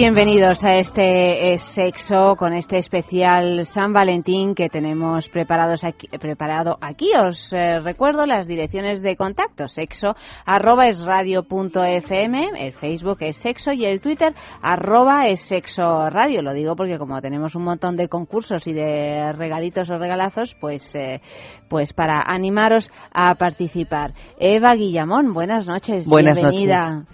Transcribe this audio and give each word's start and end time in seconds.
Bienvenidos 0.00 0.64
a 0.64 0.76
este 0.76 1.58
sexo 1.58 2.34
con 2.36 2.54
este 2.54 2.78
especial 2.78 3.66
San 3.66 3.92
Valentín 3.92 4.54
que 4.54 4.70
tenemos 4.70 5.28
preparados 5.28 5.84
aquí, 5.84 6.08
preparado 6.18 6.78
aquí. 6.80 7.10
Os 7.14 7.52
eh, 7.52 7.80
recuerdo 7.80 8.24
las 8.24 8.46
direcciones 8.46 9.02
de 9.02 9.14
contacto: 9.16 9.68
sexo 9.68 10.14
arroba 10.46 10.88
es 10.88 11.04
radio 11.04 11.42
punto 11.42 11.84
fm, 11.84 12.52
el 12.56 12.72
Facebook 12.72 13.18
es 13.20 13.36
sexo 13.36 13.72
y 13.72 13.84
el 13.84 14.00
Twitter 14.00 14.34
arroba 14.62 15.26
es 15.26 15.40
sexo 15.40 16.08
radio. 16.08 16.40
Lo 16.40 16.54
digo 16.54 16.76
porque 16.76 16.96
como 16.96 17.20
tenemos 17.20 17.54
un 17.54 17.64
montón 17.64 17.96
de 17.96 18.08
concursos 18.08 18.66
y 18.66 18.72
de 18.72 19.34
regalitos 19.34 19.90
o 19.90 19.98
regalazos, 19.98 20.56
pues, 20.58 20.94
eh, 20.94 21.20
pues 21.68 21.92
para 21.92 22.22
animaros 22.22 22.90
a 23.12 23.34
participar. 23.34 24.12
Eva 24.38 24.74
Guillamón, 24.76 25.34
buenas 25.34 25.66
noches. 25.66 26.08
Buenas 26.08 26.36
bienvenida 26.36 27.04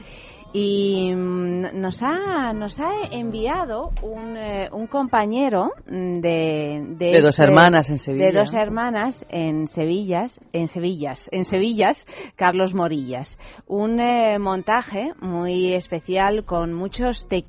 y 0.58 1.14
mm, 1.14 1.78
nos 1.78 2.02
ha, 2.02 2.54
nos 2.54 2.80
ha 2.80 2.90
enviado 3.10 3.90
un, 4.02 4.38
eh, 4.38 4.70
un 4.72 4.86
compañero 4.86 5.72
de, 5.86 6.82
de, 6.96 7.20
dos 7.20 7.38
hermanas 7.38 7.90
en 7.90 7.98
Sevilla. 7.98 8.26
De 8.26 8.32
dos 8.32 8.54
hermanas 8.54 9.26
en 9.28 9.68
Sevillas, 9.68 10.40
en 10.54 10.68
Sevillas, 10.68 11.28
en 11.30 11.44
Sevillas, 11.44 12.06
Carlos 12.36 12.72
Morillas. 12.74 13.38
Un 13.66 14.00
eh, 14.00 14.38
montaje 14.38 15.12
muy 15.20 15.74
especial 15.74 16.46
con 16.46 16.72
muchos 16.72 17.28
te 17.28 17.44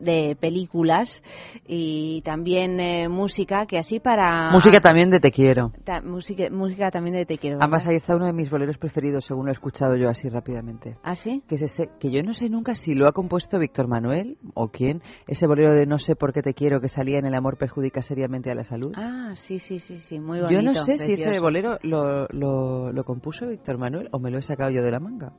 de 0.00 0.36
películas 0.40 1.22
y 1.66 2.22
también 2.22 2.80
eh, 2.80 3.08
música 3.08 3.66
que 3.66 3.78
así 3.78 4.00
para... 4.00 4.50
Música 4.50 4.80
también 4.80 5.10
de 5.10 5.20
te 5.20 5.30
quiero. 5.30 5.70
música, 6.02 6.44
música 6.50 6.90
también 6.90 7.14
de 7.14 7.24
te 7.24 7.38
quiero. 7.38 7.58
Además 7.60 7.86
ahí 7.86 7.96
está 7.96 8.16
uno 8.16 8.26
de 8.26 8.32
mis 8.32 8.50
boleros 8.50 8.78
preferidos 8.78 9.26
según 9.26 9.46
lo 9.46 9.52
he 9.52 9.54
escuchado 9.54 9.94
yo 9.94 10.08
así 10.08 10.28
rápidamente. 10.28 10.96
¿Ah, 11.04 11.14
sí? 11.14 11.42
Que 11.48 11.54
es 11.54 11.62
ese, 11.62 11.88
que 12.00 12.10
yo 12.10 12.22
no 12.22 12.31
no 12.32 12.38
sé 12.38 12.48
nunca 12.48 12.74
si 12.74 12.94
lo 12.94 13.06
ha 13.06 13.12
compuesto 13.12 13.58
Víctor 13.58 13.88
Manuel 13.88 14.38
o 14.54 14.68
quién, 14.68 15.02
ese 15.26 15.46
bolero 15.46 15.74
de 15.74 15.84
No 15.84 15.98
sé 15.98 16.16
por 16.16 16.32
qué 16.32 16.40
te 16.40 16.54
quiero 16.54 16.80
que 16.80 16.88
salía 16.88 17.18
en 17.18 17.26
El 17.26 17.34
amor 17.34 17.58
perjudica 17.58 18.00
seriamente 18.00 18.50
a 18.50 18.54
la 18.54 18.64
salud. 18.64 18.94
Ah, 18.96 19.34
sí, 19.36 19.58
sí, 19.58 19.80
sí, 19.80 19.98
sí, 19.98 20.18
muy 20.18 20.40
bonito. 20.40 20.58
Yo 20.58 20.62
no 20.62 20.74
sé 20.74 20.96
si 20.96 21.12
ese 21.12 21.38
bolero 21.40 21.78
lo, 21.82 22.26
lo, 22.30 22.90
lo 22.90 23.04
compuso 23.04 23.48
Víctor 23.48 23.76
Manuel 23.76 24.08
o 24.12 24.18
me 24.18 24.30
lo 24.30 24.38
he 24.38 24.42
sacado 24.42 24.70
yo 24.70 24.82
de 24.82 24.90
la 24.90 24.98
manga. 24.98 25.34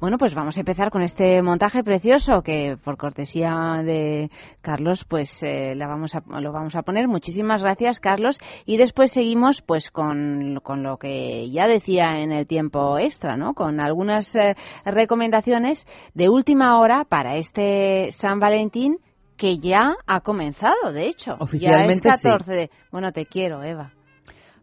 Bueno, 0.00 0.18
pues 0.18 0.34
vamos 0.34 0.56
a 0.56 0.60
empezar 0.60 0.90
con 0.90 1.02
este 1.02 1.42
montaje 1.42 1.82
precioso 1.82 2.42
que 2.42 2.76
por 2.82 2.96
cortesía 2.96 3.82
de 3.84 4.30
Carlos 4.60 5.04
pues 5.08 5.42
eh, 5.42 5.74
la 5.74 5.86
vamos 5.86 6.14
a, 6.14 6.22
lo 6.40 6.52
vamos 6.52 6.76
a 6.76 6.82
poner. 6.82 7.08
Muchísimas 7.08 7.62
gracias 7.62 8.00
Carlos 8.00 8.38
y 8.66 8.76
después 8.76 9.12
seguimos 9.12 9.62
pues 9.62 9.90
con, 9.90 10.60
con 10.62 10.82
lo 10.82 10.96
que 10.96 11.50
ya 11.50 11.66
decía 11.66 12.12
en 12.18 12.32
el 12.32 12.46
tiempo 12.46 12.98
extra, 12.98 13.36
¿no? 13.36 13.54
Con 13.54 13.80
algunas 13.80 14.34
eh, 14.36 14.56
recomendaciones 14.84 15.86
de 16.14 16.28
última 16.28 16.78
hora 16.78 17.04
para 17.04 17.36
este 17.36 18.10
San 18.10 18.40
Valentín 18.40 18.98
que 19.36 19.58
ya 19.58 19.96
ha 20.06 20.20
comenzado, 20.20 20.92
de 20.92 21.08
hecho. 21.08 21.32
Oficialmente 21.38 22.08
ya 22.08 22.14
es 22.14 22.22
14 22.22 22.52
de... 22.52 22.70
Bueno, 22.92 23.12
te 23.12 23.26
quiero, 23.26 23.62
Eva. 23.62 23.92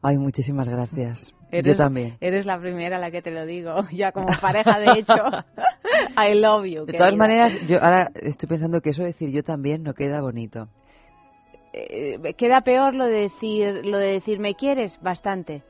Ay, 0.02 0.18
muchísimas 0.18 0.68
gracias. 0.68 1.34
Yo 1.52 1.76
también. 1.76 2.18
Eres 2.22 2.46
la 2.46 2.60
primera 2.60 2.98
a 2.98 3.00
la 3.00 3.12
que 3.12 3.22
te 3.22 3.32
lo 3.32 3.46
digo, 3.46 3.82
ya 3.92 4.12
como 4.12 4.28
pareja, 4.40 4.80
de 4.80 5.00
hecho. 5.00 5.14
I 6.18 6.40
love 6.40 6.66
you. 6.66 6.86
De 6.86 6.94
todas 6.94 7.16
maneras, 7.16 7.58
yo 7.68 7.82
ahora 7.82 8.12
estoy 8.16 8.48
pensando 8.48 8.82
que 8.82 8.92
eso 8.92 9.02
de 9.02 9.10
decir 9.10 9.30
yo 9.32 9.44
también 9.44 9.84
no 9.84 9.94
queda 9.94 10.22
bonito. 10.22 10.68
Eh, 11.74 12.34
queda 12.38 12.62
peor 12.62 12.94
lo 12.94 13.06
de 13.06 13.22
decir 13.22 13.86
lo 13.86 13.98
de 13.98 14.08
decir 14.14 14.40
me 14.40 14.56
quieres 14.56 15.00
bastante. 15.02 15.64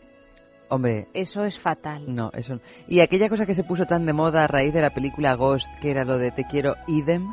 Hombre, 0.69 1.07
eso 1.13 1.43
es 1.43 1.59
fatal. 1.59 2.05
No, 2.07 2.31
eso. 2.33 2.59
Y 2.87 3.01
aquella 3.01 3.27
cosa 3.27 3.45
que 3.45 3.53
se 3.53 3.63
puso 3.63 3.85
tan 3.85 4.05
de 4.05 4.13
moda 4.13 4.45
a 4.45 4.47
raíz 4.47 4.73
de 4.73 4.81
la 4.81 4.93
película 4.93 5.35
Ghost, 5.35 5.67
que 5.81 5.91
era 5.91 6.05
lo 6.05 6.17
de 6.17 6.31
te 6.31 6.45
quiero 6.45 6.75
idem 6.87 7.25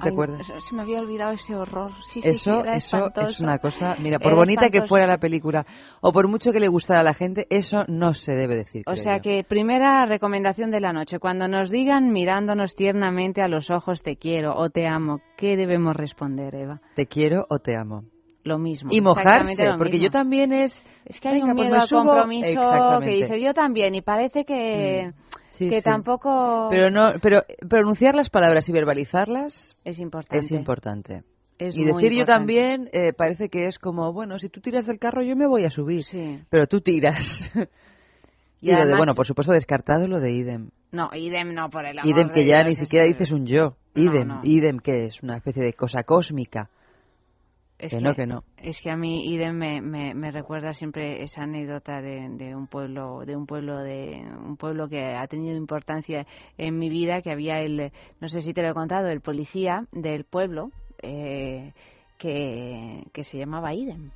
te 0.00 0.08
acuerdas? 0.08 0.46
Se 0.58 0.74
me 0.74 0.82
había 0.82 1.00
olvidado 1.00 1.32
ese 1.32 1.54
horror. 1.54 1.92
Sí, 2.02 2.20
eso, 2.22 2.62
sí, 2.62 2.68
eso 2.72 3.10
es 3.16 3.40
una 3.40 3.58
cosa. 3.58 3.96
Mira, 3.98 4.18
por 4.18 4.34
bonita 4.34 4.68
que 4.70 4.86
fuera 4.86 5.06
la 5.06 5.18
película 5.18 5.66
o 6.00 6.12
por 6.12 6.28
mucho 6.28 6.52
que 6.52 6.60
le 6.60 6.68
gustara 6.68 7.00
a 7.00 7.02
la 7.04 7.14
gente, 7.14 7.46
eso 7.50 7.84
no 7.88 8.14
se 8.14 8.32
debe 8.32 8.56
decir. 8.56 8.82
O 8.86 8.96
sea 8.96 9.20
que 9.20 9.44
primera 9.44 10.06
recomendación 10.06 10.70
de 10.70 10.80
la 10.80 10.92
noche, 10.92 11.18
cuando 11.18 11.48
nos 11.48 11.70
digan 11.70 12.12
mirándonos 12.12 12.74
tiernamente 12.74 13.42
a 13.42 13.48
los 13.48 13.70
ojos 13.70 14.02
te 14.02 14.16
quiero 14.16 14.56
o 14.56 14.70
te 14.70 14.86
amo, 14.86 15.20
¿qué 15.36 15.56
debemos 15.56 15.96
responder, 15.96 16.54
Eva? 16.54 16.80
Te 16.94 17.06
quiero 17.06 17.46
o 17.48 17.58
te 17.58 17.76
amo. 17.76 18.04
Lo 18.42 18.58
mismo. 18.58 18.90
Y 18.92 19.00
mojarse, 19.00 19.64
porque 19.78 19.98
yo 19.98 20.10
también 20.10 20.52
es. 20.52 20.84
Es 21.06 21.18
que 21.18 21.28
hay 21.28 21.40
un 21.40 21.54
pues 21.54 21.66
miedo 21.66 21.80
al 21.80 21.88
compromiso 21.88 22.60
que 23.00 23.10
dice 23.10 23.40
yo 23.40 23.54
también 23.54 23.94
y 23.94 24.02
parece 24.02 24.44
que. 24.44 25.08
Mm 25.08 25.43
que 25.58 25.80
tampoco. 25.82 26.68
Pero 26.70 26.90
no, 26.90 27.14
pero 27.20 27.42
pronunciar 27.68 28.14
las 28.14 28.30
palabras 28.30 28.68
y 28.68 28.72
verbalizarlas 28.72 29.74
es 29.84 29.98
importante. 29.98 30.44
Es 30.44 30.50
importante. 30.52 31.22
y 31.58 31.84
decir 31.84 32.12
yo 32.12 32.24
también 32.24 32.88
eh, 32.92 33.12
parece 33.12 33.48
que 33.48 33.66
es 33.66 33.78
como, 33.78 34.12
bueno, 34.12 34.38
si 34.38 34.48
tú 34.48 34.60
tiras 34.60 34.86
del 34.86 34.98
carro 34.98 35.22
yo 35.22 35.36
me 35.36 35.46
voy 35.46 35.64
a 35.64 35.70
subir, 35.70 36.04
sí. 36.04 36.40
pero 36.50 36.66
tú 36.66 36.80
tiras. 36.80 37.50
y, 38.60 38.72
lo 38.72 38.86
de, 38.86 38.96
bueno, 38.96 39.14
por 39.14 39.26
supuesto 39.26 39.52
descartado 39.52 40.06
lo 40.08 40.20
de 40.20 40.32
idem. 40.32 40.70
No, 40.92 41.10
idem 41.12 41.54
no, 41.54 41.70
por 41.70 41.84
el 41.84 41.98
amor 41.98 42.10
Idem 42.10 42.30
que 42.30 42.46
ya 42.46 42.62
ni 42.62 42.74
siquiera 42.74 43.04
dices 43.04 43.32
un 43.32 43.46
yo. 43.46 43.76
Idem, 43.96 44.40
idem 44.42 44.78
que 44.78 45.06
es 45.06 45.22
una 45.22 45.36
especie 45.36 45.62
de 45.62 45.72
cosa 45.72 46.02
cósmica. 46.04 46.68
Es 47.78 47.92
que, 47.92 48.00
no, 48.00 48.14
que 48.14 48.26
no. 48.26 48.44
Es 48.56 48.80
que 48.80 48.90
a 48.90 48.96
mí 48.96 49.26
Idem 49.34 49.56
me, 49.56 49.80
me, 50.14 50.30
recuerda 50.30 50.72
siempre 50.72 51.22
esa 51.22 51.42
anécdota 51.42 52.00
de, 52.00 52.28
de, 52.30 52.54
un 52.54 52.68
pueblo, 52.68 53.24
de 53.26 53.36
un 53.36 53.46
pueblo 53.46 53.78
de 53.78 54.24
un 54.38 54.56
pueblo 54.56 54.88
que 54.88 55.14
ha 55.14 55.26
tenido 55.26 55.56
importancia 55.56 56.26
en 56.56 56.78
mi 56.78 56.88
vida, 56.88 57.20
que 57.20 57.32
había 57.32 57.60
el, 57.60 57.92
no 58.20 58.28
sé 58.28 58.42
si 58.42 58.54
te 58.54 58.62
lo 58.62 58.70
he 58.70 58.74
contado, 58.74 59.08
el 59.08 59.20
policía 59.20 59.86
del 59.92 60.24
pueblo 60.24 60.70
eh, 61.02 61.72
que, 62.16 63.02
que 63.12 63.24
se 63.24 63.38
llamaba 63.38 63.74
Idem. 63.74 64.10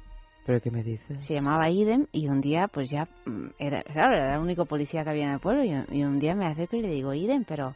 ¿Pero 0.47 0.61
qué 0.61 0.71
me 0.71 0.83
dices? 0.83 1.23
Se 1.27 1.35
llamaba 1.35 1.69
Idem 1.69 2.07
y 2.13 2.29
un 2.29 2.41
día, 2.41 2.69
pues 2.69 2.89
ya, 2.91 3.09
mm, 3.27 3.49
era, 3.59 3.83
claro, 3.83 4.15
era 4.17 4.37
el 4.37 4.41
único 4.41 4.67
policía 4.67 5.03
que 5.03 5.11
había 5.11 5.25
en 5.25 5.33
el 5.33 5.41
pueblo 5.41 5.65
y, 5.65 5.99
y 5.99 6.05
un 6.05 6.21
día 6.21 6.35
me 6.35 6.47
acerco 6.47 6.77
y 6.77 6.83
le 6.83 6.89
digo, 6.89 7.13
Idem, 7.13 7.45
pero 7.45 7.75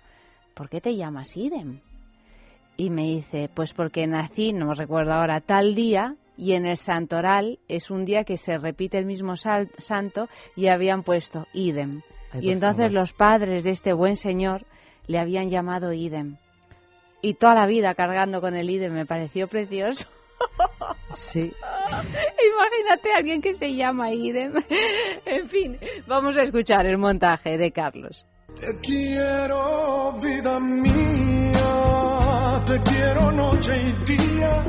¿por 0.55 0.71
qué 0.71 0.81
te 0.81 0.97
llamas 0.97 1.37
Idem? 1.37 1.81
Y 2.77 2.91
me 2.91 3.03
dice, 3.03 3.51
pues 3.55 3.75
porque 3.75 4.07
nací, 4.07 4.53
no 4.53 4.67
me 4.67 4.75
recuerdo 4.75 5.13
ahora, 5.13 5.41
tal 5.41 5.75
día 5.75 6.17
y 6.37 6.55
en 6.55 6.67
el 6.67 6.77
santoral 6.77 7.59
es 7.69 7.91
un 7.91 8.05
día 8.05 8.25
que 8.25 8.37
se 8.37 8.59
repite 8.59 8.99
el 8.99 9.05
mismo 9.05 9.35
santo 9.37 10.29
y 10.57 10.69
habían 10.69 11.03
puesto 11.03 11.47
idem. 11.53 12.03
y 12.41 12.51
entonces 12.51 12.93
los 12.93 13.13
padres 13.13 13.65
de 13.65 13.71
este 13.71 13.93
buen 13.93 14.17
señor 14.17 14.65
le 15.07 15.19
habían 15.19 15.51
llamado 15.51 15.93
idem. 15.93 16.37
Y 17.21 17.35
toda 17.35 17.55
la 17.55 17.67
vida 17.67 17.95
cargando 17.95 18.41
con 18.41 18.57
el 18.57 18.69
idem 18.71 18.93
me 18.93 19.07
pareció 19.07 19.49
precioso. 19.49 20.09
Sí. 21.15 21.41
Imagínate 21.93 23.13
a 23.13 23.19
alguien 23.19 23.43
que 23.43 23.55
se 23.55 23.75
llama 23.75 24.13
idem. 24.13 24.55
en 25.27 25.49
fin, 25.49 25.79
vamos 26.07 26.37
a 26.37 26.43
escuchar 26.43 26.87
el 26.87 26.99
montaje 26.99 27.59
de 27.59 27.71
Carlos. 27.71 28.27
Te 28.59 28.81
quiero, 28.81 30.15
vida 30.23 30.59
mía, 30.59 31.53
te 32.65 32.81
quiero 32.83 33.33
noche 33.33 33.73
y 33.77 33.93
día, 34.05 34.65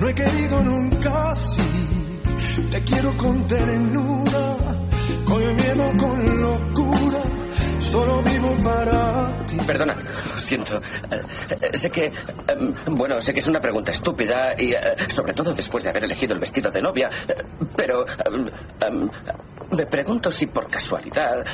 no 0.00 0.08
he 0.08 0.14
querido 0.14 0.60
nunca 0.60 1.30
así. 1.30 1.62
Te 2.70 2.82
quiero 2.82 3.16
con 3.16 3.46
ternura, 3.46 4.56
con 5.24 5.56
miedo, 5.56 5.90
con 5.98 6.40
locura, 6.40 7.22
solo 7.78 8.22
vivo 8.22 8.54
para 8.64 9.44
ti. 9.46 9.58
Perdona, 9.66 9.94
lo 9.94 10.36
siento. 10.36 10.76
Eh, 11.10 11.22
eh, 11.50 11.76
sé 11.76 11.90
que. 11.90 12.06
em, 12.06 12.74
bueno, 12.96 13.20
sé 13.20 13.32
que 13.32 13.40
es 13.40 13.48
una 13.48 13.60
pregunta 13.60 13.90
estúpida 13.90 14.54
y. 14.56 14.72
eh, 14.72 15.08
sobre 15.08 15.34
todo 15.34 15.52
después 15.52 15.84
de 15.84 15.90
haber 15.90 16.04
elegido 16.04 16.34
el 16.34 16.40
vestido 16.40 16.70
de 16.70 16.80
novia. 16.80 17.10
pero. 17.76 18.06
em, 18.24 18.48
em, 18.80 19.10
me 19.70 19.86
pregunto 19.86 20.30
si 20.30 20.46
por 20.46 20.68
casualidad. 20.68 21.44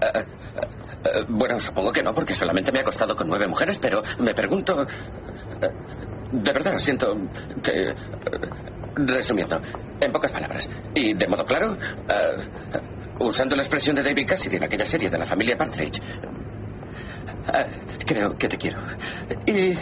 Eh, 0.00 0.24
eh, 1.04 1.24
bueno, 1.28 1.58
supongo 1.60 1.92
que 1.92 2.02
no, 2.02 2.12
porque 2.12 2.34
solamente 2.34 2.72
me 2.72 2.78
he 2.78 2.82
acostado 2.82 3.14
con 3.14 3.28
nueve 3.28 3.46
mujeres, 3.48 3.78
pero 3.78 4.02
me 4.18 4.34
pregunto. 4.34 4.82
eh, 4.82 5.68
de 6.32 6.52
verdad, 6.52 6.78
siento 6.78 7.16
que. 7.62 7.90
eh, 7.90 7.94
Resumiendo, 8.96 9.60
en 10.00 10.12
pocas 10.12 10.32
palabras, 10.32 10.68
y 10.94 11.14
de 11.14 11.26
modo 11.28 11.44
claro, 11.44 11.78
eh, 12.08 12.48
usando 13.20 13.54
la 13.54 13.62
expresión 13.62 13.94
de 13.94 14.02
David 14.02 14.26
Cassidy 14.26 14.56
en 14.56 14.64
aquella 14.64 14.84
serie 14.84 15.08
de 15.08 15.16
la 15.18 15.24
familia 15.24 15.56
Partridge, 15.56 16.00
Ah, 17.46 17.66
creo 18.06 18.36
que 18.36 18.48
te 18.48 18.58
quiero. 18.58 18.80
Y 19.46 19.74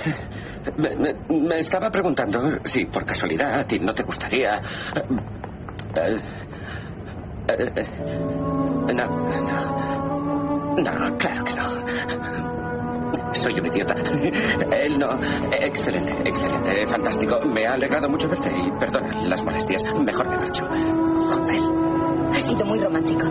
me, 0.77 1.59
estaba 1.59 1.91
preguntando 1.91 2.41
si 2.65 2.87
por 2.87 3.05
casualidad 3.05 3.61
a 3.61 3.67
ti 3.67 3.79
no 3.79 3.95
te 3.95 4.03
gustaría... 4.03 4.57
eh, 4.57 4.61
eh, 5.95 6.17
eh, 6.17 6.21
no, 8.95 9.07
no. 9.07 9.89
No, 10.79 11.19
claro 11.19 11.45
que 11.45 11.55
no. 11.55 11.63
Soy 13.35 13.55
un 13.59 13.67
idiota. 13.67 13.95
Él 14.73 14.99
no. 14.99 15.09
Excelente, 15.53 16.15
excelente, 16.25 16.87
fantástico. 16.87 17.41
Me 17.47 17.67
ha 17.67 17.73
alegrado 17.73 18.09
mucho 18.09 18.29
verte 18.29 18.51
y 18.51 18.71
perdona 18.79 19.23
las 19.27 19.45
molestias. 19.45 19.85
Mejor 20.01 20.29
me 20.29 20.37
marcho. 20.37 20.67
Rafael, 20.67 21.63
ha 22.33 22.41
sido 22.41 22.65
muy 22.65 22.79
romántico. 22.79 23.27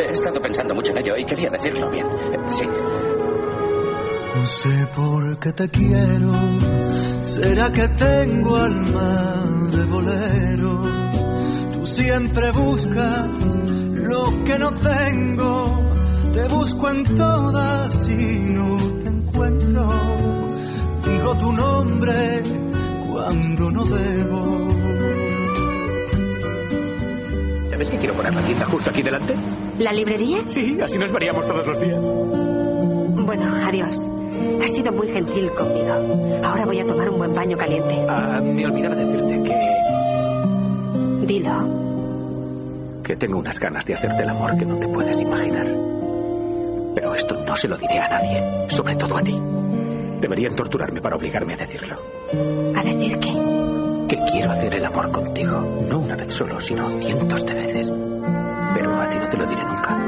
He 0.00 0.12
estado 0.12 0.40
pensando 0.40 0.74
mucho 0.74 0.92
en 0.92 0.98
ello 0.98 1.16
y 1.16 1.24
quería 1.24 1.50
decirlo 1.50 1.90
bien. 1.90 2.06
Sí. 2.48 2.66
No 4.36 4.46
sé 4.46 4.86
por 4.94 5.40
qué 5.40 5.52
te 5.52 5.68
quiero, 5.68 6.32
será 7.22 7.72
que 7.72 7.88
tengo 7.88 8.56
alma 8.56 9.68
de 9.70 9.84
bolero. 9.84 10.82
Tú 11.72 11.86
siempre 11.86 12.50
buscas 12.52 13.56
lo 13.94 14.44
que 14.44 14.58
no 14.58 14.72
tengo, 14.72 15.92
te 16.32 16.48
busco 16.48 16.90
en 16.90 17.04
todas 17.14 18.08
y 18.08 18.46
no 18.52 18.76
te 19.02 19.08
encuentro. 19.08 19.88
Digo 21.04 21.36
tu 21.36 21.52
nombre 21.52 22.42
cuando 23.10 23.70
no 23.70 23.84
debo. 23.84 24.68
¿Sabes 27.70 27.90
que 27.90 27.98
quiero 27.98 28.14
poner 28.14 28.34
la 28.34 28.44
tienda 28.44 28.66
justo 28.66 28.90
aquí 28.90 29.02
delante? 29.02 29.34
¿La 29.78 29.92
librería? 29.92 30.42
Sí, 30.46 30.78
así 30.82 30.98
nos 30.98 31.12
veríamos 31.12 31.46
todos 31.46 31.66
los 31.66 31.80
días. 31.80 32.00
Bueno, 33.24 33.54
adiós. 33.62 34.08
Has 34.62 34.72
sido 34.72 34.92
muy 34.92 35.08
gentil 35.08 35.50
conmigo. 35.52 35.94
Ahora 36.44 36.64
voy 36.66 36.80
a 36.80 36.86
tomar 36.86 37.08
un 37.10 37.18
buen 37.18 37.34
baño 37.34 37.56
caliente. 37.56 38.04
Ah, 38.08 38.40
me 38.42 38.64
olvidaba 38.64 38.94
decirte 38.96 39.42
que, 39.42 41.26
Dilo. 41.26 43.02
que 43.04 43.16
tengo 43.16 43.38
unas 43.38 43.58
ganas 43.58 43.84
de 43.86 43.94
hacerte 43.94 44.22
el 44.22 44.28
amor 44.28 44.56
que 44.58 44.64
no 44.66 44.76
te 44.78 44.88
puedes 44.88 45.20
imaginar. 45.20 45.66
Pero 46.94 47.14
esto 47.14 47.34
no 47.44 47.56
se 47.56 47.68
lo 47.68 47.76
diré 47.76 47.98
a 47.98 48.08
nadie, 48.08 48.68
sobre 48.70 48.96
todo 48.96 49.16
a 49.16 49.22
ti. 49.22 49.40
Deberían 50.20 50.54
torturarme 50.56 51.00
para 51.00 51.16
obligarme 51.16 51.54
a 51.54 51.58
decirlo. 51.58 51.96
¿A 52.74 52.82
decir 52.82 53.18
qué? 53.18 53.32
Que 54.08 54.16
quiero 54.32 54.50
hacer 54.50 54.74
el 54.74 54.84
amor 54.84 55.12
contigo, 55.12 55.60
no 55.88 56.00
una 56.00 56.16
vez 56.16 56.32
solo, 56.32 56.60
sino 56.60 56.88
cientos 57.00 57.44
de 57.46 57.54
veces. 57.54 57.92
Pero 58.74 59.00
a 59.00 59.08
ti 59.08 59.16
no 59.16 59.28
te 59.28 59.36
lo 59.36 59.46
diré 59.46 59.62
nunca. 59.64 60.07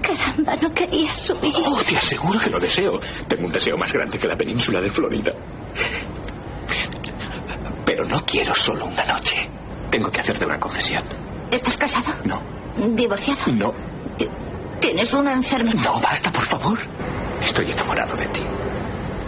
caramba, 0.00 0.56
no 0.56 0.70
quería 0.70 1.14
subir. 1.14 1.52
Oh, 1.56 1.80
te 1.86 1.96
aseguro 1.96 2.38
que 2.38 2.50
lo 2.50 2.58
deseo. 2.58 2.98
Tengo 3.28 3.46
un 3.46 3.52
deseo 3.52 3.76
más 3.76 3.92
grande 3.92 4.18
que 4.18 4.26
la 4.26 4.36
península 4.36 4.80
de 4.80 4.88
Florida. 4.90 5.32
Pero 7.84 8.04
no 8.04 8.24
quiero 8.24 8.54
solo 8.54 8.86
una 8.86 9.04
noche. 9.04 9.48
Tengo 9.90 10.10
que 10.10 10.20
hacerte 10.20 10.44
una 10.46 10.58
concesión. 10.58 11.04
¿Estás 11.50 11.76
casado? 11.76 12.14
No, 12.24 12.42
¿Divorciado? 12.94 13.52
no, 13.52 13.74
¿Tienes 14.80 15.12
una 15.14 15.32
enfermedad? 15.32 15.74
no, 15.84 16.00
basta, 16.00 16.32
por 16.32 16.44
favor. 16.44 16.78
Estoy 17.40 17.70
enamorado 17.70 18.16
de 18.16 18.26
ti. 18.26 18.42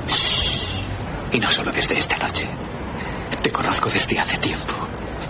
Shh. 0.08 0.64
Y 1.32 1.38
no 1.38 1.48
solo 1.50 1.70
desde 1.72 1.98
esta 1.98 2.16
noche. 2.16 2.48
Te 3.42 3.50
conozco 3.52 3.88
desde 3.90 4.18
hace 4.18 4.38
tiempo. 4.38 4.83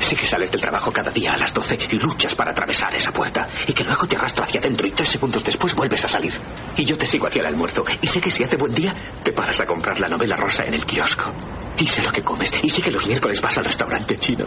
Sé 0.05 0.17
que 0.17 0.27
sales 0.27 0.51
del 0.51 0.61
trabajo 0.61 0.93
cada 0.93 1.11
día 1.11 1.33
a 1.33 1.37
las 1.39 1.55
12 1.55 1.79
y 1.93 1.99
luchas 1.99 2.35
para 2.35 2.51
atravesar 2.51 2.95
esa 2.95 3.11
puerta 3.11 3.49
y 3.67 3.73
que 3.73 3.85
luego 3.85 4.07
te 4.07 4.17
arrastro 4.17 4.45
hacia 4.45 4.61
adentro 4.61 4.87
y 4.87 4.91
tres 4.91 5.09
segundos 5.09 5.43
después 5.43 5.75
vuelves 5.75 6.05
a 6.05 6.09
salir. 6.09 6.39
Y 6.77 6.85
yo 6.85 6.99
te 6.99 7.07
sigo 7.07 7.27
hacia 7.27 7.41
el 7.41 7.47
almuerzo 7.47 7.85
y 8.03 8.07
sé 8.07 8.21
que 8.21 8.29
si 8.29 8.45
hace 8.45 8.59
buen 8.59 8.75
día 8.75 8.95
te 9.23 9.33
paras 9.33 9.63
a 9.63 9.67
comprar 9.67 9.99
la 10.01 10.09
novela 10.09 10.37
rosa 10.37 10.65
en 10.65 10.75
el 10.75 10.85
kiosco. 10.85 11.33
Y 11.79 11.87
sé 11.87 12.03
lo 12.03 12.13
que 12.13 12.21
comes 12.21 12.53
y 12.63 12.69
sé 12.69 12.83
que 12.83 12.91
los 12.91 13.07
miércoles 13.07 13.41
vas 13.41 13.57
al 13.57 13.65
restaurante 13.65 14.19
chino. 14.19 14.45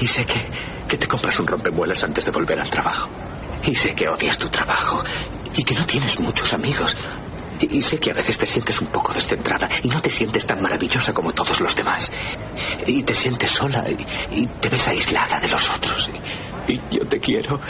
Y 0.00 0.06
sé 0.06 0.24
que, 0.24 0.40
que 0.88 0.96
te 0.96 1.06
compras 1.06 1.38
un 1.38 1.48
rompemuelas 1.48 2.02
antes 2.04 2.24
de 2.24 2.30
volver 2.30 2.58
al 2.58 2.70
trabajo. 2.70 3.10
Y 3.64 3.74
sé 3.74 3.94
que 3.94 4.08
odias 4.08 4.38
tu 4.38 4.48
trabajo 4.48 5.04
y 5.54 5.64
que 5.64 5.74
no 5.74 5.84
tienes 5.84 6.18
muchos 6.18 6.50
amigos. 6.54 6.96
Y 7.70 7.82
sé 7.82 7.98
que 7.98 8.10
a 8.10 8.14
veces 8.14 8.38
te 8.38 8.46
sientes 8.46 8.80
un 8.80 8.88
poco 8.88 9.12
descentrada 9.12 9.68
y 9.82 9.88
no 9.88 10.00
te 10.00 10.10
sientes 10.10 10.46
tan 10.46 10.60
maravillosa 10.60 11.12
como 11.12 11.32
todos 11.32 11.60
los 11.60 11.76
demás. 11.76 12.12
Y 12.86 13.02
te 13.02 13.14
sientes 13.14 13.50
sola 13.50 13.84
y, 14.30 14.46
te 14.46 14.68
ves 14.68 14.88
aislada 14.88 15.38
de 15.38 15.48
los 15.48 15.70
otros. 15.70 16.10
Y, 16.66 16.76
yo 16.96 17.06
te 17.08 17.20
quiero. 17.20 17.60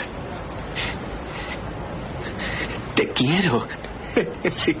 Te 2.95 3.09
quiero. 3.09 3.67
Sí, 4.51 4.77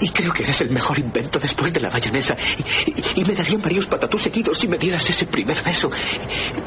y, 0.00 0.08
creo 0.10 0.32
que 0.32 0.44
eres 0.44 0.60
el 0.60 0.70
mejor 0.70 1.00
invento 1.00 1.40
después 1.40 1.72
de 1.72 1.80
la 1.80 1.90
mayonesa. 1.90 2.36
Y, 3.16 3.24
me 3.24 3.34
darían 3.34 3.60
varios 3.60 3.86
patatús 3.86 4.22
seguidos 4.22 4.56
si 4.56 4.68
me 4.68 4.78
dieras 4.78 5.10
ese 5.10 5.26
primer 5.26 5.60
beso. 5.64 5.90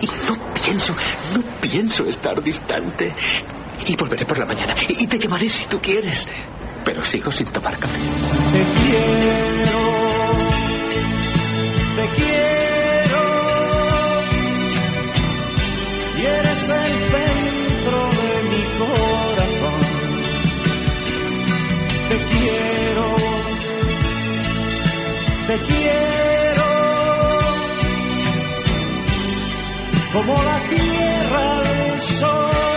Y, 0.02 0.08
no 0.08 0.54
pienso, 0.54 0.94
no 1.34 1.62
pienso 1.62 2.04
estar 2.04 2.44
distante. 2.44 3.16
Y 3.88 3.96
volveré 3.96 4.26
por 4.26 4.38
la 4.38 4.46
mañana. 4.46 4.76
Y 4.90 5.08
te 5.08 5.18
llamaré 5.18 5.48
si 5.48 5.68
tú 5.68 5.80
quieres. 5.80 6.28
Pero 6.88 7.04
sigo 7.04 7.30
sin 7.34 7.48
tomar 7.48 7.78
café. 7.78 8.00
Te 8.00 8.64
quiero, 8.64 9.80
te 11.98 12.08
quiero, 12.16 13.24
y 16.18 16.26
eres 16.26 16.70
el 16.70 17.12
centro 17.12 18.10
de 18.10 18.44
mi 18.52 18.64
corazón. 18.80 19.82
Te 22.08 22.18
quiero, 22.24 23.16
te 25.48 25.58
quiero, 25.68 26.68
como 30.14 30.42
la 30.42 30.60
tierra 30.70 31.58
al 31.58 32.00
sol. 32.00 32.77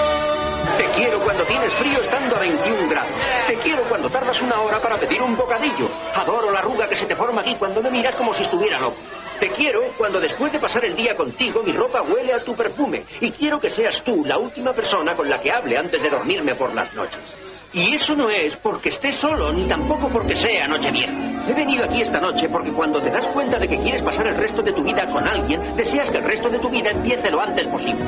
Te 0.81 0.91
quiero 0.93 1.23
cuando 1.23 1.45
tienes 1.45 1.75
frío 1.75 2.01
estando 2.01 2.37
a 2.37 2.41
21 2.41 2.89
grados. 2.89 3.15
Te 3.47 3.55
quiero 3.57 3.87
cuando 3.87 4.09
tardas 4.09 4.41
una 4.41 4.63
hora 4.63 4.81
para 4.81 4.99
pedir 4.99 5.21
un 5.21 5.37
bocadillo. 5.37 5.87
Adoro 6.15 6.51
la 6.51 6.61
arruga 6.61 6.89
que 6.89 6.97
se 6.97 7.05
te 7.05 7.15
forma 7.15 7.43
aquí 7.43 7.55
cuando 7.57 7.83
me 7.83 7.91
miras 7.91 8.17
como 8.17 8.33
si 8.33 8.41
estuviera 8.45 8.79
loco. 8.79 8.97
Te 9.39 9.51
quiero 9.51 9.93
cuando 9.99 10.19
después 10.19 10.51
de 10.51 10.59
pasar 10.59 10.87
el 10.87 10.97
día 10.97 11.15
contigo 11.15 11.63
mi 11.63 11.73
ropa 11.73 12.01
huele 12.01 12.33
a 12.33 12.43
tu 12.43 12.57
perfume. 12.57 13.05
Y 13.21 13.31
quiero 13.31 13.61
que 13.61 13.69
seas 13.69 14.03
tú 14.03 14.25
la 14.25 14.39
última 14.39 14.73
persona 14.73 15.15
con 15.15 15.29
la 15.29 15.39
que 15.39 15.53
hable 15.53 15.77
antes 15.77 16.03
de 16.03 16.09
dormirme 16.09 16.55
por 16.55 16.75
las 16.75 16.95
noches. 16.95 17.37
Y 17.75 17.95
eso 17.95 18.15
no 18.15 18.31
es 18.31 18.57
porque 18.57 18.89
esté 18.89 19.13
solo, 19.13 19.53
ni 19.53 19.69
tampoco 19.69 20.09
porque 20.09 20.35
sea 20.35 20.67
noche 20.67 20.91
vieja. 20.93 21.13
He 21.47 21.53
venido 21.53 21.85
aquí 21.85 22.01
esta 22.01 22.21
noche 22.21 22.49
porque 22.49 22.73
cuando 22.73 23.03
te 23.03 23.11
das 23.11 23.27
cuenta 23.35 23.59
de 23.59 23.69
que 23.69 23.77
quieres 23.77 24.03
pasar 24.03 24.29
el 24.29 24.37
resto 24.37 24.63
de 24.63 24.73
tu 24.73 24.83
vida 24.83 25.07
con 25.13 25.29
alguien, 25.29 25.77
deseas 25.77 26.11
que 26.11 26.17
el 26.17 26.25
resto 26.25 26.49
de 26.49 26.59
tu 26.59 26.71
vida 26.71 26.91
empiece 26.91 27.31
lo 27.31 27.39
antes 27.39 27.69
posible. 27.69 28.03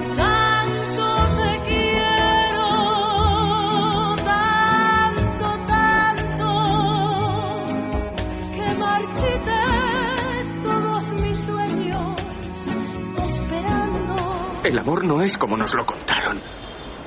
El 14.64 14.78
amor 14.78 15.04
no 15.04 15.23
es 15.23 15.37
como 15.38 15.57
nos 15.57 15.75
lo 15.75 15.85
contaron. 15.85 16.40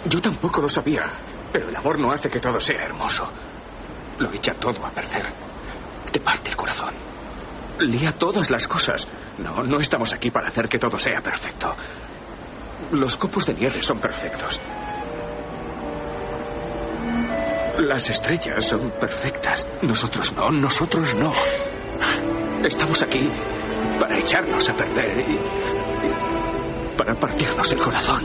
Yo 0.06 0.22
tampoco 0.22 0.62
lo 0.62 0.68
sabía. 0.68 1.04
Pero 1.54 1.70
el 1.70 1.76
amor 1.76 2.00
no 2.00 2.12
hace 2.12 2.30
que 2.30 2.42
todo 2.42 2.60
sea 2.60 2.84
hermoso. 2.84 3.26
Lo 4.20 4.34
echa 4.34 4.54
todo 4.56 4.86
a 4.86 4.92
perder. 4.92 5.26
Te 6.12 6.20
parte 6.20 6.50
el 6.50 6.56
corazón. 6.58 6.94
Lía 7.80 8.12
todas 8.12 8.52
las 8.52 8.68
cosas. 8.68 9.08
No, 9.38 9.64
no 9.64 9.80
estamos 9.80 10.14
aquí 10.14 10.32
para 10.32 10.50
hacer 10.50 10.68
que 10.68 10.80
todo 10.80 11.00
sea 11.00 11.22
perfecto. 11.22 11.74
Los 12.92 13.18
copos 13.18 13.46
de 13.46 13.54
nieve 13.54 13.82
son 13.82 14.00
perfectos. 14.00 14.60
Las 17.80 18.10
estrellas 18.10 18.66
son 18.66 18.92
perfectas. 19.00 19.66
Nosotros 19.82 20.34
no, 20.34 20.50
nosotros 20.52 21.16
no. 21.16 21.32
Estamos 22.66 23.02
aquí 23.02 23.28
para 24.00 24.16
echarnos 24.18 24.70
a 24.70 24.76
perder 24.76 25.20
y, 25.30 25.85
para 26.96 27.16
partirnos 27.16 27.72
el 27.72 27.80
corazón. 27.80 28.24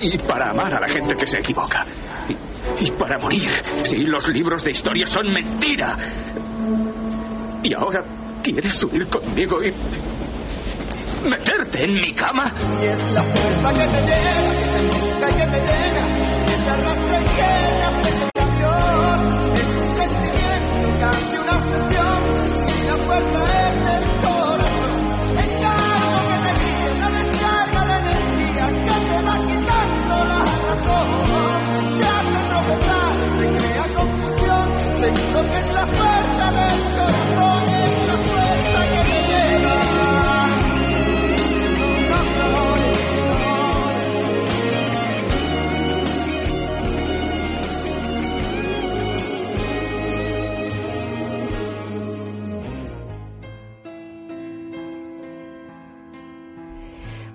Y, 0.00 0.14
y 0.14 0.18
para 0.18 0.50
amar 0.50 0.74
a 0.74 0.80
la 0.80 0.88
gente 0.88 1.14
que 1.16 1.26
se 1.26 1.38
equivoca. 1.38 1.86
Y, 2.28 2.86
y 2.86 2.90
para 2.92 3.18
morir. 3.18 3.50
Sí, 3.82 3.98
los 4.04 4.28
libros 4.28 4.64
de 4.64 4.70
historia 4.70 5.06
son 5.06 5.32
mentira. 5.32 5.96
Y 7.62 7.74
ahora 7.74 8.04
quieres 8.42 8.74
subir 8.74 9.08
conmigo 9.08 9.62
y 9.62 9.72
meterte 11.28 11.84
en 11.84 11.94
mi 11.94 12.12
cama. 12.12 12.52
Y 12.80 12.86
es 12.86 13.12
la 13.12 13.22
fuerza 13.22 13.72
que 13.72 13.88
te 13.88 14.00
llena, 14.06 15.28
que 15.28 15.46
te 15.46 15.60
llena, 15.66 16.44
que 16.44 16.52
te 16.52 16.70
arrastra 16.70 17.20
y 17.20 17.24
que 17.24 17.32
te 17.32 17.84
hace 17.84 18.30
que 18.32 18.40
adiós. 18.40 19.20
Es 19.54 19.76
un 19.76 19.88
sentimiento, 19.96 21.00
casi 21.00 21.36
una 21.38 21.56
obsesión, 21.56 22.56
si 22.56 22.86
la 22.86 22.96
fuerza 23.06 23.65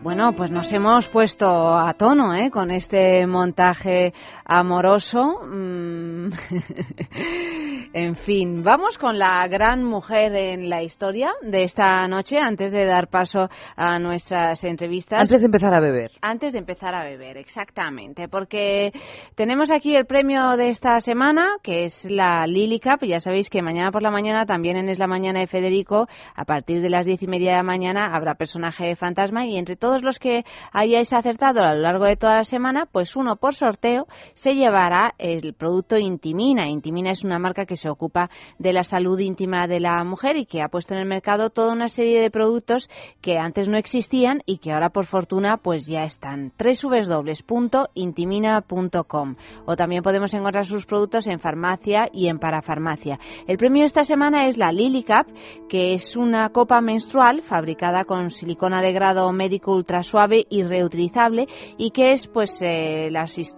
Bueno, 0.03 0.33
pues 0.33 0.49
nos 0.49 0.71
hemos 0.73 1.07
puesto 1.09 1.77
a 1.77 1.93
tono 1.93 2.33
¿eh? 2.33 2.49
con 2.49 2.71
este 2.71 3.27
montaje 3.27 4.15
amoroso. 4.51 5.39
Mm. 5.45 6.29
en 7.93 8.15
fin, 8.15 8.63
vamos 8.63 8.97
con 8.97 9.17
la 9.17 9.47
gran 9.47 9.81
mujer 9.81 10.35
en 10.35 10.69
la 10.69 10.83
historia 10.83 11.31
de 11.41 11.63
esta 11.63 12.05
noche, 12.09 12.37
antes 12.37 12.73
de 12.73 12.85
dar 12.85 13.07
paso 13.07 13.49
a 13.77 13.97
nuestras 13.99 14.61
entrevistas. 14.65 15.21
Antes 15.21 15.39
de 15.39 15.45
empezar 15.45 15.73
a 15.73 15.79
beber. 15.79 16.11
Antes 16.21 16.51
de 16.51 16.59
empezar 16.59 16.93
a 16.93 17.05
beber, 17.05 17.37
exactamente, 17.37 18.27
porque 18.27 18.91
tenemos 19.35 19.71
aquí 19.71 19.95
el 19.95 20.05
premio 20.05 20.57
de 20.57 20.67
esta 20.67 20.99
semana, 20.99 21.55
que 21.63 21.85
es 21.85 22.03
la 22.11 22.45
Lily 22.45 22.81
Cup. 22.81 23.05
Ya 23.05 23.21
sabéis 23.21 23.49
que 23.49 23.61
mañana 23.61 23.91
por 23.91 24.01
la 24.01 24.11
mañana, 24.11 24.45
también 24.45 24.75
en 24.75 24.89
Es 24.89 24.99
la 24.99 25.07
Mañana 25.07 25.39
de 25.39 25.47
Federico, 25.47 26.09
a 26.35 26.43
partir 26.43 26.81
de 26.81 26.89
las 26.89 27.05
diez 27.05 27.23
y 27.23 27.27
media 27.27 27.51
de 27.51 27.57
la 27.57 27.63
mañana, 27.63 28.13
habrá 28.13 28.35
personaje 28.35 28.97
fantasma 28.97 29.45
y 29.45 29.57
entre 29.57 29.77
todos 29.77 30.03
los 30.03 30.19
que 30.19 30.43
hayáis 30.73 31.13
acertado 31.13 31.61
a 31.61 31.73
lo 31.73 31.81
largo 31.81 32.03
de 32.03 32.17
toda 32.17 32.35
la 32.35 32.43
semana, 32.43 32.85
pues 32.91 33.15
uno 33.15 33.37
por 33.37 33.55
sorteo 33.55 34.07
se 34.41 34.55
llevará 34.55 35.13
el 35.19 35.53
producto 35.53 35.99
Intimina. 35.99 36.67
Intimina 36.67 37.11
es 37.11 37.23
una 37.23 37.37
marca 37.37 37.67
que 37.67 37.75
se 37.75 37.91
ocupa 37.91 38.31
de 38.57 38.73
la 38.73 38.83
salud 38.83 39.19
íntima 39.19 39.67
de 39.67 39.79
la 39.79 40.03
mujer 40.03 40.35
y 40.35 40.47
que 40.47 40.63
ha 40.63 40.67
puesto 40.67 40.95
en 40.95 40.99
el 41.01 41.05
mercado 41.05 41.51
toda 41.51 41.71
una 41.71 41.89
serie 41.89 42.19
de 42.19 42.31
productos 42.31 42.89
que 43.21 43.37
antes 43.37 43.67
no 43.69 43.77
existían 43.77 44.41
y 44.47 44.57
que 44.57 44.71
ahora 44.71 44.89
por 44.89 45.05
fortuna 45.05 45.57
pues 45.57 45.85
ya 45.85 46.05
están. 46.05 46.53
www.intimina.com 46.57 49.35
o 49.67 49.75
también 49.75 50.01
podemos 50.01 50.33
encontrar 50.33 50.65
sus 50.65 50.87
productos 50.87 51.27
en 51.27 51.37
farmacia 51.39 52.09
y 52.11 52.27
en 52.27 52.39
parafarmacia. 52.39 53.19
El 53.45 53.59
premio 53.59 53.85
esta 53.85 54.03
semana 54.03 54.47
es 54.47 54.57
la 54.57 54.71
Lily 54.71 55.03
Cup, 55.03 55.27
que 55.69 55.93
es 55.93 56.17
una 56.17 56.49
copa 56.49 56.81
menstrual 56.81 57.43
fabricada 57.43 58.05
con 58.05 58.31
silicona 58.31 58.81
de 58.81 58.91
grado 58.91 59.31
médico 59.33 59.75
ultra 59.75 60.01
suave 60.01 60.47
y 60.49 60.63
reutilizable 60.63 61.47
y 61.77 61.91
que 61.91 62.13
es 62.13 62.25
pues 62.27 62.59
eh, 62.63 63.09
la 63.11 63.27
sis- 63.27 63.55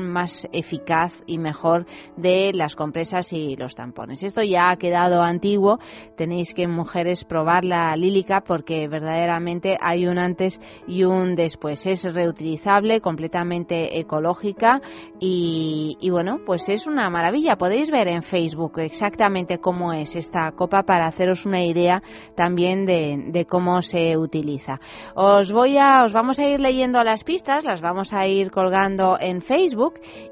más 0.00 0.48
eficaz 0.52 1.22
y 1.26 1.38
mejor 1.38 1.86
de 2.16 2.52
las 2.52 2.74
compresas 2.76 3.32
y 3.32 3.56
los 3.56 3.74
tampones. 3.74 4.22
Esto 4.22 4.42
ya 4.42 4.70
ha 4.70 4.76
quedado 4.76 5.22
antiguo, 5.22 5.78
tenéis 6.16 6.54
que 6.54 6.66
mujeres 6.66 7.24
probar 7.24 7.64
la 7.64 7.96
lílica 7.96 8.40
porque 8.40 8.88
verdaderamente 8.88 9.76
hay 9.80 10.06
un 10.06 10.18
antes 10.18 10.60
y 10.86 11.04
un 11.04 11.34
después. 11.34 11.86
Es 11.86 12.02
reutilizable, 12.02 13.00
completamente 13.00 13.98
ecológica 13.98 14.80
y, 15.20 15.96
y 16.00 16.10
bueno, 16.10 16.40
pues 16.44 16.68
es 16.68 16.86
una 16.86 17.08
maravilla. 17.10 17.56
Podéis 17.56 17.90
ver 17.90 18.08
en 18.08 18.22
Facebook 18.22 18.78
exactamente 18.78 19.58
cómo 19.58 19.92
es 19.92 20.16
esta 20.16 20.50
copa 20.52 20.82
para 20.82 21.06
haceros 21.06 21.46
una 21.46 21.64
idea 21.64 22.02
también 22.34 22.86
de, 22.86 23.24
de 23.28 23.44
cómo 23.44 23.82
se 23.82 24.16
utiliza. 24.16 24.80
Os 25.14 25.52
voy 25.52 25.78
a, 25.78 26.04
os 26.04 26.12
vamos 26.12 26.38
a 26.38 26.46
ir 26.46 26.60
leyendo 26.60 27.02
las 27.02 27.24
pistas, 27.24 27.64
las 27.64 27.80
vamos 27.80 28.12
a 28.12 28.26
ir 28.26 28.50
colgando 28.50 29.16
en 29.20 29.42
Facebook 29.42 29.75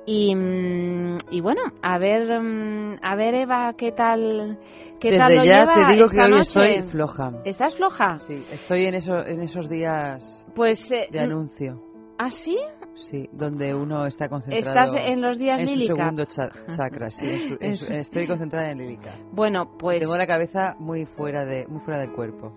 y, 0.06 0.34
mm, 0.34 1.16
y 1.30 1.40
bueno, 1.40 1.62
a 1.82 1.98
ver, 1.98 2.40
mm, 2.40 2.96
a 3.02 3.14
ver 3.16 3.34
Eva, 3.34 3.74
qué 3.76 3.92
tal, 3.92 4.58
qué 5.00 5.10
Desde 5.10 5.18
tal 5.18 5.36
lo 5.36 5.44
ya 5.44 5.58
lleva 5.60 5.74
te 5.74 5.92
digo 5.94 6.08
que 6.08 6.16
esta 6.16 6.24
hoy 6.24 6.30
noche? 6.30 6.76
estoy 6.78 6.82
floja. 6.90 7.30
¿Estás 7.44 7.76
floja? 7.76 8.16
Sí, 8.18 8.44
estoy 8.52 8.86
en, 8.86 8.94
eso, 8.94 9.18
en 9.24 9.40
esos 9.40 9.68
días 9.68 10.46
Pues, 10.54 10.90
eh, 10.92 11.08
de 11.10 11.20
anuncio. 11.20 11.80
¿ah 12.18 12.30
sí? 12.30 12.56
Sí, 12.96 13.28
donde 13.32 13.74
uno 13.74 14.06
está 14.06 14.28
concentrado. 14.28 14.86
¿Estás 14.96 15.08
en 15.10 15.20
los 15.20 15.36
días 15.36 15.58
en 15.60 15.68
su 15.68 15.74
lílica? 15.74 15.94
segundo 15.96 16.24
cha- 16.26 16.52
chakra, 16.76 17.10
sí. 17.10 17.26
en 17.26 17.40
su- 17.48 17.56
en 17.60 17.76
su- 17.76 17.86
En 17.92 17.98
estoy 17.98 18.26
concentrada 18.28 18.70
en 18.70 18.78
lílica. 18.78 19.16
Bueno, 19.32 19.76
pues 19.78 19.98
Tengo 19.98 20.16
la 20.16 20.26
cabeza 20.26 20.76
muy 20.78 21.04
fuera 21.06 21.44
de 21.44 21.66
muy 21.66 21.80
fuera 21.80 21.98
del 21.98 22.12
cuerpo, 22.12 22.52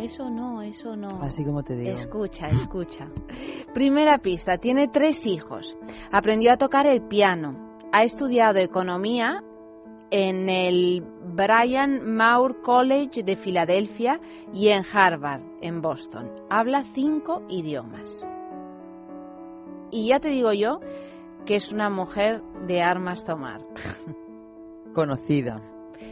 eso 0.00 0.30
no, 0.30 0.62
eso 0.62 0.96
no. 0.96 1.22
así 1.22 1.44
como 1.44 1.62
te 1.62 1.76
digo. 1.76 1.92
Escucha, 1.92 2.48
escucha. 2.48 3.08
Primera 3.74 4.18
pista, 4.18 4.58
tiene 4.58 4.88
tres 4.88 5.26
hijos. 5.26 5.76
Aprendió 6.12 6.52
a 6.52 6.56
tocar 6.56 6.86
el 6.86 7.02
piano. 7.02 7.78
Ha 7.92 8.04
estudiado 8.04 8.58
economía 8.58 9.42
en 10.10 10.48
el 10.48 11.02
Brian 11.34 12.16
Moore 12.16 12.60
College 12.62 13.22
de 13.22 13.36
Filadelfia 13.36 14.20
y 14.52 14.68
en 14.68 14.82
Harvard, 14.92 15.42
en 15.60 15.80
Boston. 15.80 16.30
Habla 16.50 16.84
cinco 16.94 17.42
idiomas. 17.48 18.26
Y 19.90 20.08
ya 20.08 20.20
te 20.20 20.28
digo 20.28 20.52
yo 20.52 20.80
que 21.46 21.56
es 21.56 21.72
una 21.72 21.90
mujer 21.90 22.42
de 22.66 22.82
armas 22.82 23.24
tomar. 23.24 23.60
Conocida. 24.94 25.60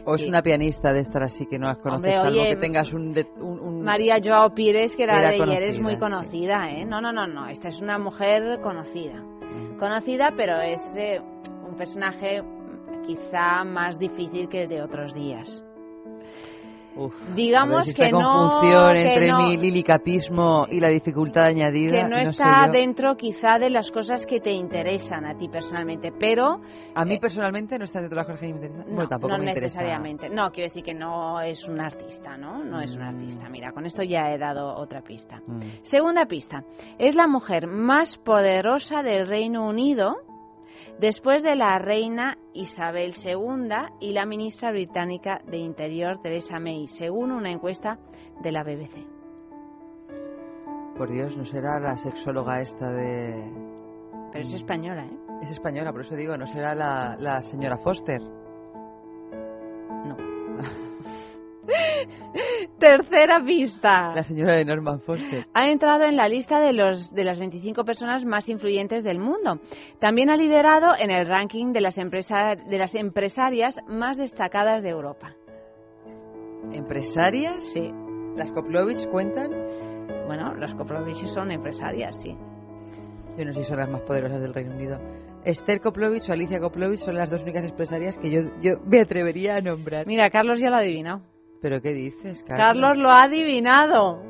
O 0.05 0.15
es 0.15 0.25
una 0.25 0.41
pianista 0.41 0.93
de 0.93 1.01
estas 1.01 1.23
así 1.23 1.45
que 1.45 1.59
no 1.59 1.67
las 1.67 1.77
conoces, 1.79 1.97
Hombre, 1.97 2.17
salvo 2.19 2.41
oye, 2.41 2.49
que 2.49 2.55
tengas 2.61 2.93
un, 2.93 3.13
de- 3.13 3.27
un- 3.39 3.59
un- 3.59 3.81
María 3.83 4.17
Joao 4.23 4.53
Pires, 4.53 4.95
que 4.95 5.03
era, 5.03 5.19
Era 5.19 5.29
de 5.31 5.35
ayer, 5.43 5.63
es 5.63 5.77
conocida, 5.79 5.83
muy 5.83 5.93
sí. 5.93 5.99
conocida, 5.99 6.71
¿eh? 6.71 6.85
No, 6.85 7.01
no, 7.01 7.11
no, 7.11 7.27
no. 7.27 7.47
Esta 7.47 7.67
es 7.67 7.81
una 7.81 7.97
mujer 7.99 8.59
conocida. 8.61 9.15
Mm. 9.21 9.77
Conocida, 9.77 10.33
pero 10.35 10.59
es 10.61 10.81
eh, 10.95 11.21
un 11.67 11.75
personaje 11.75 12.41
quizá 13.05 13.63
más 13.63 13.97
difícil 13.99 14.47
que 14.49 14.63
el 14.63 14.69
de 14.69 14.81
otros 14.81 15.13
días. 15.13 15.63
Uf, 16.95 17.13
Digamos 17.35 17.87
si 17.87 17.93
que 17.93 18.11
no- 18.11 18.59
que 18.61 19.27
no- 19.27 19.37
mi 19.39 19.57
lilicapismo 19.57 20.67
y 20.69 20.79
la 20.79 20.89
dificultad 20.89 21.45
añadida. 21.45 21.91
Que 21.91 22.09
no, 22.09 22.17
está 22.17 22.67
dentro 22.71 23.15
quizá 23.15 23.57
de 23.59 23.69
las 23.69 23.91
cosas 23.91 24.25
que 24.25 24.39
te 24.39 24.51
interesan 24.51 25.25
a 25.25 25.37
ti 25.37 25.47
personalmente, 25.47 26.11
pero 26.11 26.59
A 26.95 27.05
mí 27.05 27.15
eh, 27.15 27.19
personalmente 27.19 27.77
no 27.77 27.85
está 27.85 27.99
dentro 28.01 28.15
de 28.15 28.19
las 28.21 28.25
cosas 28.25 28.39
que 28.41 28.47
me 28.47 28.53
interesan. 28.53 28.85
no, 28.87 28.93
bueno, 28.95 29.09
tampoco 29.09 29.31
no 29.33 29.37
me 29.43 29.49
interesa. 29.49 29.79
necesariamente. 29.81 30.29
No, 30.29 30.51
quiero 30.51 30.65
decir 30.67 30.83
que 30.83 30.93
no 30.93 31.39
es 31.41 31.67
un 31.69 31.79
artista, 31.79 32.37
¿no? 32.37 32.63
No 32.63 32.81
es 32.81 32.93
un 32.95 33.01
Mm. 33.03 33.07
artista. 33.07 33.49
Mira, 33.49 33.71
con 33.71 33.85
esto 33.85 34.03
ya 34.03 34.31
he 34.33 34.37
dado 34.37 34.75
otra 34.75 35.01
pista. 35.01 35.41
Mm. 35.47 35.59
Segunda 35.83 36.25
pista. 36.25 36.63
Es 36.97 37.15
la 37.15 37.27
mujer 37.27 37.67
más 37.67 38.17
poderosa 38.17 39.03
del 39.03 39.27
Reino 39.27 39.67
Unido 39.67 40.15
después 40.99 41.43
de 41.43 41.55
la 41.55 41.79
reina 41.79 42.37
Isabel 42.53 43.13
II 43.23 43.69
y 43.99 44.13
la 44.13 44.25
ministra 44.25 44.71
británica 44.71 45.41
de 45.45 45.57
Interior 45.57 46.21
Theresa 46.21 46.59
May, 46.59 46.87
según 46.87 47.31
una 47.31 47.51
encuesta 47.51 47.97
de 48.41 48.51
la 48.51 48.63
BBC. 48.63 49.07
Por 50.97 51.09
Dios, 51.11 51.35
no 51.37 51.45
será 51.45 51.79
la 51.79 51.97
sexóloga 51.97 52.59
esta 52.59 52.91
de. 52.91 53.49
Pero 54.33 54.43
es 54.43 54.53
española, 54.53 55.05
¿eh? 55.05 55.17
Es 55.41 55.51
española, 55.51 55.93
por 55.93 56.01
eso 56.01 56.15
digo, 56.15 56.35
no 56.35 56.45
será 56.45 56.75
la, 56.75 57.15
la 57.17 57.41
señora 57.41 57.77
Foster. 57.77 58.21
Tercera 62.79 63.43
pista. 63.43 64.13
La 64.15 64.23
señora 64.23 64.55
de 64.55 64.65
Norman 64.65 64.99
Foster. 65.01 65.45
Ha 65.53 65.69
entrado 65.69 66.03
en 66.03 66.15
la 66.15 66.27
lista 66.27 66.59
de, 66.59 66.73
los, 66.73 67.13
de 67.13 67.23
las 67.23 67.39
25 67.39 67.83
personas 67.83 68.25
más 68.25 68.49
influyentes 68.49 69.03
del 69.03 69.19
mundo. 69.19 69.59
También 69.99 70.29
ha 70.29 70.37
liderado 70.37 70.93
en 70.97 71.11
el 71.11 71.27
ranking 71.27 71.71
de 71.73 71.81
las, 71.81 71.97
empresa- 71.97 72.55
de 72.55 72.77
las 72.77 72.95
empresarias 72.95 73.79
más 73.87 74.17
destacadas 74.17 74.83
de 74.83 74.89
Europa. 74.89 75.35
¿Empresarias? 76.71 77.63
Sí. 77.73 77.91
¿Las 78.35 78.51
Koplovich 78.51 79.07
cuentan? 79.09 79.49
Bueno, 80.27 80.53
las 80.55 80.73
Koplovich 80.75 81.25
son 81.27 81.51
empresarias, 81.51 82.19
sí. 82.21 82.35
Yo 83.37 83.45
no 83.45 83.53
sé 83.53 83.63
si 83.63 83.69
son 83.69 83.77
las 83.77 83.89
más 83.89 84.01
poderosas 84.01 84.41
del 84.41 84.53
Reino 84.53 84.75
Unido. 84.75 84.99
Esther 85.45 85.79
Koplovich 85.81 86.29
o 86.29 86.33
Alicia 86.33 86.59
Koplovich 86.59 86.99
son 86.99 87.15
las 87.15 87.29
dos 87.29 87.41
únicas 87.43 87.63
empresarias 87.65 88.17
que 88.17 88.29
yo, 88.29 88.41
yo 88.61 88.73
me 88.85 89.01
atrevería 89.01 89.55
a 89.55 89.61
nombrar. 89.61 90.05
Mira, 90.05 90.29
Carlos 90.29 90.59
ya 90.59 90.69
lo 90.69 90.75
ha 90.75 90.79
adivinado. 90.79 91.21
¿Pero 91.61 91.81
qué 91.81 91.93
dices, 91.93 92.43
Carlos? 92.43 92.65
Carlos 92.65 92.97
lo 92.97 93.09
ha 93.09 93.23
adivinado. 93.23 94.21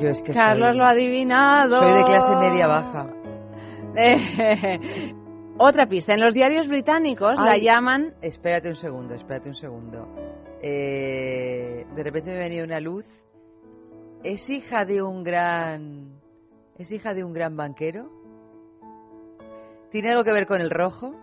Yo 0.00 0.08
es 0.08 0.22
que 0.22 0.32
Carlos 0.32 0.68
soy, 0.68 0.78
lo 0.78 0.84
ha 0.84 0.90
adivinado. 0.90 1.76
soy 1.76 1.92
de 1.92 2.04
clase 2.04 2.36
media 2.36 2.66
baja. 2.66 3.06
Eh, 3.96 5.14
Otra 5.58 5.86
pista. 5.88 6.14
En 6.14 6.20
los 6.20 6.34
diarios 6.34 6.68
británicos 6.68 7.34
la 7.34 7.56
llaman... 7.58 8.14
Espérate 8.22 8.68
un 8.68 8.76
segundo, 8.76 9.14
espérate 9.14 9.48
un 9.48 9.56
segundo. 9.56 10.06
Eh, 10.62 11.84
de 11.94 12.02
repente 12.02 12.30
me 12.30 12.38
venido 12.38 12.64
una 12.64 12.78
luz. 12.78 13.04
¿Es 14.22 14.48
hija 14.50 14.84
de 14.84 15.02
un 15.02 15.24
gran... 15.24 16.20
¿Es 16.76 16.92
hija 16.92 17.12
de 17.12 17.24
un 17.24 17.32
gran 17.32 17.56
banquero? 17.56 18.08
¿Tiene 19.90 20.10
algo 20.10 20.22
que 20.22 20.32
ver 20.32 20.46
con 20.46 20.60
el 20.60 20.70
rojo? 20.70 21.16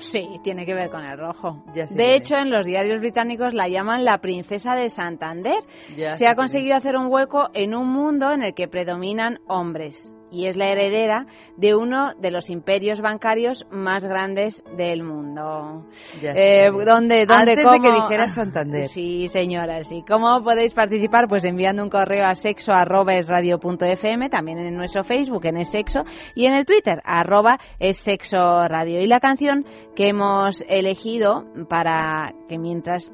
Sí, 0.00 0.40
tiene 0.42 0.64
que 0.64 0.74
ver 0.74 0.90
con 0.90 1.04
el 1.04 1.18
rojo. 1.18 1.62
Ya 1.74 1.86
De 1.86 2.14
hecho, 2.14 2.36
en 2.36 2.50
los 2.50 2.66
diarios 2.66 3.00
británicos 3.00 3.54
la 3.54 3.68
llaman 3.68 4.04
la 4.04 4.18
princesa 4.18 4.74
de 4.74 4.90
Santander. 4.90 5.62
Ya 5.96 6.12
Se 6.12 6.26
ha 6.26 6.34
conseguido 6.34 6.76
hacer 6.76 6.96
un 6.96 7.06
hueco 7.10 7.48
en 7.54 7.74
un 7.74 7.88
mundo 7.88 8.30
en 8.30 8.42
el 8.42 8.54
que 8.54 8.68
predominan 8.68 9.40
hombres 9.46 10.14
y 10.30 10.46
es 10.46 10.56
la 10.56 10.68
heredera 10.68 11.26
de 11.56 11.74
uno 11.74 12.14
de 12.18 12.30
los 12.30 12.50
imperios 12.50 13.00
bancarios 13.00 13.66
más 13.70 14.04
grandes 14.04 14.62
del 14.76 15.02
mundo. 15.02 15.84
Eh. 16.22 16.70
¿Dónde, 16.70 17.26
dónde, 17.26 17.52
Antes 17.52 17.56
de 17.56 17.80
que 17.80 17.92
dijeras 17.92 18.34
Santander. 18.34 18.86
Sí, 18.86 19.28
señora, 19.28 19.82
sí. 19.84 20.04
¿Cómo 20.08 20.42
podéis 20.42 20.74
participar? 20.74 21.28
Pues 21.28 21.44
enviando 21.44 21.82
un 21.82 21.90
correo 21.90 22.26
a 22.26 22.34
sexo 22.34 22.72
arroba 22.72 23.14
es 23.14 23.28
radio 23.28 23.58
punto 23.58 23.84
fm, 23.84 24.28
también 24.28 24.58
en 24.58 24.76
nuestro 24.76 25.04
Facebook, 25.04 25.46
en 25.46 25.58
es 25.58 25.70
sexo, 25.70 26.00
y 26.34 26.46
en 26.46 26.54
el 26.54 26.66
Twitter, 26.66 27.00
arroba 27.04 27.58
es 27.78 27.98
sexo 27.98 28.66
radio. 28.68 29.00
Y 29.00 29.06
la 29.06 29.20
canción 29.20 29.64
que 29.94 30.08
hemos 30.08 30.64
elegido 30.68 31.44
para 31.68 32.32
que 32.48 32.58
mientras 32.58 33.12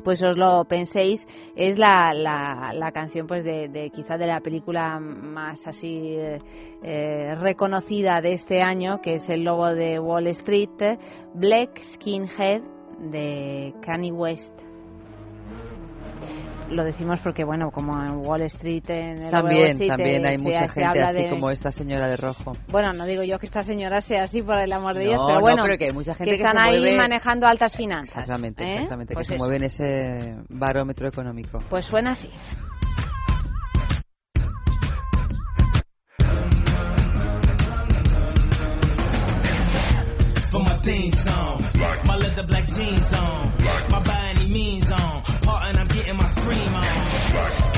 pues 0.00 0.22
os 0.22 0.36
lo 0.36 0.64
penséis 0.64 1.26
es 1.56 1.78
la, 1.78 2.12
la, 2.14 2.72
la 2.74 2.92
canción 2.92 3.26
pues 3.26 3.44
de, 3.44 3.68
de 3.68 3.90
quizá 3.90 4.16
de 4.18 4.26
la 4.26 4.40
película 4.40 4.98
más 4.98 5.66
así 5.66 6.16
eh, 6.16 6.38
eh, 6.82 7.34
reconocida 7.36 8.20
de 8.20 8.32
este 8.32 8.62
año 8.62 9.00
que 9.00 9.14
es 9.14 9.28
el 9.28 9.44
logo 9.44 9.74
de 9.74 9.98
Wall 9.98 10.26
Street 10.28 10.98
Black 11.34 11.80
Skinhead 11.80 12.62
de 12.98 13.74
Kanye 13.82 14.12
West 14.12 14.69
lo 16.70 16.84
decimos 16.84 17.18
porque 17.22 17.44
bueno 17.44 17.70
como 17.70 17.92
en 18.02 18.26
Wall 18.26 18.42
Street 18.42 18.84
en 18.88 18.98
el 18.98 19.16
de 19.18 19.24
Wall 19.24 19.30
También, 19.30 19.66
Street, 19.68 19.88
también 19.90 20.26
hay 20.26 20.36
se- 20.36 20.42
mucha 20.42 20.68
se 20.68 20.82
gente 20.84 21.02
así 21.02 21.22
de- 21.24 21.28
como 21.30 21.50
esta 21.50 21.70
señora 21.72 22.06
de 22.08 22.16
rojo. 22.16 22.52
bueno 22.70 22.90
no 22.92 23.04
digo 23.06 23.22
yo 23.24 23.38
que 23.38 23.46
esta 23.46 23.62
señora 23.62 24.00
sea 24.00 24.22
así 24.22 24.40
por 24.42 24.58
el 24.60 24.72
amor 24.72 24.94
de 24.94 25.04
Dios 25.04 25.16
No, 25.20 25.26
pero 25.26 25.38
no, 25.38 25.40
bueno 25.42 25.62
pero 25.64 25.78
que 25.78 25.84
hay 25.86 25.92
mucha 25.92 26.14
gente 26.14 26.30
que 26.30 26.36
están 26.36 26.56
se 26.56 26.62
ahí 26.62 26.78
mueve- 26.80 26.96
manejando 26.96 27.46
altas 27.46 27.76
finanzas 27.76 28.22
Exactamente, 28.22 28.62
¿eh? 28.64 28.74
exactamente, 28.74 29.14
Pues 29.14 29.26
que 29.26 29.32
se 29.32 29.36
eso. 29.36 29.44
mueve 29.44 29.56
en 29.56 29.64
ese 29.64 30.36
barómetro 30.48 31.08
económico. 31.08 31.58
Pues 31.68 31.84
suena 31.86 32.12
así. 32.12 32.28
Theme 40.82 41.12
song. 41.12 41.64
My 42.04 42.16
leather 42.16 42.46
black 42.46 42.66
jeans 42.66 43.12
on. 43.12 43.54
My 43.90 44.02
by 44.02 44.34
any 44.34 44.48
means 44.48 44.90
on. 44.90 45.22
Part 45.22 45.68
and 45.68 45.78
I'm 45.78 45.88
getting 45.88 46.16
my 46.16 46.24
scream 46.24 46.74
on. 46.74 46.84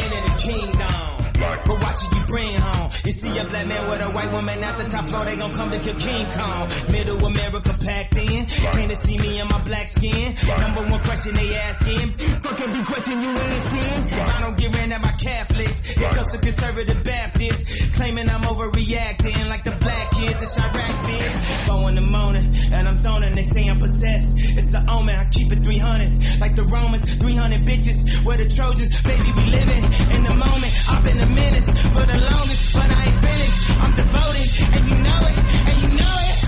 In 0.02 0.10
the 0.10 0.34
kingdom. 0.38 1.22
But 1.42 1.80
watch 1.80 2.04
it, 2.04 2.14
you 2.14 2.24
bring 2.26 2.54
home. 2.54 2.90
You 3.04 3.12
see 3.12 3.36
a 3.38 3.44
black 3.44 3.66
man 3.66 3.90
with 3.90 4.00
a 4.00 4.10
white 4.10 4.30
woman 4.32 4.62
at 4.62 4.78
the 4.78 4.88
top 4.88 5.08
floor, 5.08 5.24
they 5.24 5.36
gon' 5.36 5.52
come 5.52 5.70
to 5.70 5.80
kill 5.80 5.96
King 5.96 6.30
Kong. 6.30 6.70
Middle 6.90 7.24
America 7.24 7.74
packed 7.80 8.16
in. 8.16 8.46
Came 8.46 8.88
to 8.88 8.96
see 8.96 9.18
me 9.18 9.40
in 9.40 9.48
my 9.48 9.60
black 9.62 9.88
skin. 9.88 10.36
Number 10.60 10.82
one 10.82 11.00
question 11.02 11.34
they 11.34 11.54
asking. 11.56 12.14
Fucking 12.62 12.78
be 12.78 12.86
question 12.86 13.22
you 13.24 13.30
asking. 13.30 14.06
If 14.06 14.28
I 14.28 14.40
don't 14.40 14.56
get 14.56 14.72
ran 14.78 14.92
at 14.92 15.00
my 15.00 15.10
Catholics, 15.10 15.80
here 15.80 16.08
comes 16.10 16.30
the 16.30 16.38
conservative 16.38 17.02
Baptist. 17.02 17.94
Claiming 17.94 18.30
I'm 18.30 18.42
overreacting 18.42 19.48
like 19.48 19.64
the 19.64 19.72
black 19.72 20.12
kids 20.12 20.40
in 20.40 20.46
Chirac, 20.46 21.02
bitch. 21.02 21.66
Four 21.66 21.88
in 21.88 21.96
the 21.96 22.02
morning, 22.02 22.54
and 22.72 22.86
I'm 22.86 22.98
zoning, 22.98 23.34
they 23.34 23.42
say 23.42 23.66
I'm 23.66 23.80
possessed. 23.80 24.36
It's 24.36 24.70
the 24.70 24.78
omen, 24.88 25.12
I 25.12 25.28
keep 25.28 25.50
it 25.50 25.64
300. 25.64 26.38
Like 26.40 26.54
the 26.54 26.62
Romans, 26.62 27.02
300 27.02 27.66
bitches. 27.66 28.24
Where 28.24 28.36
the 28.36 28.48
Trojans, 28.48 29.02
baby, 29.02 29.32
we 29.34 29.44
living 29.50 29.82
in 30.14 30.22
the 30.22 30.34
moment. 30.36 30.72
I've 30.88 31.02
been 31.02 31.18
a 31.18 31.26
menace 31.26 31.66
for 31.66 32.06
the 32.06 32.14
longest, 32.14 32.74
but 32.74 32.86
I 32.86 33.04
ain't 33.06 33.20
finished. 33.26 33.70
I'm 33.82 33.94
devoted, 33.98 34.48
and 34.70 34.86
you 34.86 34.96
know 35.02 35.18
it, 35.26 35.38
and 35.66 35.82
you 35.82 35.88
know 35.98 36.16
it. 36.30 36.38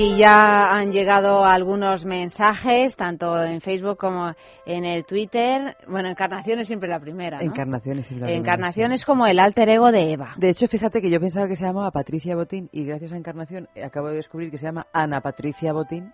Y 0.00 0.16
ya 0.16 0.70
han 0.70 0.92
llegado 0.92 1.44
algunos 1.44 2.04
mensajes, 2.04 2.94
tanto 2.94 3.42
en 3.42 3.60
Facebook 3.60 3.96
como 3.98 4.32
en 4.64 4.84
el 4.84 5.04
Twitter. 5.04 5.76
Bueno, 5.88 6.08
Encarnación 6.08 6.60
es 6.60 6.68
siempre 6.68 6.88
la 6.88 7.00
primera, 7.00 7.38
¿no? 7.38 7.44
Encarnación 7.44 7.98
es 7.98 8.08
la 8.12 8.18
primera, 8.18 8.38
Encarnación 8.38 8.90
sí. 8.90 8.94
es 8.94 9.04
como 9.04 9.26
el 9.26 9.40
alter 9.40 9.68
ego 9.70 9.90
de 9.90 10.12
Eva. 10.12 10.34
De 10.36 10.50
hecho, 10.50 10.68
fíjate 10.68 11.00
que 11.00 11.10
yo 11.10 11.18
pensaba 11.18 11.48
que 11.48 11.56
se 11.56 11.66
llamaba 11.66 11.90
Patricia 11.90 12.36
Botín 12.36 12.68
y 12.70 12.84
gracias 12.84 13.12
a 13.12 13.16
Encarnación 13.16 13.68
acabo 13.84 14.06
de 14.06 14.14
descubrir 14.14 14.52
que 14.52 14.58
se 14.58 14.66
llama 14.66 14.86
Ana 14.92 15.20
Patricia 15.20 15.72
Botín. 15.72 16.12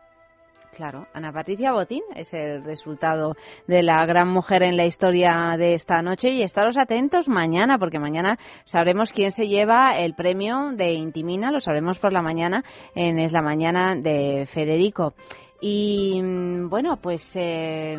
Claro, 0.75 1.07
Ana 1.15 1.33
Patricia 1.33 1.73
Botín 1.73 2.03
es 2.17 2.35
el 2.35 2.65
resultado 2.65 3.37
de 3.69 3.85
la 3.85 4.05
gran 4.07 4.29
mujer 4.29 4.65
en 4.65 4.77
la 4.77 4.87
historia 4.87 5.55
de 5.57 5.75
esta 5.75 6.03
noche 6.03 6.31
y 6.31 6.43
estaros 6.43 6.77
atentos 6.77 7.29
mañana 7.29 7.79
porque 7.79 8.01
mañana 8.01 8.39
sabremos 8.65 9.13
quién 9.13 9.31
se 9.31 9.47
lleva 9.47 9.97
el 9.97 10.15
premio 10.15 10.73
de 10.73 10.95
Intimina, 10.95 11.53
lo 11.53 11.61
sabremos 11.61 12.01
por 12.01 12.13
la 12.13 12.23
mañana 12.23 12.65
en 12.97 13.21
Es 13.21 13.33
la 13.33 13.41
Mañana 13.41 13.95
de 13.95 14.49
Federico. 14.53 15.15
Y 15.61 16.21
mm, 16.21 16.69
bueno, 16.69 16.97
pues 17.01 17.37
eh, 17.37 17.97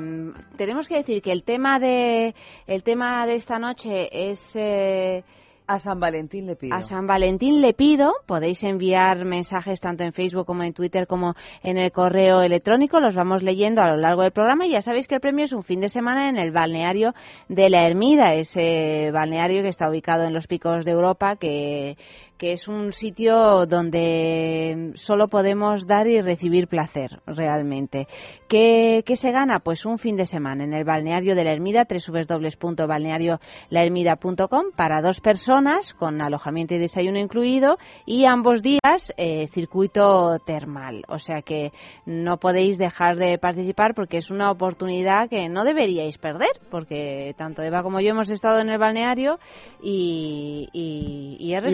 tenemos 0.58 0.90
que 0.90 0.98
decir 0.98 1.22
que 1.22 1.32
el 1.32 1.44
tema 1.44 1.80
de 1.80 2.36
el 2.68 2.84
tema 2.84 3.26
de 3.26 3.36
esta 3.36 3.58
noche 3.58 4.10
es 4.32 4.54
eh, 4.58 5.24
a 5.68 5.80
San 5.80 6.00
Valentín 6.00 6.46
le 6.46 6.56
pido. 6.56 6.76
A 6.76 6.82
San 6.82 7.08
Valentín 7.08 7.62
le 7.62 7.74
pido. 7.74 8.14
Podéis 8.26 8.64
enviar 8.64 9.26
mensajes 9.26 9.80
tanto 9.80 10.04
en 10.04 10.14
Facebook 10.14 10.46
como 10.46 10.64
en 10.64 10.74
Twitter 10.74 11.08
como 11.08 11.36
en 11.64 11.78
el 11.78 11.92
correo 11.92 12.42
electrónico. 12.42 13.00
Los 13.00 13.16
vamos 13.16 13.44
leyendo 13.44 13.82
a 13.82 13.90
lo 13.90 13.98
largo 13.98 14.22
del 14.24 14.32
programa. 14.32 14.66
Y 14.66 14.72
ya 14.72 14.82
sabéis 14.82 15.08
que 15.08 15.16
el 15.16 15.22
premio 15.22 15.46
es 15.46 15.54
un 15.54 15.64
fin 15.64 15.80
de 15.80 15.90
semana 15.90 16.30
en 16.30 16.38
el 16.38 16.52
balneario 16.52 17.14
de 17.50 17.70
la 17.70 17.88
Ermida, 17.88 18.34
ese 18.34 19.10
balneario 19.12 19.64
que 19.64 19.70
está 19.70 19.90
ubicado 19.90 20.24
en 20.24 20.34
los 20.34 20.48
picos 20.48 20.86
de 20.86 20.92
Europa, 20.92 21.36
que 21.36 21.98
que 22.46 22.52
es 22.52 22.68
un 22.68 22.94
sitio 22.94 23.66
donde 23.66 24.92
solo 24.94 25.30
podemos 25.30 25.88
dar 25.88 26.06
y 26.06 26.22
recibir 26.22 26.68
placer, 26.68 27.20
realmente. 27.26 28.08
¿Qué, 28.48 29.02
¿Qué, 29.04 29.16
se 29.16 29.32
gana? 29.32 29.62
Pues 29.62 29.84
un 29.88 29.98
fin 29.98 30.16
de 30.16 30.26
semana 30.26 30.64
en 30.64 30.76
el 30.76 30.84
balneario 30.84 31.34
de 31.34 31.44
la 31.44 31.54
Ermida, 31.54 31.88
www.balneariolahermida.com, 31.90 34.66
para 34.76 35.02
dos 35.02 35.22
personas, 35.22 35.96
con 35.96 36.22
alojamiento 36.22 36.76
y 36.76 36.78
desayuno 36.78 37.18
incluido, 37.18 37.80
y 38.06 38.26
ambos 38.26 38.62
días 38.62 39.12
eh, 39.18 39.48
circuito 39.48 40.38
termal. 40.46 41.02
O 41.08 41.18
sea 41.18 41.42
que 41.42 41.72
no 42.06 42.38
podéis 42.38 42.78
dejar 42.78 43.16
de 43.16 43.40
participar 43.40 43.96
porque 43.96 44.18
es 44.18 44.30
una 44.30 44.52
oportunidad 44.52 45.30
que 45.30 45.50
no 45.50 45.64
deberíais 45.64 46.20
perder, 46.20 46.52
porque 46.70 47.34
tanto 47.40 47.64
Eva 47.64 47.82
como 47.82 48.02
yo 48.02 48.12
hemos 48.12 48.30
estado 48.30 48.60
en 48.60 48.70
el 48.70 48.78
balneario 48.78 49.40
y, 49.82 50.70
y, 50.74 51.38
y 51.40 51.56
es 51.56 51.64
Y 51.64 51.74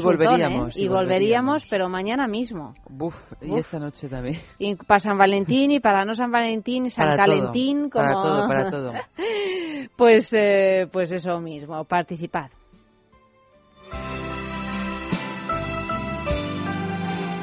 volveríamos. 0.63 0.77
y, 0.77 0.87
volveríamos, 0.87 1.65
pero 1.69 1.89
mañana 1.89 2.27
mismo. 2.27 2.73
Buf, 2.89 3.15
y 3.41 3.51
Uf. 3.51 3.59
esta 3.59 3.79
noche 3.79 4.07
también. 4.07 4.41
Y 4.59 4.75
para 4.75 4.99
San 4.99 5.17
Valentín 5.17 5.71
y 5.71 5.79
para 5.79 6.05
no 6.05 6.13
San 6.13 6.31
Valentín, 6.31 6.89
San 6.89 7.05
Para 7.05 7.17
Calentín, 7.17 7.89
todo, 7.89 8.01
para 8.01 8.13
como... 8.13 8.23
todo, 8.23 8.47
para 8.47 8.69
todo. 8.69 8.93
pues, 9.95 10.33
eh, 10.33 10.87
pues 10.91 11.11
eso 11.11 11.39
mismo, 11.39 11.83
participad. 11.85 12.49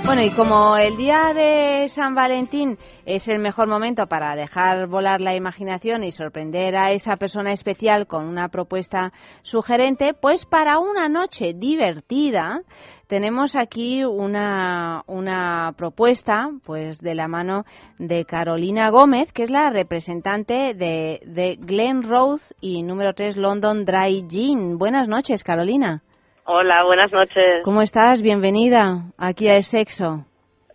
Bueno, 0.08 0.22
y 0.22 0.30
como 0.30 0.74
el 0.78 0.96
día 0.96 1.34
de 1.34 1.86
San 1.88 2.14
Valentín 2.14 2.78
es 3.08 3.26
el 3.26 3.38
mejor 3.38 3.68
momento 3.68 4.06
para 4.06 4.36
dejar 4.36 4.86
volar 4.86 5.22
la 5.22 5.34
imaginación 5.34 6.04
y 6.04 6.10
sorprender 6.10 6.76
a 6.76 6.92
esa 6.92 7.16
persona 7.16 7.52
especial 7.52 8.06
con 8.06 8.26
una 8.26 8.50
propuesta 8.50 9.12
sugerente, 9.40 10.12
pues 10.12 10.44
para 10.44 10.78
una 10.78 11.08
noche 11.08 11.54
divertida 11.54 12.60
tenemos 13.06 13.56
aquí 13.56 14.04
una, 14.04 15.04
una 15.06 15.72
propuesta 15.78 16.50
pues 16.66 17.00
de 17.00 17.14
la 17.14 17.28
mano 17.28 17.64
de 17.98 18.26
Carolina 18.26 18.90
Gómez, 18.90 19.32
que 19.32 19.44
es 19.44 19.50
la 19.50 19.70
representante 19.70 20.74
de, 20.74 21.20
de 21.24 21.56
Glen 21.58 22.02
Rose 22.02 22.54
y 22.60 22.82
número 22.82 23.14
3 23.14 23.38
London 23.38 23.86
Dry 23.86 24.26
Gin. 24.28 24.76
Buenas 24.76 25.08
noches, 25.08 25.42
Carolina. 25.42 26.02
Hola, 26.44 26.84
buenas 26.84 27.10
noches. 27.10 27.62
¿Cómo 27.64 27.80
estás? 27.80 28.20
Bienvenida 28.20 29.04
aquí 29.16 29.48
a 29.48 29.56
El 29.56 29.62
Sexo. 29.62 30.27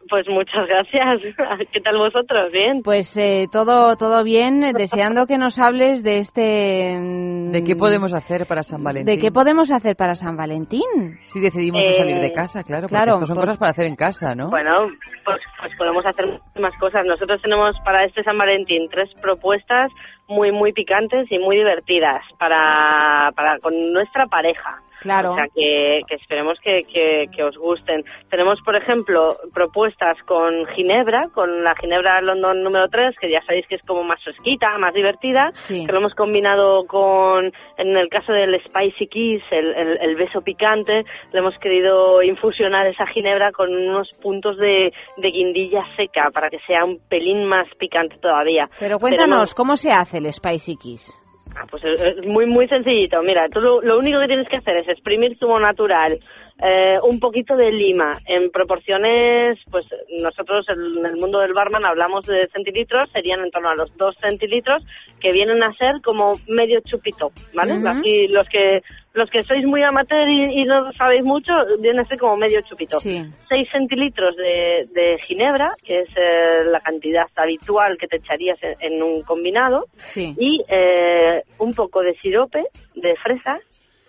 Pues 0.10 0.28
muchas 0.28 0.68
gracias. 0.68 1.36
¿Qué 1.72 1.80
tal 1.82 1.98
vosotros? 1.98 2.52
¿Bien? 2.52 2.82
Pues 2.84 3.16
eh, 3.18 3.46
todo 3.52 3.96
todo 3.96 4.24
bien, 4.24 4.62
deseando 4.74 5.26
que 5.26 5.38
nos 5.38 5.60
hables 5.60 6.04
de 6.04 6.18
este... 6.20 6.98
mm, 7.00 7.52
¿De 7.52 7.63
qué 7.63 7.76
podemos 7.76 8.13
hacer 8.13 8.46
para 8.48 8.63
San 8.63 8.84
Valentín? 8.84 9.16
¿De 9.16 9.22
qué 9.22 9.32
podemos 9.32 9.72
hacer 9.72 9.96
para 9.96 10.16
San 10.16 10.36
Valentín? 10.36 10.82
Si 11.26 11.39
decidimos 11.39 11.82
no 11.84 11.89
Eh, 11.89 11.94
salir 11.94 12.20
de 12.20 12.32
casa, 12.34 12.63
claro, 12.63 12.84
porque 12.84 12.96
claro, 12.96 13.13
esto 13.16 13.26
son 13.28 13.36
por- 13.36 13.46
cosas 13.46 13.60
para 13.60 13.72
hacer 13.72 13.86
en 13.86 13.96
casa, 13.96 14.36
¿no? 14.36 14.50
Bueno, 14.50 14.88
pues, 15.26 15.39
pues 15.60 15.72
podemos 15.78 16.06
hacer 16.06 16.26
muchísimas 16.28 16.78
cosas. 16.80 17.06
Nosotros 17.06 17.42
tenemos 17.42 17.76
para 17.86 18.04
este 18.06 18.24
San 18.24 18.38
Valentín 18.38 18.88
tres 18.92 19.10
propuestas 19.22 19.92
muy, 20.28 20.52
muy 20.52 20.74
picantes 20.74 21.32
y 21.32 21.38
muy 21.39 21.56
divertidas 21.58 22.24
para, 22.39 23.32
para 23.36 23.60
con 23.60 23.74
nuestra 23.94 24.26
pareja. 24.28 24.78
Claro. 25.04 25.34
O 25.34 25.36
sea, 25.36 25.46
que, 25.54 26.02
que 26.08 26.16
esperemos 26.16 26.58
que, 26.63 26.82
que, 26.92 27.26
que 27.36 27.44
os 27.44 27.56
gusten. 27.58 28.04
Tenemos, 28.30 28.60
por 28.66 28.76
ejemplo, 28.76 29.36
propuestas 29.54 30.18
con 30.26 30.66
Ginebra, 30.76 31.28
con 31.34 31.63
la 31.63 31.76
Ginebra 31.76 32.22
London 32.22 32.63
número 32.63 32.88
3, 32.89 33.16
que 33.20 33.30
ya 33.30 33.42
sabéis 33.46 33.68
que 33.68 33.76
es 33.76 33.82
como 33.84 34.04
más 34.04 34.24
fresquita, 34.24 34.78
más 34.80 34.94
divertida, 34.94 35.52
Sí. 35.54 35.86
que 35.86 35.92
lo 35.92 36.00
hemos 36.00 36.16
combinado 36.16 36.86
con, 36.88 37.52
en 37.78 37.98
el 37.98 38.10
caso 38.10 38.32
del 38.34 38.60
Spicy 38.66 39.08
Kiss, 39.08 39.44
el, 39.52 39.74
el, 39.76 39.98
el 40.02 40.16
beso 40.16 40.42
picante, 40.42 41.04
le 41.32 41.39
hemos 41.39 41.58
querido 41.60 42.24
infusionar 42.24 42.88
esa 42.88 43.06
Ginebra 43.08 43.52
con 43.52 43.70
unos 43.76 44.10
puntos 44.22 44.58
de, 44.58 44.92
de 45.18 45.32
guindilla 45.32 45.84
seca 45.98 46.30
para 46.34 46.50
que 46.50 46.60
sea 46.66 46.86
un 46.86 46.98
pelín 47.10 47.44
más 47.46 47.68
picante 47.78 48.18
todavía. 48.22 48.70
Pero 48.80 48.98
cuéntanos, 49.00 49.28
Tenemos- 49.52 49.56
¿cómo 49.56 49.76
se 49.76 49.92
hace 49.92 50.18
el 50.20 50.32
Spicy 50.32 50.76
Kiss? 50.78 51.20
Ah, 51.56 51.66
pues 51.70 51.84
es 51.84 52.02
es 52.02 52.26
muy, 52.26 52.46
muy 52.46 52.68
sencillito. 52.68 53.22
Mira, 53.22 53.48
tú 53.50 53.60
lo, 53.60 53.82
lo 53.82 54.00
único 54.00 54.20
que 54.20 54.28
tienes 54.28 54.48
que 54.50 54.58
hacer 54.58 54.78
es 54.78 54.88
exprimir 54.88 55.36
zumo 55.36 55.60
natural, 55.60 56.20
eh, 56.62 56.98
un 57.04 57.20
poquito 57.20 57.56
de 57.56 57.72
lima, 57.72 58.18
en 58.26 58.52
proporciones, 58.52 59.60
pues 59.72 59.86
nosotros 60.22 60.66
en 60.70 61.06
el 61.06 61.18
mundo 61.18 61.39
del 61.39 61.54
barman 61.54 61.86
hablamos 61.86 62.26
de 62.26 62.48
centilitros, 62.54 63.10
serían 63.12 63.42
en 63.42 63.52
torno 63.52 63.70
a 63.70 63.76
los 63.76 63.96
dos 63.98 64.16
centilitros, 64.22 64.84
que 65.20 65.32
vienen 65.32 65.63
a 65.63 65.74
ser 65.74 66.02
como 66.04 66.34
medio 66.48 66.80
chupito, 66.82 67.32
¿vale? 67.54 67.78
Ujú. 67.78 67.88
Así, 67.88 68.28
los 68.28 68.48
que 68.50 68.82
los 69.13 69.30
que 69.30 69.43
sois 69.43 69.63
muy 69.65 69.84
amateur 69.84 70.28
y, 70.28 70.62
y 70.62 70.65
no 70.65 70.91
sabéis 70.93 71.23
mucho, 71.23 71.54
viene 71.82 72.02
a 72.02 72.06
ser 72.06 72.17
como 72.17 72.36
medio 72.38 72.62
chupito. 72.62 72.99
Sí. 72.99 73.23
6 73.47 73.69
centilitros 73.71 74.36
de, 74.36 74.86
de 74.93 75.17
ginebra, 75.19 75.69
que 75.86 75.99
es 75.99 76.10
eh, 76.15 76.63
la 76.65 76.80
cantidad 76.80 77.28
habitual 77.36 77.97
que 77.99 78.08
te 78.08 78.17
echarías 78.17 78.58
en, 78.63 78.76
en 78.93 79.04
un 79.04 79.21
combinado, 79.21 79.86
Sí. 79.93 80.34
y 80.38 80.62
eh, 80.69 81.43
un 81.60 81.73
poco 81.73 82.02
de 82.02 82.13
sirope 82.15 82.63
de 82.95 83.15
fresas, 83.17 83.62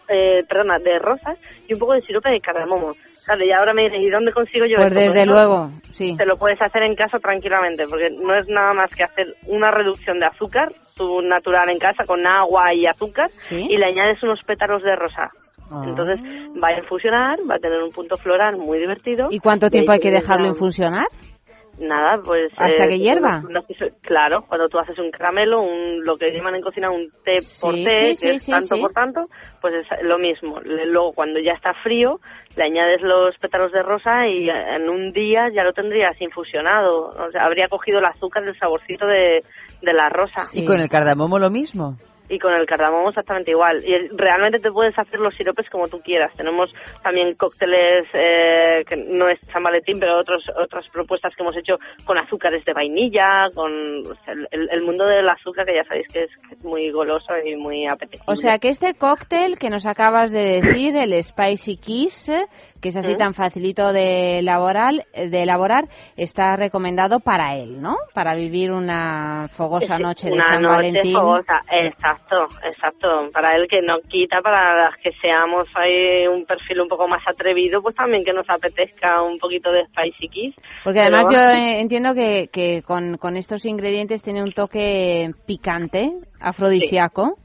eh, 0.08 0.42
perdona, 0.48 0.78
de 0.78 0.98
rosas, 0.98 1.38
y 1.68 1.74
un 1.74 1.78
poco 1.80 1.94
de 1.94 2.00
sirope 2.00 2.30
de 2.30 2.40
cardamomo. 2.40 2.92
Claro, 3.26 3.42
y 3.42 3.52
ahora 3.52 3.72
me 3.72 3.84
dices, 3.84 4.00
¿y 4.02 4.10
dónde 4.10 4.32
consigo 4.32 4.66
yo 4.66 4.76
Pues 4.76 4.88
esto? 4.88 5.00
desde 5.00 5.24
no, 5.24 5.32
luego, 5.32 5.70
sí. 5.92 6.14
Te 6.16 6.26
lo 6.26 6.36
puedes 6.36 6.60
hacer 6.60 6.82
en 6.82 6.94
casa 6.94 7.18
tranquilamente, 7.18 7.84
porque 7.88 8.10
no 8.22 8.34
es 8.34 8.46
nada 8.48 8.74
más 8.74 8.94
que 8.94 9.04
hacer 9.04 9.34
una 9.46 9.70
reducción 9.70 10.18
de 10.18 10.26
azúcar, 10.26 10.68
tu 10.94 11.22
natural 11.22 11.70
en 11.70 11.78
casa, 11.78 12.04
con 12.06 12.26
agua 12.26 12.74
y 12.74 12.86
azúcar, 12.86 13.30
Sí. 13.48 13.66
y 13.68 13.76
le 13.78 13.86
añades 13.86 14.22
unos 14.22 14.42
pétalos 14.44 14.82
de 14.82 14.94
rosa. 14.94 15.30
Ah. 15.72 15.82
Entonces 15.86 16.20
va 16.62 16.68
a 16.68 16.78
infusionar, 16.78 17.38
va 17.50 17.54
a 17.54 17.58
tener 17.58 17.82
un 17.82 17.90
punto 17.92 18.16
floral 18.18 18.58
muy 18.58 18.78
divertido. 18.78 19.28
¿Y 19.30 19.38
cuánto 19.38 19.70
tiempo 19.70 19.92
hay 19.92 20.00
que 20.00 20.10
dejarlo 20.10 20.46
infusionar? 20.46 21.06
Nada, 21.78 22.22
pues... 22.24 22.52
¿Hasta 22.56 22.84
eh, 22.84 22.88
que 22.88 22.98
hierva? 22.98 23.42
Claro, 24.02 24.44
cuando 24.48 24.68
tú 24.68 24.78
haces 24.78 24.98
un 24.98 25.10
caramelo, 25.10 25.60
un, 25.60 26.04
lo 26.04 26.16
que 26.16 26.30
llaman 26.30 26.54
en 26.54 26.62
cocina 26.62 26.90
un 26.90 27.10
té 27.24 27.38
por 27.60 27.74
té, 27.74 28.14
sí, 28.14 28.26
que 28.26 28.38
sí, 28.38 28.52
es 28.52 28.68
tanto 28.68 28.76
por 28.80 28.92
tanto, 28.92 29.20
pues 29.60 29.74
es 29.74 30.06
lo 30.06 30.18
mismo. 30.18 30.60
Luego, 30.60 31.12
cuando 31.12 31.40
ya 31.40 31.52
está 31.52 31.74
frío, 31.82 32.20
le 32.56 32.64
añades 32.64 33.02
los 33.02 33.37
pétalos 33.38 33.72
de 33.72 33.82
rosa 33.82 34.26
y 34.28 34.48
en 34.48 34.88
un 34.88 35.12
día 35.12 35.48
ya 35.52 35.64
lo 35.64 35.72
tendrías 35.72 36.20
infusionado. 36.20 37.06
O 37.08 37.30
sea, 37.30 37.44
habría 37.44 37.68
cogido 37.68 37.98
el 37.98 38.04
azúcar, 38.04 38.44
el 38.44 38.58
saborcito 38.58 39.06
de, 39.06 39.38
de 39.82 39.92
la 39.92 40.08
rosa. 40.08 40.42
Y 40.52 40.64
con 40.64 40.80
el 40.80 40.88
cardamomo 40.88 41.38
lo 41.38 41.50
mismo. 41.50 41.96
Y 42.28 42.38
con 42.38 42.54
el 42.54 42.66
cardamomo 42.66 43.10
exactamente 43.10 43.50
igual. 43.50 43.84
Y 43.84 44.08
realmente 44.16 44.58
te 44.58 44.70
puedes 44.70 44.98
hacer 44.98 45.20
los 45.20 45.34
siropes 45.34 45.68
como 45.68 45.88
tú 45.88 46.00
quieras. 46.00 46.32
Tenemos 46.37 46.72
también 47.02 47.34
cócteles, 47.34 48.06
eh, 48.14 48.82
que 48.88 48.96
no 48.96 49.28
es 49.28 49.40
San 49.40 49.62
Valentín, 49.62 49.98
pero 50.00 50.18
otros, 50.18 50.42
otras 50.56 50.88
propuestas 50.90 51.34
que 51.37 51.42
hemos 51.42 51.56
hecho 51.56 51.74
con 52.06 52.16
azúcares 52.16 52.64
de 52.64 52.72
vainilla, 52.72 53.48
con 53.54 53.70
o 54.06 54.14
sea, 54.24 54.34
el, 54.50 54.68
el 54.70 54.82
mundo 54.82 55.04
del 55.06 55.28
azúcar 55.28 55.66
que 55.66 55.74
ya 55.76 55.84
sabéis 55.84 56.08
que 56.08 56.24
es, 56.24 56.30
que 56.48 56.54
es 56.54 56.64
muy 56.64 56.90
goloso 56.90 57.34
y 57.44 57.56
muy 57.56 57.87
apetecible. 57.87 58.24
O 58.26 58.37
sea 58.37 58.58
que 58.58 58.68
este 58.68 58.94
cóctel 58.94 59.58
que 59.58 59.68
nos 59.70 59.87
acabas 59.87 60.32
de 60.32 60.60
decir, 60.62 60.96
el 60.96 61.22
Spicy 61.22 61.76
Kiss, 61.76 62.32
que 62.80 62.88
es 62.88 62.96
así 62.96 63.14
¿Mm? 63.14 63.18
tan 63.18 63.34
facilito 63.34 63.92
de 63.92 64.38
elaborar, 64.38 64.92
de 65.14 65.42
elaborar, 65.42 65.84
está 66.16 66.56
recomendado 66.56 67.20
para 67.20 67.56
él, 67.56 67.80
¿no? 67.80 67.96
Para 68.14 68.34
vivir 68.34 68.72
una 68.72 69.48
fogosa 69.56 69.98
noche 69.98 70.28
de 70.28 70.34
una 70.34 70.44
San 70.44 70.62
noche 70.62 70.74
Valentín. 70.74 71.14
fogosa, 71.16 71.60
exacto, 72.14 72.48
exacto. 72.64 73.31
Para 73.33 73.57
él 73.57 73.66
que 73.68 73.81
no 73.83 73.98
quita, 74.09 74.40
para 74.40 74.85
las 74.85 74.96
que 74.98 75.11
seamos 75.20 75.66
ahí 75.74 76.27
un 76.27 76.44
perfil 76.44 76.81
un 76.81 76.88
poco 76.88 77.09
más 77.09 77.22
atrevido, 77.27 77.83
pues 77.83 77.94
también 77.94 78.24
que 78.24 78.33
nos 78.33 78.48
apetezca 78.48 79.22
un 79.22 79.38
poquito 79.38 79.70
de 79.70 79.85
spicy 79.87 80.29
kiss. 80.29 80.55
Porque 80.83 81.00
además 81.00 81.27
Pero- 81.29 81.40
yo 81.40 81.81
entiendo 81.81 82.14
que, 82.14 82.48
que 82.53 82.83
con, 82.83 83.16
con 83.18 83.37
estos 83.37 83.64
ingredientes 83.64 84.22
tiene 84.22 84.42
un 84.42 84.53
toque 84.53 85.31
picante, 85.46 86.11
afrodisíaco. 86.40 87.35
Sí, 87.37 87.43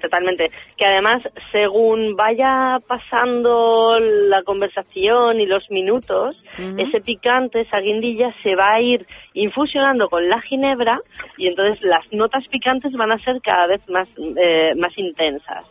totalmente. 0.00 0.50
Que 0.76 0.84
además, 0.84 1.22
según 1.50 2.16
vaya 2.16 2.78
pasando 2.86 3.98
la 3.98 4.42
conversación 4.42 5.40
y 5.40 5.46
los 5.46 5.70
minutos, 5.70 6.36
ese 6.78 7.00
picante, 7.00 7.60
esa 7.60 7.78
guindilla, 7.78 8.32
se 8.42 8.54
va 8.54 8.74
a 8.74 8.80
ir 8.80 9.06
infusionando 9.34 10.08
con 10.08 10.28
la 10.28 10.40
ginebra 10.40 10.98
y 11.36 11.48
entonces 11.48 11.82
las 11.82 12.04
notas 12.12 12.46
picantes 12.48 12.92
van 12.94 13.12
a 13.12 13.18
ser 13.18 13.40
cada 13.42 13.66
vez 13.66 13.80
más, 13.88 14.08
eh, 14.18 14.74
más 14.76 14.96
intensas. 14.98 15.64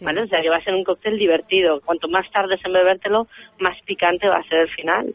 ¿Vale? 0.00 0.22
O 0.22 0.26
sea 0.28 0.40
que 0.40 0.48
va 0.48 0.58
a 0.58 0.62
ser 0.62 0.74
un 0.74 0.84
cóctel 0.84 1.18
divertido. 1.18 1.80
Cuanto 1.84 2.06
más 2.08 2.30
tardes 2.30 2.60
en 2.64 2.72
bebértelo, 2.72 3.26
más 3.58 3.76
picante 3.84 4.28
va 4.28 4.36
a 4.36 4.42
ser 4.44 4.60
el 4.60 4.68
final. 4.68 5.12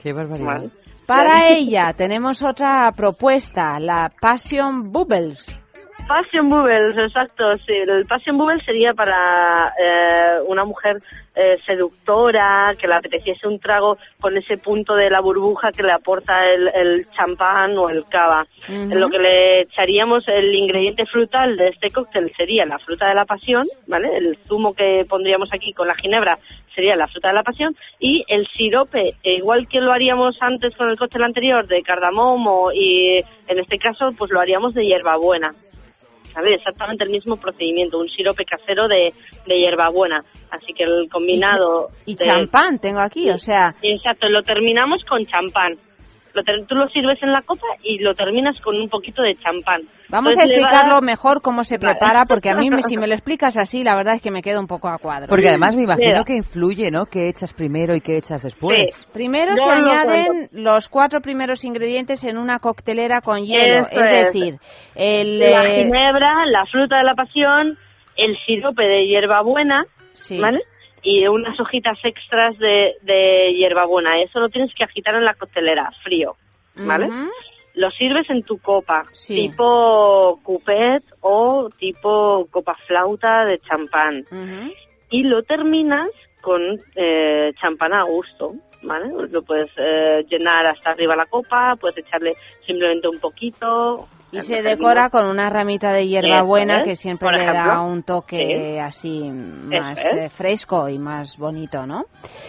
Qué 0.00 0.12
barbaridad. 0.12 0.46
Vale. 0.46 0.68
Para 1.06 1.48
ella 1.48 1.92
tenemos 1.96 2.42
otra 2.42 2.90
propuesta, 2.96 3.78
la 3.80 4.10
Passion 4.20 4.92
Bubbles. 4.92 5.63
Passion 6.06 6.48
Bubbles, 6.48 6.96
exacto. 6.98 7.56
Sí, 7.66 7.72
el 7.72 8.04
Passion 8.06 8.36
Bubbles 8.36 8.62
sería 8.64 8.92
para 8.92 9.72
eh, 9.80 10.40
una 10.46 10.64
mujer 10.64 10.96
eh, 11.34 11.56
seductora, 11.66 12.74
que 12.78 12.86
le 12.86 12.94
apeteciese 12.94 13.48
un 13.48 13.58
trago 13.58 13.96
con 14.20 14.36
ese 14.36 14.58
punto 14.58 14.94
de 14.94 15.08
la 15.08 15.20
burbuja 15.20 15.72
que 15.72 15.82
le 15.82 15.92
aporta 15.92 16.44
el, 16.46 16.68
el 16.74 17.06
champán 17.10 17.76
o 17.78 17.88
el 17.88 18.04
cava. 18.06 18.46
Ujú. 18.68 18.94
Lo 18.94 19.08
que 19.08 19.18
le 19.18 19.62
echaríamos, 19.62 20.28
el 20.28 20.54
ingrediente 20.54 21.06
frutal 21.06 21.56
de 21.56 21.68
este 21.68 21.90
cóctel 21.90 22.30
sería 22.36 22.66
la 22.66 22.78
fruta 22.78 23.08
de 23.08 23.14
la 23.14 23.24
pasión, 23.24 23.64
¿vale? 23.86 24.16
El 24.16 24.36
zumo 24.46 24.74
que 24.74 25.06
pondríamos 25.08 25.48
aquí 25.52 25.72
con 25.72 25.88
la 25.88 25.94
ginebra 25.94 26.38
sería 26.74 26.96
la 26.96 27.06
fruta 27.06 27.28
de 27.28 27.34
la 27.34 27.42
pasión 27.42 27.74
y 27.98 28.24
el 28.28 28.46
sirope, 28.48 29.14
igual 29.22 29.68
que 29.68 29.80
lo 29.80 29.92
haríamos 29.92 30.36
antes 30.40 30.76
con 30.76 30.90
el 30.90 30.98
cóctel 30.98 31.22
anterior 31.22 31.66
de 31.66 31.82
cardamomo 31.82 32.72
y 32.72 33.18
en 33.48 33.58
este 33.58 33.78
caso 33.78 34.10
pues 34.18 34.30
lo 34.30 34.40
haríamos 34.40 34.74
de 34.74 34.84
hierbabuena. 34.84 35.50
¿Sabes? 36.34 36.58
Exactamente 36.58 37.04
el 37.04 37.10
mismo 37.10 37.36
procedimiento, 37.36 37.98
un 37.98 38.08
sirope 38.08 38.44
casero 38.44 38.88
de, 38.88 39.14
de 39.46 39.54
hierbabuena. 39.56 40.22
Así 40.50 40.72
que 40.74 40.82
el 40.84 41.08
combinado... 41.10 41.88
Y 42.06 42.16
de- 42.16 42.24
champán 42.24 42.78
tengo 42.78 43.00
aquí, 43.00 43.30
o 43.30 43.38
sea, 43.38 43.70
Exacto, 43.82 44.28
lo 44.28 44.42
terminamos 44.42 45.02
con 45.08 45.24
champán. 45.26 45.72
Lo 46.34 46.42
ter- 46.42 46.66
tú 46.66 46.74
lo 46.74 46.88
sirves 46.88 47.22
en 47.22 47.32
la 47.32 47.42
copa 47.42 47.66
y 47.84 47.98
lo 48.00 48.12
terminas 48.12 48.60
con 48.60 48.74
un 48.76 48.88
poquito 48.88 49.22
de 49.22 49.36
champán. 49.36 49.82
vamos 50.08 50.30
a 50.36 50.42
Entonces 50.42 50.50
va 50.50 50.66
explicarlo 50.68 51.00
mejor 51.00 51.40
cómo 51.42 51.62
se 51.62 51.78
prepara, 51.78 52.24
porque 52.28 52.50
a 52.50 52.56
mí 52.56 52.70
me- 52.70 52.82
si 52.82 52.96
me 52.96 53.06
lo 53.06 53.14
explicas 53.14 53.56
así, 53.56 53.84
la 53.84 53.94
verdad 53.94 54.16
es 54.16 54.22
que 54.22 54.32
me 54.32 54.42
quedo 54.42 54.58
un 54.60 54.66
poco 54.66 54.88
a 54.88 54.98
cuadro. 54.98 55.28
Porque 55.28 55.48
además 55.48 55.76
me 55.76 55.84
imagino 55.84 56.24
que 56.24 56.34
influye, 56.34 56.90
¿no? 56.90 57.06
¿Qué 57.06 57.28
echas 57.28 57.52
primero 57.54 57.94
y 57.94 58.00
qué 58.00 58.16
echas 58.16 58.42
después? 58.42 59.06
Primero 59.12 59.52
Yo 59.56 59.62
se 59.62 59.68
lo 59.80 59.90
añaden 59.90 60.48
los 60.52 60.88
cuatro 60.88 61.20
primeros 61.20 61.64
ingredientes 61.64 62.24
en 62.24 62.36
una 62.36 62.58
coctelera 62.58 63.20
con 63.20 63.44
hielo, 63.44 63.86
Eso 63.86 64.00
es 64.00 64.10
es. 64.10 64.24
decir, 64.32 64.54
el 64.96 65.38
La 65.38 65.64
eh, 65.66 65.84
ginebra, 65.84 66.34
la 66.46 66.66
fruta 66.66 66.98
de 66.98 67.04
la 67.04 67.14
pasión, 67.14 67.78
el 68.16 68.36
sirope 68.44 68.82
de 68.82 69.06
hierbabuena, 69.06 69.84
Sí. 70.14 70.40
¿vale? 70.40 70.60
Y 71.04 71.26
unas 71.28 71.58
hojitas 71.60 71.98
extras 72.02 72.58
de, 72.58 72.94
de 73.02 73.52
hierbabuena. 73.54 74.20
Eso 74.22 74.40
lo 74.40 74.48
tienes 74.48 74.74
que 74.74 74.84
agitar 74.84 75.14
en 75.14 75.24
la 75.24 75.34
coctelera, 75.34 75.90
frío, 76.02 76.34
¿vale? 76.76 77.08
Lo 77.74 77.90
sirves 77.90 78.28
en 78.30 78.42
tu 78.42 78.58
copa, 78.58 79.04
Sí. 79.12 79.34
tipo 79.48 80.40
cupet 80.42 81.02
o 81.20 81.68
tipo 81.78 82.46
copa 82.50 82.74
flauta 82.86 83.44
de 83.44 83.58
champán. 83.58 84.24
Y 85.10 85.24
lo 85.24 85.42
terminas 85.42 86.08
con 86.40 86.60
eh, 86.96 87.52
champán 87.60 87.92
a 87.92 88.02
gusto, 88.04 88.54
¿vale? 88.84 89.10
Lo 89.30 89.42
puedes 89.42 89.70
eh, 89.76 90.24
llenar 90.28 90.66
hasta 90.66 90.90
arriba 90.90 91.16
la 91.16 91.26
copa, 91.26 91.74
puedes 91.80 91.98
echarle 91.98 92.34
simplemente 92.66 93.08
un 93.08 93.18
poquito. 93.18 94.06
Y 94.32 94.40
se 94.42 94.62
decora 94.62 95.10
con 95.10 95.26
una 95.26 95.48
ramita 95.48 95.92
de 95.92 96.08
hierbabuena 96.08 96.78
es, 96.78 96.84
que 96.84 96.94
siempre 96.96 97.30
le 97.38 97.44
da 97.46 97.80
un 97.82 98.02
toque 98.02 98.36
Sí. 98.36 98.78
así 98.78 99.30
más 99.30 99.96
es. 99.98 100.12
eh, 100.12 100.28
fresco 100.28 100.88
y 100.88 100.98
más 100.98 101.38
bonito, 101.38 101.86
¿no? 101.86 102.04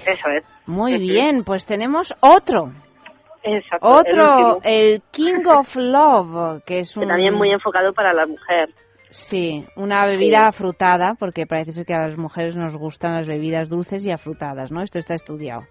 Eso 0.06 0.30
es. 0.30 0.44
Muy 0.66 0.98
bien, 0.98 1.44
pues 1.44 1.66
tenemos 1.68 2.12
otro. 2.22 2.72
Exacto. 3.44 3.88
Otro, 3.88 4.60
el 4.64 5.04
King 5.12 5.46
of 5.46 5.76
Love, 5.76 6.64
que 6.66 6.80
es 6.80 6.98
un... 6.98 7.04
Que 7.04 7.10
también 7.10 7.36
muy 7.36 7.52
enfocado 7.52 7.94
para 7.94 8.12
la 8.14 8.26
mujer. 8.26 8.70
Sí, 9.12 9.64
una 9.78 10.08
bebida 10.08 10.48
afrutada, 10.48 11.14
porque 11.20 11.46
parece 11.46 11.72
ser 11.72 11.86
que 11.86 11.94
a 11.94 12.08
las 12.08 12.18
mujeres 12.18 12.56
nos 12.56 12.76
gustan 12.76 13.14
las 13.14 13.28
bebidas 13.28 13.70
dulces 13.70 14.04
y 14.06 14.12
afrutadas, 14.12 14.72
¿no? 14.72 14.82
Esto 14.82 14.98
está 14.98 15.14
estudiado. 15.14 15.62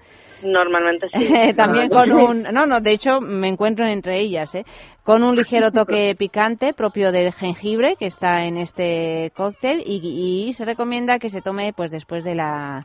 Normalmente 0.44 1.08
sí. 1.08 1.26
También 1.56 1.88
con 1.88 2.12
un... 2.12 2.42
No, 2.42 2.66
no, 2.66 2.80
de 2.80 2.92
hecho 2.92 3.20
me 3.20 3.48
encuentro 3.48 3.86
entre 3.86 4.20
ellas, 4.20 4.54
¿eh? 4.54 4.64
Con 5.02 5.22
un 5.22 5.34
ligero 5.34 5.70
toque 5.72 6.14
picante 6.16 6.74
propio 6.74 7.12
del 7.12 7.32
jengibre 7.32 7.96
que 7.98 8.06
está 8.06 8.44
en 8.44 8.58
este 8.58 9.32
cóctel 9.34 9.82
y, 9.84 10.46
y 10.48 10.52
se 10.52 10.64
recomienda 10.64 11.18
que 11.18 11.30
se 11.30 11.40
tome 11.40 11.72
pues 11.72 11.90
después 11.90 12.24
de 12.24 12.34
la 12.34 12.84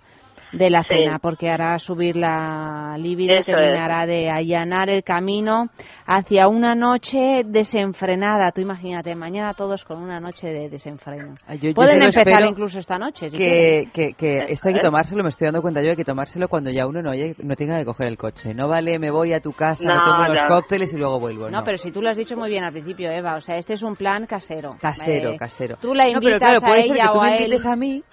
de 0.51 0.69
la 0.69 0.83
Sí. 0.83 0.89
cena 0.95 1.19
porque 1.19 1.49
hará 1.49 1.77
subir 1.79 2.15
la 2.15 2.95
libido 2.97 3.35
y 3.39 3.43
terminará 3.43 4.05
de 4.05 4.29
allanar 4.29 4.89
el 4.89 5.03
camino 5.03 5.67
hacia 6.07 6.47
una 6.47 6.73
noche 6.75 7.43
desenfrenada. 7.45 8.51
Tú 8.51 8.61
imagínate, 8.61 9.13
mañana 9.15 9.53
todos 9.53 9.85
con 9.85 10.01
una 10.01 10.19
noche 10.19 10.47
de 10.47 10.69
desenfreno. 10.69 11.35
Yo- 11.49 11.69
yo 11.69 11.73
Pueden 11.73 12.01
empezar 12.01 12.43
incluso 12.45 12.79
esta 12.79 12.97
noche. 12.97 13.29
si 13.29 13.37
que, 13.37 13.89
que, 13.93 14.13
que 14.13 14.39
esto 14.47 14.69
hay 14.69 14.75
que 14.75 14.81
tomárselo, 14.81 15.23
me 15.23 15.29
estoy 15.29 15.45
dando 15.45 15.61
cuenta 15.61 15.81
yo, 15.81 15.91
hay 15.91 15.95
que 15.95 16.03
tomárselo 16.03 16.47
cuando 16.47 16.71
ya 16.71 16.87
uno 16.87 17.01
no, 17.01 17.11
haya- 17.11 17.33
no 17.43 17.55
tenga 17.55 17.77
que 17.77 17.85
coger 17.85 18.07
el 18.07 18.17
coche. 18.17 18.53
No 18.53 18.67
vale, 18.67 18.97
me 18.99 19.11
voy 19.11 19.33
a 19.33 19.39
tu 19.41 19.53
casa, 19.53 19.87
me 19.87 19.93
No, 19.93 20.03
tomo 20.03 20.23
unos 20.23 20.41
no. 20.41 20.47
cócteles 20.47 20.93
y 20.93 20.97
luego 20.97 21.19
vuelvo. 21.19 21.49
No, 21.49 21.63
pero 21.63 21.77
si 21.77 21.91
tú 21.91 22.01
lo 22.01 22.09
has 22.09 22.17
dicho 22.17 22.35
muy 22.35 22.49
bien 22.49 22.63
al 22.63 22.71
principio, 22.71 23.11
Eva, 23.11 23.35
o 23.35 23.41
sea, 23.41 23.57
este 23.57 23.73
es 23.73 23.83
un 23.83 23.95
plan 23.95 24.25
casero. 24.25 24.69
Casero, 24.81 25.31
Eh, 25.31 25.37
casero. 25.37 25.77
Tú 25.79 25.93
la 25.93 26.05
No, 26.05 26.13
invitas 26.13 26.23
pero 26.25 26.39
claro, 26.39 26.57
a 26.57 26.67
puede 26.67 26.83
ser 26.83 26.95
ella 26.95 27.03
que 27.05 27.11
tú 27.11 27.17
o 27.17 27.21
me 27.21 27.27
a 27.29 27.35
él. 27.35 27.41
invites 27.43 27.65
a 27.65 27.75
mí 27.75 28.03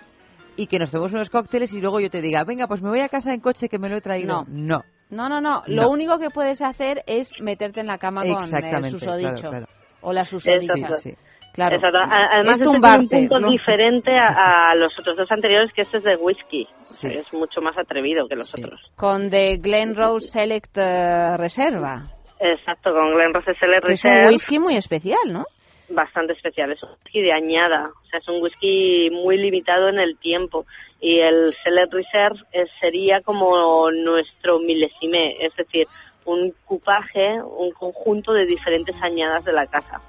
y 0.56 0.66
que 0.66 0.78
nos 0.78 0.90
tomemos 0.90 1.12
unos 1.12 1.30
cócteles 1.30 1.72
y 1.74 1.80
luego 1.80 2.00
yo 2.00 2.10
te 2.10 2.20
diga, 2.20 2.44
venga, 2.44 2.66
pues 2.66 2.82
me 2.82 2.88
voy 2.88 3.00
a 3.00 3.08
casa 3.08 3.32
en 3.32 3.40
coche 3.40 3.68
que 3.68 3.78
me 3.78 3.88
lo 3.88 3.96
he 3.96 4.00
traído. 4.00 4.44
No. 4.48 4.78
No. 4.78 4.82
No, 5.10 5.28
no, 5.28 5.40
no. 5.40 5.62
Lo 5.66 5.82
No. 5.82 5.90
único 5.90 6.18
que 6.18 6.30
puedes 6.30 6.60
hacer 6.62 7.02
es 7.06 7.30
meterte 7.40 7.80
en 7.80 7.86
la 7.86 7.98
cama 7.98 8.22
con 8.22 8.30
el 8.30 8.90
susodicho. 8.90 9.32
claro, 9.34 9.50
claro. 9.50 9.66
O 10.00 10.12
la 10.12 10.24
susodicha. 10.24 10.72
Exacto. 10.74 10.96
Sí, 10.96 11.10
sí. 11.10 11.16
Claro. 11.52 11.76
Exacto. 11.76 11.98
A- 11.98 12.34
Además, 12.34 12.54
es 12.60 12.66
este 12.66 12.76
un 12.76 13.08
punto 13.08 13.40
¿no? 13.40 13.50
diferente 13.50 14.10
a, 14.18 14.70
a 14.70 14.74
los 14.74 14.92
otros 14.98 15.16
dos 15.16 15.30
anteriores, 15.30 15.72
que 15.74 15.82
este 15.82 15.98
es 15.98 16.04
de 16.04 16.16
whisky. 16.16 16.66
O 16.80 16.84
sea, 16.84 17.10
Sí. 17.10 17.16
Es 17.18 17.32
mucho 17.32 17.60
más 17.62 17.78
atrevido 17.78 18.26
que 18.28 18.34
los 18.36 18.50
Sí. 18.50 18.62
otros. 18.62 18.80
Con 18.96 19.30
The 19.30 19.56
Glen 19.58 19.94
Rose 19.94 20.26
Select 20.26 20.76
eh, 20.76 21.36
Reserva. 21.36 22.10
Exacto, 22.40 22.92
con 22.92 23.14
Glen 23.14 23.32
Rose 23.32 23.52
SL 23.52 23.80
Que 23.86 23.92
es 23.94 24.04
un 24.04 24.26
whisky 24.26 24.58
muy 24.58 24.76
especial, 24.76 25.18
¿no? 25.32 25.44
Bastante 25.88 26.32
especial. 26.32 26.72
Es 26.72 26.82
un 26.82 26.90
whisky 27.04 27.22
de 27.22 27.32
añada, 27.32 27.90
o 27.90 28.06
sea, 28.08 28.18
es 28.20 28.28
un 28.28 28.42
whisky 28.42 29.10
muy 29.10 29.36
limitado 29.38 29.88
en 29.88 29.98
el 29.98 30.16
tiempo. 30.18 30.66
Y 31.00 31.18
el 31.20 31.54
Select 31.62 31.92
Reserve 31.92 32.40
es- 32.52 32.70
sería 32.80 33.20
como 33.20 33.90
nuestro 33.90 34.58
milésime, 34.58 35.36
es 35.44 35.54
decir, 35.56 35.86
un 36.24 36.52
cupaje, 36.64 37.40
un 37.42 37.70
conjunto 37.72 38.32
de 38.32 38.46
diferentes 38.46 39.00
añadas 39.02 39.44
de 39.44 39.52
la 39.52 39.66
casa. 39.66 40.00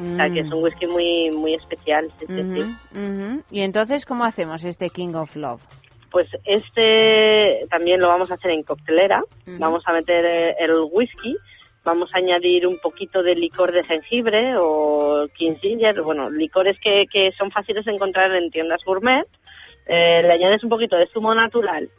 O 0.00 0.16
sea, 0.16 0.28
que 0.28 0.40
es 0.40 0.52
un 0.52 0.62
whisky 0.62 0.86
muy 0.88 1.30
muy 1.30 1.54
especial. 1.54 2.10
sí. 2.18 2.98
Mm. 2.98 3.40
Y 3.50 3.60
entonces, 3.60 4.04
¿cómo 4.04 4.24
hacemos 4.24 4.64
este 4.64 4.88
King 4.90 5.14
of 5.14 5.34
Love? 5.36 5.62
Pues 6.10 6.28
este 6.44 7.66
también 7.70 8.00
lo 8.00 8.08
vamos 8.08 8.30
a 8.30 8.34
hacer 8.34 8.50
en 8.50 8.62
coctelera. 8.64 9.22
Vamos 9.46 9.82
a 9.86 9.92
meter 9.92 10.24
eh, 10.24 10.54
el 10.58 10.72
whisky, 10.90 11.36
vamos 11.84 12.10
a 12.14 12.18
añadir 12.18 12.66
un 12.66 12.78
poquito 12.78 13.22
de 13.22 13.34
licor 13.34 13.72
de 13.72 13.84
jengibre 13.84 14.54
o 14.58 15.28
Ginger, 15.34 16.00
bueno, 16.02 16.30
licores 16.30 16.78
que, 16.80 17.04
que 17.12 17.32
son 17.32 17.50
fáciles 17.50 17.84
de 17.84 17.92
encontrar 17.92 18.34
en 18.34 18.50
tiendas 18.50 18.82
gourmet. 18.84 19.26
Eh, 19.86 20.22
le 20.22 20.32
añades 20.32 20.64
un 20.64 20.70
poquito 20.70 20.96
de 20.96 21.06
zumo 21.08 21.34
natural, 21.34 21.90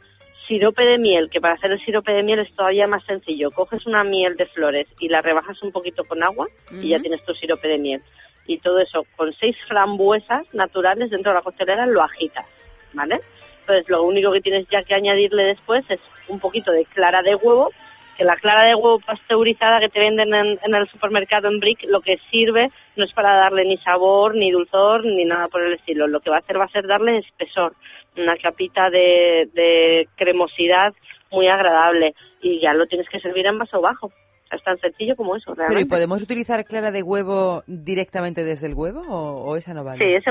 sirope 0.48 0.82
de 0.82 0.98
miel, 0.98 1.30
que 1.30 1.40
para 1.40 1.54
hacer 1.54 1.70
el 1.70 1.84
sirope 1.84 2.12
de 2.12 2.24
miel 2.24 2.40
es 2.40 2.52
todavía 2.54 2.88
más 2.88 3.04
sencillo. 3.04 3.52
Coges 3.52 3.86
una 3.86 4.02
miel 4.02 4.36
de 4.36 4.46
flores 4.46 4.88
y 4.98 5.08
la 5.08 5.22
rebajas 5.22 5.62
un 5.62 5.70
poquito 5.70 6.04
con 6.04 6.22
agua 6.22 6.48
y 6.70 6.88
ya 6.90 6.98
tienes 6.98 7.24
tu 7.24 7.32
sirope 7.34 7.68
de 7.68 7.78
miel. 7.78 8.02
Y 8.46 8.58
todo 8.58 8.80
eso 8.80 9.04
con 9.16 9.32
seis 9.34 9.56
frambuesas 9.68 10.52
naturales 10.52 11.10
dentro 11.10 11.30
de 11.30 11.36
la 11.36 11.42
costelera 11.42 11.86
lo 11.86 12.02
agitas, 12.02 12.46
¿vale? 12.92 13.20
Entonces 13.60 13.88
lo 13.88 14.02
único 14.04 14.32
que 14.32 14.40
tienes 14.40 14.66
ya 14.68 14.82
que 14.82 14.94
añadirle 14.94 15.44
después 15.44 15.84
es 15.90 16.00
un 16.28 16.38
poquito 16.40 16.72
de 16.72 16.84
clara 16.86 17.22
de 17.22 17.34
huevo, 17.34 17.70
que 18.16 18.24
la 18.24 18.36
clara 18.36 18.66
de 18.68 18.74
huevo 18.74 19.00
pasteurizada 19.00 19.80
que 19.80 19.88
te 19.88 20.00
venden 20.00 20.32
en, 20.34 20.58
en 20.62 20.74
el 20.74 20.88
supermercado 20.88 21.48
en 21.48 21.60
Brick 21.60 21.84
lo 21.88 22.00
que 22.00 22.18
sirve 22.30 22.70
no 22.96 23.04
es 23.04 23.12
para 23.12 23.34
darle 23.34 23.64
ni 23.64 23.76
sabor, 23.78 24.34
ni 24.34 24.50
dulzor, 24.50 25.04
ni 25.04 25.24
nada 25.24 25.48
por 25.48 25.62
el 25.62 25.74
estilo. 25.74 26.06
Lo 26.06 26.20
que 26.20 26.30
va 26.30 26.36
a 26.36 26.38
hacer 26.40 26.58
va 26.58 26.64
a 26.64 26.68
ser 26.68 26.86
darle 26.86 27.18
espesor, 27.18 27.74
una 28.16 28.36
capita 28.36 28.88
de, 28.90 29.48
de 29.52 30.08
cremosidad 30.16 30.94
muy 31.30 31.48
agradable 31.48 32.14
y 32.40 32.60
ya 32.60 32.72
lo 32.72 32.86
tienes 32.86 33.08
que 33.08 33.20
servir 33.20 33.46
en 33.46 33.58
vaso 33.58 33.80
bajo. 33.80 34.10
Es 34.50 34.62
tan 34.62 34.78
sencillo 34.78 35.16
como 35.16 35.34
eso, 35.34 35.52
Pero 35.56 35.64
¿y 35.64 35.68
realmente. 35.68 35.90
podemos 35.90 36.22
utilizar 36.22 36.64
clara 36.64 36.92
de 36.92 37.02
huevo 37.02 37.64
directamente 37.66 38.44
desde 38.44 38.68
el 38.68 38.74
huevo 38.74 39.00
o, 39.00 39.50
o 39.50 39.56
esa 39.56 39.74
no 39.74 39.82
vale? 39.82 39.98
Sí, 39.98 40.22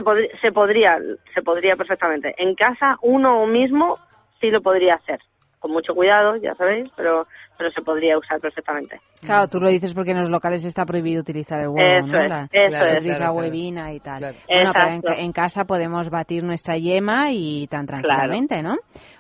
se 0.41 0.52
podría, 0.52 0.98
se 1.34 1.41
podría 1.41 1.76
perfectamente. 1.76 2.34
En 2.38 2.56
casa 2.56 2.95
uno 3.02 3.45
mismo 3.45 4.00
sí 4.39 4.50
lo 4.50 4.62
podría 4.62 4.95
hacer. 4.95 5.19
Con 5.65 5.71
mucho 5.73 5.95
cuidado, 5.95 6.36
ya 6.36 6.54
sabéis, 6.54 6.91
pero, 6.95 7.25
pero 7.58 7.71
se 7.71 7.82
podría 7.82 8.19
usar 8.19 8.39
perfectamente. 8.39 8.99
Claro, 9.21 9.47
tú 9.47 9.60
lo 9.60 9.67
dices 9.67 9.95
porque 9.95 10.12
en 10.12 10.19
los 10.21 10.30
locales 10.30 10.63
está 10.63 10.86
prohibido 10.86 11.21
utilizar 11.21 11.60
el 11.60 11.69
huevo, 11.69 12.06
Eso 12.06 12.06
¿no? 12.06 12.23
es, 12.23 12.30
La, 12.30 12.47
eso 12.51 12.69
la 12.71 12.88
es. 12.93 12.99
típica 12.99 13.15
Claro, 13.17 13.17
claro. 13.17 13.34
huevina 13.34 13.91
y 13.93 13.99
tal. 13.99 14.36
Bueno, 14.47 14.71
pero 15.01 15.17
en, 15.17 15.32
casa 15.32 15.65
podemos 15.65 16.12
batir 16.12 16.43
nuestra 16.43 16.78
yema 16.78 17.32
y 17.32 17.65
tan 17.65 17.88
tranquilamente, 17.88 18.62
¿no? 18.62 18.75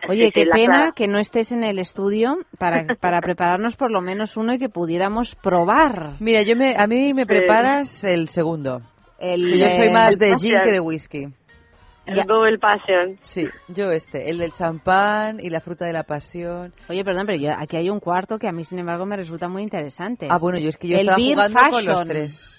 Oye, 0.07 0.25
sí, 0.25 0.31
qué 0.33 0.45
pena 0.45 0.65
clara. 0.77 0.91
que 0.95 1.07
no 1.07 1.17
estés 1.17 1.51
en 1.51 1.63
el 1.63 1.79
estudio 1.79 2.37
para, 2.59 2.85
para 3.01 3.21
prepararnos 3.21 3.75
por 3.75 3.89
lo 3.89 4.01
menos 4.01 4.37
uno 4.37 4.53
y 4.53 4.59
que 4.59 4.69
pudiéramos 4.69 5.33
probar. 5.37 6.11
Mira, 6.19 6.43
yo 6.43 6.55
me, 6.55 6.75
a 6.77 6.85
mí 6.85 7.15
me 7.15 7.25
preparas 7.25 8.03
el 8.03 8.29
segundo. 8.29 8.81
El, 9.17 9.57
yo 9.59 9.67
soy 9.69 9.89
más 9.91 10.19
de 10.19 10.33
gin 10.35 10.59
que 10.63 10.71
de 10.73 10.79
whisky. 10.79 11.25
El 12.05 12.23
Double 12.25 12.57
Passion. 12.59 13.17
Sí, 13.21 13.47
yo 13.67 13.91
este, 13.91 14.29
el 14.29 14.37
del 14.37 14.51
champán 14.51 15.39
y 15.39 15.49
la 15.49 15.59
fruta 15.59 15.85
de 15.85 15.93
la 15.93 16.03
pasión. 16.03 16.73
Oye, 16.87 17.03
perdón, 17.03 17.25
pero 17.25 17.37
yo, 17.39 17.49
aquí 17.57 17.77
hay 17.77 17.89
un 17.89 17.99
cuarto 17.99 18.37
que 18.37 18.47
a 18.47 18.51
mí, 18.51 18.63
sin 18.63 18.79
embargo, 18.79 19.05
me 19.05 19.17
resulta 19.17 19.47
muy 19.47 19.63
interesante. 19.63 20.27
Ah, 20.29 20.37
bueno, 20.37 20.59
yo 20.59 20.69
es 20.69 20.77
que 20.77 20.87
yo 20.87 20.97
el 20.97 21.09
estaba 21.09 21.17
jugando 21.21 21.59
con 21.59 21.71
fashion. 21.71 21.93
los 21.93 22.07
tres. 22.07 22.51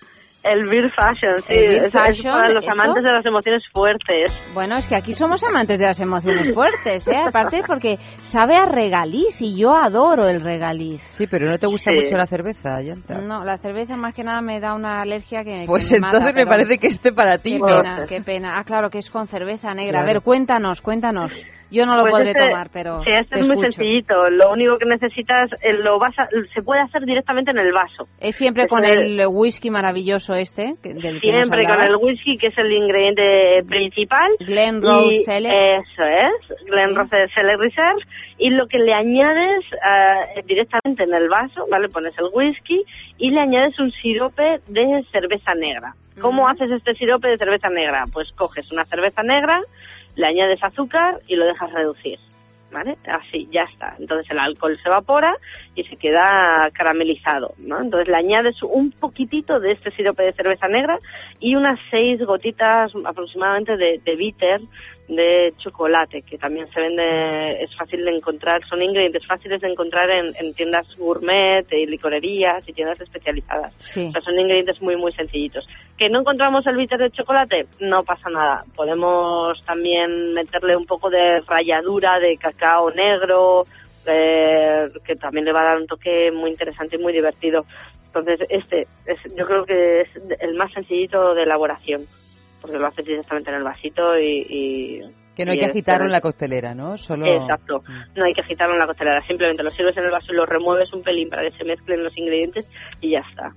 El 0.51 0.67
Beer 0.69 0.91
Fashion, 0.91 1.37
sí. 1.39 1.53
El 1.55 1.69
beer 1.69 1.91
fashion, 1.91 2.33
para 2.35 2.49
los 2.51 2.65
¿esto? 2.65 2.81
amantes 2.81 3.03
de 3.05 3.13
las 3.13 3.27
emociones 3.27 3.63
fuertes. 3.73 4.51
Bueno, 4.55 4.77
es 4.77 4.87
que 4.89 4.97
aquí 4.97 5.13
somos 5.13 5.43
amantes 5.45 5.79
de 5.81 5.87
las 5.87 6.01
emociones 6.01 6.55
fuertes, 6.55 7.07
¿eh? 7.09 7.17
Aparte 7.27 7.63
porque 7.67 7.97
sabe 8.19 8.57
a 8.57 8.67
regaliz 8.67 9.41
y 9.41 9.59
yo 9.59 9.73
adoro 9.75 10.29
el 10.29 10.43
regaliz. 10.43 11.03
Sí, 11.11 11.27
pero 11.27 11.51
no 11.51 11.59
te 11.59 11.67
gusta 11.67 11.91
Sí. 11.91 11.97
mucho 12.05 12.17
la 12.17 12.27
cerveza, 12.27 12.81
Yanta. 12.81 13.19
No, 13.19 13.45
la 13.45 13.59
cerveza 13.59 13.97
más 13.97 14.15
que 14.15 14.23
nada 14.25 14.41
me 14.41 14.61
da 14.61 14.75
una 14.75 15.01
alergia 15.03 15.43
que, 15.45 15.61
que 15.63 15.67
Pues 15.67 15.91
me 15.93 16.01
mata, 16.01 16.19
entonces 16.19 16.37
me 16.37 16.47
parece 16.47 16.79
que 16.79 16.87
este 16.89 17.13
para 17.13 17.39
ti 17.39 17.53
Qué 17.53 17.59
no. 17.59 17.67
pena, 17.67 18.05
qué 18.09 18.21
pena. 18.21 18.59
Ah, 18.59 18.65
claro, 18.65 18.91
que 18.91 18.99
es 18.99 19.11
con 19.11 19.27
cerveza 19.27 19.75
negra. 19.75 20.01
A 20.01 20.05
ver, 20.05 20.21
cuéntanos, 20.23 20.81
cuéntanos. 20.81 21.33
Yo 21.71 21.85
no 21.85 21.97
lo 21.97 22.03
Pues 22.03 22.13
podré 22.13 22.31
este- 22.31 22.47
tomar, 22.47 22.69
pero 22.73 23.03
Sí, 23.03 23.11
este 23.11 23.35
te 23.37 23.41
es 23.41 23.47
muy 23.49 23.61
sencillito. 23.61 24.31
Lo 24.31 24.53
único 24.53 24.79
que 24.79 24.87
necesitas, 24.87 25.51
eh, 25.63 25.73
lo 25.73 25.99
vas 25.99 26.17
a- 26.19 26.29
se 26.55 26.63
puede 26.63 26.81
hacer 26.81 27.03
directamente 27.03 27.51
en 27.51 27.59
el 27.59 27.73
vaso. 27.73 28.05
Es 28.21 28.37
siempre 28.37 28.69
con 28.69 28.85
el 28.85 29.21
whisky 29.29 29.71
maravilloso 29.71 30.35
este, 30.35 30.75
del 30.83 31.21
que 31.21 31.31
Siempre 31.31 31.65
con 31.67 31.81
el 31.83 31.97
whisky, 31.97 32.39
que 32.39 32.49
es 32.49 32.59
el 32.59 32.73
ingrediente 32.73 33.63
principal. 33.69 34.31
Glen 34.41 34.81
Rose. 34.81 35.25
Eso 35.27 36.03
es, 36.05 36.67
Glen 36.71 36.95
Rose 36.95 37.17
Select 37.35 37.59
Reserve. 37.61 38.03
Y 38.39 38.51
lo 38.51 38.67
que 38.67 38.79
le 38.79 38.93
añades 38.95 39.65
eh, 39.73 40.43
directamente 40.47 41.03
en 41.05 41.15
el 41.15 41.29
vaso, 41.29 41.65
¿vale? 41.71 41.89
Pones 41.89 42.15
el 42.19 42.27
whisky 42.33 42.83
y 43.19 43.31
le 43.31 43.41
añades 43.41 43.79
un 43.81 43.91
sirope 43.91 44.61
de 44.69 45.03
cerveza 45.11 45.55
negra. 45.55 45.95
¿Cómo 46.21 46.49
haces 46.49 46.71
este 46.71 46.95
sirope 46.95 47.29
de 47.29 47.37
cerveza 47.37 47.69
negra? 47.69 48.05
Pues 48.13 48.31
coges 48.37 48.71
una 48.73 48.85
cerveza 48.85 49.23
negra, 49.23 49.61
le 50.17 50.27
añades 50.27 50.63
azúcar 50.63 51.21
y 51.29 51.37
lo 51.37 51.47
dejas 51.47 51.73
reducir. 51.73 52.19
¿Vale? 52.73 52.97
Así, 53.07 53.49
ya 53.53 53.63
está. 53.63 53.95
Entonces 53.99 54.29
el 54.29 54.41
alcohol 54.41 54.77
se 54.83 54.89
evapora 54.89 55.35
y 55.77 55.85
se 55.85 55.97
queda 55.97 56.69
caramelizado, 56.75 57.55
¿no? 57.59 57.81
Entonces 57.81 58.09
le 58.09 58.17
añades 58.17 58.61
un 58.63 58.91
poquitito 58.91 59.61
de 59.61 59.73
este 59.73 59.93
sirope 59.93 60.25
de 60.25 60.33
cerveza 60.33 60.67
negra 60.67 60.99
y 61.39 61.55
unas 61.55 61.79
seis 61.91 62.21
gotitas 62.27 62.91
aproximadamente 63.07 63.77
de, 63.77 64.01
de 64.05 64.17
bitter 64.17 64.61
de 65.09 65.55
chocolate, 65.59 66.23
que 66.23 66.37
también 66.37 66.69
se 66.73 66.81
vende, 66.81 67.63
es 67.63 67.75
fácil 67.77 68.05
de 68.05 68.11
encontrar, 68.17 68.67
son 68.69 68.83
ingredientes 68.83 69.25
fáciles 69.27 69.61
de 69.61 69.69
encontrar 69.69 70.11
en, 70.11 70.33
en 70.39 70.53
tiendas 70.55 70.87
gourmet 70.97 71.65
y 71.73 71.87
licorerías 71.87 72.69
y 72.69 72.73
tiendas 72.73 73.01
especializadas. 73.01 73.73
Sí. 73.81 74.07
O 74.09 74.13
sea, 74.13 74.21
son 74.21 74.39
ingredientes 74.39 74.81
muy, 74.83 74.97
muy 74.97 75.13
sencillitos. 75.13 75.67
¿Que 75.97 76.09
no 76.09 76.21
encontramos 76.21 76.67
el 76.67 76.77
bitter 76.77 76.99
de 76.99 77.11
chocolate? 77.11 77.67
No 77.81 78.03
pasa 78.03 78.29
nada. 78.31 78.65
Podemos 78.75 79.65
también 79.65 80.35
meterle 80.35 80.77
un 80.77 80.87
poco 80.87 81.09
de 81.09 81.41
ralladura 81.47 82.19
de 82.19 82.37
cacao 82.37 82.91
negro, 82.91 83.65
eh, 84.07 84.89
que 85.05 85.17
también 85.17 85.45
le 85.45 85.53
va 85.53 85.61
a 85.63 85.69
dar 85.71 85.79
un 85.79 85.87
toque 85.87 86.31
muy 86.33 86.51
interesante 86.51 86.97
y 86.97 87.03
muy 87.03 87.13
divertido. 87.13 87.65
Entonces, 88.07 88.41
este 88.49 88.87
es, 89.05 89.19
yo 89.37 89.47
creo 89.47 89.65
que 89.65 90.03
es 90.03 90.09
el 90.41 90.55
más 90.55 90.73
sencillito 90.73 91.35
de 91.35 91.43
elaboración, 91.43 92.03
porque 92.67 92.79
lo 92.81 92.87
haces 92.89 93.05
directamente 93.05 93.51
en 93.51 93.57
el 93.57 93.63
vasito 93.63 94.19
y... 94.19 94.47
y 94.49 95.01
Que 95.37 95.45
no 95.45 95.53
hay 95.53 95.59
que 95.59 95.67
agitarlo 95.67 96.07
en 96.07 96.13
la 96.13 96.21
costelera, 96.21 96.75
¿no? 96.75 96.97
Solo... 96.97 97.27
Exacto, 97.27 97.83
no 98.17 98.25
hay 98.25 98.33
que 98.33 98.41
agitarlo 98.41 98.75
en 98.75 98.81
la 98.81 98.87
costelera, 98.87 99.21
simplemente 99.27 99.63
lo 99.63 99.71
sirves 99.71 99.97
en 99.97 100.05
el 100.05 100.11
vaso 100.11 100.33
y 100.33 100.37
lo 100.37 100.47
remueves 100.47 100.93
un 100.93 101.03
pelín 101.03 101.29
para 101.31 101.43
que 101.43 101.57
se 101.57 101.65
mezclen 101.65 102.03
los 102.03 102.17
ingredientes 102.19 102.67
y 103.01 103.13
ya 103.13 103.21
está. 103.21 103.51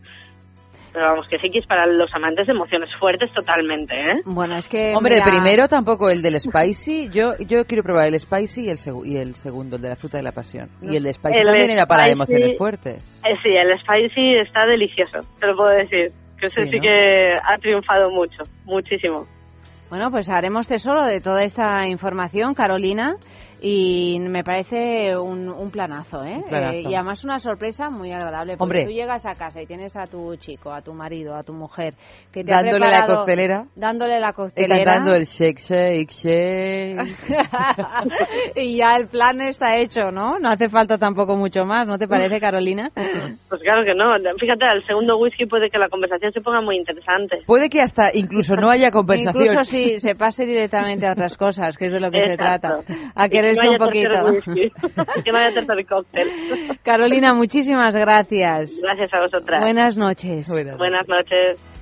Pero 0.92 1.06
vamos, 1.06 1.28
que 1.30 1.38
sí 1.38 1.52
que 1.52 1.60
es 1.60 1.68
para 1.68 1.86
los 1.86 2.12
amantes 2.16 2.48
de 2.48 2.54
emociones 2.54 2.90
fuertes 3.00 3.32
totalmente, 3.32 3.94
¿eh? 3.94 4.22
Bueno, 4.26 4.58
es 4.58 4.68
que... 4.68 4.96
Hombre, 4.96 5.18
el 5.18 5.22
primero 5.24 5.68
tampoco, 5.68 6.10
el 6.10 6.24
del 6.24 6.40
spicy. 6.40 7.10
Yo 7.14 7.34
yo 7.48 7.64
quiero 7.66 7.84
probar 7.84 8.08
el 8.08 8.20
spicy 8.20 8.66
y 8.66 8.70
el, 8.72 8.78
y 9.06 9.18
el 9.18 9.36
segundo, 9.36 9.76
el 9.76 9.84
de 9.84 9.90
la 9.90 9.96
fruta 9.96 10.18
de 10.18 10.24
la 10.24 10.32
pasión. 10.32 10.68
Y 10.82 10.96
el 10.96 11.04
de 11.04 11.14
spicy 11.14 11.38
El 11.38 11.46
también 11.46 11.70
era 11.70 11.86
para 11.86 12.06
spicy- 12.08 12.12
emociones 12.14 12.58
fuertes. 12.58 13.22
Eh, 13.24 13.36
sí, 13.44 13.50
el 13.50 13.80
spicy 13.80 14.36
está 14.38 14.66
delicioso, 14.66 15.20
te 15.40 15.46
lo 15.46 15.54
puedo 15.56 15.70
decir. 15.70 16.12
Que 16.40 16.48
ese 16.48 16.64
Sí, 16.64 16.70
sí, 16.70 16.76
¿no? 16.78 16.82
que 16.82 17.34
ha 17.44 17.58
triunfado 17.58 18.10
mucho, 18.12 18.44
muchísimo. 18.66 19.26
Bueno, 19.90 20.12
pues 20.12 20.30
haremos 20.30 20.68
tesoro 20.68 21.04
de 21.04 21.20
toda 21.20 21.44
esta 21.44 21.88
información, 21.88 22.54
Carolina, 22.54 23.16
y 23.62 24.20
me 24.22 24.44
parece 24.44 25.18
un, 25.18 25.50
un 25.50 25.72
planazo, 25.72 26.24
¿eh? 26.24 26.36
Un 26.38 26.44
planazo. 26.50 26.74
Eh, 26.74 26.82
y 26.90 26.96
además 26.96 27.24
una 27.24 27.40
sorpresa 27.40 27.90
muy 27.90 28.12
agradable, 28.12 28.58
porque 28.58 28.64
Hombre. 28.80 28.86
tú 28.86 28.92
llegas 28.92 29.26
a 29.26 29.34
casa 29.36 29.62
y 29.62 29.66
tienes 29.66 29.96
a 29.98 30.06
tu 30.08 30.36
chico, 30.38 30.72
a 30.72 30.82
tu 30.82 30.94
marido, 30.94 31.36
a 31.36 31.44
tu 31.44 31.54
mujer, 31.54 31.94
que 32.32 32.44
te 32.44 32.54
ha 32.54 32.58
Dándole 32.64 32.80
la 32.80 32.86
preparado- 32.92 33.16
coctelera. 33.18 33.66
Dándole 33.76 34.20
la 34.20 34.30
Y 34.30 34.34
coctelera. 34.34 34.84
cantando 34.86 35.14
el 35.16 35.26
shake, 35.26 35.60
shake, 35.60 36.10
shake. 36.12 37.00
y 38.56 38.78
ya 38.78 38.96
el 38.96 39.08
plan 39.08 39.42
está 39.42 39.78
hecho, 39.78 40.12
¿no? 40.12 40.40
No 40.40 40.50
hace 40.50 40.70
falta 40.70 40.98
tampoco 40.98 41.36
mucho 41.36 41.66
más, 41.66 41.88
¿no 41.88 41.98
te 41.98 42.08
parece, 42.08 42.40
Carolina? 42.40 42.90
Pues 42.96 43.62
claro 43.62 43.84
que 43.84 43.94
no. 43.96 44.14
Fíjate, 44.40 44.66
al 44.66 44.86
segundo 44.86 45.18
whisky 45.18 45.46
puede 45.46 45.70
que 45.70 45.78
la 45.78 45.90
conversación 45.90 46.32
se 46.32 46.42
ponga 46.42 46.62
muy 46.62 46.78
interesante. 46.78 47.40
Puede 47.46 47.70
que 47.70 47.82
hasta 47.82 48.12
incluso 48.14 48.56
no 48.56 48.70
haya 48.70 48.92
conversación. 48.92 49.44
Incluso 49.44 49.64
si 49.66 50.00
se 50.00 50.16
pase 50.16 50.46
directamente 50.46 51.08
a 51.08 51.14
otras 51.14 51.38
cosas, 51.38 51.78
que 51.78 51.88
es 51.88 51.92
de 51.94 52.00
lo 52.00 52.12
que 52.12 52.22
se 52.22 52.34
Exacto. 52.34 52.84
trata. 52.86 53.12
A 53.16 53.28
Y 53.28 53.30
un 53.58 53.78
poquito. 53.78 54.26
que 55.24 55.32
no 55.32 55.38
haya 55.38 55.54
tercer 55.54 55.86
cóctel. 55.88 56.30
Carolina, 56.84 57.34
muchísimas 57.34 57.96
gracias. 57.96 58.80
Gracias 58.82 59.14
a 59.14 59.22
vosotras. 59.22 59.62
Buenas 59.62 59.98
noches. 59.98 60.48
Buenas 60.78 61.08
noches. 61.08 61.79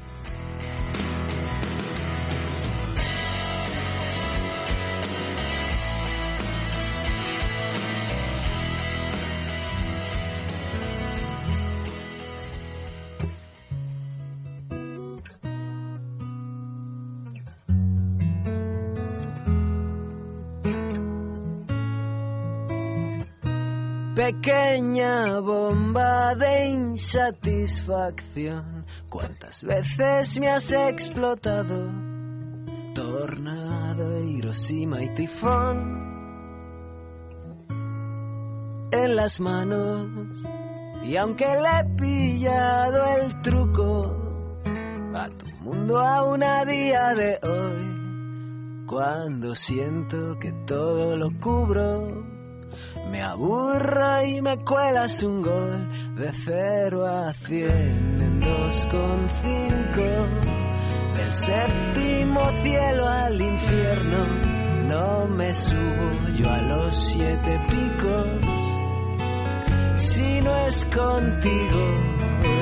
Pequeña 24.18 25.40
bomba 25.42 26.34
de 26.34 26.70
insatisfacción. 26.70 28.88
¿Cuántas 29.12 29.64
veces 29.64 30.40
me 30.40 30.50
has 30.50 30.72
explotado? 30.72 31.92
Tornado, 32.96 34.28
Hiroshima 34.28 35.04
y 35.04 35.10
tifón. 35.10 36.08
En 38.92 39.16
las 39.16 39.40
manos. 39.40 40.08
Y 41.04 41.16
aunque 41.16 41.46
le 41.46 41.80
he 41.80 41.84
pillado 41.96 43.06
el 43.22 43.40
truco 43.44 44.18
a 45.14 45.30
tu 45.30 45.46
mundo 45.62 46.00
aún 46.00 46.42
a 46.42 46.66
día 46.66 47.14
de 47.14 47.38
hoy, 47.44 48.86
cuando 48.88 49.56
siento 49.56 50.40
que 50.40 50.52
todo 50.66 51.16
lo 51.16 51.30
cubro, 51.40 52.37
me 53.10 53.22
aburro 53.22 54.24
y 54.24 54.42
me 54.42 54.58
cuelas 54.58 55.22
un 55.24 55.42
gol 55.42 55.90
de 56.16 56.34
0 56.34 57.06
a 57.06 57.32
100 57.34 58.22
en 58.22 58.42
2,5. 58.42 61.18
Del 61.18 61.34
séptimo 61.34 62.50
cielo 62.62 63.08
al 63.08 63.42
infierno, 63.42 64.26
no 64.88 65.28
me 65.28 65.54
subo 65.54 66.30
yo 66.36 66.50
a 66.50 66.62
los 66.62 66.96
siete 66.96 67.60
picos. 67.70 68.28
Si 69.96 70.42
no 70.42 70.56
es 70.68 70.86
contigo, 70.86 71.82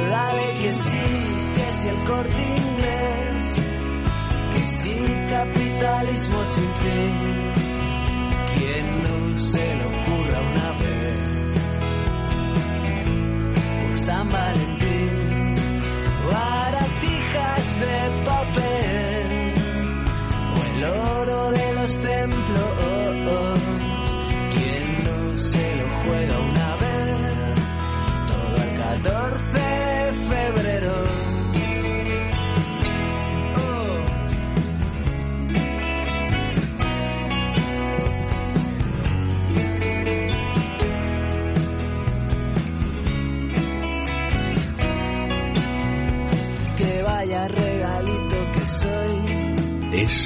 dale 0.10 0.58
que 0.62 0.70
sí, 0.70 0.98
que 0.98 1.72
si 1.72 1.90
el 1.90 2.02
corte 2.06 2.56
inglés, 2.58 3.74
que 4.56 4.62
si 4.62 4.94
capitalismo 5.30 6.46
sin 6.46 6.74
fin. 6.76 7.54
Quien 8.56 9.00
no 9.00 9.38
se 9.38 9.76
le 9.76 9.95
San 14.06 14.28
Valentín, 14.28 15.56
baratijas 16.30 17.80
de 17.80 18.24
papel 18.24 19.56
o 20.54 20.64
el 20.64 20.84
oro 20.84 21.50
de 21.50 21.74
los 21.74 22.00
templos. 22.00 23.60
Quien 24.54 25.04
no 25.06 25.40
se 25.40 25.76
lo 25.76 26.04
juega 26.04 26.40
una 26.40 26.76
vez, 26.76 27.56
todo 28.28 28.58
el 28.58 28.78
14 28.78 29.65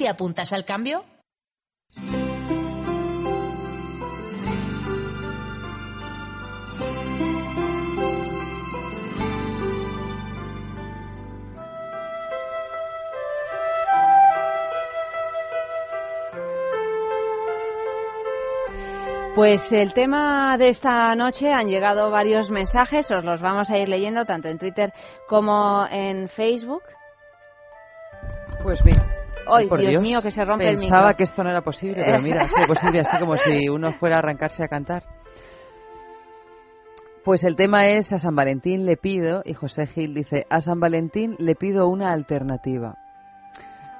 ¿Te 0.00 0.08
apuntas 0.08 0.50
al 0.54 0.64
cambio? 0.64 1.04
Pues 19.34 19.70
el 19.74 19.92
tema 19.92 20.56
de 20.56 20.70
esta 20.70 21.14
noche 21.14 21.52
han 21.52 21.68
llegado 21.68 22.10
varios 22.10 22.50
mensajes, 22.50 23.10
os 23.10 23.22
los 23.22 23.42
vamos 23.42 23.68
a 23.68 23.76
ir 23.76 23.90
leyendo 23.90 24.24
tanto 24.24 24.48
en 24.48 24.58
Twitter 24.58 24.94
como 25.28 25.86
en 25.90 26.30
Facebook. 26.30 26.84
Pues 28.62 28.82
bien. 28.82 29.19
Ay, 29.52 29.66
por 29.68 29.80
Dios 29.80 30.02
mío, 30.02 30.20
que 30.22 30.30
se 30.30 30.44
rompe 30.44 30.68
el 30.68 30.76
Pensaba 30.76 31.08
micro. 31.08 31.16
que 31.16 31.24
esto 31.24 31.44
no 31.44 31.50
era 31.50 31.62
posible, 31.62 32.02
pero 32.04 32.20
mira, 32.20 32.42
es 32.44 32.66
posible, 32.66 33.00
así 33.00 33.16
como 33.18 33.36
si 33.36 33.68
uno 33.68 33.92
fuera 33.92 34.16
a 34.16 34.18
arrancarse 34.20 34.64
a 34.64 34.68
cantar. 34.68 35.04
Pues 37.24 37.44
el 37.44 37.54
tema 37.54 37.86
es 37.86 38.12
a 38.12 38.18
San 38.18 38.34
Valentín 38.34 38.86
le 38.86 38.96
pido, 38.96 39.42
y 39.44 39.54
José 39.54 39.86
Gil 39.86 40.14
dice, 40.14 40.46
a 40.48 40.60
San 40.60 40.80
Valentín 40.80 41.36
le 41.38 41.54
pido 41.54 41.86
una 41.88 42.12
alternativa. 42.12 42.96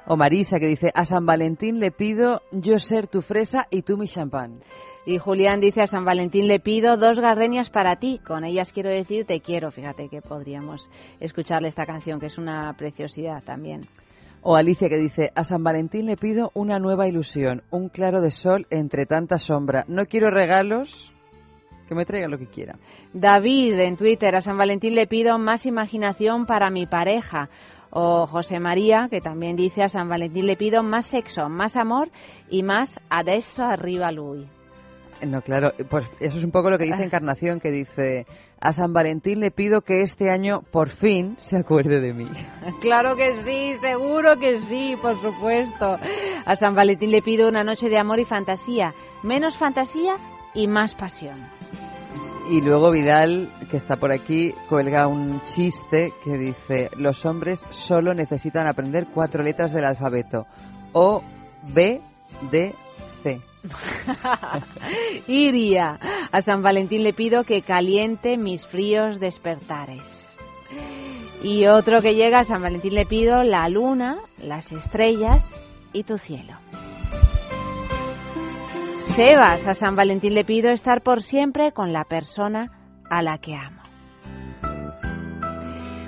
O 0.07 0.17
Marisa 0.17 0.59
que 0.59 0.65
dice, 0.65 0.91
a 0.95 1.05
San 1.05 1.25
Valentín 1.25 1.79
le 1.79 1.91
pido 1.91 2.41
yo 2.51 2.79
ser 2.79 3.07
tu 3.07 3.21
fresa 3.21 3.67
y 3.69 3.83
tú 3.83 3.97
mi 3.97 4.07
champán. 4.07 4.61
Y 5.05 5.17
Julián 5.17 5.59
dice 5.59 5.81
a 5.81 5.87
San 5.87 6.05
Valentín 6.05 6.47
le 6.47 6.59
pido 6.59 6.97
dos 6.97 7.19
gardenias 7.19 7.69
para 7.69 7.95
ti. 7.97 8.19
Con 8.19 8.43
ellas 8.43 8.71
quiero 8.71 8.89
decir 8.89 9.25
te 9.25 9.39
quiero. 9.41 9.71
Fíjate 9.71 10.09
que 10.09 10.21
podríamos 10.21 10.89
escucharle 11.19 11.67
esta 11.69 11.85
canción, 11.85 12.19
que 12.19 12.27
es 12.27 12.37
una 12.37 12.73
preciosidad 12.77 13.43
también. 13.43 13.81
O 14.43 14.55
Alicia 14.55 14.89
que 14.89 14.97
dice, 14.97 15.31
a 15.35 15.43
San 15.43 15.63
Valentín 15.63 16.07
le 16.07 16.17
pido 16.17 16.51
una 16.55 16.79
nueva 16.79 17.07
ilusión, 17.07 17.61
un 17.69 17.89
claro 17.89 18.21
de 18.21 18.31
sol 18.31 18.65
entre 18.71 19.05
tanta 19.05 19.37
sombra. 19.37 19.85
No 19.87 20.05
quiero 20.05 20.31
regalos, 20.31 21.13
que 21.87 21.93
me 21.93 22.05
traiga 22.05 22.27
lo 22.27 22.39
que 22.39 22.47
quiera. 22.47 22.79
David 23.13 23.77
en 23.79 23.97
Twitter, 23.97 24.35
a 24.35 24.41
San 24.41 24.57
Valentín 24.57 24.95
le 24.95 25.05
pido 25.05 25.37
más 25.37 25.67
imaginación 25.67 26.47
para 26.47 26.71
mi 26.71 26.87
pareja. 26.87 27.49
O 27.91 28.25
José 28.25 28.59
María, 28.59 29.09
que 29.11 29.19
también 29.21 29.57
dice 29.57 29.83
a 29.83 29.89
San 29.89 30.09
Valentín 30.09 30.47
le 30.47 30.55
pido 30.55 30.81
más 30.81 31.05
sexo, 31.05 31.49
más 31.49 31.75
amor 31.75 32.09
y 32.49 32.63
más 32.63 32.99
adesso 33.09 33.63
arriba 33.63 34.11
lui. 34.11 34.47
No, 35.25 35.41
claro, 35.41 35.71
pues 35.89 36.05
eso 36.19 36.37
es 36.37 36.43
un 36.43 36.51
poco 36.51 36.69
lo 36.69 36.77
que 36.77 36.85
dice 36.85 37.03
Encarnación, 37.03 37.59
que 37.59 37.69
dice, 37.69 38.25
a 38.59 38.71
San 38.71 38.91
Valentín 38.91 39.39
le 39.39 39.51
pido 39.51 39.81
que 39.81 40.01
este 40.01 40.31
año 40.31 40.61
por 40.71 40.89
fin 40.89 41.35
se 41.37 41.57
acuerde 41.57 41.99
de 41.99 42.13
mí. 42.13 42.25
Claro 42.81 43.15
que 43.15 43.35
sí, 43.43 43.77
seguro 43.79 44.37
que 44.39 44.59
sí, 44.59 44.95
por 45.01 45.19
supuesto. 45.21 45.97
A 46.45 46.55
San 46.55 46.73
Valentín 46.73 47.11
le 47.11 47.21
pido 47.21 47.47
una 47.47 47.63
noche 47.63 47.89
de 47.89 47.97
amor 47.97 48.19
y 48.19 48.25
fantasía, 48.25 48.93
menos 49.23 49.57
fantasía 49.57 50.15
y 50.53 50.67
más 50.67 50.95
pasión. 50.95 51.39
Y 52.49 52.59
luego 52.61 52.91
Vidal, 52.91 53.49
que 53.69 53.77
está 53.77 53.97
por 53.97 54.11
aquí, 54.11 54.53
cuelga 54.67 55.07
un 55.07 55.41
chiste 55.41 56.11
que 56.23 56.37
dice, 56.37 56.89
los 56.97 57.25
hombres 57.25 57.65
solo 57.69 58.13
necesitan 58.13 58.67
aprender 58.67 59.07
cuatro 59.13 59.43
letras 59.43 59.73
del 59.73 59.85
alfabeto. 59.85 60.47
O, 60.91 61.21
B, 61.73 62.01
D, 62.51 62.73
C. 63.23 63.39
Iria, 65.27 65.99
a 66.31 66.41
San 66.41 66.61
Valentín 66.61 67.03
le 67.03 67.13
pido 67.13 67.43
que 67.43 67.61
caliente 67.61 68.37
mis 68.37 68.65
fríos 68.67 69.19
despertares. 69.19 70.33
Y 71.43 71.65
otro 71.67 72.01
que 72.01 72.15
llega 72.15 72.39
a 72.39 72.43
San 72.43 72.61
Valentín 72.61 72.95
le 72.95 73.05
pido 73.05 73.43
la 73.43 73.67
luna, 73.69 74.19
las 74.43 74.71
estrellas 74.71 75.49
y 75.93 76.03
tu 76.03 76.17
cielo. 76.17 76.53
Sebas, 78.99 79.67
a 79.67 79.73
San 79.73 79.95
Valentín 79.95 80.33
le 80.33 80.45
pido 80.45 80.71
estar 80.71 81.01
por 81.01 81.21
siempre 81.21 81.71
con 81.73 81.91
la 81.91 82.05
persona 82.05 82.71
a 83.09 83.21
la 83.21 83.39
que 83.39 83.55
amo. 83.55 83.80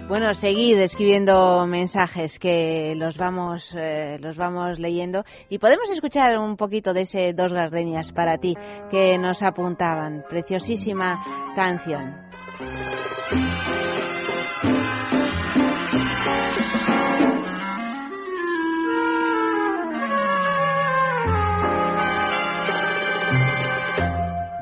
Bueno, 0.08 0.34
seguid 0.36 0.78
escribiendo 0.80 1.66
mensajes 1.66 2.38
que 2.38 2.94
los 2.96 3.18
vamos, 3.18 3.74
eh, 3.76 4.18
los 4.20 4.36
vamos 4.36 4.78
leyendo 4.78 5.24
y 5.50 5.58
podemos 5.58 5.90
escuchar 5.90 6.38
un 6.38 6.58
poquito 6.58 6.94
de 6.94 7.02
ese 7.02 7.34
Dos 7.34 7.54
Gardenias 7.54 8.12
para 8.12 8.38
ti 8.38 8.56
que 8.92 9.18
nos 9.18 9.42
apuntaban. 9.42 10.24
Preciosísima 10.30 11.24
canción. 11.56 12.16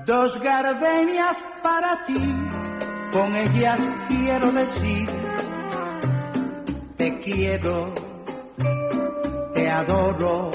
Dos 0.06 0.40
gardenias 0.40 1.44
para 1.64 2.06
ti, 2.06 2.51
con 3.12 3.36
ellas 3.36 3.82
quiero 4.08 4.52
decir, 4.52 5.06
te 6.98 7.20
quiero, 7.20 7.94
te 9.54 9.70
adoro, 9.70 10.50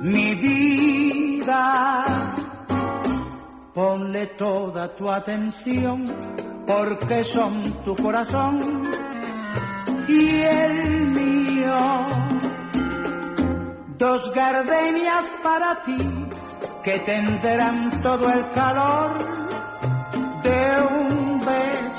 mi 0.00 0.34
vida. 0.34 2.34
Ponle 3.74 4.26
toda 4.38 4.94
tu 4.96 5.10
atención, 5.10 6.04
porque 6.66 7.24
son 7.24 7.84
tu 7.84 7.94
corazón 7.96 8.90
y 10.08 10.42
el 10.42 11.08
mío. 11.08 12.06
Dos 13.98 14.32
gardenias 14.34 15.24
para 15.42 15.82
ti 15.84 15.98
que 16.82 16.98
tendrán 17.00 18.02
todo 18.02 18.30
el 18.30 18.50
calor 18.50 19.18
de 20.42 20.82
un 20.82 21.01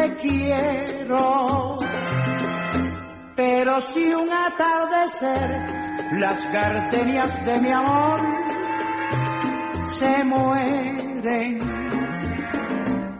te 0.00 0.14
quiero. 0.16 1.76
Pero 3.36 3.80
si 3.80 4.14
un 4.14 4.32
atardecer 4.32 5.66
las 6.12 6.50
gardenias 6.50 7.44
de 7.44 7.60
mi 7.60 7.72
amor 7.72 8.20
se 9.86 10.24
mueren, 10.24 11.58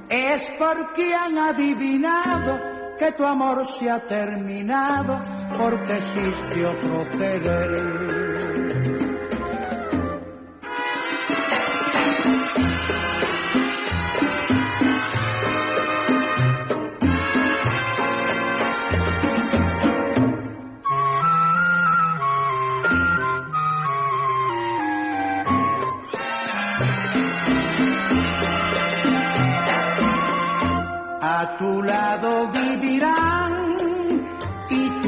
es 0.09 0.51
porque 0.59 1.15
han 1.15 1.39
adivinado 1.39 2.97
que 2.99 3.13
tu 3.13 3.25
amor 3.25 3.67
se 3.67 3.91
ha 3.91 4.01
terminado 4.01 5.21
porque 5.57 5.97
existe 5.99 6.67
otro 6.67 7.07
querer. 7.11 8.90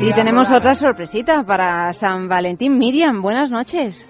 Y 0.02 0.06
te 0.06 0.10
Y 0.10 0.14
tenemos 0.14 0.48
hablarán. 0.48 0.58
otra 0.58 0.74
sorpresita 0.74 1.44
para 1.44 1.92
San 1.92 2.28
Valentín. 2.28 2.76
Miriam, 2.76 3.22
buenas 3.22 3.50
noches. 3.50 4.08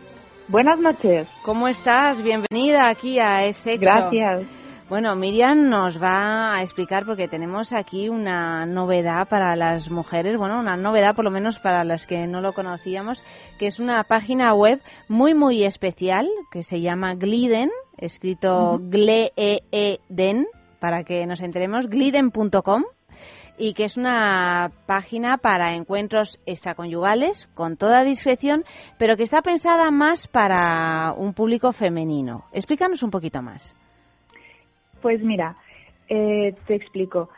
Buenas 0.49 0.80
noches. 0.80 1.30
¿Cómo 1.45 1.68
estás? 1.68 2.22
Bienvenida 2.22 2.88
aquí 2.88 3.18
a 3.18 3.45
ese. 3.45 3.76
Gracias. 3.76 4.47
Bueno, 4.88 5.14
Miriam 5.16 5.68
nos 5.68 6.03
va 6.03 6.57
a 6.57 6.62
explicar 6.62 7.05
porque 7.05 7.28
tenemos 7.28 7.72
aquí 7.72 8.09
una 8.09 8.66
novedad 8.66 9.28
para 9.28 9.55
las 9.57 9.90
mujeres, 9.90 10.36
bueno, 10.36 10.59
una 10.59 10.76
novedad 10.76 11.14
por 11.14 11.24
lo 11.24 11.30
menos 11.30 11.59
para 11.59 11.84
las 11.84 12.07
que 12.07 12.26
no 12.26 12.40
lo 12.40 12.53
conocíamos, 12.53 13.22
que 13.59 13.66
es 13.66 13.78
una 13.78 14.05
página 14.05 14.55
web 14.55 14.80
muy 15.09 15.34
muy 15.34 15.64
especial 15.64 16.28
que 16.51 16.62
se 16.62 16.80
llama 16.80 17.14
Gliden, 17.14 17.70
escrito 17.97 18.78
Gleeden, 18.80 20.47
para 20.80 21.05
que 21.05 21.26
nos 21.26 21.40
enteremos, 21.40 21.86
gliden.com 21.88 22.84
y 23.62 23.74
que 23.74 23.84
es 23.84 23.96
una 23.96 24.72
página 24.86 25.38
para 25.38 25.76
encuentros 25.76 26.40
extraconyugales 26.46 27.48
con 27.54 27.76
toda 27.76 28.02
discreción, 28.02 28.64
pero 28.98 29.16
que 29.16 29.22
está 29.22 29.40
pensada 29.40 29.92
más 29.92 30.26
para 30.26 31.12
un 31.16 31.32
público 31.32 31.72
femenino. 31.72 32.42
Explícanos 32.52 33.04
un 33.04 33.12
poquito 33.12 33.40
más. 33.40 33.72
Pues 35.00 35.22
mira, 35.22 35.54
eh, 36.08 36.56
te 36.66 36.74
explico. 36.74 37.28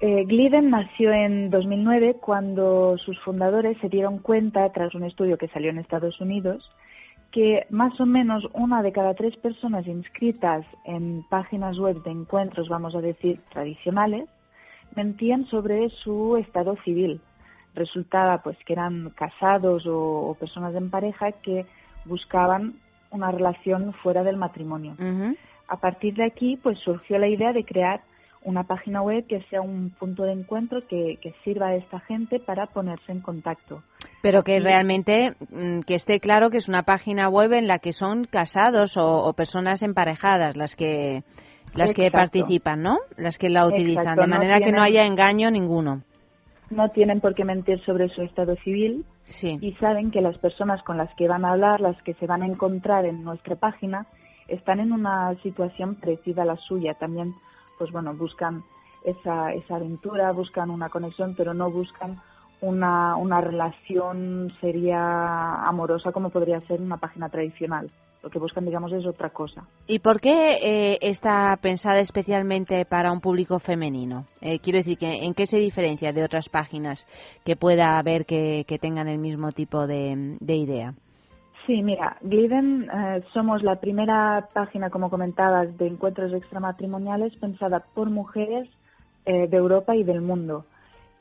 Eh, 0.00 0.24
Gliden 0.24 0.68
nació 0.68 1.12
en 1.12 1.48
2009 1.50 2.16
cuando 2.20 2.98
sus 2.98 3.16
fundadores 3.20 3.78
se 3.78 3.88
dieron 3.88 4.18
cuenta, 4.18 4.68
tras 4.72 4.92
un 4.96 5.04
estudio 5.04 5.38
que 5.38 5.46
salió 5.46 5.70
en 5.70 5.78
Estados 5.78 6.20
Unidos, 6.20 6.68
que 7.30 7.66
más 7.70 8.00
o 8.00 8.04
menos 8.04 8.42
una 8.52 8.82
de 8.82 8.90
cada 8.90 9.14
tres 9.14 9.36
personas 9.36 9.86
inscritas 9.86 10.66
en 10.84 11.22
páginas 11.30 11.78
web 11.78 12.02
de 12.02 12.10
encuentros, 12.10 12.68
vamos 12.68 12.96
a 12.96 13.00
decir, 13.00 13.38
tradicionales, 13.52 14.28
mentían 14.96 15.46
sobre 15.46 15.88
su 16.02 16.36
estado 16.36 16.76
civil. 16.84 17.20
Resultaba 17.74 18.42
pues 18.42 18.56
que 18.66 18.74
eran 18.74 19.10
casados 19.10 19.86
o, 19.86 20.28
o 20.28 20.34
personas 20.34 20.74
en 20.74 20.90
pareja 20.90 21.32
que 21.32 21.66
buscaban 22.04 22.74
una 23.10 23.30
relación 23.30 23.92
fuera 24.02 24.22
del 24.22 24.36
matrimonio. 24.36 24.96
A 25.68 25.76
partir 25.76 26.14
de 26.14 26.24
aquí, 26.24 26.58
pues 26.62 26.78
surgió 26.80 27.18
la 27.18 27.28
idea 27.28 27.52
de 27.52 27.64
crear 27.64 28.00
una 28.44 28.64
página 28.64 29.02
web 29.02 29.24
que 29.28 29.40
sea 29.50 29.60
un 29.60 29.90
punto 29.90 30.24
de 30.24 30.32
encuentro 30.32 30.86
que, 30.88 31.18
que 31.22 31.32
sirva 31.44 31.68
a 31.68 31.76
esta 31.76 32.00
gente 32.00 32.40
para 32.40 32.66
ponerse 32.66 33.12
en 33.12 33.20
contacto. 33.20 33.82
Pero 34.20 34.42
que 34.42 34.58
realmente 34.58 35.34
mm, 35.50 35.80
que 35.80 35.94
esté 35.94 36.18
claro 36.18 36.50
que 36.50 36.56
es 36.56 36.68
una 36.68 36.82
página 36.82 37.28
web 37.28 37.52
en 37.52 37.68
la 37.68 37.78
que 37.78 37.92
son 37.92 38.24
casados 38.24 38.96
o, 38.96 39.24
o 39.24 39.32
personas 39.34 39.82
emparejadas 39.82 40.56
las 40.56 40.74
que 40.74 41.22
las 41.74 41.94
que 41.94 42.06
Exacto. 42.06 42.18
participan, 42.38 42.82
¿no? 42.82 42.98
Las 43.16 43.38
que 43.38 43.48
la 43.48 43.66
utilizan, 43.66 44.02
Exacto, 44.02 44.22
de 44.22 44.26
no 44.28 44.34
manera 44.36 44.60
que 44.60 44.72
no 44.72 44.82
haya 44.82 45.04
engaño 45.06 45.50
ninguno. 45.50 46.02
No 46.70 46.88
tienen 46.90 47.20
por 47.20 47.34
qué 47.34 47.44
mentir 47.44 47.80
sobre 47.84 48.08
su 48.08 48.22
estado 48.22 48.56
civil 48.56 49.04
Sí. 49.24 49.58
y 49.60 49.72
saben 49.74 50.10
que 50.10 50.20
las 50.20 50.36
personas 50.38 50.82
con 50.82 50.96
las 50.96 51.14
que 51.16 51.28
van 51.28 51.44
a 51.44 51.52
hablar, 51.52 51.80
las 51.80 52.00
que 52.02 52.14
se 52.14 52.26
van 52.26 52.42
a 52.42 52.46
encontrar 52.46 53.04
en 53.06 53.22
nuestra 53.24 53.56
página, 53.56 54.06
están 54.48 54.80
en 54.80 54.92
una 54.92 55.34
situación 55.42 55.94
parecida 55.96 56.42
a 56.42 56.46
la 56.46 56.56
suya. 56.56 56.94
También, 56.94 57.34
pues 57.78 57.90
bueno, 57.92 58.14
buscan 58.14 58.62
esa, 59.04 59.52
esa 59.52 59.76
aventura, 59.76 60.32
buscan 60.32 60.70
una 60.70 60.88
conexión, 60.88 61.34
pero 61.36 61.54
no 61.54 61.70
buscan 61.70 62.20
una, 62.62 63.16
una 63.16 63.40
relación 63.40 64.52
seria 64.60 65.66
amorosa 65.66 66.12
como 66.12 66.30
podría 66.30 66.60
ser 66.62 66.80
una 66.80 66.96
página 66.96 67.28
tradicional. 67.28 67.90
Lo 68.22 68.30
que 68.30 68.38
buscan, 68.38 68.64
digamos, 68.64 68.92
es 68.92 69.04
otra 69.04 69.30
cosa. 69.30 69.64
¿Y 69.88 69.98
por 69.98 70.20
qué 70.20 70.58
eh, 70.62 70.98
está 71.02 71.58
pensada 71.60 71.98
especialmente 71.98 72.84
para 72.84 73.10
un 73.10 73.20
público 73.20 73.58
femenino? 73.58 74.26
Eh, 74.40 74.60
quiero 74.60 74.78
decir, 74.78 74.96
que 74.96 75.24
¿en 75.24 75.34
qué 75.34 75.44
se 75.44 75.58
diferencia 75.58 76.12
de 76.12 76.22
otras 76.22 76.48
páginas 76.48 77.06
que 77.44 77.56
pueda 77.56 77.98
haber 77.98 78.24
que, 78.24 78.64
que 78.68 78.78
tengan 78.78 79.08
el 79.08 79.18
mismo 79.18 79.50
tipo 79.50 79.88
de, 79.88 80.36
de 80.38 80.54
idea? 80.54 80.94
Sí, 81.66 81.82
mira, 81.82 82.16
Gliden 82.22 82.88
eh, 82.90 83.22
somos 83.32 83.62
la 83.62 83.76
primera 83.76 84.48
página, 84.52 84.90
como 84.90 85.10
comentabas, 85.10 85.76
de 85.78 85.86
encuentros 85.88 86.32
extramatrimoniales 86.32 87.34
pensada 87.36 87.84
por 87.94 88.10
mujeres 88.10 88.68
eh, 89.24 89.46
de 89.46 89.56
Europa 89.56 89.94
y 89.94 90.02
del 90.02 90.20
mundo. 90.20 90.64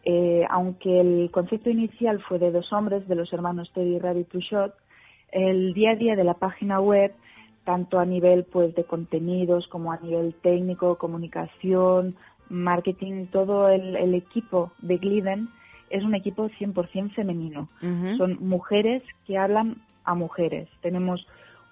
Eh, 0.03 0.45
aunque 0.49 0.99
el 0.99 1.29
concepto 1.31 1.69
inicial 1.69 2.21
fue 2.21 2.39
de 2.39 2.51
dos 2.51 2.71
hombres, 2.73 3.07
de 3.07 3.15
los 3.15 3.31
hermanos 3.33 3.71
Teddy 3.73 3.95
y 3.95 3.99
Ravi 3.99 4.23
Truchot, 4.23 4.73
el 5.31 5.73
día 5.73 5.91
a 5.91 5.95
día 5.95 6.15
de 6.15 6.23
la 6.23 6.33
página 6.33 6.79
web, 6.79 7.13
tanto 7.63 7.99
a 7.99 8.05
nivel 8.05 8.43
pues 8.45 8.73
de 8.75 8.83
contenidos 8.83 9.67
como 9.67 9.91
a 9.91 9.99
nivel 9.99 10.33
técnico, 10.41 10.97
comunicación, 10.97 12.15
marketing, 12.49 13.27
todo 13.27 13.69
el, 13.69 13.95
el 13.95 14.15
equipo 14.15 14.71
de 14.81 14.97
Gliden 14.97 15.49
es 15.91 16.03
un 16.03 16.15
equipo 16.15 16.49
100% 16.49 17.13
femenino. 17.13 17.67
Son 18.17 18.37
mujeres 18.39 19.03
que 19.27 19.37
hablan 19.37 19.81
a 20.05 20.15
mujeres. 20.15 20.67
Tenemos 20.81 21.25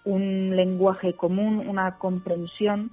un 0.06 0.56
lenguaje 0.56 1.14
común, 1.14 1.68
una 1.68 1.98
comprensión 1.98 2.92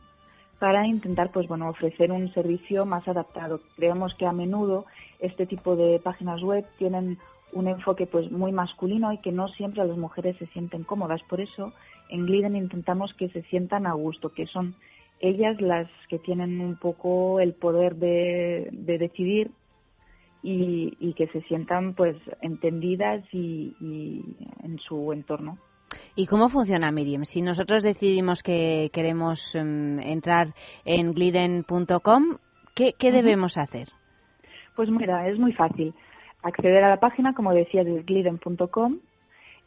para 0.59 0.87
intentar 0.87 1.31
pues 1.33 1.47
bueno 1.49 1.69
ofrecer 1.69 2.11
un 2.11 2.33
servicio 2.33 2.87
más 2.87 3.07
adaptado. 3.09 3.61
Creemos 3.77 4.15
que 4.15 4.27
a 4.27 4.33
menudo 4.33 4.87
este 5.21 5.47
tipo 5.47 5.77
de 5.77 5.99
páginas 6.01 6.43
web 6.43 6.65
tienen 6.79 7.19
un 7.53 7.69
enfoque 7.69 8.07
pues 8.07 8.31
muy 8.31 8.53
masculino 8.53 9.13
y 9.13 9.19
que 9.19 9.33
no 9.33 9.49
siempre 9.49 9.85
las 9.87 9.97
mujeres 9.97 10.37
se 10.39 10.47
sienten 10.49 10.85
cómodas. 10.85 11.23
Por 11.25 11.41
eso 11.41 11.73
en 12.09 12.27
Gliden 12.27 12.57
intentamos 12.57 13.13
que 13.15 13.29
se 13.29 13.43
sientan 13.43 13.87
a 13.87 13.93
gusto, 13.93 14.31
que 14.31 14.47
son 14.47 14.75
ellas 15.21 15.61
las 15.61 15.89
que 16.09 16.19
tienen 16.19 16.61
un 16.61 16.77
poco 16.77 17.41
el 17.41 17.55
poder 17.55 17.97
de, 17.97 18.69
de 18.73 18.99
decidir 18.99 19.51
y, 20.43 20.97
y 21.01 21.15
que 21.15 21.27
se 21.29 21.41
sientan 21.43 21.95
pues 21.95 22.17
entendidas 22.41 23.25
y, 23.33 23.75
y 23.81 24.37
en 24.63 24.79
su 24.79 25.13
entorno. 25.13 25.59
¿Y 26.15 26.27
cómo 26.27 26.49
funciona 26.49 26.91
Miriam? 26.93 27.25
Si 27.25 27.43
nosotros 27.43 27.83
decidimos 27.83 28.43
que 28.43 28.91
queremos 28.93 29.55
em, 29.55 29.99
entrar 30.01 30.55
en 30.85 31.13
gliden.com, 31.13 32.39
¿qué, 32.75 32.95
qué 32.99 33.13
debemos 33.13 33.57
hacer? 33.59 33.89
Pues 34.75 34.91
mira, 34.91 35.29
es 35.29 35.39
muy 35.39 35.53
fácil. 35.53 35.95
Acceder 36.43 36.85
a 36.85 36.91
la 36.91 37.01
página, 37.01 37.35
como 37.35 37.53
decía, 37.53 37.83
es 37.83 38.07
gliden.com 38.07 38.99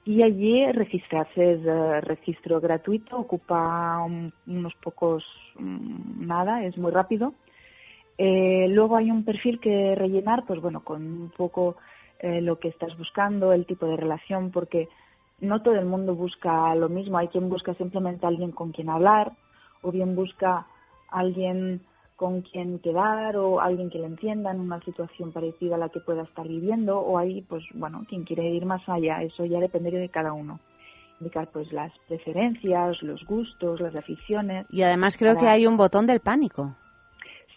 y 0.05 0.23
allí 0.23 0.71
registrarse. 0.71 1.53
Es 1.53 1.59
eh, 1.65 2.01
registro 2.01 2.61
gratuito, 2.61 3.17
ocupa 3.17 4.01
un- 4.05 4.31
unos 4.47 4.73
pocos, 4.75 5.23
mm, 5.57 6.25
nada, 6.25 6.63
es 6.63 6.77
muy 6.77 6.91
rápido. 6.91 7.33
Eh, 8.17 8.67
luego 8.69 8.97
hay 8.97 9.11
un 9.11 9.23
perfil 9.23 9.59
que 9.59 9.95
rellenar, 9.95 10.45
pues 10.45 10.61
bueno, 10.61 10.81
con 10.83 11.01
un 11.03 11.31
poco 11.35 11.77
eh, 12.19 12.41
lo 12.41 12.59
que 12.59 12.67
estás 12.67 12.97
buscando, 12.97 13.53
el 13.53 13.65
tipo 13.65 13.85
de 13.85 13.95
relación, 13.95 14.51
porque 14.51 14.89
no 15.41 15.61
todo 15.61 15.75
el 15.75 15.85
mundo 15.85 16.15
busca 16.15 16.73
lo 16.75 16.89
mismo. 16.89 17.17
Hay 17.17 17.27
quien 17.29 17.49
busca 17.49 17.73
simplemente 17.75 18.25
a 18.25 18.29
alguien 18.29 18.51
con 18.51 18.71
quien 18.71 18.89
hablar, 18.89 19.33
o 19.81 19.91
bien 19.91 20.15
busca 20.15 20.67
a 21.09 21.19
alguien 21.19 21.81
con 22.15 22.41
quien 22.41 22.79
quedar 22.79 23.37
o 23.37 23.61
alguien 23.61 23.89
que 23.89 23.97
le 23.97 24.05
entienda 24.07 24.51
en 24.51 24.59
una 24.59 24.81
situación 24.81 25.31
parecida 25.31 25.75
a 25.75 25.77
la 25.77 25.87
que 25.87 26.01
pueda 26.01 26.23
estar 26.23 26.45
viviendo 26.45 26.99
o 26.99 27.17
hay 27.17 27.43
pues 27.43 27.63
bueno 27.73 28.03
quien 28.09 28.25
quiere 28.25 28.43
ir 28.49 28.65
más 28.65 28.81
allá 28.89 29.23
eso 29.23 29.45
ya 29.45 29.61
dependería 29.61 30.01
de 30.01 30.09
cada 30.09 30.33
uno 30.33 30.59
indicar 31.21 31.47
pues 31.53 31.71
las 31.71 31.93
preferencias 32.09 33.01
los 33.03 33.23
gustos 33.23 33.79
las 33.79 33.95
aficiones 33.95 34.65
Y 34.69 34.81
además 34.81 35.15
creo 35.17 35.33
para- 35.35 35.39
que 35.45 35.47
hay 35.47 35.65
un 35.65 35.77
botón 35.77 36.07
del 36.07 36.19
pánico. 36.19 36.75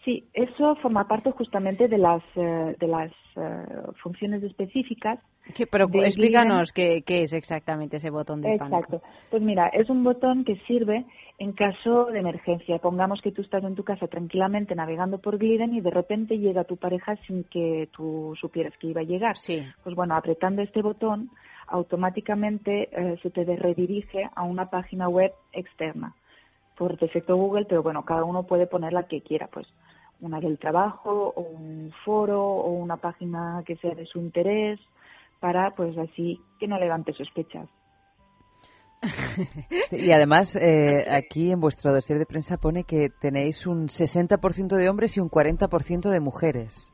Sí, 0.04 0.24
eso 0.32 0.76
forma 0.76 1.08
parte 1.08 1.32
justamente 1.32 1.88
de 1.88 1.98
las 1.98 2.22
eh, 2.36 2.76
de 2.78 2.86
las 2.86 3.10
eh, 3.36 3.66
funciones 4.02 4.42
específicas. 4.44 5.18
Que- 5.54 5.66
pero 5.66 5.86
de 5.88 6.06
explícanos 6.06 6.72
qué, 6.72 7.02
qué 7.02 7.22
es 7.22 7.32
exactamente 7.32 7.96
ese 7.96 8.10
botón 8.10 8.40
del 8.40 8.52
Exacto. 8.52 8.70
pánico. 8.98 9.02
Pues 9.30 9.42
mira, 9.42 9.68
es 9.68 9.90
un 9.90 10.04
botón 10.04 10.44
que 10.44 10.56
sirve 10.66 11.04
en 11.38 11.52
caso 11.52 12.06
de 12.06 12.20
emergencia. 12.20 12.78
Pongamos 12.78 13.20
que 13.20 13.32
tú 13.32 13.42
estás 13.42 13.64
en 13.64 13.74
tu 13.74 13.82
casa 13.82 14.06
tranquilamente 14.06 14.74
navegando 14.74 15.18
por 15.18 15.38
Gliden 15.38 15.74
y 15.74 15.80
de 15.80 15.90
repente 15.90 16.38
llega 16.38 16.64
tu 16.64 16.76
pareja 16.76 17.16
sin 17.26 17.44
que 17.44 17.88
tú 17.92 18.34
supieras 18.40 18.72
que 18.78 18.86
iba 18.88 19.00
a 19.00 19.04
llegar. 19.04 19.36
Sí. 19.36 19.66
Pues 19.82 19.96
bueno, 19.96 20.14
apretando 20.14 20.62
este 20.62 20.80
botón, 20.80 21.30
automáticamente 21.66 22.88
eh, 22.92 23.18
se 23.22 23.30
te 23.30 23.44
redirige 23.44 24.28
a 24.34 24.42
una 24.44 24.70
página 24.70 25.08
web 25.08 25.32
externa. 25.52 26.14
Por 26.76 26.98
defecto 26.98 27.36
Google, 27.36 27.66
pero 27.68 27.82
bueno, 27.82 28.04
cada 28.04 28.24
uno 28.24 28.44
puede 28.44 28.66
poner 28.66 28.92
la 28.92 29.04
que 29.04 29.20
quiera, 29.20 29.48
pues 29.48 29.66
una 30.20 30.40
del 30.40 30.58
trabajo 30.58 31.32
o 31.34 31.40
un 31.40 31.92
foro 32.04 32.40
o 32.42 32.70
una 32.70 32.96
página 32.96 33.62
que 33.66 33.76
sea 33.76 33.94
de 33.94 34.06
su 34.06 34.20
interés 34.20 34.78
para 35.42 35.72
pues 35.72 35.98
así 35.98 36.40
que 36.58 36.66
no 36.66 36.78
levante 36.78 37.12
sospechas. 37.12 37.68
Y 39.90 40.12
además, 40.12 40.54
eh, 40.56 41.04
aquí 41.10 41.50
en 41.50 41.60
vuestro 41.60 41.92
dossier 41.92 42.18
de 42.20 42.26
prensa 42.26 42.56
pone 42.56 42.84
que 42.84 43.08
tenéis 43.20 43.66
un 43.66 43.88
60% 43.88 44.76
de 44.76 44.88
hombres 44.88 45.16
y 45.16 45.20
un 45.20 45.28
40% 45.28 46.08
de 46.08 46.20
mujeres. 46.20 46.90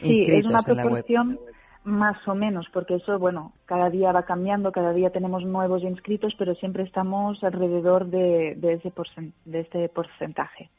Sí, 0.00 0.10
es 0.10 0.18
inscritos 0.18 0.50
una 0.50 0.60
en 0.66 0.76
la 0.76 0.82
web. 0.84 0.92
proporción 1.04 1.38
más 1.84 2.16
o 2.26 2.34
menos, 2.34 2.66
porque 2.72 2.94
eso, 2.94 3.18
bueno, 3.18 3.52
cada 3.66 3.90
día 3.90 4.12
va 4.12 4.22
cambiando, 4.22 4.72
cada 4.72 4.92
día 4.92 5.10
tenemos 5.10 5.44
nuevos 5.44 5.82
inscritos, 5.82 6.32
pero 6.38 6.54
siempre 6.54 6.84
estamos 6.84 7.42
alrededor 7.44 8.06
de, 8.06 8.54
de 8.56 8.74
ese, 8.74 8.90
porcen- 8.90 9.32
de 9.44 9.60
este 9.60 9.88
porcentaje. 9.90 10.70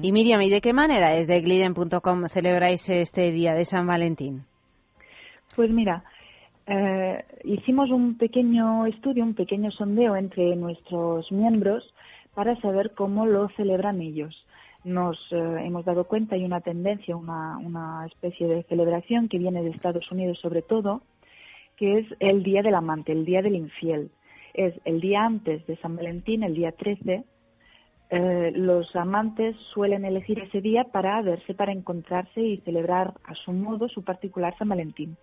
Y 0.00 0.12
Miriam, 0.12 0.40
¿y 0.40 0.48
de 0.48 0.62
qué 0.62 0.72
manera 0.72 1.10
desde 1.10 1.40
gliden.com 1.42 2.28
celebráis 2.28 2.88
este 2.88 3.30
día 3.32 3.52
de 3.52 3.66
San 3.66 3.86
Valentín? 3.86 4.44
Pues 5.54 5.70
mira, 5.70 6.04
eh, 6.70 7.24
hicimos 7.44 7.90
un 7.90 8.18
pequeño 8.18 8.84
estudio, 8.84 9.24
un 9.24 9.34
pequeño 9.34 9.70
sondeo 9.70 10.16
entre 10.16 10.54
nuestros 10.54 11.32
miembros 11.32 11.82
para 12.34 12.60
saber 12.60 12.92
cómo 12.94 13.24
lo 13.24 13.48
celebran 13.56 14.02
ellos. 14.02 14.46
Nos 14.84 15.16
eh, 15.32 15.36
hemos 15.64 15.86
dado 15.86 16.04
cuenta, 16.04 16.34
hay 16.34 16.44
una 16.44 16.60
tendencia, 16.60 17.16
una, 17.16 17.56
una 17.56 18.04
especie 18.06 18.46
de 18.46 18.64
celebración 18.64 19.28
que 19.28 19.38
viene 19.38 19.62
de 19.62 19.70
Estados 19.70 20.12
Unidos 20.12 20.38
sobre 20.40 20.60
todo, 20.60 21.00
que 21.76 22.00
es 22.00 22.06
el 22.20 22.42
Día 22.42 22.60
del 22.62 22.74
Amante, 22.74 23.12
el 23.12 23.24
Día 23.24 23.40
del 23.40 23.56
Infiel. 23.56 24.10
Es 24.52 24.74
el 24.84 25.00
día 25.00 25.24
antes 25.24 25.66
de 25.66 25.76
San 25.76 25.96
Valentín, 25.96 26.42
el 26.42 26.54
día 26.54 26.72
13, 26.72 27.24
eh, 28.10 28.52
los 28.54 28.94
amantes 28.96 29.56
suelen 29.72 30.04
elegir 30.04 30.38
ese 30.38 30.60
día 30.60 30.84
para 30.84 31.20
verse, 31.22 31.54
para 31.54 31.72
encontrarse 31.72 32.40
y 32.42 32.58
celebrar 32.58 33.14
a 33.24 33.34
su 33.34 33.52
modo 33.52 33.88
su 33.88 34.02
particular 34.02 34.54
San 34.58 34.68
Valentín. 34.68 35.16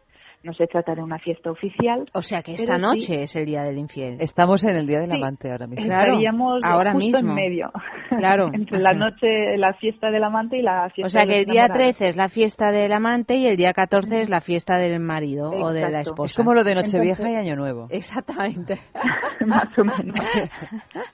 No 0.45 0.53
se 0.53 0.67
trata 0.67 0.93
de 0.93 1.01
una 1.01 1.17
fiesta 1.17 1.49
oficial. 1.49 2.05
O 2.13 2.21
sea 2.21 2.43
que 2.43 2.53
esta 2.53 2.75
sí- 2.75 2.81
noche 2.81 3.23
es 3.23 3.35
el 3.35 3.45
día 3.47 3.63
del 3.63 3.79
infiel. 3.79 4.17
Estamos 4.19 4.63
en 4.63 4.75
el 4.75 4.85
Día 4.85 4.99
del 4.99 5.09
Sí. 5.09 5.15
Amante 5.17 5.51
ahora 5.51 5.65
mismo. 5.65 5.83
Estaríamos 5.85 6.61
ahora 6.63 6.91
justo 6.93 7.17
mismo. 7.17 7.29
en 7.31 7.35
medio. 7.35 7.71
Claro. 8.17 8.49
Entre 8.53 8.79
la 8.79 8.93
noche, 8.93 9.57
la 9.57 9.73
fiesta 9.73 10.11
del 10.11 10.23
amante 10.23 10.57
y 10.57 10.61
la 10.61 10.89
fiesta 10.91 11.07
O 11.07 11.09
sea 11.09 11.21
de 11.25 11.27
que 11.33 11.39
el 11.39 11.45
día 11.45 11.65
enamorados. 11.65 11.95
13 11.97 12.09
es 12.09 12.15
la 12.15 12.29
fiesta 12.29 12.71
del 12.71 12.91
amante 12.93 13.35
y 13.37 13.47
el 13.47 13.57
día 13.57 13.73
14 13.73 14.21
es 14.21 14.29
la 14.29 14.41
fiesta 14.41 14.77
del 14.77 14.99
marido 14.99 15.49
o 15.49 15.71
de 15.71 15.89
la 15.89 16.01
esposa. 16.01 16.31
Es 16.31 16.35
como 16.35 16.53
lo 16.53 16.63
de 16.63 16.75
Nochevieja 16.75 17.23
Entonces- 17.23 17.33
y 17.33 17.49
Año 17.49 17.55
Nuevo. 17.55 17.87
Exactamente. 17.89 18.79
Más 19.45 19.77
o 19.77 19.83
menos. 19.83 20.15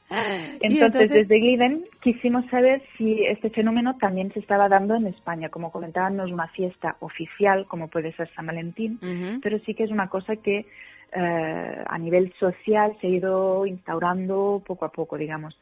Entonces, 0.09 0.59
entonces- 0.61 1.09
desde 1.09 1.39
Gliden 1.39 1.83
quisimos 2.03 2.45
saber 2.47 2.81
si 2.97 3.23
este 3.25 3.49
fenómeno 3.49 3.95
también 3.97 4.31
se 4.33 4.39
estaba 4.39 4.67
dando 4.69 4.95
en 4.95 5.07
España. 5.07 5.49
Como 5.49 5.71
comentaban, 5.71 6.17
no 6.17 6.25
es 6.25 6.31
una 6.31 6.47
fiesta 6.49 6.95
oficial 6.99 7.65
como 7.67 7.87
puede 7.87 8.11
ser 8.13 8.29
San 8.35 8.45
Valentín, 8.47 8.99
pero 9.41 9.59
sí 9.59 9.73
que 9.73 9.83
es 9.83 9.91
una 9.91 10.09
cosa 10.09 10.35
que 10.35 10.65
eh, 11.13 11.83
a 11.85 11.97
nivel 11.97 12.33
social 12.39 12.95
se 13.01 13.07
ha 13.07 13.09
ido 13.09 13.65
instaurando 13.65 14.63
poco 14.65 14.85
a 14.85 14.91
poco, 14.91 15.17
digamos. 15.17 15.59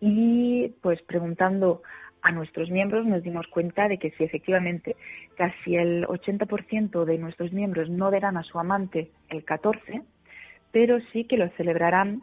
Y 0.00 0.74
pues 0.82 1.00
preguntando 1.02 1.82
a 2.22 2.32
nuestros 2.32 2.70
miembros 2.70 3.06
nos 3.06 3.22
dimos 3.22 3.46
cuenta 3.46 3.88
de 3.88 3.98
que 3.98 4.10
si 4.12 4.24
efectivamente 4.24 4.96
casi 5.36 5.76
el 5.76 6.04
80% 6.06 7.04
de 7.04 7.18
nuestros 7.18 7.52
miembros 7.52 7.88
no 7.88 8.10
verán 8.10 8.36
a 8.36 8.42
su 8.42 8.58
amante 8.58 9.10
el 9.28 9.44
14, 9.44 10.02
pero 10.72 10.98
sí 11.12 11.24
que 11.24 11.36
lo 11.36 11.48
celebrarán 11.50 12.22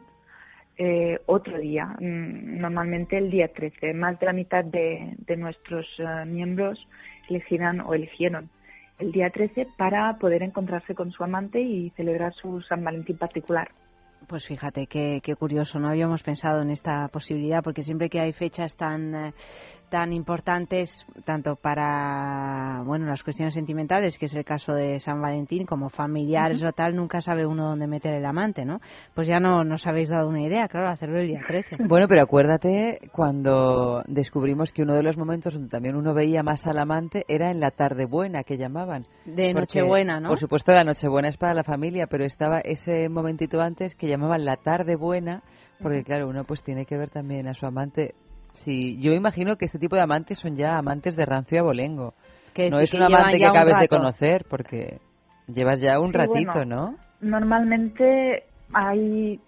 eh, 0.78 1.18
otro 1.24 1.58
día, 1.58 1.86
mm, 1.98 2.58
normalmente 2.58 3.16
el 3.16 3.30
día 3.30 3.48
13. 3.48 3.94
Más 3.94 4.20
de 4.20 4.26
la 4.26 4.34
mitad 4.34 4.64
de, 4.64 5.14
de 5.16 5.36
nuestros 5.36 5.86
eh, 5.98 6.24
miembros 6.26 6.86
elegirán 7.30 7.80
o 7.80 7.94
eligieron 7.94 8.50
el 8.98 9.12
día 9.12 9.30
13 9.30 9.68
para 9.76 10.16
poder 10.18 10.42
encontrarse 10.42 10.94
con 10.94 11.10
su 11.10 11.22
amante 11.22 11.60
y 11.60 11.90
celebrar 11.90 12.34
su 12.34 12.60
San 12.62 12.82
Valentín 12.84 13.18
particular. 13.18 13.68
Pues 14.26 14.44
fíjate, 14.46 14.86
qué, 14.88 15.36
curioso, 15.38 15.78
no 15.78 15.88
habíamos 15.88 16.22
pensado 16.22 16.60
en 16.62 16.70
esta 16.70 17.06
posibilidad, 17.08 17.62
porque 17.62 17.82
siempre 17.82 18.08
que 18.08 18.20
hay 18.20 18.32
fechas 18.32 18.76
tan, 18.76 19.14
eh, 19.14 19.34
tan 19.88 20.12
importantes, 20.12 21.06
tanto 21.24 21.56
para 21.56 22.82
bueno 22.84 23.06
las 23.06 23.22
cuestiones 23.22 23.54
sentimentales, 23.54 24.18
que 24.18 24.26
es 24.26 24.34
el 24.34 24.44
caso 24.44 24.74
de 24.74 24.98
San 25.00 25.20
Valentín, 25.20 25.66
como 25.66 25.88
familiares 25.88 26.60
Ujú. 26.60 26.68
o 26.68 26.72
tal, 26.72 26.96
nunca 26.96 27.20
sabe 27.20 27.46
uno 27.46 27.68
dónde 27.68 27.86
meter 27.86 28.14
el 28.14 28.24
amante, 28.24 28.64
¿no? 28.64 28.80
Pues 29.14 29.28
ya 29.28 29.40
no 29.40 29.64
nos 29.64 29.86
habéis 29.86 30.08
dado 30.08 30.28
una 30.28 30.42
idea, 30.42 30.68
claro, 30.68 30.88
hacerlo 30.88 31.20
el 31.20 31.28
día 31.28 31.40
13. 31.46 31.76
Bueno, 31.96 32.08
pero 32.08 32.22
acuérdate 32.22 32.98
cuando 33.12 34.02
descubrimos 34.06 34.72
que 34.72 34.82
uno 34.82 34.94
de 34.94 35.02
los 35.02 35.16
momentos 35.16 35.54
donde 35.54 35.68
también 35.68 35.94
uno 35.96 36.14
veía 36.14 36.42
más 36.42 36.66
al 36.66 36.78
amante 36.78 37.24
era 37.28 37.50
en 37.50 37.60
la 37.60 37.70
tarde 37.70 38.06
buena 38.06 38.42
que 38.42 38.58
llamaban. 38.58 39.04
De 39.24 39.54
Nochebuena, 39.54 40.20
¿no? 40.20 40.28
Por 40.28 40.38
supuesto, 40.38 40.72
la 40.72 40.84
Nochebuena 40.84 41.28
es 41.28 41.36
para 41.36 41.54
la 41.54 41.64
familia, 41.64 42.06
pero 42.06 42.24
estaba 42.24 42.58
ese 42.58 43.08
momentito 43.08 43.60
antes 43.60 43.94
que 43.94 44.08
llamaban 44.08 44.44
la 44.44 44.56
tarde 44.56 44.96
buena, 44.96 45.42
porque 45.80 46.02
claro, 46.02 46.28
uno 46.28 46.44
pues 46.44 46.62
tiene 46.62 46.86
que 46.86 46.98
ver 46.98 47.10
también 47.10 47.48
a 47.48 47.54
su 47.54 47.66
amante. 47.66 48.14
Sí, 48.64 48.98
yo 49.00 49.12
imagino 49.12 49.56
que 49.56 49.64
este 49.66 49.78
tipo 49.78 49.96
de 49.96 50.02
amantes 50.02 50.38
son 50.38 50.56
ya 50.56 50.76
amantes 50.78 51.16
de 51.16 51.24
rancio 51.26 51.56
y 51.56 51.58
abolengo. 51.58 52.14
Que- 52.54 52.70
no 52.70 52.80
es 52.80 52.90
que 52.90 52.96
un 52.96 53.02
amante 53.02 53.38
que 53.38 53.46
acabes 53.46 53.78
de 53.78 53.88
conocer, 53.88 54.46
porque 54.48 54.98
llevas 55.46 55.80
ya 55.80 56.00
un 56.00 56.12
Sí, 56.12 56.18
ratito, 56.18 56.52
bueno, 56.54 56.64
¿no? 56.64 56.94
Normalmente 57.20 58.44
hay 58.72 59.40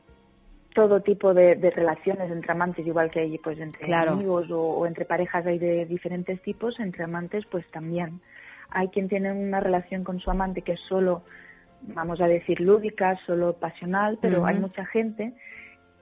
todo 0.75 1.01
tipo 1.01 1.35
de, 1.35 1.57
de 1.57 1.71
relaciones 1.71 2.31
entre 2.31 2.53
amantes, 2.53 2.87
igual 2.87 3.11
que 3.11 3.21
hay 3.21 3.39
pues 3.39 3.59
entre 3.59 3.87
Claro. 3.87 4.13
amigos 4.13 4.51
o, 4.51 4.61
o 4.61 4.87
entre 4.87 5.05
parejas 5.05 5.45
hay 5.47 5.59
de 5.59 5.87
diferentes 5.87 6.41
tipos, 6.43 6.79
entre 6.79 7.05
amantes 7.05 7.45
pues 7.51 7.67
también. 7.71 8.21
Hay 8.71 8.89
quien 8.89 9.09
tiene 9.09 9.33
una 9.33 9.61
relación 9.61 10.05
con 10.05 10.21
su 10.21 10.31
amante 10.31 10.63
que 10.63 10.73
es 10.73 10.81
solo, 10.89 11.23
vamos 11.83 12.21
a 12.21 12.27
decir, 12.27 12.61
lúdica, 12.61 13.19
solo 13.27 13.55
pasional, 13.55 14.19
pero 14.21 14.45
hay 14.45 14.59
mucha 14.59 14.85
gente 14.87 15.33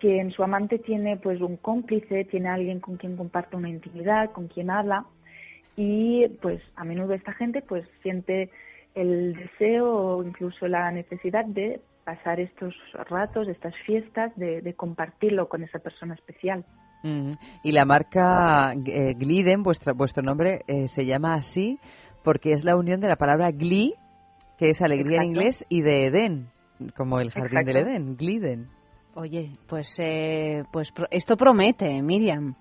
que 0.01 0.21
en 0.21 0.31
su 0.31 0.43
amante 0.43 0.79
tiene 0.79 1.17
pues 1.17 1.41
un 1.41 1.57
cómplice, 1.57 2.25
tiene 2.25 2.49
alguien 2.49 2.81
con 2.81 2.97
quien 2.97 3.17
comparte 3.17 3.57
una 3.57 3.69
intimidad, 3.69 4.33
con 4.33 4.49
quien 4.49 4.71
habla 4.71 5.07
y 5.77 6.27
pues 6.41 6.63
a 6.75 6.85
menudo 6.85 7.15
esta 7.15 7.33
gente 7.33 7.63
pues 7.63 7.87
siente 8.03 8.51
el 8.95 9.35
deseo 9.35 9.91
o 9.91 10.23
incluso 10.23 10.67
la 10.69 10.91
necesidad 10.91 11.45
de 11.45 11.81
pasar 12.05 12.41
estos 12.41 12.75
ratos, 13.11 13.49
estas 13.49 13.75
fiestas, 13.85 14.35
de, 14.37 14.63
de 14.63 14.75
compartirlo 14.75 15.49
con 15.49 15.63
esa 15.63 15.79
persona 15.81 16.15
especial. 16.15 16.65
Ujú. 17.03 17.37
Y 17.63 17.73
la 17.73 17.85
marca 17.85 18.73
eh, 18.73 19.15
Gliden, 19.15 19.63
vuestra, 19.63 19.93
vuestro 19.93 20.23
nombre, 20.23 20.63
eh, 20.67 20.89
se 20.89 21.05
llama 21.05 21.35
así 21.35 21.79
porque 22.27 22.53
es 22.53 22.65
la 22.65 22.77
unión 22.77 23.01
de 23.01 23.07
la 23.07 23.17
palabra 23.17 23.53
glee, 23.53 23.95
que 24.59 24.71
es 24.71 24.83
alegría 24.83 25.19
en 25.19 25.27
inglés, 25.29 25.65
y 25.69 25.83
de 25.83 26.07
Edén, 26.07 26.49
como 26.97 27.21
el 27.21 27.31
jardín 27.31 27.65
del. 27.65 27.77
Edén, 27.77 28.17
Gliden. 28.17 28.76
Oye, 29.19 29.53
pues, 29.67 29.97
eh, 29.99 30.65
pues 30.71 30.93
esto 31.11 31.39
promete, 31.39 32.03
Miriam. 32.03 32.55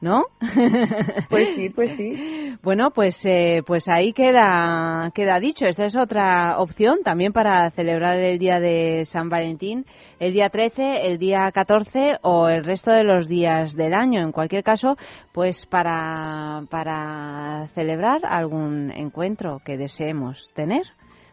¿No? 0.00 0.24
Pues 1.28 1.54
sí, 1.54 1.68
pues 1.68 1.90
sí. 1.96 2.56
Bueno, 2.62 2.90
pues, 2.92 3.22
eh, 3.26 3.62
pues 3.66 3.86
ahí 3.88 4.14
queda, 4.14 5.10
queda 5.14 5.38
dicho. 5.38 5.66
Esta 5.66 5.84
es 5.84 5.96
otra 5.96 6.58
opción 6.58 7.02
también 7.02 7.32
para 7.32 7.70
celebrar 7.72 8.18
el 8.18 8.38
día 8.38 8.58
de 8.58 9.04
San 9.04 9.28
Valentín, 9.28 9.84
el 10.18 10.32
día 10.32 10.48
13, 10.48 11.08
el 11.08 11.18
día 11.18 11.50
14 11.52 12.18
o 12.22 12.48
el 12.48 12.64
resto 12.64 12.90
de 12.92 13.04
los 13.04 13.28
días 13.28 13.74
del 13.74 13.92
año. 13.92 14.22
En 14.22 14.32
cualquier 14.32 14.62
caso, 14.62 14.96
pues 15.32 15.66
para, 15.66 16.62
para 16.70 17.68
celebrar 17.74 18.20
algún 18.24 18.92
encuentro 18.92 19.60
que 19.64 19.76
deseemos 19.76 20.48
tener 20.54 20.82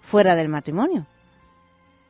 fuera 0.02 0.36
del 0.36 0.50
matrimonio. 0.50 1.06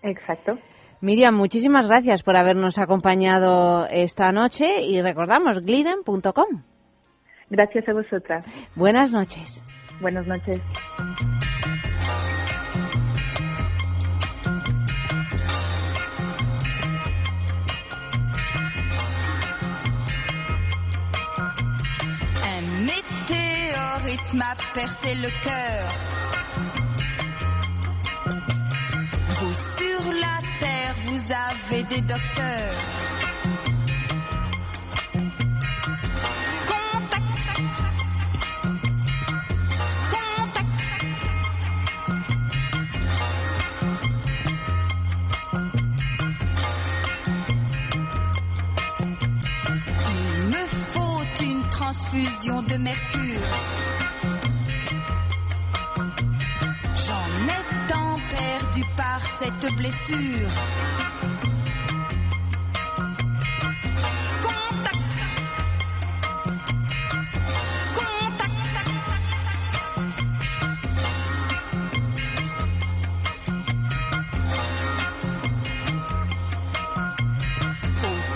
Exacto. 0.02 0.58
Miriam, 1.04 1.36
muchísimas 1.36 1.86
gracias 1.86 2.24
por 2.24 2.38
habernos 2.38 2.78
acompañado 2.78 3.86
esta 3.90 4.32
noche 4.32 4.84
y 4.84 5.02
recordamos 5.02 5.60
gliden.com. 5.60 6.64
Gracias 7.50 7.90
a 7.90 7.94
vosotras. 7.94 8.46
Buenas 8.74 9.12
noches. 9.12 9.62
Buenas 10.00 10.26
noches. 10.26 10.62
Un 22.48 22.86
météorite 22.86 24.34
m'a 24.38 24.56
percé 24.74 25.16
le 25.16 25.28
cœur. 25.44 25.84
Vous 29.42 29.54
sur 29.54 30.14
la 30.14 30.53
vous 31.06 31.32
avez 31.32 31.84
des 31.84 32.02
docteurs. 32.02 32.74
Il 50.10 50.48
me 50.48 50.66
faut 50.68 51.24
une 51.42 51.70
transfusion 51.70 52.62
de 52.64 52.78
mercure. 52.78 53.42
J'en 56.96 57.48
ai 57.50 57.73
par 58.98 59.22
cette 59.28 59.76
blessure. 59.76 60.50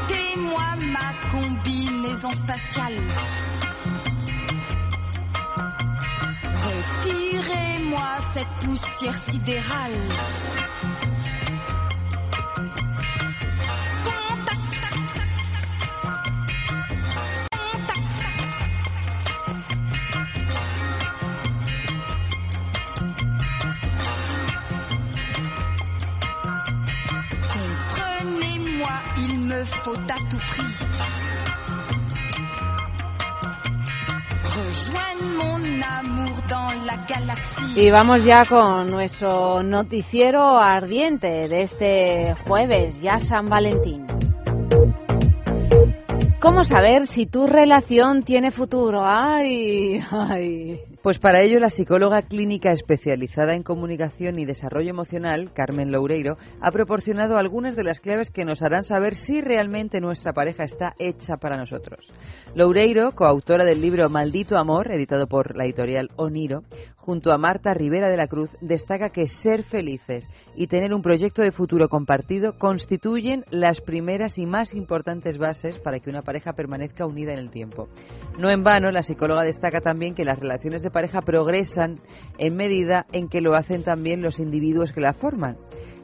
Ôtez-moi 0.06 0.76
ma 0.92 1.32
combinaison 1.32 2.34
spatiale. 2.36 2.98
Cette 8.38 8.68
poussière 8.68 9.18
sidérale. 9.18 10.57
Y 37.80 37.92
vamos 37.92 38.26
ya 38.26 38.44
con 38.44 38.90
nuestro 38.90 39.62
noticiero 39.62 40.58
ardiente 40.58 41.48
de 41.48 41.62
este 41.62 42.34
jueves, 42.48 43.00
ya 43.04 43.20
San 43.20 43.50
Valentín. 43.50 44.08
¿Cómo 46.40 46.64
saber 46.64 47.06
si 47.06 47.28
tu 47.28 47.46
relación 47.46 48.24
tiene 48.24 48.50
futuro? 48.50 49.04
Ay, 49.06 50.00
ay. 50.10 50.80
Pues 51.04 51.20
para 51.20 51.42
ello 51.42 51.60
la 51.60 51.70
psicóloga 51.70 52.24
clínica 52.24 52.72
especializada 52.72 53.54
en 53.54 53.64
comunicación 53.64 54.40
y 54.40 54.46
desarrollo 54.46 54.90
emocional, 54.90 55.52
Carmen 55.54 55.92
Loureiro, 55.92 56.38
ha 56.60 56.72
proporcionado 56.72 57.38
algunas 57.38 57.76
de 57.76 57.84
las 57.84 58.00
claves 58.00 58.32
que 58.32 58.44
nos 58.44 58.62
harán 58.62 58.84
saber 58.84 59.16
si 59.16 59.40
realmente 59.40 60.02
nuestra 60.02 60.34
pareja 60.34 60.64
está 60.64 60.96
hecha 60.98 61.38
para 61.38 61.58
nosotros. 61.58 62.12
Loureiro, 62.56 63.12
coautora 63.14 63.64
del 63.64 63.82
libro 63.82 64.10
Maldito 64.10 64.58
Amor, 64.58 64.92
editado 64.92 65.28
por 65.28 65.56
la 65.56 65.66
editorial 65.66 66.10
Oniro, 66.18 66.64
junto 67.08 67.32
a 67.32 67.38
Marta 67.38 67.74
Rivera 67.74 68.10
de 68.10 68.18
la 68.18 68.28
Cruz, 68.28 68.49
destaca 68.60 69.12
que 69.12 69.28
ser 69.28 69.64
felices 69.64 70.28
y 70.58 70.68
tener 70.68 70.93
un 70.93 71.01
proyecto 71.01 71.41
de 71.41 71.53
futuro 71.53 71.88
compartido 71.88 72.58
constituyen 72.58 73.45
las 73.49 73.80
primeras 73.80 74.38
y 74.38 74.45
más 74.45 74.74
importantes 74.74 75.38
bases 75.38 75.80
para 75.80 76.01
que 76.01 76.10
una 76.10 76.22
pareja 76.22 76.51
permanezca 76.51 77.05
unida 77.05 77.32
en 77.32 77.39
el 77.39 77.49
tiempo. 77.49 77.88
No 78.38 78.49
en 78.49 78.62
vano, 78.62 78.91
la 78.91 79.03
psicóloga 79.03 79.43
destaca 79.43 79.80
también 79.80 80.16
que 80.16 80.26
las 80.26 80.38
relaciones 80.38 80.82
de 80.82 80.91
pareja 80.91 81.22
progresan 81.22 82.01
en 82.39 82.58
medida 82.58 83.05
en 83.14 83.30
que 83.30 83.39
lo 83.39 83.55
hacen 83.55 83.84
también 83.84 84.22
los 84.22 84.41
individuos 84.41 84.91
que 84.91 84.99
la 84.99 85.14
forman. 85.14 85.55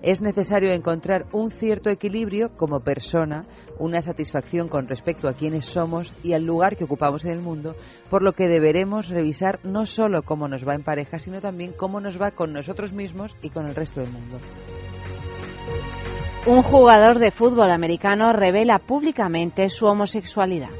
Es 0.03 0.19
necesario 0.19 0.73
encontrar 0.73 1.27
un 1.31 1.49
cierto 1.49 1.89
equilibrio 1.89 2.49
como 2.57 2.81
persona, 2.81 3.45
una 3.79 4.01
satisfacción 4.01 4.67
con 4.67 4.89
respecto 4.89 5.29
a 5.29 5.33
quiénes 5.33 5.63
somos 5.63 6.13
y 6.25 6.33
al 6.33 6.43
lugar 6.43 6.75
que 6.75 6.83
ocupamos 6.83 7.23
en 7.23 7.31
el 7.31 7.39
mundo, 7.39 7.77
por 8.09 8.21
lo 8.21 8.33
que 8.33 8.49
deberemos 8.49 9.07
revisar 9.07 9.61
no 9.63 9.85
solo 9.85 10.23
cómo 10.23 10.49
nos 10.49 10.67
va 10.67 10.75
en 10.75 10.83
pareja, 10.83 11.19
sino 11.19 11.39
también 11.39 11.71
cómo 11.71 12.01
nos 12.01 12.21
va 12.21 12.31
con 12.31 12.51
nosotros 12.51 12.91
mismos 12.91 13.37
y 13.41 13.49
con 13.49 13.65
el 13.65 13.75
resto 13.75 14.01
del 14.01 14.11
mundo. 14.11 14.39
Un 16.47 16.63
jugador 16.63 17.19
de 17.19 17.31
fútbol 17.31 17.71
americano 17.71 18.33
revela 18.33 18.79
públicamente 18.79 19.69
su 19.69 19.85
homosexualidad. 19.85 20.71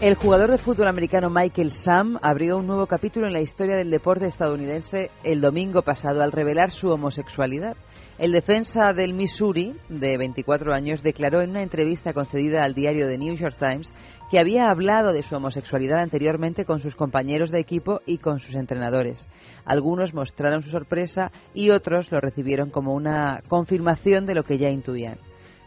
El 0.00 0.14
jugador 0.14 0.50
de 0.50 0.56
fútbol 0.56 0.88
americano 0.88 1.28
Michael 1.28 1.72
Sam 1.72 2.18
abrió 2.22 2.56
un 2.56 2.66
nuevo 2.66 2.86
capítulo 2.86 3.26
en 3.26 3.34
la 3.34 3.40
historia 3.42 3.76
del 3.76 3.90
deporte 3.90 4.26
estadounidense 4.26 5.10
el 5.24 5.42
domingo 5.42 5.82
pasado 5.82 6.22
al 6.22 6.32
revelar 6.32 6.70
su 6.70 6.88
homosexualidad. 6.88 7.76
El 8.18 8.32
defensa 8.32 8.94
del 8.94 9.12
Missouri, 9.12 9.76
de 9.90 10.16
24 10.16 10.72
años, 10.72 11.02
declaró 11.02 11.42
en 11.42 11.50
una 11.50 11.62
entrevista 11.62 12.14
concedida 12.14 12.64
al 12.64 12.72
diario 12.72 13.06
The 13.06 13.18
New 13.18 13.34
York 13.34 13.56
Times 13.58 13.92
que 14.30 14.38
había 14.38 14.70
hablado 14.70 15.12
de 15.12 15.22
su 15.22 15.36
homosexualidad 15.36 16.00
anteriormente 16.00 16.64
con 16.64 16.80
sus 16.80 16.96
compañeros 16.96 17.50
de 17.50 17.60
equipo 17.60 18.00
y 18.06 18.16
con 18.16 18.40
sus 18.40 18.54
entrenadores. 18.54 19.28
Algunos 19.66 20.14
mostraron 20.14 20.62
su 20.62 20.70
sorpresa 20.70 21.30
y 21.52 21.68
otros 21.68 22.10
lo 22.10 22.18
recibieron 22.18 22.70
como 22.70 22.94
una 22.94 23.42
confirmación 23.48 24.24
de 24.24 24.34
lo 24.34 24.44
que 24.44 24.56
ya 24.56 24.70
intuían. 24.70 25.18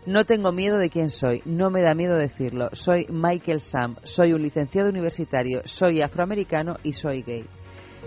No 0.07 0.25
tengo 0.25 0.51
miedo 0.51 0.79
de 0.79 0.89
quién 0.89 1.11
soy, 1.11 1.43
no 1.45 1.69
me 1.69 1.83
da 1.83 1.93
miedo 1.93 2.15
decirlo. 2.15 2.69
Soy 2.73 3.05
Michael 3.09 3.61
Sam, 3.61 3.97
soy 4.01 4.33
un 4.33 4.41
licenciado 4.41 4.89
universitario, 4.89 5.61
soy 5.65 6.01
afroamericano 6.01 6.77
y 6.81 6.93
soy 6.93 7.21
gay. 7.21 7.45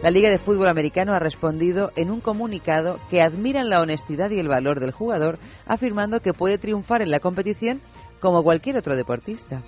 La 0.03 0.11
Liga 0.11 0.31
de 0.31 0.39
Fútbol 0.39 0.69
Americano 0.69 1.13
ha 1.13 1.19
respondido 1.19 1.91
en 1.97 2.11
un 2.11 2.21
comunicado 2.21 2.99
que 3.11 3.21
admiran 3.21 3.69
la 3.69 3.81
honestidad 3.81 4.31
y 4.31 4.39
el 4.39 4.49
valor 4.49 4.81
del 4.81 4.93
jugador, 4.93 5.39
afirmando 5.67 6.21
que 6.21 6.33
puede 6.33 6.59
triunfar 6.59 7.03
en 7.03 7.11
la 7.11 7.21
competición 7.21 7.81
como 8.21 8.43
cualquier 8.43 8.79
otro 8.79 8.97
deportista. 8.97 9.63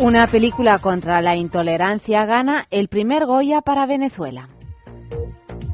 Una 0.00 0.28
película 0.28 0.78
contra 0.78 1.20
la 1.20 1.36
intolerancia 1.36 2.24
gana 2.24 2.66
el 2.70 2.88
primer 2.88 3.26
Goya 3.26 3.62
para 3.62 3.84
Venezuela. 3.86 4.48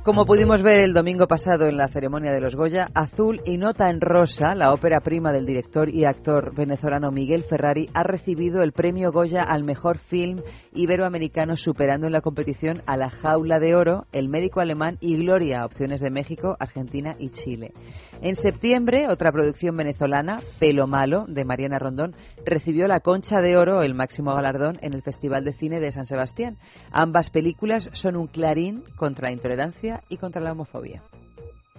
Como 0.05 0.27
pudimos 0.27 0.63
ver 0.63 0.81
el 0.81 0.93
domingo 0.93 1.27
pasado 1.27 1.67
en 1.67 1.79
la 1.79 1.89
ceremonia 1.89 2.31
de 2.31 2.43
los 2.43 2.55
Goya, 2.55 2.91
Azul 2.93 3.41
y 3.47 3.57
Nota 3.57 3.89
en 3.89 4.03
Rosa, 4.03 4.55
la 4.55 4.75
ópera 4.75 5.01
prima 5.01 5.33
del 5.33 5.47
director 5.47 5.89
y 5.89 6.05
actor 6.05 6.55
venezolano 6.55 7.11
Miguel 7.11 7.45
Ferrari, 7.45 7.89
ha 7.95 8.03
recibido 8.03 8.63
el 8.63 8.73
premio 8.73 9.13
Goya 9.13 9.43
al 9.43 9.65
mejor 9.65 9.97
film 9.97 10.43
iberoamericano, 10.75 11.57
superando 11.57 12.07
en 12.07 12.13
la 12.13 12.21
competición 12.21 12.83
a 12.87 12.97
La 12.97 13.09
Jaula 13.09 13.59
de 13.59 13.75
Oro, 13.75 14.07
El 14.13 14.29
Médico 14.29 14.61
Alemán 14.61 14.99
y 15.01 15.17
Gloria, 15.17 15.65
opciones 15.65 16.01
de 16.01 16.11
México, 16.11 16.57
Argentina 16.59 17.17
y 17.19 17.31
Chile. 17.31 17.73
En 18.21 18.37
septiembre, 18.37 19.07
otra 19.09 19.33
producción 19.33 19.77
venezolana, 19.77 20.41
Pelo 20.59 20.87
Malo, 20.87 21.25
de 21.29 21.45
Mariana 21.45 21.79
Rondón, 21.79 22.15
recibió 22.45 22.89
la 22.89 23.01
Concha 23.01 23.41
de 23.41 23.57
Oro, 23.57 23.83
el 23.83 23.95
máximo 23.95 24.35
galardón, 24.35 24.79
en 24.83 24.93
el 24.95 25.03
Festival 25.03 25.45
de 25.45 25.53
Cine 25.53 25.81
de 25.81 25.93
San 25.93 26.07
Sebastián. 26.07 26.59
Ambas 26.91 27.31
películas 27.31 27.89
son 27.93 28.17
un 28.17 28.27
clarín 28.27 28.83
contra 28.97 29.29
la 29.29 29.35
intolerancia 29.35 30.03
y 30.09 30.17
contra 30.17 30.43
la 30.43 30.53
homofobia. 30.53 31.03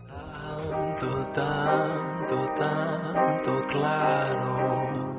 Tanto, 0.07 1.31
tanto, 1.33 2.49
tanto 2.57 3.67
claro 3.67 5.15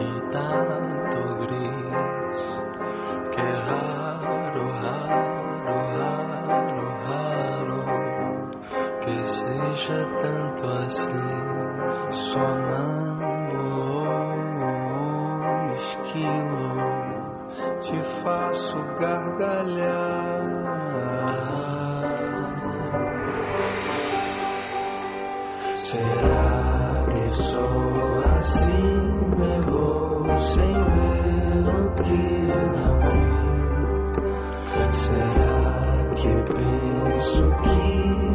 y 0.00 0.30
seja 9.34 10.06
tanto 10.22 10.64
assim, 10.68 11.10
sonando 12.12 13.58
ou 14.90 15.74
esquilo, 15.74 16.68
te 17.80 17.98
faço 18.22 18.76
gargalhar. 19.00 20.44
Será 25.74 27.04
que 27.10 27.34
sou 27.34 28.22
assim? 28.38 29.14
Me 29.36 29.60
vou 29.68 30.40
sem 30.40 30.72
ver 30.72 31.68
o 31.68 31.94
que 32.02 32.22
não. 32.46 32.98
É? 34.80 34.92
Será 34.92 36.14
que 36.14 36.32
penso 36.52 37.42
que 37.62 38.33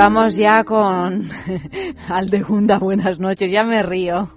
vamos 0.00 0.34
ya 0.34 0.64
con 0.64 1.28
Aldegunda, 2.08 2.78
buenas 2.78 3.18
noches, 3.18 3.52
ya 3.52 3.64
me 3.64 3.82
río. 3.82 4.30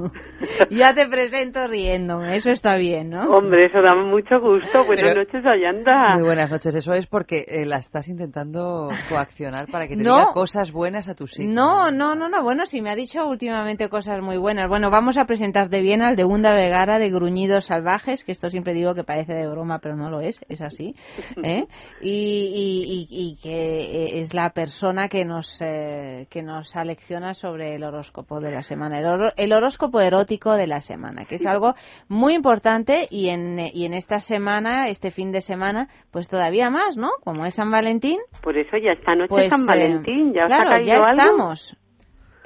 Ya 0.71 0.93
te 0.93 1.07
presento 1.07 1.67
riéndome, 1.67 2.35
eso 2.35 2.51
está 2.51 2.75
bien, 2.77 3.09
¿no? 3.09 3.29
Hombre, 3.29 3.65
eso 3.67 3.81
da 3.81 3.95
mucho 3.95 4.39
gusto. 4.39 4.85
Buenas 4.85 5.05
Pero- 5.13 5.23
noches, 5.23 5.45
Ayanda. 5.45 6.13
Muy 6.15 6.23
buenas 6.23 6.49
noches. 6.51 6.73
Eso 6.75 6.93
es 6.93 7.07
porque 7.07 7.45
eh, 7.47 7.65
la 7.65 7.77
estás 7.77 8.07
intentando 8.09 8.89
coaccionar 9.09 9.67
para 9.71 9.87
que 9.87 9.95
te 9.97 10.03
No. 10.03 10.15
diga 10.19 10.27
cosas 10.33 10.71
buenas 10.71 11.09
a 11.09 11.15
tus 11.15 11.39
hijos. 11.39 11.53
No, 11.53 11.91
no, 11.91 12.15
no, 12.15 12.29
no. 12.29 12.43
Bueno, 12.43 12.65
sí 12.65 12.81
me 12.81 12.89
ha 12.91 12.95
dicho 12.95 13.25
últimamente 13.27 13.89
cosas 13.89 14.21
muy 14.21 14.37
buenas. 14.37 14.67
Bueno, 14.69 14.89
vamos 14.89 15.17
a 15.17 15.25
presentarte 15.25 15.81
bien 15.81 16.01
al 16.01 16.15
de 16.15 16.23
Gunda 16.23 16.53
Vegara 16.53 16.99
de 16.99 17.09
Gruñidos 17.09 17.65
Salvajes, 17.65 18.23
que 18.23 18.31
esto 18.31 18.49
siempre 18.49 18.73
digo 18.73 18.93
que 18.95 19.03
parece 19.03 19.33
de 19.33 19.47
broma, 19.47 19.79
pero 19.79 19.95
no 19.95 20.09
lo 20.09 20.21
es, 20.21 20.39
es 20.49 20.61
así. 20.61 20.95
¿eh? 21.43 21.65
Y, 22.01 22.09
y- 22.09 22.83
y- 22.93 23.07
y 23.09 23.35
que 23.41 23.81
eh, 23.81 24.19
es 24.21 24.33
la 24.33 24.49
persona 24.51 25.07
que 25.09 25.25
nos, 25.25 25.59
eh, 25.61 26.27
que 26.29 26.41
nos 26.43 26.75
alecciona 26.75 27.33
sobre 27.33 27.75
el 27.75 27.83
horóscopo 27.83 28.39
de 28.39 28.51
la 28.51 28.61
semana, 28.63 28.99
el, 28.99 29.05
horo- 29.05 29.33
el 29.37 29.53
horóscopo 29.53 29.99
erótico 30.01 30.52
de 30.55 30.67
la 30.67 30.81
semana, 30.81 31.25
que 31.25 31.35
es 31.35 31.45
algo 31.45 31.75
muy 32.07 32.33
importante 32.35 33.07
y 33.09 33.29
en, 33.29 33.59
y 33.59 33.85
en 33.85 33.93
esta 33.93 34.19
semana, 34.19 34.87
este 34.89 35.11
fin 35.11 35.31
de 35.31 35.41
semana, 35.41 35.87
pues 36.11 36.27
todavía 36.27 36.69
más, 36.69 36.97
¿no? 36.97 37.09
Como 37.23 37.45
es 37.45 37.55
San 37.55 37.71
Valentín. 37.71 38.19
Por 38.41 38.57
eso 38.57 38.77
ya 38.77 38.91
esta 38.93 39.15
noche 39.15 39.29
Pues, 39.29 39.49
San 39.49 39.61
eh, 39.63 39.65
Valentín. 39.67 40.33
¿Ya 40.33 40.45
os 40.45 40.51
ha 40.51 40.63
caído 40.65 40.87
ya 40.87 40.93
algo? 40.95 41.11
estamos. 41.23 41.77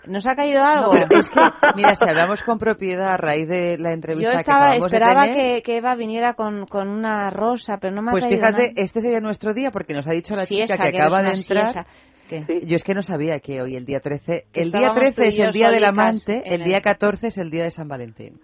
¿Nos 0.05 0.25
ha 0.25 0.35
caído 0.35 0.63
algo? 0.63 0.93
No, 0.93 1.05
pero 1.09 1.19
es 1.19 1.29
que, 1.29 1.39
mira, 1.75 1.93
si 1.95 2.07
hablamos 2.07 2.41
con 2.43 2.57
propiedad 2.59 3.13
a 3.13 3.17
raíz 3.17 3.47
de 3.49 3.77
la 3.77 3.91
entrevista 3.91 4.31
Yo 4.31 4.35
que 4.37 4.41
acabamos 4.41 4.79
de 4.79 4.85
esperaba 4.87 5.23
tener, 5.25 5.37
que, 5.57 5.61
que 5.63 5.77
Eva 5.79 5.95
viniera 5.95 6.33
con, 6.33 6.65
con 6.65 6.87
una 6.87 7.29
rosa, 7.29 7.77
pero 7.81 7.93
no 7.93 8.01
me 8.01 8.11
ha 8.11 8.13
Pues 8.13 8.25
fíjate, 8.25 8.69
nada. 8.69 8.73
este 8.77 9.01
sería 9.01 9.19
nuestro 9.19 9.53
día 9.53 9.69
porque 9.71 9.93
nos 9.93 10.07
ha 10.07 10.11
dicho 10.13 10.33
la 10.33 10.45
Sí, 10.45 10.55
chica 10.55 10.75
esa, 10.75 10.83
que 10.85 10.91
que 10.91 11.01
acaba 11.01 11.21
de 11.23 11.31
entrar. 11.31 11.73
siesa. 11.73 11.85
¿Qué? 12.29 12.45
Yo 12.65 12.75
es 12.75 12.83
que 12.83 12.93
no 12.93 13.01
sabía 13.01 13.39
que 13.39 13.61
hoy 13.61 13.75
el 13.75 13.85
día 13.85 13.99
13, 13.99 14.45
Que 14.51 14.61
el 14.61 14.71
día 14.71 14.81
estábamos 14.87 15.15
13 15.15 15.15
tú 15.15 15.23
y 15.23 15.27
es 15.27 15.39
el 15.39 15.51
día 15.51 15.69
del 15.71 15.85
amante, 15.85 16.43
el 16.45 16.61
el- 16.61 16.67
día 16.67 16.81
14 16.81 17.27
es 17.27 17.37
el 17.37 17.49
día 17.49 17.63
de 17.63 17.71
San 17.71 17.87
Valentín. 17.87 18.39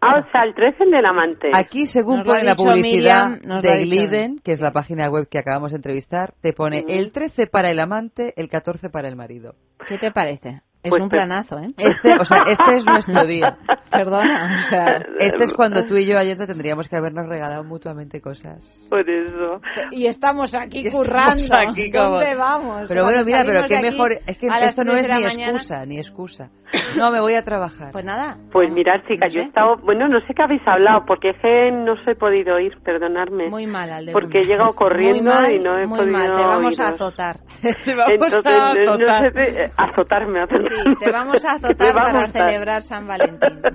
Ah, 0.00 0.16
o 0.20 0.30
sea, 0.30 0.42
el 0.44 0.54
13 0.54 0.84
del 0.84 1.06
amante. 1.06 1.50
Aquí, 1.54 1.86
según 1.86 2.18
Nos 2.18 2.26
pone 2.26 2.44
la 2.44 2.56
publicidad 2.56 3.30
Miriam, 3.40 3.62
de. 3.62 3.78
Gliden, 3.84 4.38
que 4.44 4.52
es 4.52 4.60
la 4.60 4.70
página 4.70 5.08
web 5.08 5.28
que 5.30 5.38
acabamos 5.38 5.70
de 5.72 5.76
entrevistar, 5.76 6.34
te 6.42 6.52
pone 6.52 6.84
el 6.88 7.10
13 7.10 7.46
para 7.46 7.70
el 7.70 7.80
amante, 7.80 8.34
el 8.36 8.50
14 8.50 8.90
para 8.90 9.08
el 9.08 9.16
marido. 9.16 9.54
¿Qué 9.88 9.96
te 9.96 10.10
parece? 10.10 10.60
Es 10.84 10.90
Pues 10.90 11.02
un 11.02 11.08
te- 11.08 11.16
planazo, 11.16 11.58
¿eh? 11.58 11.68
Este, 11.78 12.12
o 12.20 12.24
sea, 12.26 12.42
este 12.46 12.76
es 12.76 12.84
nuestro 12.86 13.24
día. 13.26 13.56
Perdona, 13.90 14.60
o 14.60 14.64
sea... 14.68 15.02
Este 15.18 15.44
es 15.44 15.52
cuando 15.54 15.84
tú 15.86 15.96
y 15.96 16.06
yo, 16.06 16.18
Allende, 16.18 16.46
tendríamos 16.46 16.88
que 16.90 16.96
habernos 16.96 17.26
regalado 17.26 17.64
mutuamente 17.64 18.20
cosas. 18.20 18.84
Por 18.90 19.08
eso. 19.08 19.60
Y 19.92 20.06
estamos 20.06 20.54
aquí 20.54 20.80
Y 20.80 20.88
estamos 20.88 21.08
currando. 21.08 21.42
aquí 21.70 21.90
como- 21.90 22.10
¿Dónde 22.18 22.34
vamos? 22.34 22.82
Pero 22.86 23.04
bueno, 23.04 23.22
mira, 23.24 23.42
pero 23.46 23.66
qué 23.66 23.76
aquí 23.76 23.90
mejor. 23.90 24.12
Es 24.26 24.36
que 24.36 24.46
esto 24.46 24.84
no 24.84 24.92
es 24.94 25.06
ni 25.08 25.12
mañana- 25.24 25.52
excusa, 25.52 25.86
ni 25.86 25.98
excusa. 25.98 26.50
No, 26.96 27.10
me 27.10 27.20
voy 27.20 27.34
a 27.34 27.42
trabajar. 27.42 27.92
Pues 27.92 28.04
nada. 28.04 28.36
Pues 28.52 28.70
mirad, 28.70 29.00
chicas, 29.08 29.32
yo 29.32 29.40
he 29.40 29.44
estado, 29.44 29.76
bueno, 29.82 30.08
no 30.08 30.20
sé 30.20 30.34
qué 30.34 30.42
habéis 30.42 30.62
hablado, 30.66 31.04
porque 31.06 31.30
es 31.30 31.36
que 31.40 31.70
no 31.72 31.92
os 31.92 32.06
he 32.08 32.14
podido 32.14 32.54
oír, 32.56 32.72
perdonadme. 32.84 33.48
Muy 33.50 33.66
mal, 33.66 33.90
Alde. 33.92 34.12
Porque 34.12 34.40
he 34.40 34.42
llegado 34.46 34.72
corriendo 34.74 35.22
Muy 35.30 35.32
mal, 35.42 35.52
y 35.52 35.58
no 35.58 35.78
he 35.78 35.86
muy 35.86 35.98
podido 35.98 36.18
mal. 36.18 36.36
Te 36.36 36.42
vamos 36.44 36.80
a 36.80 36.84
oíros. 36.84 37.00
azotar. 37.00 37.36
Entonces, 37.62 38.44
a 38.46 38.74
no- 38.74 38.96
no 38.96 39.04
azotar. 39.12 39.32
sé 39.32 39.64
eh, 39.64 39.70
azotarme, 39.76 40.40
azotarme. 40.42 40.84
Sí, 40.84 40.94
te 41.04 41.10
vamos 41.10 41.44
a 41.44 41.50
azotar 41.52 41.96
va 41.96 42.00
a 42.00 42.04
para 42.04 42.22
gustar. 42.24 42.46
celebrar 42.48 42.82
San 42.82 43.06
Valentín. 43.06 43.60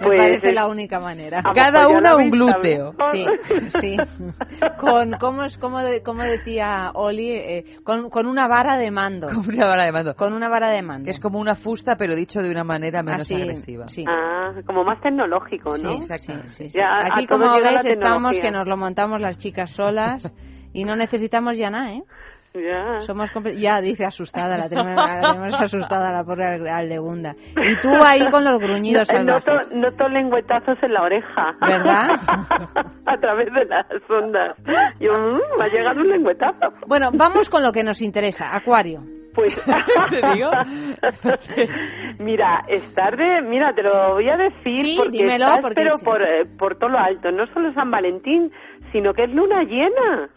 Me 0.00 0.06
Pues, 0.06 0.18
parece 0.18 0.52
la 0.52 0.66
única 0.66 0.98
manera. 0.98 1.38
Ah, 1.44 1.52
pues 1.52 1.64
ya 1.64 1.70
lo 1.70 2.08
habéis 2.08 2.34
sabido. 2.50 2.94
Sí, 3.12 3.26
sí. 3.80 3.96
Con, 4.78 5.12
¿cómo, 5.20 5.44
es, 5.44 5.56
cómo, 5.58 5.80
de- 5.80 6.02
cómo 6.02 6.22
decía 6.24 6.90
Oli? 6.94 7.30
Eh, 7.30 7.64
con, 7.84 8.10
con 8.10 8.26
una 8.26 8.48
vara 8.48 8.76
de 8.76 8.90
mando. 8.90 9.28
Con 9.28 9.54
una 9.54 9.66
vara 9.66 9.84
de 9.84 9.92
mando. 9.92 10.14
Con 10.14 10.32
una 10.32 10.48
vara 10.48 10.70
de 10.70 10.82
mando. 10.82 11.04
Que 11.04 11.10
es 11.10 11.20
como 11.20 11.38
una 11.38 11.54
fusta, 11.74 11.96
pero 11.96 12.14
dicho 12.14 12.40
de 12.40 12.50
una 12.50 12.64
manera 12.64 13.02
menos 13.02 13.22
Así, 13.22 13.34
agresiva. 13.34 13.88
sí. 13.88 14.04
Ah, 14.08 14.52
como 14.66 14.84
más 14.84 15.00
tecnológico, 15.00 15.76
¿no? 15.78 16.02
Sí, 16.02 16.14
sí, 16.18 16.32
sí, 16.46 16.68
sí. 16.70 16.78
Ya, 16.78 16.86
a- 16.86 17.06
Aquí, 17.16 17.26
como 17.26 17.54
ves, 17.56 17.84
estamos 17.84 18.38
que 18.38 18.50
nos 18.50 18.66
lo 18.68 18.76
montamos 18.76 19.20
las 19.20 19.38
chicas 19.38 19.70
solas 19.72 20.32
y 20.72 20.84
no 20.84 20.94
necesitamos 20.96 21.56
ya 21.58 21.70
nada, 21.70 21.92
¿eh? 21.92 22.02
Ya. 22.54 23.00
Somos 23.00 23.30
ya 23.56 23.80
dice 23.80 24.04
asustada, 24.06 24.56
la 24.56 24.68
tenemos, 24.68 24.94
la 24.94 25.22
tenemos 25.32 25.54
asustada 25.60 26.12
la 26.12 26.22
pobre 26.22 26.46
al- 26.46 26.68
Aldegunda. 26.68 27.34
Y 27.34 27.80
tú 27.82 27.88
ahí 28.00 28.30
con 28.30 28.44
los 28.44 28.60
gruñidos 28.60 29.08
No- 29.12 29.40
salvajes. 29.40 29.70
noto, 29.72 29.74
noto 29.74 30.08
lengüetazos 30.08 30.80
en 30.80 30.92
la 30.92 31.02
oreja. 31.02 31.52
¿Verdad? 31.60 32.10
a 33.06 33.16
través 33.18 33.52
de 33.52 33.64
las 33.64 33.86
ondas. 34.08 34.56
Yo, 35.00 35.12
mm, 35.18 35.58
me 35.58 35.64
ha 35.64 35.68
llegado 35.68 36.00
un 36.00 36.08
lengüetazo. 36.10 36.70
Bueno, 36.86 37.10
vamos 37.12 37.48
con 37.48 37.64
lo 37.64 37.72
que 37.72 37.82
nos 37.82 38.00
interesa, 38.02 38.54
Acuario. 38.54 39.00
Pues, 39.34 39.54
¿Te 40.10 40.32
digo? 40.34 40.50
mira, 42.18 42.64
estar 42.68 43.16
de, 43.16 43.42
mira, 43.42 43.74
te 43.74 43.82
lo 43.82 44.14
voy 44.14 44.28
a 44.28 44.36
decir 44.36 44.84
Sí, 44.84 44.94
porque 44.96 45.18
dímelo, 45.18 45.44
estás, 45.46 45.60
porque 45.60 45.74
pero 45.74 45.96
sí. 45.98 46.04
por, 46.04 46.22
eh, 46.22 46.46
por 46.58 46.76
todo 46.78 46.90
lo 46.90 46.98
alto, 46.98 47.30
no 47.32 47.46
solo 47.48 47.72
San 47.74 47.90
Valentín, 47.90 48.52
sino 48.92 49.12
que 49.14 49.24
es 49.24 49.30
luna 49.30 49.62
llena. 49.64 50.28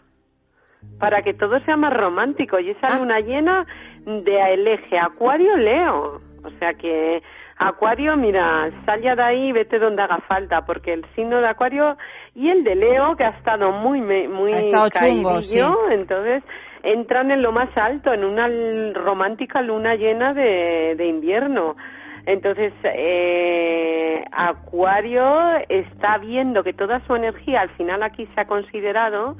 Para 1.00 1.22
que 1.22 1.34
todo 1.34 1.58
sea 1.60 1.76
más 1.76 1.92
romántico. 1.92 2.58
Y 2.60 2.70
Ah. 2.70 2.72
esa 2.72 2.98
luna 2.98 3.20
llena 3.20 3.66
de 4.04 4.54
el 4.54 4.66
eje 4.66 4.98
Acuario-Leo. 4.98 6.20
O 6.44 6.50
sea 6.58 6.74
que 6.74 7.20
Acuario, 7.60 8.16
mira, 8.16 8.70
sal 8.86 9.02
ya 9.02 9.16
de 9.16 9.22
ahí 9.22 9.48
y 9.48 9.52
vete 9.52 9.80
donde 9.80 10.02
haga 10.02 10.18
falta, 10.28 10.64
porque 10.64 10.92
el 10.92 11.04
signo 11.16 11.40
de 11.40 11.48
Acuario 11.48 11.96
y 12.34 12.48
el 12.48 12.62
de 12.62 12.76
Leo, 12.76 13.16
que 13.16 13.24
ha 13.24 13.30
estado 13.30 13.72
muy, 13.72 14.00
muy 14.00 14.52
Ha 14.52 14.60
estado 14.60 14.88
chungo, 14.90 15.42
sí. 15.42 15.58
entonces 15.90 16.44
entran 16.82 17.30
en 17.30 17.42
lo 17.42 17.52
más 17.52 17.68
alto, 17.76 18.12
en 18.12 18.24
una 18.24 18.48
romántica 18.94 19.62
luna 19.62 19.94
llena 19.94 20.34
de, 20.34 20.94
de 20.96 21.06
invierno. 21.06 21.76
Entonces, 22.26 22.72
eh, 22.84 24.22
Acuario 24.32 25.56
está 25.68 26.18
viendo 26.18 26.62
que 26.62 26.74
toda 26.74 27.00
su 27.06 27.16
energía 27.16 27.62
al 27.62 27.70
final 27.70 28.02
aquí 28.02 28.28
se 28.34 28.40
ha 28.42 28.46
considerado 28.46 29.36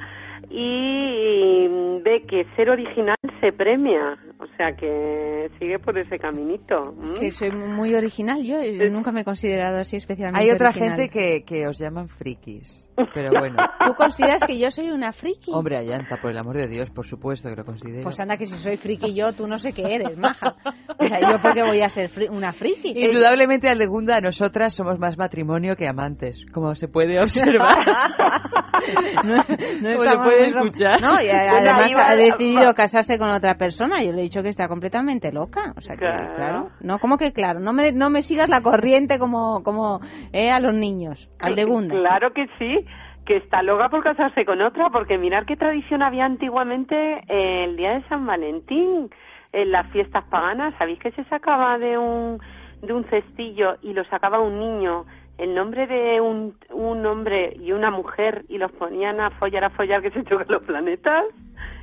y 0.51 1.69
ve 2.03 2.23
que 2.29 2.45
ser 2.57 2.71
original 2.71 3.17
se 3.41 3.53
premia. 3.53 4.17
O 4.41 4.47
sea 4.57 4.73
que 4.77 5.51
sigue 5.59 5.79
por 5.81 5.99
ese 5.99 6.17
caminito. 6.19 6.95
¿m? 7.01 7.19
Que 7.19 7.31
soy 7.33 7.51
muy 7.51 7.95
original 7.95 8.41
yo, 8.45 8.63
y 8.63 8.79
nunca 8.91 9.11
me 9.11 9.23
he 9.23 9.25
considerado 9.25 9.79
así 9.79 9.97
especialmente 9.97 10.45
Hay 10.45 10.55
otra 10.55 10.69
original. 10.69 10.97
gente 10.97 11.09
que, 11.11 11.45
que 11.45 11.67
os 11.67 11.77
llaman 11.79 12.09
frikis. 12.09 12.89
Pero 13.15 13.31
bueno. 13.39 13.57
¿Tú 13.87 13.95
consideras 13.95 14.43
que 14.47 14.59
yo 14.59 14.71
soy 14.71 14.91
una 14.91 15.13
friki? 15.13 15.51
Hombre, 15.53 15.77
Ayanta, 15.77 16.19
por 16.21 16.31
el 16.31 16.39
amor 16.39 16.57
de 16.57 16.69
Dios, 16.69 16.91
por 16.91 17.05
supuesto 17.05 17.49
que 17.49 17.57
lo 17.57 17.65
considero. 17.65 18.03
Pues 18.05 18.19
anda 18.21 18.37
que 18.37 18.47
si 18.47 18.57
soy 18.57 18.77
friki 18.77 19.13
yo, 19.15 19.33
tú 19.33 19.47
no 19.49 19.59
sé 19.59 19.73
qué 19.73 19.83
eres, 19.83 20.17
maja. 20.17 20.55
O 20.99 21.07
sea, 21.07 21.21
yo 21.21 21.41
porque 21.43 21.63
voy 21.65 21.81
a 21.81 21.89
ser 21.89 22.09
fri- 22.11 22.31
una 22.31 22.53
friki. 22.53 22.93
Indudablemente, 22.97 23.69
Aldegunda, 23.69 24.21
nosotras 24.21 24.75
somos 24.75 24.99
más 25.01 25.19
matrimonio 25.19 25.75
que 25.77 25.89
amantes, 25.89 26.45
como 26.53 26.75
se 26.77 26.87
puede 26.89 27.21
observar. 27.21 27.75
no, 29.25 29.35
no 29.83 29.91
estamos 29.91 30.27
puede 30.45 30.49
escuchar. 30.66 31.01
No, 31.01 31.20
y 31.20 31.28
además 31.28 31.95
ha 31.97 32.14
decidido 32.16 32.74
casarse 32.74 33.18
con 33.18 33.30
otra 33.30 33.55
persona. 33.57 34.03
Yo 34.03 34.12
le 34.12 34.20
he 34.20 34.22
dicho 34.24 34.43
que 34.43 34.49
está 34.49 34.68
completamente 34.68 35.32
loca. 35.32 35.72
O 35.76 35.80
sea 35.80 35.95
que, 35.97 36.01
Claro. 36.01 36.34
claro. 36.36 36.68
No, 36.80 36.99
como 36.99 37.16
que 37.18 37.32
claro. 37.32 37.61
No 37.61 37.72
me, 37.72 37.93
no 37.93 38.11
me 38.11 38.22
sigas 38.22 38.49
la 38.49 38.62
corriente 38.62 39.18
como, 39.18 39.62
como 39.62 40.01
eh, 40.32 40.51
a 40.51 40.61
los 40.61 40.74
niños. 40.74 41.28
Al 41.41 41.55
de 41.57 41.64
Gunda. 41.64 41.95
Claro 41.95 42.32
que 42.32 42.47
sí, 42.59 42.84
que 43.26 43.36
está 43.36 43.62
loca 43.62 43.89
por 43.89 44.03
casarse 44.03 44.45
con 44.45 44.61
otra, 44.62 44.89
porque 44.91 45.18
mirar 45.18 45.45
qué 45.47 45.57
tradición 45.57 46.03
había 46.03 46.24
antiguamente 46.24 46.97
eh, 47.28 47.64
el 47.64 47.76
día 47.76 47.93
de 47.93 48.03
San 48.09 48.26
Valentín, 48.26 49.11
en 49.53 49.70
las 49.72 49.86
fiestas 49.93 50.24
paganas. 50.30 50.74
¿Sabéis 50.78 50.99
que 50.99 51.11
se 51.12 51.24
sacaba 51.24 51.78
de 51.78 51.99
un, 51.99 52.39
de 52.82 52.93
un 52.93 53.05
cestillo 53.05 53.76
y 53.82 53.93
lo 53.93 54.05
sacaba 54.05 54.41
un 54.41 54.59
niño? 54.59 55.05
El 55.39 55.55
nombre 55.55 55.86
de 55.86 56.20
un, 56.20 56.57
un 56.72 57.07
hombre 57.07 57.55
y 57.61 57.72
una 57.72 57.91
mujer 57.91 58.45
y 58.49 58.59
los 58.59 58.72
ponían 58.72 59.20
a 59.20 59.30
follar, 59.39 59.64
a 59.64 59.70
follar 59.70 60.03
que 60.03 60.11
se 60.11 60.24
chocan 60.24 60.47
los 60.49 60.62
planetas 60.64 61.24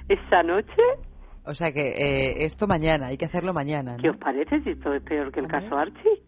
esa 0.10 0.44
noche. 0.44 0.82
O 1.46 1.54
sea 1.54 1.72
que 1.72 1.88
eh, 1.90 2.44
esto 2.46 2.68
mañana, 2.68 3.08
hay 3.08 3.18
que 3.18 3.26
hacerlo 3.26 3.54
mañana. 3.54 3.94
¿no? 3.94 4.02
¿Qué 4.02 4.10
os 4.10 4.18
parece 4.18 4.60
si 4.62 4.72
esto 4.72 4.94
es 4.94 5.02
peor 5.04 5.32
que 5.32 5.40
el 5.40 5.48
caso 5.48 5.78
Archie? 5.78 6.22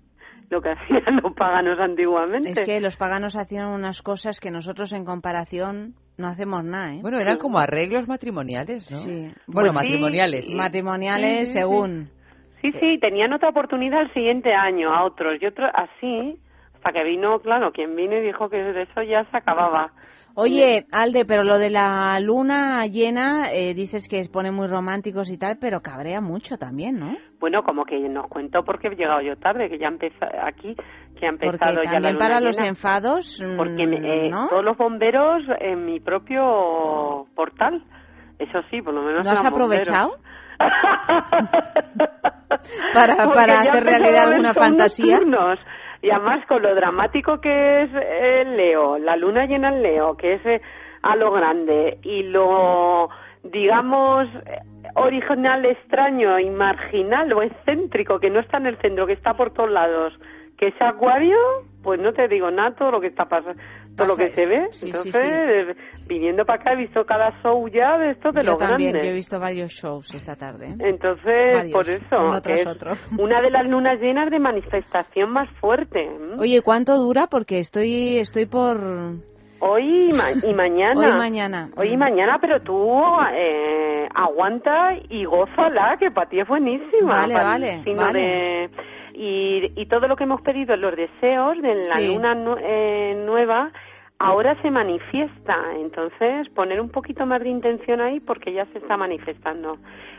Lo 0.50 0.62
que 0.62 0.70
hacían 0.72 1.20
los 1.22 1.34
paganos 1.34 1.78
antiguamente. 1.80 2.52
Es 2.52 2.62
que 2.62 2.80
los 2.80 2.96
paganos 2.96 3.36
hacían 3.36 3.68
unas 3.68 4.02
cosas 4.02 4.40
que 4.40 4.50
nosotros 4.52 4.94
en 4.94 5.04
comparación 5.04 5.96
no 6.18 6.28
hacemos 6.28 6.64
nada, 6.64 6.94
¿eh? 6.96 7.00
Bueno, 7.02 7.20
eran 7.20 7.38
como 7.38 7.60
arreglos 7.60 8.08
matrimoniales, 8.08 8.90
¿no? 8.90 9.00
Sí. 9.00 9.34
Bueno, 9.48 9.74
Pues 9.74 9.74
matrimoniales. 9.74 10.56
Matrimoniales, 10.56 11.40
Sí, 11.40 11.46
sí. 11.48 11.60
según. 11.60 12.10
Sí, 12.62 12.72
sí, 12.80 12.98
tenían 13.00 13.34
otra 13.34 13.50
oportunidad 13.50 14.02
el 14.04 14.14
siguiente 14.14 14.54
año 14.54 14.94
a 14.94 15.04
otros 15.04 15.42
y 15.42 15.46
otros 15.46 15.70
así, 15.76 16.40
hasta 16.78 16.92
que 16.92 17.04
vino, 17.04 17.40
claro, 17.40 17.72
quien 17.72 17.96
vino 17.96 18.16
y 18.16 18.22
dijo 18.22 18.50
que 18.50 18.58
de 18.58 18.84
eso 18.84 19.02
ya 19.04 19.24
se 19.26 19.38
acababa. 19.38 19.92
Oye, 20.40 20.86
Alde, 20.92 21.26
pero 21.26 21.44
lo 21.44 21.58
de 21.58 21.72
la 21.72 22.20
luna 22.20 22.86
llena, 22.86 23.48
eh, 23.52 23.74
dices 23.74 24.08
que 24.08 24.22
pone 24.32 24.52
muy 24.52 24.68
románticos 24.68 25.32
y 25.32 25.38
tal, 25.40 25.58
pero 25.60 25.82
cabrea 25.82 26.22
mucho 26.22 26.58
también, 26.58 27.00
¿no? 27.00 27.18
Bueno, 27.40 27.64
como 27.64 27.86
que 27.86 27.98
nos 28.08 28.28
cuento 28.28 28.64
porque 28.64 28.88
he 28.88 28.96
llegado 28.96 29.20
yo 29.22 29.36
tarde, 29.38 29.68
que 29.68 29.80
ya 29.80 29.88
empezó 29.88 30.26
aquí, 30.44 30.76
que 31.20 31.26
ha 31.26 31.32
Porque 31.32 31.46
empezado 31.48 31.78
ya 31.84 31.86
la 31.86 31.92
también 31.94 32.14
luna 32.14 32.26
para 32.28 32.40
los 32.40 32.56
llena. 32.56 32.70
enfados, 32.70 33.42
mm, 33.44 33.58
Porque 33.58 33.88
me- 33.88 34.28
eh, 34.28 34.30
¿no? 34.30 34.48
todos 34.50 34.64
los 34.64 34.78
bomberos 34.78 35.42
en 35.60 35.86
mi 35.88 36.00
propio 36.00 37.26
portal. 37.36 37.82
Eso 38.38 38.60
sí, 38.70 38.84
por 38.84 38.94
lo 38.94 39.02
menos 39.02 39.26
¿No 39.26 39.32
has 39.32 39.44
aprovechado? 39.44 40.18
para, 42.94 43.16
Porque 43.16 43.34
para 43.36 43.64
ya 43.64 43.70
hacer 43.72 43.84
realidad 43.84 44.30
alguna 44.30 44.54
fantasía. 44.54 45.20
Y 46.08 46.10
además 46.10 46.46
con 46.46 46.62
lo 46.62 46.74
dramático 46.74 47.42
que 47.42 47.82
es 47.82 47.90
el 47.94 48.56
Leo, 48.56 48.98
la 48.98 49.18
luna 49.18 49.46
llena 49.46 49.68
en 49.68 49.84
Leo, 49.84 50.16
que 50.16 50.36
es 50.36 50.46
eh, 50.46 50.62
a 51.02 51.18
lo 51.18 51.34
grande, 51.34 51.98
y 52.02 52.24
lo, 52.24 53.10
digamos, 53.44 54.26
eh, 54.46 54.60
original, 54.96 55.66
extraño 55.66 56.40
y 56.40 56.50
marginal 56.50 57.34
o 57.34 57.42
excéntrico, 57.42 58.22
que 58.22 58.30
no 58.30 58.40
está 58.40 58.56
en 58.56 58.68
el 58.68 58.78
centro, 58.78 59.06
que 59.06 59.12
está 59.12 59.34
por 59.34 59.52
todos 59.52 59.70
lados, 59.70 60.18
que 60.58 60.68
es 60.68 60.82
Acuario, 60.82 61.38
pues 61.84 62.00
no 62.00 62.14
te 62.14 62.30
digo 62.30 62.50
nada, 62.52 62.72
todo 62.72 62.92
lo 62.92 63.02
que 63.02 63.08
está 63.08 63.26
pasando, 63.26 63.62
todo 63.98 64.08
lo 64.08 64.16
que 64.16 64.30
se 64.32 64.46
ve. 64.46 64.68
sí, 64.72 64.86
sí, 64.86 64.88
Entonces, 64.88 65.78
viniendo 66.08 66.46
para 66.46 66.62
acá 66.62 66.74
he 66.74 66.78
visto 66.78 67.04
cada 67.06 67.32
show 67.42 67.68
ya 67.68 67.98
de 67.98 68.12
estos 68.12 68.34
de 68.34 68.44
Yo 68.44 68.52
los 68.52 68.60
también, 68.60 68.92
grandes. 68.94 69.04
yo 69.04 69.10
he 69.12 69.16
visto 69.16 69.40
varios 69.40 69.72
shows 69.72 70.14
esta 70.14 70.36
tarde. 70.36 70.68
¿eh? 70.68 70.76
Entonces, 70.80 71.54
Varios, 71.56 71.72
por 71.74 71.90
eso, 71.90 72.22
uno 72.30 72.42
tras 72.42 72.60
es 72.62 72.68
otro. 72.68 72.92
una 73.18 73.42
de 73.42 73.50
las 73.50 73.66
lunas 73.66 74.00
llenas 74.00 74.30
de 74.30 74.40
manifestación 74.40 75.32
más 75.32 75.50
fuerte. 75.60 76.04
¿m? 76.06 76.36
Oye, 76.40 76.62
¿cuánto 76.62 76.96
dura? 76.98 77.28
Porque 77.28 77.60
estoy, 77.60 78.20
estoy 78.20 78.46
por... 78.46 78.78
Hoy 79.60 80.10
y, 80.12 80.14
ma- 80.14 80.32
y 80.44 80.54
mañana. 80.54 81.00
Hoy 81.00 81.08
y 81.08 81.18
mañana. 81.18 81.70
Hoy 81.76 81.94
y 81.94 81.98
mañana, 81.98 82.38
pero 82.40 82.62
tú 82.62 82.92
eh, 83.34 84.08
aguanta 84.14 84.94
y 85.10 85.26
gózala, 85.26 85.98
que 86.00 86.12
para 86.12 86.30
ti 86.30 86.40
es 86.40 86.48
buenísima. 86.48 87.28
Vale, 87.28 87.34
vale, 87.34 87.84
vale. 87.96 88.20
de- 88.20 88.70
y, 89.18 89.72
y 89.76 89.86
todo 89.88 90.08
lo 90.08 90.16
que 90.16 90.26
hemos 90.26 90.42
pedido 90.42 90.76
en 90.76 90.82
los 90.82 90.96
deseos 90.96 91.60
de 91.62 91.74
la 91.88 91.98
Sí. 91.98 92.08
luna 92.08 92.36
nu- 92.36 92.58
eh, 92.60 93.22
nueva 93.26 93.72
ahora 94.20 94.56
se 94.62 94.70
manifiesta. 94.72 95.56
Entonces, 95.76 96.48
poner 96.50 96.80
un 96.80 96.90
poquito 96.90 97.26
más 97.26 97.42
de 97.42 97.50
intención 97.50 98.00
ahí 98.02 98.20
porque 98.20 98.54
ya 98.54 98.66
se 98.68 98.78
está 98.78 98.96
manifestando. 98.98 99.78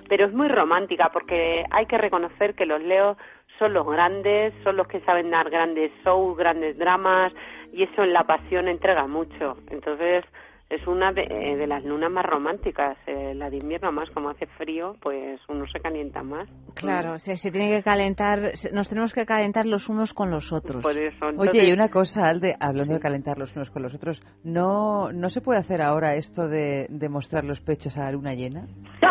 Pero 0.09 0.26
es 0.26 0.32
muy 0.32 0.49
romántica 0.49 1.11
porque 1.12 1.64
hay 1.70 1.86
que 1.86 1.99
reconocer 1.99 2.55
que 2.55 2.66
los 2.66 2.80
leos 2.82 3.16
son 3.59 3.72
los 3.74 3.86
grandes, 3.86 4.53
son 4.64 4.76
los 4.76 4.86
que 4.88 5.01
saben 5.01 5.30
dar 5.30 5.49
grandes 5.51 5.90
shows, 6.05 6.36
grandes 6.36 6.76
dramas 6.78 7.32
y 7.72 7.82
eso 7.84 8.03
en 8.05 8.12
la 8.12 8.24
pasión 8.24 8.68
entrega 8.68 9.07
mucho. 9.07 9.57
Entonces, 9.70 10.24
es 10.71 10.87
una 10.87 11.12
de, 11.12 11.23
eh, 11.23 11.57
de 11.57 11.66
las 11.66 11.83
lunas 11.85 12.11
más 12.11 12.27
románticas. 12.27 12.97
Eh, 13.07 13.35
la 13.35 13.49
de 13.51 13.57
invierno 13.57 13.91
más, 13.93 14.11
como 14.11 14.31
hace 14.31 14.47
frío, 14.59 14.97
pues 15.01 15.41
uno 15.49 15.64
se 15.73 15.81
calienta 15.81 16.23
más. 16.23 16.49
Claro, 16.75 17.19
se, 17.19 17.37
se 17.37 17.51
tiene 17.51 17.71
que 17.71 17.83
calentar, 17.83 18.53
nos 18.73 18.89
tenemos 18.89 19.12
que 19.14 19.25
calentar 19.25 19.64
los 19.66 19.89
unos 19.89 20.12
con 20.14 20.31
los 20.31 20.53
otros. 20.53 20.83
Por 20.83 20.97
eso. 20.97 21.25
Oye, 21.27 21.31
entonces- 21.33 21.69
y 21.69 21.73
una 21.73 21.89
cosa, 21.89 22.29
Alde, 22.29 22.55
hablando 22.61 22.95
de 22.95 23.01
calentar 23.01 23.39
los 23.39 23.57
unos 23.57 23.71
con 23.71 23.83
los 23.83 23.95
otros, 23.95 24.23
¿no, 24.45 25.11
no 25.12 25.29
se 25.31 25.41
puede 25.41 25.59
hacer 25.61 25.81
ahora 25.81 26.14
esto 26.16 26.49
de, 26.49 26.87
de 26.91 27.09
mostrar 27.09 27.45
los 27.45 27.61
pechos 27.61 27.97
a 27.97 28.05
la 28.05 28.12
luna 28.12 28.35
llena? 28.35 28.66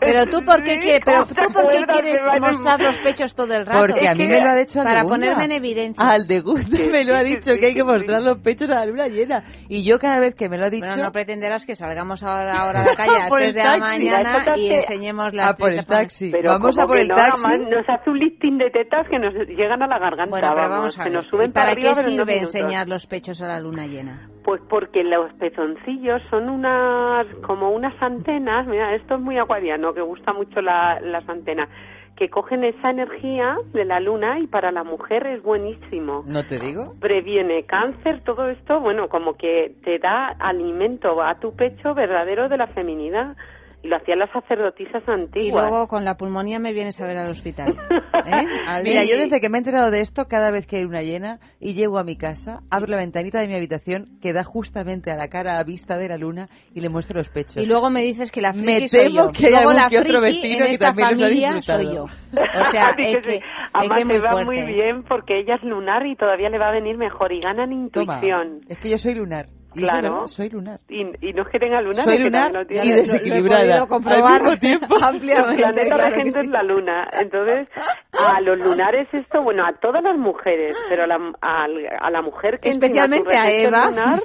Pero 0.00 0.26
tú 0.26 0.44
por 0.44 0.62
qué 0.64 0.78
quieres, 0.78 1.00
pero 1.04 1.26
tú 1.26 1.34
por 1.52 1.70
qué 1.70 1.82
quieres 1.86 2.24
de 2.24 2.40
mostrar 2.40 2.80
los 2.80 2.96
pechos 3.04 3.34
todo 3.34 3.52
el 3.54 3.66
rato. 3.66 3.86
Porque 3.86 4.08
a 4.08 4.14
mí 4.14 4.26
me 4.26 4.40
lo 4.40 4.50
ha 4.50 4.54
dicho 4.56 4.82
para 4.82 5.02
ponerme 5.02 5.44
en 5.44 5.52
evidencia. 5.52 6.02
Aldegunda 6.08 6.78
me 6.90 7.04
lo 7.04 7.14
ha 7.14 7.22
dicho 7.22 7.52
que 7.60 7.66
hay 7.66 7.74
que 7.74 7.84
mostrar 7.84 8.22
los 8.22 8.38
pechos 8.38 8.70
a 8.70 8.76
la 8.76 8.86
luna 8.86 9.08
llena. 9.08 9.44
Y 9.68 9.84
yo 9.84 9.98
cada 9.98 10.20
vez 10.20 10.34
que 10.34 10.48
me 10.48 10.58
lo 10.58 10.64
ha 10.66 10.70
dicho... 10.70 10.83
Bueno, 10.86 11.02
no 11.04 11.12
pretenderás 11.12 11.66
que 11.66 11.74
salgamos 11.74 12.22
ahora, 12.22 12.54
ahora 12.60 12.82
a 12.82 12.84
la 12.84 12.94
calle 12.94 13.16
a 13.16 13.28
las 13.28 13.32
el 13.32 13.38
3 13.38 13.54
de 13.54 13.62
la 13.64 13.78
mañana 13.78 14.56
y 14.56 14.72
enseñemos 14.72 15.34
las 15.34 15.50
A 15.50 15.56
por 15.56 15.72
el 15.72 15.84
taxi. 15.86 16.30
Pero 16.30 16.50
Vamos 16.50 16.78
a 16.78 16.86
por 16.86 16.98
el 16.98 17.08
no, 17.08 17.16
taxi. 17.16 17.48
nos 17.58 17.88
hace 17.88 18.10
un 18.10 18.18
listing 18.18 18.58
de 18.58 18.70
tetas 18.70 19.08
que 19.08 19.18
nos 19.18 19.34
llegan 19.48 19.82
a 19.82 19.86
la 19.86 19.98
garganta. 19.98 20.30
Bueno, 20.30 20.48
pero 20.54 20.68
vamos, 20.68 20.78
vamos 20.78 20.98
a 20.98 21.04
que 21.04 21.10
ver. 21.10 21.18
nos 21.18 21.26
suben 21.28 21.50
¿Y 21.50 21.52
para 21.52 21.70
arriba, 21.72 21.92
qué 21.94 22.02
sirve 22.02 22.38
enseñar 22.38 22.88
los 22.88 23.06
pechos 23.06 23.40
a 23.42 23.46
la 23.48 23.60
luna 23.60 23.86
llena? 23.86 24.28
Pues 24.44 24.60
porque 24.68 25.02
los 25.02 25.32
pezoncillos 25.34 26.20
son 26.30 26.50
unas, 26.50 27.26
como 27.46 27.70
unas 27.70 27.94
antenas, 28.02 28.66
mira, 28.66 28.94
esto 28.94 29.14
es 29.14 29.20
muy 29.20 29.38
acuariano, 29.38 29.94
que 29.94 30.02
gusta 30.02 30.32
mucho 30.34 30.60
la, 30.60 31.00
las 31.00 31.26
antenas, 31.28 31.68
que 32.16 32.30
cogen 32.30 32.64
esa 32.64 32.90
energía 32.90 33.56
de 33.72 33.84
la 33.84 34.00
luna 34.00 34.38
y 34.38 34.46
para 34.46 34.70
la 34.70 34.84
mujer 34.84 35.26
es 35.26 35.42
buenísimo. 35.42 36.24
¿No 36.26 36.46
te 36.46 36.58
digo? 36.58 36.94
Previene 37.00 37.64
cáncer, 37.64 38.22
todo 38.24 38.48
esto, 38.48 38.80
bueno, 38.80 39.08
como 39.08 39.36
que 39.36 39.74
te 39.84 39.98
da 39.98 40.28
alimento 40.28 41.22
a 41.22 41.34
tu 41.36 41.54
pecho 41.54 41.94
verdadero 41.94 42.48
de 42.48 42.56
la 42.56 42.68
feminidad. 42.68 43.36
Y 43.84 43.88
lo 43.88 43.96
hacían 43.96 44.18
las 44.18 44.30
sacerdotisas 44.30 45.02
Y 45.06 45.10
antiguas. 45.10 45.68
luego 45.70 45.88
con 45.88 46.04
la 46.06 46.16
pulmonía 46.16 46.58
me 46.58 46.72
vienes 46.72 46.98
a 47.02 47.06
ver 47.06 47.18
al 47.18 47.30
hospital. 47.30 47.68
¿Eh? 48.26 48.46
Al 48.66 48.82
Mira, 48.82 49.04
yo 49.04 49.18
desde 49.18 49.40
que 49.40 49.50
me 49.50 49.58
he 49.58 49.60
enterado 49.60 49.90
de 49.90 50.00
esto, 50.00 50.24
cada 50.24 50.50
vez 50.50 50.66
que 50.66 50.78
hay 50.78 50.84
una 50.84 51.02
llena 51.02 51.38
y 51.60 51.74
llego 51.74 51.98
a 51.98 52.02
mi 52.04 52.16
casa, 52.16 52.60
abro 52.70 52.86
la 52.88 52.96
ventanita 52.96 53.40
de 53.40 53.46
mi 53.48 53.54
habitación 53.54 54.06
que 54.22 54.32
da 54.32 54.42
justamente 54.42 55.10
a 55.10 55.16
la 55.16 55.28
cara 55.28 55.58
a 55.58 55.64
vista 55.64 55.98
de 55.98 56.08
la 56.08 56.16
luna 56.16 56.48
y 56.72 56.80
le 56.80 56.88
muestro 56.88 57.18
los 57.18 57.28
pechos. 57.28 57.58
Y 57.58 57.66
luego 57.66 57.90
me 57.90 58.00
dices 58.00 58.32
que 58.32 58.40
la 58.40 58.52
friki 58.54 58.66
Me 58.66 58.88
soy 58.88 59.00
temo 59.04 59.26
yo. 59.26 59.30
que 59.32 59.46
hay 59.48 59.54
algún 59.54 59.74
la 59.76 59.88
que 59.90 59.98
otro 59.98 60.20
vecino 60.22 60.60
en 60.60 60.66
que 60.66 60.70
esta 60.72 60.86
también 60.86 61.06
ha 61.06 61.10
familia 61.10 61.52
disfrutado. 61.54 61.82
soy 61.84 61.94
yo. 61.94 62.04
O 62.04 62.70
sea, 62.70 62.88
es 62.96 62.96
que 62.96 63.12
que, 63.20 63.30
sí. 63.32 63.36
es 63.36 63.42
Además 63.74 63.98
que 63.98 64.04
muy 64.06 64.18
va 64.18 64.30
fuerte. 64.32 64.44
muy 64.46 64.62
bien 64.72 65.02
porque 65.02 65.40
ella 65.40 65.56
es 65.56 65.62
lunar 65.62 66.06
y 66.06 66.16
todavía 66.16 66.48
le 66.48 66.58
va 66.58 66.68
a 66.68 66.72
venir 66.72 66.96
mejor 66.96 67.32
y 67.32 67.40
ganan 67.40 67.68
Toma, 67.92 68.14
intuición. 68.14 68.60
es 68.66 68.78
que 68.78 68.88
yo 68.88 68.96
soy 68.96 69.14
lunar. 69.14 69.46
Claro. 69.74 70.28
soy 70.28 70.48
lunar. 70.50 70.80
Y, 70.88 71.02
y 71.28 71.32
no 71.32 71.42
es 71.42 71.48
que 71.48 71.58
tenga 71.58 71.80
lunar, 71.80 72.04
Soy 72.04 72.14
es 72.14 72.18
que 72.18 72.24
lunar 72.24 72.52
lo 72.52 72.66
tiene. 72.66 72.84
y 72.86 72.88
Lo- 72.90 72.94
lo 72.96 73.02
desequilibrada. 73.02 73.62
podido 73.64 73.86
comprobar 73.88 74.32
al 74.34 74.42
mismo 74.42 74.56
tiempo. 74.58 74.96
El 74.96 75.04
ampliamente. 75.04 75.56
planeta 75.62 75.94
claro 75.96 76.10
regente 76.10 76.40
sí. 76.40 76.46
es 76.46 76.50
la 76.52 76.62
luna. 76.62 77.08
Entonces, 77.12 77.68
a 78.12 78.40
los 78.40 78.58
lunares 78.58 79.08
esto, 79.12 79.42
bueno, 79.42 79.64
a 79.66 79.72
todas 79.74 80.02
las 80.02 80.16
mujeres, 80.16 80.76
pero 80.88 81.04
a 81.04 81.06
la, 81.06 81.18
a, 81.40 81.66
a 82.00 82.10
la 82.10 82.22
mujer 82.22 82.58
que 82.60 82.68
Especialmente 82.70 83.30
su 83.30 83.36
a 83.38 83.50
Eva. 83.50 83.86
lunar, 83.90 84.20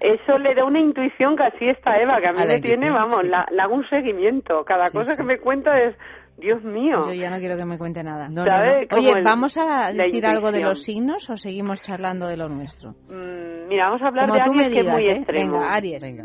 eso 0.00 0.38
le 0.38 0.54
da 0.54 0.64
una 0.64 0.80
intuición 0.80 1.36
que 1.36 1.44
así 1.44 1.68
está 1.68 1.98
Eva, 2.00 2.18
que 2.20 2.28
a 2.28 2.32
mí 2.32 2.42
A 2.42 2.44
me 2.46 2.60
tiene, 2.60 2.86
intuición, 2.86 2.94
vamos, 2.94 3.20
sí. 3.22 3.28
la, 3.28 3.46
la 3.50 3.64
hago 3.64 3.74
un 3.74 3.88
seguimiento. 3.88 4.64
Cada 4.64 4.90
Sí, 4.90 4.96
cosa 4.96 5.12
sí. 5.14 5.18
que 5.18 5.26
me 5.26 5.38
cuenta 5.38 5.80
es, 5.82 5.96
Dios 6.38 6.62
mío. 6.64 7.06
Yo 7.08 7.12
ya 7.14 7.30
no 7.30 7.38
quiero 7.38 7.56
que 7.56 7.64
me 7.64 7.78
cuente 7.78 8.02
nada. 8.02 8.28
No, 8.28 8.44
¿Sabe? 8.44 8.86
Como 8.88 9.00
Oye, 9.02 9.18
el- 9.18 9.24
¿vamos 9.24 9.56
a 9.56 9.92
decir 9.92 10.24
algo 10.26 10.52
de 10.52 10.60
los 10.60 10.82
signos 10.84 11.28
o 11.30 11.36
seguimos 11.36 11.80
charlando 11.82 12.26
de 12.28 12.36
lo 12.36 12.48
nuestro? 12.48 12.90
Mm, 13.08 13.68
Mira, 13.68 13.86
vamos 13.86 14.02
a 14.02 14.08
hablar 14.08 14.28
Como 14.28 14.34
de 14.36 14.40
Aries, 14.42 14.72
que 14.74 14.80
es 14.80 14.86
muy 14.86 15.06
¿eh? 15.06 15.12
extremo. 15.12 15.52
Venga, 15.54 15.74
Aries. 15.74 16.02
Venga. 16.02 16.24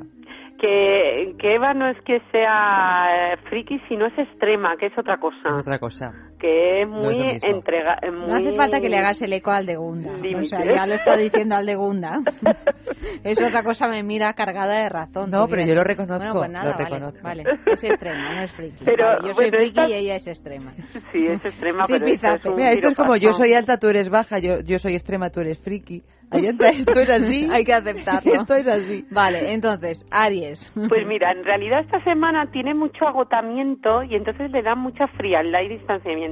Que, 0.60 1.34
que 1.40 1.56
Eva 1.56 1.74
no 1.74 1.88
es 1.90 1.98
que 2.02 2.20
sea 2.32 3.34
eh, 3.34 3.38
friki, 3.50 3.80
sino 3.90 4.06
es 4.06 4.18
extrema, 4.18 4.78
que 4.78 4.88
es 4.88 4.98
otra 4.98 5.18
cosa. 5.18 5.38
Es 5.48 5.54
otra 5.54 5.80
cosa. 5.80 6.12
Que 6.42 6.82
es 6.82 6.90
No 6.90 7.02
es 7.02 7.06
muy 7.06 7.20
lo 7.20 7.26
mismo. 7.34 7.50
entrega. 7.50 8.00
eh, 8.02 8.10
No 8.10 8.34
hace 8.34 8.46
muy- 8.50 8.58
falta 8.58 8.82
que 8.82 8.90
le 8.90 8.98
hagas 8.98 9.22
el 9.22 9.32
eco 9.34 9.52
al 9.52 9.68
de 9.68 9.76
Gunda. 9.76 10.10
O 10.12 10.44
sea, 10.46 10.66
ya 10.66 10.88
lo 10.88 10.96
está 10.96 11.16
diciendo 11.16 11.56
al 11.56 11.68
de 11.68 11.76
Gunda. 11.76 12.18
es 13.24 13.40
otra 13.42 13.64
cosa, 13.64 13.88
me 13.88 14.02
mira 14.04 14.34
cargada 14.34 14.82
de 14.82 14.90
razón. 14.90 15.30
No, 15.30 15.48
pero 15.48 15.64
yo 15.66 15.76
lo 15.76 15.84
reconozco, 15.84 16.18
Bueno, 16.18 16.34
pues 16.40 16.50
nada, 16.52 16.66
lo 16.66 16.72
vale, 16.72 16.84
reconozco. 16.86 17.20
vale. 17.22 17.44
Es 17.68 17.84
extrema, 17.84 18.34
no 18.36 18.42
es 18.42 18.52
friki. 18.54 18.84
Pero, 18.86 19.06
Vale, 19.06 19.20
yo 19.28 19.34
soy 19.36 19.50
bueno, 19.52 19.58
friki 19.58 19.68
esta- 19.80 19.90
y 19.90 19.94
ella 19.94 20.16
es 20.16 20.28
extrema. 20.28 20.72
Sí, 21.12 21.28
es 21.28 21.46
extrema, 21.46 21.86
Sí, 21.88 21.94
pero 21.94 22.08
esto 22.08 22.28
es 22.50 22.56
Mira, 22.56 22.72
esto 22.72 22.88
es 22.90 22.96
como 22.96 23.16
yo 23.18 23.34
soy 23.34 23.54
alta, 23.54 23.78
tú 23.78 23.88
eres 23.88 24.10
baja, 24.10 24.40
yo, 24.40 24.62
yo 24.62 24.80
soy 24.80 24.94
extrema, 24.94 25.30
tú 25.30 25.42
eres 25.42 25.60
friki. 25.62 26.02
Esto 26.32 26.66
es 27.02 27.10
así. 27.10 27.46
Hay 27.52 27.66
que 27.66 27.74
aceptarlo. 27.74 28.34
Esto 28.34 28.56
es 28.56 28.66
así. 28.66 29.04
Vale, 29.12 29.52
entonces, 29.54 30.06
Aries. 30.12 30.72
Pues 30.74 31.06
mira, 31.06 31.30
en 31.34 31.44
realidad 31.44 31.82
esta 31.82 32.02
semana 32.06 32.50
tiene 32.52 32.74
mucho 32.74 33.06
agotamiento 33.06 34.02
y 34.04 34.16
entonces 34.16 34.50
le 34.50 34.62
da 34.62 34.74
mucha 34.76 35.08
frialdad 35.08 35.60
y 35.64 35.68
distanciamiento. 35.68 36.31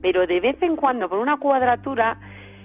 Pero 0.00 0.26
de 0.26 0.40
vez 0.40 0.62
en 0.62 0.76
cuando, 0.76 1.08
por 1.08 1.18
una 1.18 1.38
cuadratura, 1.38 2.18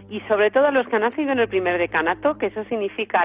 y 0.10 0.20
sobre 0.22 0.52
todo 0.52 0.68
a 0.68 0.72
los 0.72 0.88
que 0.88 0.96
han 0.96 1.02
nacido 1.02 1.32
en 1.32 1.40
el 1.40 1.48
primer 1.48 1.78
decanato, 1.80 2.38
que 2.38 2.48
eso 2.48 2.64
significa 2.66 3.24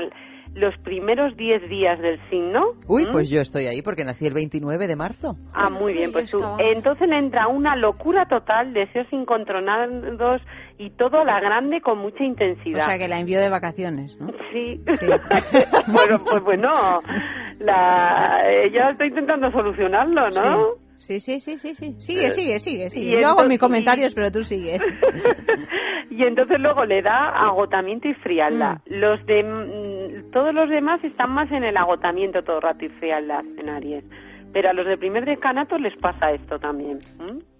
los 0.55 0.77
primeros 0.79 1.37
10 1.37 1.69
días 1.69 1.99
del 2.01 2.19
signo. 2.31 2.73
Uy, 2.87 3.03
¿m? 3.03 3.13
pues 3.13 3.29
yo 3.31 3.41
estoy 3.41 3.67
ahí 3.67 3.83
porque 3.83 4.05
nací 4.05 4.27
el 4.27 4.35
29 4.35 4.87
de 4.87 4.97
marzo. 4.97 5.37
Ah, 5.53 5.69
muy 5.69 5.93
bien, 5.93 6.11
pues 6.13 6.31
tú. 6.31 6.41
Entonces 6.59 7.09
le 7.09 7.19
entra 7.19 7.49
una 7.49 7.77
locura 7.77 8.27
total, 8.27 8.73
deseos 8.73 9.07
incontrolados 9.13 10.41
y 10.79 10.91
todo 10.91 11.21
a 11.21 11.25
la 11.25 11.41
grande 11.41 11.81
con 11.81 11.99
mucha 11.99 12.23
O 12.23 12.27
intensidad. 12.27 12.87
sea, 12.87 12.99
que 12.99 13.09
la 13.09 13.19
envió 13.21 13.41
de 13.41 13.51
vacaciones, 13.51 14.17
¿no? 14.21 14.29
Sí. 14.53 14.81
Sí. 14.99 15.07
bueno, 15.93 16.17
pues 16.25 16.43
bueno, 16.43 17.01
la, 17.59 18.41
ella 18.65 18.91
está 18.91 19.07
intentando 19.07 19.51
solucionarlo, 19.51 20.31
¿no? 20.31 20.65
Sí, 20.75 20.81
sí, 21.21 21.41
sí, 21.41 21.57
sí, 21.59 21.75
sí. 21.75 21.95
Sigue, 22.01 22.27
Eh, 22.27 22.31
sigue, 22.33 22.59
sigue, 22.59 22.87
y 22.87 22.91
sigue. 22.91 23.21
Yo 23.23 23.29
hago 23.29 23.45
mis 23.45 23.59
comentarios, 23.59 24.15
pero 24.15 24.31
tú 24.31 24.45
sigue. 24.45 24.79
y 26.11 26.23
entonces 26.25 26.59
luego 26.61 26.85
le 26.85 27.03
da 27.03 27.29
agotamiento 27.49 28.09
y 28.09 28.15
frialdad. 28.15 28.79
Mm. 28.87 28.95
Los 28.95 29.27
de 29.27 29.43
mm, 29.43 30.31
todos 30.31 30.55
los 30.55 30.69
demás 30.69 31.03
están 31.05 31.33
más 31.33 31.51
en 31.53 31.65
el 31.65 31.77
agotamiento 31.77 32.43
todo 32.43 32.57
el 32.57 32.63
rato 32.63 32.85
y 32.85 32.89
frialdad 32.91 33.45
en 33.59 33.69
Aries. 33.69 34.05
Pero 34.53 34.71
a 34.71 34.73
los 34.73 34.87
de 34.87 34.97
primer 34.97 35.27
decanato 35.27 35.77
les 35.77 35.95
pasa 35.99 36.31
esto 36.31 36.59
también. 36.59 37.01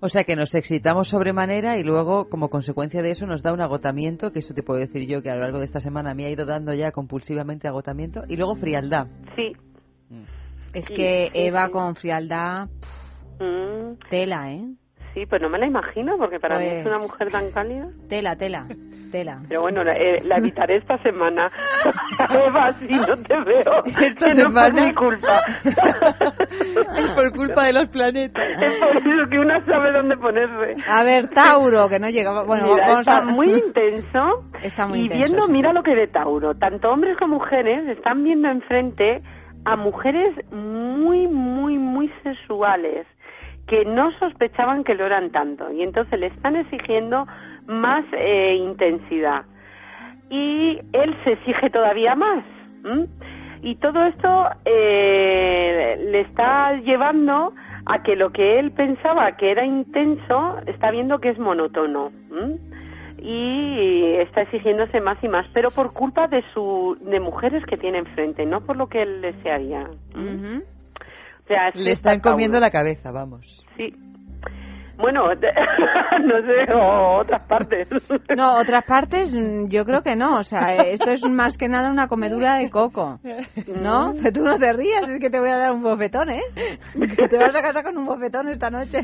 O 0.01 0.09
sea 0.09 0.25
que 0.25 0.37
nos 0.37 0.55
excitamos 0.55 1.09
sobremanera 1.09 1.77
y 1.79 1.85
luego, 1.85 2.31
como 2.31 2.49
consecuencia 2.49 3.03
de 3.03 3.11
eso, 3.11 3.27
nos 3.27 3.43
da 3.43 3.53
un 3.53 3.61
agotamiento, 3.61 4.33
que 4.33 4.39
eso 4.39 4.55
te 4.55 4.63
puedo 4.63 4.81
decir 4.81 5.07
yo 5.07 5.21
que 5.21 5.31
a 5.31 5.35
lo 5.35 5.43
largo 5.43 5.59
de 5.59 5.67
esta 5.67 5.81
semana 5.81 6.15
me 6.15 6.25
ha 6.25 6.31
ido 6.31 6.47
dando 6.47 6.73
ya 6.73 6.91
compulsivamente 6.91 7.69
agotamiento, 7.69 8.23
y 8.27 8.37
luego 8.37 8.55
frialdad. 8.57 9.07
Sí. 9.37 9.53
Es 10.73 10.87
Sí, 10.87 10.95
que 10.95 11.29
sí, 11.31 11.39
Eva 11.39 11.67
sí. 11.67 11.73
con 11.73 11.95
frialdad, 11.95 12.69
Mm, 13.41 13.99
tela, 14.11 14.51
¿eh? 14.53 14.65
sí, 15.15 15.25
pues 15.27 15.41
no 15.43 15.49
me 15.49 15.59
la 15.59 15.67
imagino 15.67 16.17
porque 16.19 16.39
para 16.39 16.59
mí 16.59 16.67
es 16.67 16.83
Pues- 16.83 16.87
una 16.87 16.99
mujer 16.99 17.31
tan 17.31 17.51
cálida. 17.51 17.89
Tela, 18.09 18.37
tela, 18.37 18.67
tela. 19.11 19.39
Pero 19.49 19.63
bueno, 19.63 19.83
la, 19.83 19.95
eh, 19.95 20.21
la 20.25 20.37
evitaré 20.37 20.77
esta 20.77 20.99
semana. 21.03 21.51
Eva, 22.31 22.75
si 22.79 22.87
no 22.95 23.17
te 23.23 23.41
veo. 23.41 23.85
Esta 23.87 24.27
que 24.31 24.43
no 24.43 24.49
semana. 24.51 24.71
por 24.75 24.83
mi 24.83 24.95
culpa. 24.95 25.41
Es 26.97 27.11
por 27.15 27.33
culpa 27.33 27.65
de 27.67 27.73
los 27.73 27.89
planetas. 27.89 28.45
es 28.63 28.77
por 28.77 28.97
eso 28.97 29.31
que 29.31 29.39
una 29.39 29.65
sabe 29.65 29.93
dónde 29.93 30.17
ponerse. 30.17 30.77
A 30.89 31.03
ver, 31.05 31.29
Tauro, 31.31 31.89
que 31.89 31.99
no 31.99 32.09
llegaba. 32.11 32.45
Bueno, 32.45 32.67
Mira, 32.69 32.87
vamos 32.87 33.01
está 33.01 33.19
a... 33.19 33.25
muy 33.25 33.51
intenso. 33.67 34.45
Está 34.63 34.87
muy 34.87 35.01
y 35.01 35.03
intenso, 35.05 35.25
viendo, 35.27 35.47
sí. 35.47 35.53
mira 35.53 35.73
lo 35.73 35.83
que 35.83 35.95
ve 35.95 36.07
Tauro. 36.09 36.55
Tanto 36.55 36.91
hombres 36.91 37.17
como 37.19 37.37
mujeres 37.37 37.89
están 37.89 38.25
viendo 38.25 38.49
enfrente 38.49 39.23
a 39.65 39.77
mujeres 39.77 40.35
muy, 40.53 41.27
muy, 41.29 41.79
muy 41.79 42.09
sexuales 42.23 43.07
que 43.69 43.85
no 43.85 44.11
sospechaban 44.19 44.83
que 44.83 44.95
lo 44.95 45.07
eran 45.07 45.31
tanto. 45.31 45.71
Y 45.71 45.83
entonces 45.83 46.19
le 46.19 46.27
están 46.27 46.57
exigiendo 46.57 47.27
más 47.67 48.05
eh, 48.13 48.57
intensidad. 48.57 49.45
Y 50.31 50.79
él 50.93 51.17
se 51.25 51.33
exige 51.33 51.71
todavía 51.71 52.15
más. 52.15 52.45
Y 53.63 53.77
todo 53.77 54.05
esto 54.05 54.47
eh, 54.65 56.07
le 56.11 56.21
está 56.21 56.75
llevando 56.77 57.53
a 57.87 58.03
que 58.03 58.17
lo 58.17 58.31
que 58.31 58.59
él 58.59 58.71
pensaba 58.73 59.37
que 59.37 59.51
era 59.51 59.65
intenso 59.65 60.59
está 60.67 60.91
viendo 60.91 61.19
que 61.19 61.31
es 61.31 61.39
monótono 61.39 62.13
¿m? 62.31 62.59
y 63.19 64.15
está 64.21 64.43
exigiéndose 64.43 65.01
más 65.01 65.23
y 65.23 65.29
más, 65.29 65.47
pero 65.53 65.71
por 65.71 65.93
culpa 65.93 66.29
de 66.29 66.45
su 66.55 66.97
de 67.01 67.19
mujeres 67.19 67.65
que 67.67 67.77
tiene 67.77 67.99
enfrente, 67.99 68.47
no 68.47 68.61
por 68.61 68.77
lo 68.77 68.89
que 68.89 69.03
él 69.03 69.21
desearía. 69.23 69.89
Ujú. 70.15 70.63
Sea, 71.49 71.71
Le 71.75 71.93
está 71.93 72.13
están 72.13 72.33
comiendo 72.33 72.61
la 72.61 72.71
cabeza, 72.71 73.11
vamos. 73.11 73.65
Sí. 73.77 73.95
Bueno, 74.99 75.29
no 76.25 76.43
sé, 76.43 76.73
o 76.75 77.19
otras 77.21 77.43
partes. 77.47 77.89
No, 78.37 78.59
otras 78.59 78.85
partes 78.85 79.33
mm, 79.33 79.69
yo 79.69 79.85
creo 79.85 80.03
que 80.03 80.17
no. 80.17 80.39
O 80.39 80.43
sea, 80.43 80.75
esto 80.75 81.11
es 81.11 81.23
más 81.29 81.57
que 81.57 81.69
nada 81.69 81.91
una 81.91 82.09
comedura 82.09 82.57
de 82.57 82.69
coco. 82.71 83.19
¿No? 83.81 84.13
Mm. 84.13 84.23
Que 84.23 84.33
tú 84.33 84.43
no 84.43 84.59
te 84.59 84.73
rías, 84.73 85.09
es 85.09 85.21
que 85.21 85.31
te 85.31 85.39
voy 85.39 85.51
a 85.51 85.59
dar 85.59 85.73
un 85.73 85.83
bofetón, 85.83 86.31
¿eh? 86.31 86.43
Que 87.17 87.29
te 87.29 87.39
vas 87.39 87.55
a 87.55 87.63
casa 87.63 87.83
con 87.83 87.97
un 87.97 88.07
bofetón 88.07 88.49
esta 88.49 88.71
noche. 88.71 88.99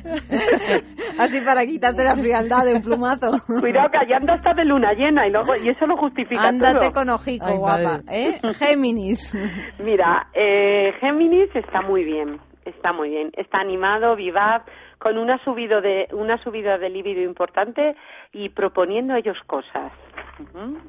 Así 1.18 1.40
para 1.40 1.64
quitarte 1.64 2.02
la 2.04 2.16
frialdad 2.16 2.64
de 2.64 2.74
un 2.74 2.82
plumazo. 2.82 3.30
Cuidado 3.60 3.88
que 3.90 3.98
allá 3.98 4.16
anda 4.16 4.34
hasta 4.34 4.54
de 4.54 4.64
luna 4.64 4.92
llena 4.94 5.26
y 5.26 5.30
luego 5.30 5.54
y 5.56 5.68
eso 5.68 5.86
lo 5.86 5.96
justifica 5.96 6.48
Ándate 6.48 6.78
todo. 6.78 6.92
con 6.92 7.10
ojico, 7.10 7.46
Ay, 7.46 7.56
guapa. 7.56 8.00
¿eh? 8.10 8.38
Géminis. 8.58 9.34
Mira, 9.78 10.26
eh, 10.34 10.92
Géminis 11.00 11.54
está 11.54 11.82
muy 11.82 12.04
bien, 12.04 12.38
está 12.64 12.92
muy 12.92 13.10
bien, 13.10 13.30
está 13.36 13.58
animado, 13.58 14.16
vivaz, 14.16 14.62
con 14.98 15.18
una 15.18 15.38
subida 15.44 15.80
de 15.80 16.08
una 16.12 16.38
subida 16.42 16.78
de 16.78 16.88
libido 16.90 17.22
importante 17.22 17.94
y 18.32 18.48
proponiendo 18.50 19.14
ellos 19.14 19.38
cosas. 19.46 19.92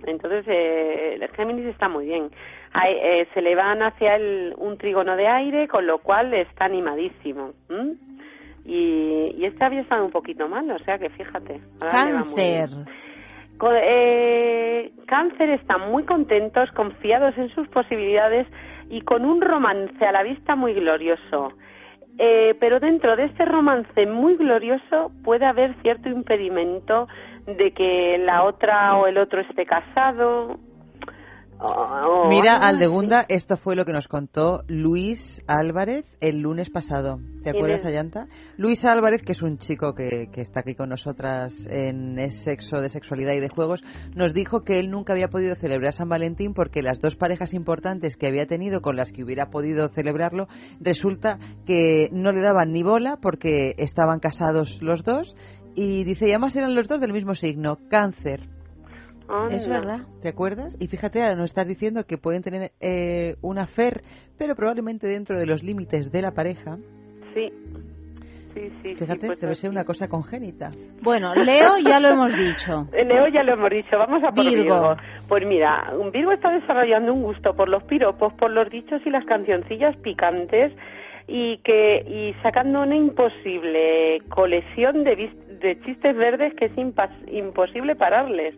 Entonces, 0.06 0.46
eh, 0.48 1.18
el 1.22 1.28
Géminis 1.30 1.66
está 1.68 1.88
muy 1.90 2.06
bien. 2.06 2.30
Hay- 2.74 2.98
eh, 3.02 3.28
se 3.34 3.42
le 3.42 3.56
van 3.56 3.82
hacia 3.84 4.16
el, 4.16 4.54
un 4.58 4.78
trígono 4.78 5.16
de 5.16 5.28
aire, 5.28 5.68
con 5.68 5.86
lo 5.86 6.00
cual 6.00 6.34
está 6.34 6.66
animadísimo. 6.66 7.52
¿m? 7.70 7.94
Y, 8.66 9.36
y 9.38 9.46
este 9.46 9.64
había 9.64 9.82
estado 9.82 10.04
un 10.06 10.12
poquito 10.12 10.48
mal, 10.48 10.70
o 10.72 10.80
sea 10.80 10.98
que 10.98 11.10
fíjate. 11.10 11.62
Cáncer. 11.92 12.70
Eh, 13.82 14.92
cáncer 15.08 15.50
están 15.52 15.90
muy 15.92 16.04
contentos, 16.04 16.72
confiados 16.72 17.38
en 17.38 17.50
sus 17.50 17.68
posibilidades 17.70 18.48
y 18.90 19.02
con 19.02 19.24
un 19.26 19.42
romance 19.42 20.06
a 20.06 20.12
la 20.12 20.24
vista 20.24 20.56
muy 20.56 20.74
glorioso. 20.74 21.54
Eh, 22.18 22.56
pero 22.60 22.80
dentro 22.80 23.16
de 23.16 23.26
este 23.26 23.44
romance 23.46 24.06
muy 24.06 24.36
glorioso 24.38 25.12
puede 25.24 25.46
haber 25.46 25.76
cierto 25.82 26.08
impedimento 26.08 27.08
de 27.46 27.72
que 27.72 28.18
la 28.20 28.44
otra 28.44 28.96
o 28.98 29.08
el 29.08 29.18
otro 29.18 29.42
esté 29.42 29.66
casado. 29.66 30.58
O- 31.66 32.26
o 32.26 32.30
Mira, 32.30 32.58
Aldegunda, 32.58 33.26
esto 33.30 33.58
fue 33.58 33.76
lo 33.76 33.86
que 33.86 33.92
nos 33.94 34.08
contó 34.08 34.64
Luis 34.68 35.42
Álvarez 35.48 36.06
el 36.22 36.40
lunes 36.40 36.70
pasado. 36.70 37.18
¿Te 37.44 37.52
¿Quién 37.52 37.56
acuerdas? 37.58 37.86
Ayanta? 37.86 38.28
Luis 38.58 38.84
Álvarez, 38.86 39.22
que 39.22 39.34
es 39.34 39.42
un 39.44 39.58
chico 39.58 39.94
que, 39.94 40.28
que 40.32 40.42
está 40.42 40.62
aquí 40.62 40.74
con 40.76 40.90
nosotras 40.90 41.68
en 41.70 42.18
Es 42.18 42.44
Sexo 42.44 42.78
de 42.82 42.90
Sexualidad 42.90 43.34
y 43.34 43.40
de 43.40 43.50
Juegos, 43.50 43.84
nos 44.16 44.34
dijo 44.34 44.62
que 44.64 44.80
él 44.80 44.90
nunca 44.90 45.14
había 45.14 45.28
podido 45.28 45.56
celebrar 45.56 45.94
San 45.94 46.10
Valentín 46.10 46.54
porque 46.54 46.82
las 46.82 47.00
dos 47.00 47.16
parejas 47.16 47.54
importantes 47.54 48.16
que 48.18 48.28
había 48.28 48.48
tenido 48.48 48.82
con 48.82 48.96
las 48.96 49.12
que 49.12 49.24
hubiera 49.24 49.50
podido 49.50 49.90
celebrarlo, 49.90 50.48
resulta 50.80 51.38
que 51.66 52.10
no 52.12 52.32
le 52.32 52.42
daban 52.42 52.72
ni 52.72 52.82
bola 52.84 53.18
porque 53.22 53.76
estaban 53.78 54.20
casados 54.20 54.82
los 54.82 55.04
dos 55.04 55.36
y 55.76 56.04
dice, 56.06 56.28
y 56.28 56.32
además 56.32 56.56
eran 56.56 56.74
los 56.74 56.88
dos 56.88 57.02
del 57.02 57.14
mismo 57.14 57.36
signo, 57.36 57.78
cáncer. 57.90 58.48
Anda. 59.28 59.56
Es 59.56 59.68
verdad. 59.68 60.00
¿Te 60.22 60.30
acuerdas? 60.30 60.76
Y 60.80 60.88
fíjate, 60.88 61.22
ahora 61.22 61.36
nos 61.36 61.46
estás 61.46 61.68
diciendo 61.68 62.06
que 62.06 62.18
pueden 62.18 62.44
tener 62.44 62.72
eh, 62.80 63.36
una 63.42 63.68
fer, 63.68 64.04
pero 64.38 64.56
probablemente 64.56 65.08
dentro 65.08 65.38
de 65.38 65.46
los 65.46 65.64
límites 65.64 66.12
de 66.12 66.22
la 66.22 66.32
pareja. 66.32 66.78
Sí. 67.34 67.52
Sí, 68.54 68.72
sí, 68.82 68.96
Fíjate, 68.96 69.20
sí, 69.20 69.28
pues 69.28 69.40
debe 69.42 69.56
ser 69.56 69.70
una 69.70 69.84
cosa 69.84 70.08
congénita. 70.08 70.72
Bueno, 71.02 71.36
Leo 71.36 71.78
ya 71.86 72.00
lo 72.00 72.08
hemos 72.10 72.34
dicho. 72.34 72.88
En 72.94 73.10
Leo 73.10 73.28
ya 73.28 73.44
lo 73.44 73.54
hemos 73.54 73.70
dicho, 73.70 73.98
vamos 73.98 74.24
a 74.24 74.32
por 74.32 74.46
Virgo. 74.46 74.64
Virgo. 74.64 74.96
Pues 75.28 75.46
mira, 75.46 75.92
un 76.00 76.10
Virgo 76.12 76.32
está 76.32 76.52
desarrollando 76.52 77.14
un 77.14 77.24
gusto 77.24 77.54
por 77.54 77.68
los 77.68 77.84
piropos, 77.84 78.34
por 78.36 78.52
los 78.52 78.70
dichos 78.70 79.02
y 79.06 79.10
las 79.10 79.26
cancioncillas 79.26 79.98
picantes 79.98 80.72
y 81.28 81.58
que 81.60 82.04
y 82.08 82.34
sacando 82.42 82.84
una 82.84 82.96
imposible 82.96 84.22
colección 84.30 85.04
de, 85.04 85.30
de 85.62 85.80
chistes 85.82 86.16
verdes 86.16 86.54
que 86.54 86.66
es 86.66 86.78
imposible 87.32 87.96
pararles 87.96 88.56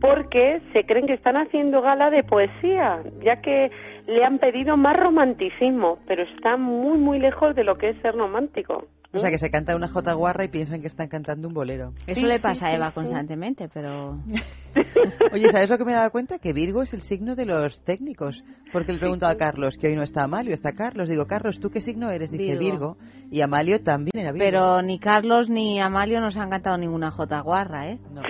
porque 0.00 0.60
se 0.72 0.84
creen 0.84 1.06
que 1.06 1.14
están 1.14 1.36
haciendo 1.36 1.82
gala 1.82 2.10
de 2.10 2.24
poesía, 2.24 3.02
ya 3.22 3.42
que 3.42 3.70
le 4.06 4.24
han 4.24 4.38
pedido 4.38 4.76
más 4.76 4.96
romanticismo, 4.96 5.98
pero 6.06 6.22
está 6.22 6.56
muy 6.56 6.98
muy 6.98 7.18
lejos 7.18 7.54
de 7.54 7.64
lo 7.64 7.76
que 7.76 7.90
es 7.90 7.96
ser 7.98 8.14
romántico. 8.14 8.86
O 9.12 9.18
sea, 9.18 9.30
que 9.30 9.38
se 9.38 9.50
canta 9.50 9.74
una 9.74 9.88
jota 9.88 10.12
guarra 10.12 10.44
y 10.44 10.48
piensan 10.48 10.80
que 10.80 10.86
están 10.86 11.08
cantando 11.08 11.48
un 11.48 11.54
bolero. 11.54 11.92
Eso 12.06 12.20
Sí, 12.20 12.26
le 12.26 12.34
sí, 12.36 12.40
pasa 12.40 12.66
a 12.66 12.70
sí, 12.70 12.76
Eva 12.76 12.88
sí. 12.88 12.94
constantemente, 12.94 13.68
pero... 13.72 14.18
Oye, 15.32 15.50
¿sabes 15.50 15.68
lo 15.68 15.78
que 15.78 15.84
me 15.84 15.92
he 15.92 15.96
dado 15.96 16.10
cuenta? 16.10 16.38
Que 16.38 16.52
Virgo 16.52 16.82
es 16.82 16.94
el 16.94 17.00
signo 17.02 17.34
de 17.34 17.44
los 17.46 17.84
técnicos. 17.84 18.44
Porque 18.72 18.92
le 18.92 18.98
pregunto 19.00 19.26
a 19.26 19.34
Carlos, 19.36 19.76
que 19.76 19.88
hoy 19.88 19.96
no 19.96 20.02
está 20.02 20.22
Amalio, 20.24 20.54
está 20.54 20.72
Carlos. 20.72 21.08
Digo, 21.08 21.26
Carlos, 21.26 21.58
¿tú 21.58 21.70
qué 21.70 21.80
signo 21.80 22.10
eres? 22.10 22.30
Dice 22.30 22.56
Virgo. 22.56 22.94
Virgo. 22.94 23.30
Y 23.32 23.40
Amalio 23.42 23.82
también 23.82 24.12
era 24.14 24.30
Virgo. 24.32 24.44
Pero 24.48 24.82
ni 24.82 25.00
Carlos 25.00 25.50
ni 25.50 25.80
Amalio 25.80 26.20
nos 26.20 26.36
han 26.36 26.50
cantado 26.50 26.78
ninguna 26.78 27.10
jota 27.10 27.40
guarra, 27.40 27.88
¿eh? 27.90 27.98
No. 28.12 28.22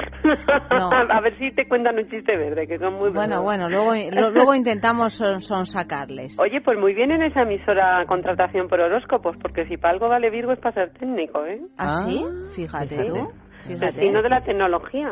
No. 0.71 0.91
a 1.13 1.21
ver 1.21 1.37
si 1.39 1.51
te 1.55 1.69
cuentan 1.69 1.99
un 1.99 2.09
chiste 2.09 2.37
verde, 2.37 2.67
que 2.67 2.79
son 2.79 2.95
muy 2.95 3.11
Bueno, 3.11 3.43
buenos. 3.43 3.69
bueno, 3.69 3.69
luego, 3.69 3.93
lo- 4.11 4.31
luego 4.31 4.55
intentamos 4.55 5.13
son, 5.15 5.41
son 5.43 5.67
sacarles. 5.67 6.39
Oye, 6.41 6.61
pues 6.63 6.79
muy 6.79 6.95
bien 6.95 7.11
en 7.11 7.23
esa 7.23 7.43
emisora 7.43 8.05
contratación 8.07 8.69
por 8.69 8.81
horóscopos, 8.81 9.37
porque 9.43 9.67
si 9.67 9.77
para 9.77 9.93
algo 9.95 10.09
vale 10.09 10.31
Virgo 10.31 10.53
es 10.53 10.59
para 10.59 10.70
ser 10.73 10.91
técnico, 10.93 11.45
¿eh? 11.45 11.61
¿Ah, 11.79 12.05
sí? 12.07 12.25
Ah, 12.25 12.51
Fíjate, 12.53 12.89
fíjate. 12.89 13.09
tú. 13.11 13.17
El 13.69 13.79
Fíjate. 13.79 14.01
signo 14.01 14.23
de 14.23 14.29
la 14.29 14.41
tecnología. 14.43 15.09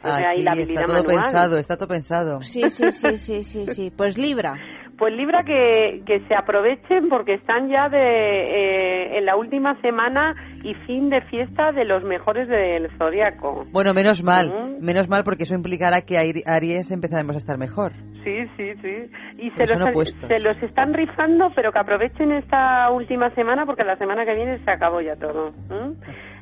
O 0.00 0.06
sea, 0.16 0.34
y 0.34 0.36
Aquí 0.36 0.42
la 0.42 0.52
está 0.54 0.86
todo 0.86 0.94
manual. 1.02 1.16
pensado, 1.22 1.56
está 1.58 1.76
todo 1.76 1.88
pensado. 1.88 2.40
Sí, 2.42 2.62
sí, 2.70 2.90
sí, 2.92 3.16
sí, 3.16 3.42
sí, 3.42 3.66
sí. 3.66 3.90
Pues 3.90 4.16
Libra. 4.16 4.54
Pues 4.98 5.14
Libra 5.14 5.44
que, 5.44 6.02
que 6.04 6.20
se 6.26 6.34
aprovechen 6.34 7.08
porque 7.08 7.34
están 7.34 7.68
ya 7.68 7.88
de, 7.88 7.98
eh, 7.98 9.18
en 9.18 9.26
la 9.26 9.36
última 9.36 9.80
semana 9.80 10.34
y 10.64 10.74
fin 10.86 11.08
de 11.08 11.20
fiesta 11.22 11.70
de 11.70 11.84
los 11.84 12.02
mejores 12.02 12.48
del 12.48 12.90
zodiaco. 12.98 13.64
Bueno, 13.70 13.94
menos 13.94 14.24
mal, 14.24 14.76
menos 14.80 15.08
mal 15.08 15.22
porque 15.22 15.44
eso 15.44 15.54
implicará 15.54 16.02
que 16.02 16.16
Ari- 16.16 16.42
Aries 16.44 16.90
empezaremos 16.90 17.36
a 17.36 17.38
estar 17.38 17.58
mejor. 17.58 17.92
Sí, 18.24 18.44
sí, 18.56 18.74
sí. 18.82 19.10
Y 19.38 19.50
Por 19.52 19.68
se 19.68 19.76
no 19.76 19.90
los, 19.92 20.10
se 20.10 20.38
los 20.40 20.60
están 20.64 20.92
rifando, 20.92 21.50
pero 21.54 21.70
que 21.70 21.78
aprovechen 21.78 22.32
esta 22.32 22.90
última 22.90 23.30
semana 23.30 23.64
porque 23.66 23.84
la 23.84 23.96
semana 23.96 24.24
que 24.24 24.34
viene 24.34 24.58
se 24.64 24.70
acabó 24.70 25.00
ya 25.00 25.14
todo. 25.14 25.52
¿m? 25.70 25.94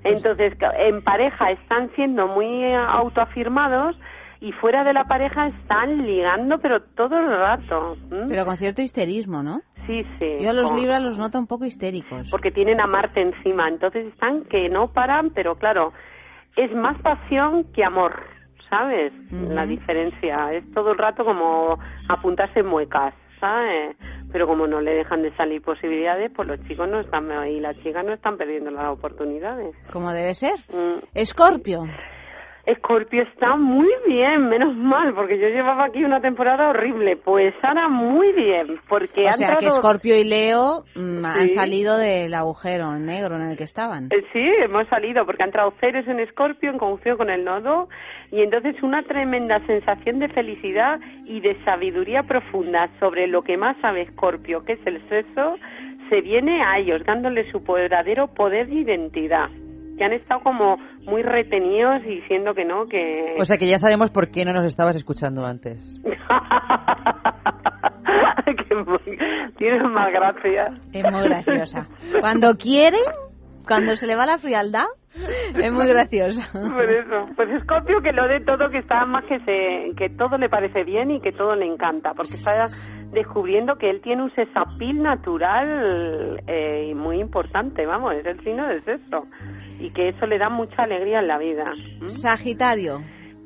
Entonces, 0.02 0.54
en 0.78 1.02
pareja 1.02 1.50
están 1.50 1.90
siendo 1.94 2.26
muy 2.26 2.64
eh, 2.64 2.74
autoafirmados 2.74 3.98
y 4.40 4.52
fuera 4.52 4.84
de 4.84 4.92
la 4.92 5.04
pareja 5.04 5.46
están 5.48 6.04
ligando, 6.06 6.58
pero 6.58 6.82
todo 6.82 7.18
el 7.18 7.26
rato. 7.26 7.96
¿m? 8.10 8.26
Pero 8.28 8.44
con 8.44 8.56
cierto 8.56 8.82
histerismo, 8.82 9.42
¿no? 9.42 9.60
Sí, 9.86 10.02
sí. 10.18 10.38
Yo 10.40 10.50
a 10.50 10.52
los 10.52 10.70
con- 10.70 10.80
Libras 10.80 11.02
los 11.02 11.16
noto 11.16 11.38
un 11.38 11.46
poco 11.46 11.64
histéricos. 11.64 12.28
porque 12.30 12.50
tienen 12.50 12.80
a 12.80 12.86
Marte 12.86 13.20
encima. 13.22 13.68
Entonces 13.68 14.06
están 14.06 14.44
que 14.44 14.68
no 14.68 14.88
paran, 14.92 15.30
pero 15.30 15.54
claro, 15.56 15.92
es 16.56 16.74
más 16.74 17.00
pasión 17.02 17.64
que 17.72 17.84
amor, 17.84 18.14
¿sabes? 18.68 19.12
Ujú. 19.32 19.52
La 19.54 19.64
diferencia. 19.66 20.52
Es 20.52 20.70
todo 20.72 20.92
el 20.92 20.98
rato 20.98 21.24
como 21.24 21.78
apuntarse 22.08 22.60
en 22.60 22.66
muecas, 22.66 23.14
¿sabes? 23.40 23.96
Pero 24.32 24.46
como 24.48 24.66
no 24.66 24.80
le 24.80 24.92
dejan 24.92 25.22
de 25.22 25.34
salir 25.36 25.62
posibilidades, 25.62 26.32
pues 26.34 26.48
los 26.48 26.60
chicos 26.66 26.88
no 26.88 27.00
están, 27.00 27.28
y 27.48 27.60
las 27.60 27.76
chicas 27.82 28.04
no 28.04 28.12
están 28.12 28.36
perdiendo 28.36 28.70
las 28.72 28.86
oportunidades. 28.88 29.74
Como 29.92 30.12
debe 30.12 30.34
ser. 30.34 30.54
Mm. 30.68 31.04
Escorpio. 32.66 33.22
Está 33.22 33.56
muy 33.56 33.88
bien, 34.08 34.48
menos 34.48 34.74
mal, 34.76 35.14
porque 35.14 35.38
yo 35.38 35.48
llevaba 35.48 35.84
aquí 35.84 36.04
una 36.04 36.20
temporada 36.20 36.68
horrible. 36.70 37.16
Pues 37.16 37.54
ahora 37.62 37.88
muy 37.88 38.32
bien, 38.32 38.78
porque 38.88 39.24
O 39.24 39.28
han 39.28 39.34
sea 39.38 39.56
que 39.56 39.66
dado- 39.66 39.76
Escorpio 39.76 40.16
y 40.16 40.24
Leo 40.24 40.84
mm, 40.94 41.24
han 41.24 41.48
Sí. 41.48 41.54
salido 41.54 41.96
del 41.96 42.34
agujero 42.34 42.92
negro 42.98 43.36
en 43.36 43.50
el 43.50 43.56
que 43.56 43.64
estaban. 43.64 44.06
Eh, 44.10 44.24
Sí, 44.32 44.44
hemos 44.62 44.86
salido 44.88 45.24
porque 45.24 45.42
ha 45.44 45.46
entrado 45.46 45.72
Ceres 45.80 46.06
en 46.08 46.20
Escorpio 46.20 46.70
en 46.70 46.78
conjunción 46.78 47.16
con 47.16 47.30
el 47.30 47.44
nodo 47.44 47.88
y 48.32 48.42
entonces 48.42 48.82
una 48.82 49.02
tremenda 49.04 49.64
sensación 49.66 50.18
de 50.18 50.28
felicidad 50.28 50.98
y 51.24 51.40
de 51.40 51.56
sabiduría 51.64 52.24
profunda 52.24 52.88
sobre 52.98 53.28
lo 53.28 53.42
que 53.42 53.56
más 53.56 53.76
sabe 53.80 54.02
Escorpio, 54.02 54.64
que 54.64 54.72
es 54.74 54.86
el 54.86 55.00
sexo, 55.08 55.56
se 56.10 56.20
viene 56.20 56.62
a 56.62 56.78
ellos 56.78 57.02
dándole 57.04 57.50
su 57.50 57.60
verdadero 57.60 58.26
poder 58.28 58.68
y 58.68 58.80
identidad. 58.80 59.48
Que 59.96 60.04
han 60.04 60.12
estado 60.12 60.40
como 60.42 60.76
muy 61.04 61.22
retenidos 61.22 62.02
y 62.04 62.20
diciendo 62.20 62.54
que 62.54 62.64
no, 62.64 62.86
que... 62.86 63.36
O 63.38 63.44
sea 63.44 63.56
que 63.56 63.68
ya 63.68 63.78
sabemos 63.78 64.10
por 64.10 64.30
qué 64.30 64.44
no 64.44 64.52
nos 64.52 64.66
estabas 64.66 64.96
escuchando 64.96 65.44
antes. 65.44 66.00
tienes 69.56 69.82
más 69.82 70.12
gracia. 70.12 70.70
Es 70.92 71.04
muy 71.10 71.22
graciosa. 71.22 71.86
Cuando 72.20 72.54
quieren, 72.56 73.04
cuando 73.66 73.96
se 73.96 74.06
le 74.06 74.16
va 74.16 74.26
la 74.26 74.38
frialdad, 74.38 74.86
es 75.14 75.72
muy 75.72 75.86
graciosa. 75.86 76.50
Por 76.52 76.84
eso, 76.84 77.28
pues 77.34 77.48
Scorpio 77.62 78.00
que 78.02 78.12
lo 78.12 78.28
de 78.28 78.40
todo, 78.40 78.70
que 78.70 78.78
está 78.78 79.04
más 79.06 79.24
que 79.24 79.38
se, 79.40 79.94
que 79.96 80.10
todo 80.10 80.36
le 80.38 80.48
parece 80.48 80.84
bien 80.84 81.10
y 81.10 81.20
que 81.20 81.32
todo 81.32 81.54
le 81.54 81.66
encanta, 81.66 82.12
porque 82.14 82.34
está 82.34 82.68
descubriendo 83.12 83.76
que 83.76 83.90
él 83.90 84.00
tiene 84.02 84.22
un 84.22 84.34
sexapil 84.34 85.02
natural 85.02 86.40
eh, 86.46 86.88
y 86.90 86.94
muy 86.94 87.20
importante, 87.20 87.86
vamos, 87.86 88.14
es 88.14 88.26
el 88.26 88.40
signo 88.42 88.66
del 88.66 88.84
sexo 88.84 89.26
y 89.80 89.90
que 89.90 90.08
eso 90.10 90.26
le 90.26 90.38
da 90.38 90.48
mucha 90.48 90.82
alegría 90.82 91.20
en 91.20 91.28
la 91.28 91.38
vida. 91.38 91.72
¿m? 92.00 92.08
Sagitario. 92.10 93.00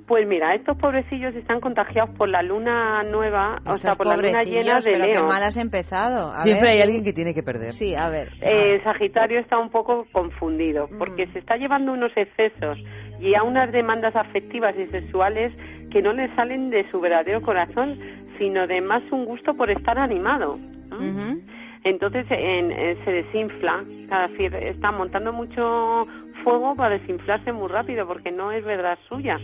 Pues 0.07 0.27
mira, 0.27 0.57
estos 0.57 0.77
pobrecillos 0.77 1.37
están 1.37 1.61
contagiados 1.61 2.11
por 2.16 2.28
la 2.28 2.43
luna 2.43 3.05
nueva, 3.05 3.61
o 3.65 3.78
sea, 3.78 3.95
por 3.95 4.09
la 4.09 4.16
luna 4.16 4.43
llena 4.43 4.78
de 4.81 4.91
pero 4.91 5.05
qué 5.05 5.12
Leo. 5.12 5.24
mal 5.24 5.41
has 5.41 5.57
empezado. 5.57 6.31
A 6.31 6.39
Siempre 6.39 6.66
ver. 6.66 6.77
hay 6.77 6.82
alguien 6.82 7.05
que 7.05 7.12
tiene 7.12 7.32
que 7.32 7.45
perder. 7.45 7.74
Sí, 7.74 7.95
a 7.95 8.09
ver. 8.09 8.28
Eh, 8.41 8.81
Sagitario 8.82 9.39
está 9.39 9.57
un 9.57 9.70
poco 9.70 10.07
confundido 10.11 10.89
porque 10.99 11.28
se 11.28 11.39
está 11.39 11.57
llevando 11.57 11.93
unos 11.93 12.11
excesos 12.16 12.77
y 13.20 13.37
a 13.37 13.45
unas 13.45 13.70
demandas 13.70 14.16
afectivas 14.16 14.74
y 14.77 14.89
sexuales 14.89 15.53
que 15.93 16.03
no 16.03 16.12
le 16.12 16.35
salen 16.35 16.70
de 16.70 16.91
su 16.91 17.01
verdadero 17.01 17.41
corazón, 17.43 17.97
sino 18.40 18.66
de 18.66 18.80
más 18.80 19.02
un 19.12 19.26
gusto 19.26 19.54
por 19.54 19.70
estar 19.70 19.98
animado. 19.98 20.54
Ujú. 20.90 21.40
Entonces 21.84 22.26
en- 22.30 22.72
en- 22.72 23.04
se 23.04 23.12
desinfla, 23.12 23.84
cada 24.08 24.28
decir, 24.28 24.52
está 24.56 24.90
montando 24.90 25.32
mucho 25.32 26.06
fuego 26.42 26.74
para 26.74 26.98
desinflarse 26.98 27.52
muy 27.52 27.68
rápido 27.68 28.06
porque 28.06 28.32
no 28.32 28.50
es 28.50 28.64
verdad 28.64 28.98
suya, 29.08 29.36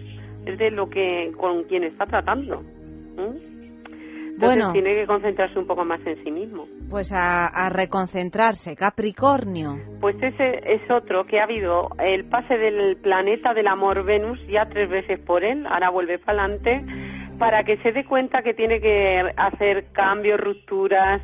es 0.47 0.59
de 0.59 0.71
lo 0.71 0.89
que 0.91 1.31
con 1.37 1.65
quien 1.65 1.85
está 1.85 2.07
tratando. 2.07 2.63
Entonces 3.19 4.39
Bueno. 4.39 4.73
tiene 4.73 4.95
que 4.95 5.07
concentrarse 5.07 5.59
un 5.59 5.67
poco 5.67 5.85
más 5.85 6.01
en 6.07 6.23
sí 6.23 6.31
mismo. 6.31 6.67
Pues 6.91 7.11
a, 7.13 7.47
a 7.47 7.71
reconcentrarse. 7.71 8.77
Capricornio. 8.77 9.77
Pues 10.01 10.15
ese 10.23 10.61
es 10.75 10.91
otro 10.91 11.25
que 11.25 11.41
ha 11.41 11.45
habido 11.45 11.89
el 11.99 12.27
pase 12.29 12.59
del 12.59 12.97
planeta 12.99 13.55
del 13.55 13.67
amor 13.67 14.05
Venus 14.05 14.39
ya 14.47 14.67
tres 14.67 14.91
veces 14.91 15.19
por 15.21 15.43
él, 15.43 15.67
ahora 15.67 15.89
vuelve 15.91 16.19
para 16.19 16.45
adelante, 16.45 16.85
para 17.39 17.65
que 17.65 17.77
se 17.79 17.93
dé 17.93 18.05
cuenta 18.05 18.43
que 18.43 18.55
tiene 18.55 18.81
que 18.81 19.33
hacer 19.37 19.87
cambios, 19.93 20.41
rupturas, 20.41 21.21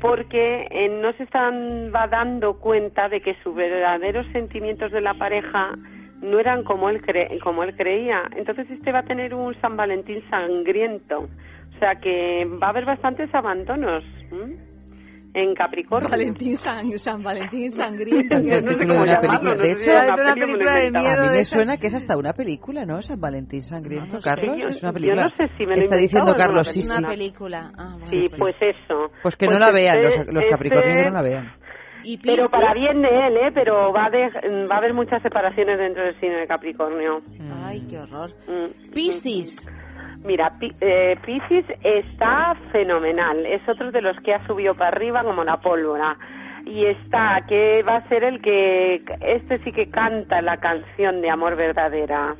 porque 0.00 0.68
eh, 0.70 0.88
no 0.88 1.12
se 1.14 1.24
están 1.24 1.92
va 1.94 2.06
dando 2.06 2.58
cuenta 2.58 3.08
de 3.08 3.20
que 3.20 3.34
sus 3.42 3.54
verdaderos 3.54 4.26
sentimientos 4.32 4.92
de 4.92 5.00
la 5.00 5.14
pareja 5.14 5.74
no 6.22 6.38
eran 6.38 6.64
como 6.64 6.88
él 6.90 7.00
como 7.42 7.62
él 7.62 7.74
creía. 7.76 8.22
Entonces 8.36 8.70
este 8.70 8.92
va 8.92 9.00
a 9.00 9.04
tener 9.04 9.34
un 9.34 9.54
San 9.60 9.76
Valentín 9.76 10.22
sangriento, 10.30 11.28
o 11.76 11.78
sea 11.78 11.96
que 11.96 12.46
va 12.62 12.68
a 12.68 12.70
haber 12.70 12.84
bastantes 12.84 13.34
abandonos. 13.34 14.04
En 15.36 15.54
Capricornio. 15.54 16.08
Valentín 16.10 16.56
San, 16.56 16.90
San 16.98 17.22
Valentín 17.22 17.70
sangriento. 17.72 18.36
No 18.40 18.42
sé 18.42 18.62
cómo 18.78 18.94
de 18.94 18.98
una 19.02 19.20
llamarlo, 19.20 19.20
película. 19.20 19.54
no 19.54 19.56
De 19.56 19.64
sé 19.64 19.70
hecho, 19.72 19.78
si 19.84 19.90
era 19.90 20.14
una 20.14 20.34
película 20.34 20.74
de 20.76 20.90
miedo 20.90 21.20
a 21.20 21.22
mí 21.24 21.28
me 21.36 21.44
suena 21.44 21.76
que 21.76 21.86
es 21.88 21.94
hasta 21.94 22.16
una 22.16 22.32
película, 22.32 22.84
¿no? 22.86 23.02
San 23.02 23.20
Valentín 23.20 23.62
Sangriento, 23.62 24.14
No 24.14 24.20
sé, 24.22 24.28
Carlos. 24.30 24.56
yo- 24.60 24.68
es 24.68 24.82
una 24.82 24.90
yo 24.90 24.94
película. 24.94 25.22
no 25.24 25.30
sé 25.30 25.48
si 25.56 25.66
me 25.66 25.76
lo 25.76 25.82
Está 25.82 25.96
diciendo 25.96 26.30
es 26.30 26.36
Carlos, 26.36 26.68
sí, 26.68 26.80
Es 26.80 26.88
sí. 26.88 26.98
una 26.98 27.08
película. 27.08 27.72
Ah, 27.78 27.92
vale. 27.94 28.06
Sí, 28.06 28.26
pues 28.38 28.54
eso. 28.60 29.10
Pues 29.22 29.36
que 29.36 29.46
no 29.46 29.50
Pues 29.52 29.60
la 29.60 29.72
vean, 29.72 29.98
este- 29.98 30.16
los, 30.24 30.34
los 30.34 30.44
Capricornios 30.50 30.88
este- 30.90 31.02
que 31.04 31.10
no 31.10 31.16
la 31.16 31.22
vean. 31.22 31.52
Y 32.04 32.18
Pero 32.18 32.48
para 32.48 32.72
bien 32.72 33.02
de 33.02 33.08
él, 33.08 33.36
¿eh? 33.36 33.50
Pero 33.52 33.92
va 33.92 34.04
a, 34.06 34.10
de- 34.10 34.66
va 34.68 34.76
a 34.76 34.78
haber 34.78 34.94
muchas 34.94 35.20
separaciones 35.22 35.76
dentro 35.76 36.04
del 36.04 36.18
signo 36.20 36.36
de 36.36 36.46
Capricornio. 36.46 37.20
Ay, 37.64 37.84
qué 37.90 37.98
horror. 37.98 38.30
Mm. 38.46 38.92
Piscis. 38.92 39.66
Mira, 40.24 40.52
eh, 40.80 41.16
Piscis 41.24 41.64
está 41.82 42.54
fenomenal. 42.72 43.44
Es 43.46 43.66
otro 43.68 43.92
de 43.92 44.02
los 44.02 44.18
que 44.20 44.34
ha 44.34 44.46
subido 44.46 44.74
para 44.74 44.88
arriba 44.88 45.22
como 45.22 45.44
la 45.44 45.58
pólvora. 45.58 46.16
Y 46.64 46.84
está, 46.86 47.44
que 47.48 47.84
va 47.84 47.96
a 47.96 48.08
ser 48.08 48.24
el 48.24 48.42
que, 48.42 49.04
este 49.20 49.58
sí 49.58 49.70
que 49.72 49.88
canta 49.88 50.42
la 50.42 50.56
canción 50.56 51.20
de 51.20 51.30
amor 51.30 51.54
verdadera. 51.54 52.34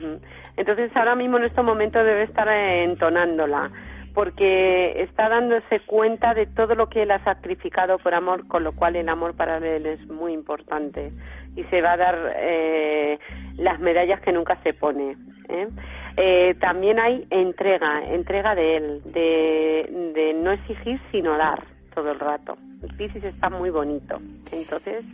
Entonces 0.56 0.90
ahora 0.96 1.14
mismo 1.14 1.36
en 1.36 1.44
estos 1.44 1.64
momentos 1.64 2.04
debe 2.04 2.24
estar 2.24 2.48
entonándola, 2.48 3.70
porque 4.14 5.00
está 5.02 5.28
dándose 5.28 5.80
cuenta 5.86 6.34
de 6.34 6.46
todo 6.46 6.74
lo 6.74 6.88
que 6.88 7.02
él 7.02 7.10
ha 7.12 7.22
sacrificado 7.22 7.98
por 7.98 8.14
amor, 8.14 8.48
con 8.48 8.64
lo 8.64 8.72
cual 8.72 8.96
el 8.96 9.08
amor 9.08 9.36
para 9.36 9.58
él 9.58 9.86
es 9.86 10.04
muy 10.08 10.32
importante. 10.32 11.12
Y 11.54 11.62
se 11.64 11.80
va 11.80 11.92
a 11.92 11.96
dar 11.96 12.32
eh, 12.36 13.18
las 13.58 13.78
medallas 13.78 14.20
que 14.22 14.32
nunca 14.32 14.56
se 14.64 14.72
pone. 14.72 15.16
¿eh? 15.48 15.68
Eh, 16.16 16.54
también 16.60 16.98
hay 16.98 17.26
entrega, 17.30 18.04
entrega 18.06 18.54
de 18.54 18.76
él, 18.76 19.02
de, 19.04 20.12
de 20.14 20.34
no 20.34 20.52
exigir 20.52 20.98
sino 21.12 21.36
dar 21.36 21.62
todo 21.94 22.12
el 22.12 22.18
rato. 22.18 22.56
El 22.82 22.94
Piscis 22.96 23.24
está 23.24 23.50
muy 23.50 23.70
bonito. 23.70 24.18
Entonces, 24.52 25.04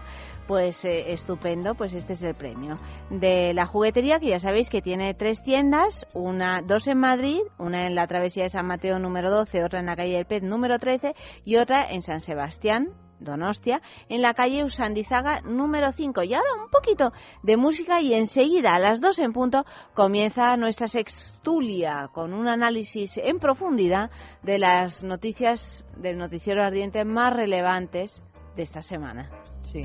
Pues 0.50 0.84
eh, 0.84 1.12
estupendo, 1.14 1.76
pues 1.76 1.94
este 1.94 2.14
es 2.14 2.24
el 2.24 2.34
premio 2.34 2.74
de 3.12 3.54
la 3.54 3.68
juguetería 3.68 4.20
que 4.20 4.30
ya 4.30 4.40
sabéis 4.40 4.72
que 4.72 4.82
tiene 4.82 5.14
tres 5.14 5.44
tiendas, 5.44 6.08
una 6.16 6.64
dos 6.64 6.88
en 6.88 6.98
Madrid, 6.98 7.38
una 7.60 7.86
en 7.86 7.94
la 7.94 8.08
travesía 8.08 8.46
de 8.46 8.50
San 8.50 8.66
Mateo 8.66 8.98
número 8.98 9.30
12, 9.30 9.64
otra 9.64 9.80
en 9.80 9.86
la 9.86 9.96
calle 9.96 10.16
del 10.16 10.26
Pez 10.26 10.42
número 10.42 10.80
13 10.80 11.14
y 11.46 11.58
otra 11.58 11.86
en 11.92 12.02
San 12.02 12.22
Sebastián 12.22 12.88
Donostia, 13.20 13.80
en 14.10 14.24
la 14.24 14.34
calle 14.34 14.64
Usandizaga 14.64 15.42
número 15.42 15.92
5. 15.92 16.24
Y 16.24 16.34
ahora 16.34 16.50
un 16.64 16.72
poquito 16.72 17.12
de 17.44 17.56
música 17.56 18.02
y 18.02 18.16
enseguida 18.16 18.74
a 18.74 18.80
las 18.80 19.02
2 19.02 19.20
en 19.20 19.34
punto 19.34 19.66
comienza 19.94 20.58
nuestra 20.58 20.88
sextulia 20.88 22.10
con 22.12 22.34
un 22.34 22.48
análisis 22.48 23.20
en 23.20 23.38
profundidad 23.38 24.10
de 24.42 24.58
las 24.58 25.04
noticias 25.04 25.86
del 25.96 26.18
noticiero 26.18 26.64
ardiente 26.64 27.06
más 27.06 27.36
relevantes 27.36 28.20
de 28.56 28.64
esta 28.64 28.82
semana. 28.82 29.30
Sí. 29.72 29.84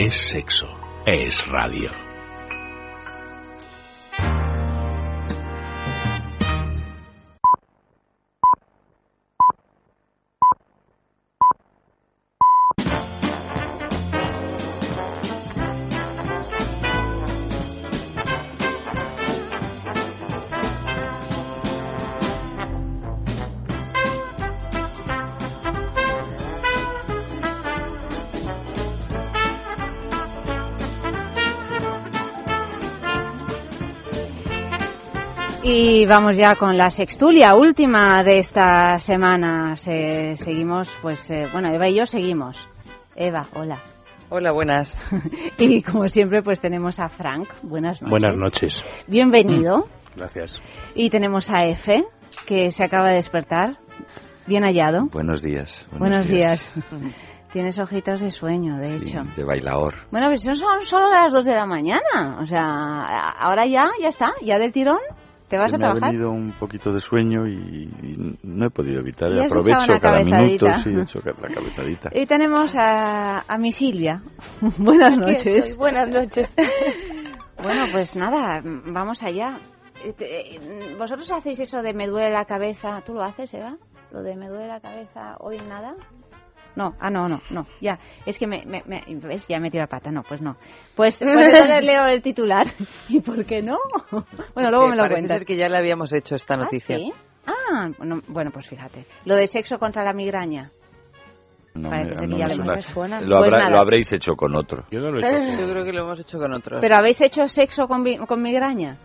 Es 0.00 0.16
sexo. 0.30 0.66
Es 1.04 1.46
radio. 1.48 2.09
Vamos 36.10 36.36
ya 36.36 36.56
con 36.56 36.76
la 36.76 36.90
sextulia 36.90 37.54
última 37.54 38.22
de 38.24 38.40
esta 38.40 38.98
semana. 38.98 39.76
Se- 39.76 40.34
seguimos, 40.36 40.92
pues, 41.00 41.30
eh, 41.30 41.46
bueno, 41.52 41.72
Eva 41.72 41.88
y 41.88 41.96
yo 41.96 42.04
seguimos. 42.04 42.56
Eva, 43.14 43.46
hola. 43.54 43.78
Hola, 44.28 44.52
buenas. 44.52 45.00
Y 45.58 45.82
como 45.82 46.08
siempre, 46.08 46.42
pues 46.42 46.60
tenemos 46.60 46.98
a 47.00 47.08
Frank. 47.08 47.48
Buenas 47.62 48.02
noches. 48.02 48.10
Buenas 48.10 48.36
noches. 48.36 48.84
Bienvenido. 49.06 49.86
Gracias. 50.16 50.60
Y 50.94 51.10
tenemos 51.10 51.50
a 51.50 51.64
Efe, 51.66 52.04
que 52.46 52.70
se 52.72 52.84
acaba 52.84 53.08
de 53.10 53.14
despertar. 53.16 53.76
Bien 54.46 54.64
hallado. 54.64 55.06
Buenos 55.12 55.42
días. 55.42 55.86
Buenos, 55.96 56.26
días. 56.26 56.72
Tienes 57.52 57.78
ojitos 57.80 58.20
de 58.20 58.30
sueño, 58.30 58.76
de 58.78 58.98
Sí, 59.00 59.10
hecho. 59.10 59.20
de 59.36 59.44
bailaor. 59.44 59.94
Bueno, 60.10 60.28
pues 60.28 60.42
son, 60.42 60.54
son 60.56 60.82
solo 60.82 61.08
las 61.08 61.32
2 61.32 61.44
de 61.44 61.52
la 61.54 61.66
mañana. 61.66 62.38
O 62.40 62.46
sea, 62.46 63.32
ahora 63.40 63.66
ya, 63.66 63.90
ya 64.00 64.08
está, 64.08 64.32
ya 64.42 64.58
del 64.58 64.72
tirón. 64.72 64.98
¿Te 65.50 65.58
vas 65.58 65.74
a 65.74 65.76
me 65.78 65.84
ha 65.84 65.88
trabajar? 65.88 66.10
venido 66.12 66.30
un 66.30 66.52
poquito 66.52 66.92
de 66.92 67.00
sueño 67.00 67.46
y, 67.46 67.54
y 68.02 68.38
no 68.44 68.66
he 68.66 68.70
podido 68.70 69.00
evitar. 69.00 69.30
Y 69.32 69.40
Aprovecho 69.40 70.00
cada 70.00 70.22
minuto, 70.24 70.66
sí, 70.82 70.90
he 70.90 71.02
hecho 71.02 71.18
la 71.24 71.48
cabezadita. 71.52 72.08
Y 72.14 72.24
tenemos 72.24 72.74
a, 72.76 73.40
a 73.46 73.58
mi 73.58 73.72
Silvia. 73.72 74.22
Buenas 74.78 75.10
Aquí 75.10 75.20
noches. 75.20 75.46
estoy, 75.66 75.76
Buenas 75.78 76.08
noches. 76.08 76.54
Bueno, 77.62 77.84
pues 77.92 78.16
nada, 78.16 78.62
vamos 78.64 79.22
allá. 79.22 79.58
Te- 80.16 80.54
eh, 80.56 80.94
¿Vosotros 80.98 81.30
hacéis 81.30 81.60
eso 81.60 81.82
de 81.82 81.92
me 81.92 82.06
duele 82.06 82.30
la 82.30 82.46
cabeza? 82.46 83.02
¿Tú 83.04 83.12
lo 83.12 83.22
haces, 83.22 83.52
Eva? 83.52 83.76
¿Lo 84.12 84.22
de 84.22 84.34
me 84.34 84.48
duele 84.48 84.66
la 84.68 84.80
cabeza 84.80 85.36
hoy 85.40 85.58
nada? 85.68 85.94
No, 86.76 86.94
ah, 87.00 87.10
no, 87.10 87.28
no, 87.28 87.40
no, 87.50 87.66
ya. 87.80 87.98
Es 88.24 88.38
que 88.38 88.46
me, 88.46 88.64
me, 88.64 88.82
me- 88.86 89.02
¿ves? 89.16 89.46
Ya 89.48 89.58
me 89.58 89.70
tiro 89.70 89.82
la 89.82 89.88
pata, 89.88 90.10
no, 90.10 90.22
pues 90.22 90.40
no. 90.40 90.56
Pues, 90.94 91.18
pues 91.18 91.82
leo 91.84 92.06
el 92.08 92.22
titular. 92.22 92.66
¿Y 93.08 93.20
por 93.20 93.44
qué 93.44 93.60
no? 93.62 93.76
Bueno, 94.54 94.70
luego 94.70 94.88
me 94.88 94.96
lo 94.96 95.02
parece 95.02 95.14
cuentas. 95.20 95.38
ser 95.38 95.46
que 95.46 95.56
ya 95.56 95.68
le 95.68 95.76
habíamos 95.78 96.12
hecho 96.12 96.36
esta 96.36 96.56
noticia. 96.56 96.96
¿Ah, 96.96 96.98
sí? 96.98 97.12
Ah, 97.46 97.90
bueno, 97.98 98.20
bueno, 98.28 98.50
pues 98.52 98.66
fíjate. 98.68 99.04
Lo 99.24 99.34
de 99.36 99.46
sexo 99.46 99.78
contra 99.78 100.04
la 100.04 100.12
migraña. 100.12 100.70
No 101.74 101.88
Parece 101.90 102.26
no 102.26 102.34
que 102.36 102.40
ya 102.40 102.46
me 102.48 102.56
lo 102.56 102.64
suena. 102.82 103.18
hemos 103.18 103.24
hecho. 103.24 103.28
Lo, 103.28 103.38
Pues 103.38 103.52
habrá- 103.52 103.70
lo 103.70 103.78
habréis 103.78 104.12
hecho 104.12 104.32
con 104.34 104.54
otro. 104.56 104.84
Yo 104.90 105.00
no 105.00 105.10
lo 105.12 105.18
he 105.20 105.56
Yo 105.60 105.70
creo 105.70 105.84
que 105.84 105.92
lo 105.92 106.02
hemos 106.02 106.18
hecho 106.20 106.38
con 106.38 106.52
otros. 106.52 106.80
¿Pero 106.80 106.96
habéis 106.96 107.20
hecho 107.20 107.46
sexo 107.48 107.86
con, 107.86 108.04
con 108.26 108.42
migraña? 108.42 108.96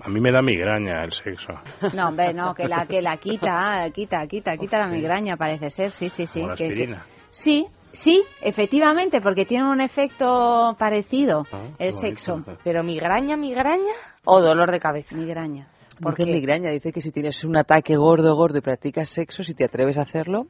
A 0.00 0.08
mí 0.08 0.20
me 0.20 0.30
da 0.30 0.40
migraña 0.42 1.02
el 1.04 1.12
sexo. 1.12 1.52
No, 1.94 2.08
hombre, 2.08 2.32
no, 2.32 2.54
que 2.54 2.68
la, 2.68 2.86
que 2.86 3.02
la 3.02 3.16
quita, 3.16 3.88
quita, 3.92 4.26
quita, 4.26 4.56
quita 4.56 4.78
la 4.78 4.86
migraña, 4.86 5.36
parece 5.36 5.70
ser, 5.70 5.90
sí, 5.90 6.08
sí, 6.08 6.26
sí. 6.26 6.40
Como 6.40 6.50
la 6.50 6.56
que- 6.56 6.64
que- 6.68 6.72
aspirina. 6.72 7.06
sí, 7.30 7.66
sí, 7.92 8.22
efectivamente, 8.40 9.20
porque 9.20 9.44
tiene 9.44 9.68
un 9.68 9.80
efecto 9.80 10.76
parecido 10.78 11.46
Ah, 11.52 11.62
el 11.78 11.90
bonito. 11.90 11.98
sexo. 12.00 12.44
¿Pero 12.62 12.82
migraña, 12.84 13.36
migraña 13.36 13.92
o 14.24 14.40
dolor 14.40 14.70
de 14.70 14.78
cabeza? 14.80 15.16
Migraña. 15.16 15.68
¿Por 16.00 16.12
Porque- 16.12 16.26
qué 16.26 16.32
migraña? 16.32 16.70
Dice 16.70 16.92
que 16.92 17.00
si 17.02 17.10
tienes 17.10 17.42
un 17.44 17.56
ataque 17.56 17.96
gordo, 17.96 18.36
gordo 18.36 18.58
y 18.58 18.60
practicas 18.60 19.08
sexo, 19.08 19.42
si 19.42 19.54
te 19.54 19.64
atreves 19.64 19.98
a 19.98 20.02
hacerlo, 20.02 20.46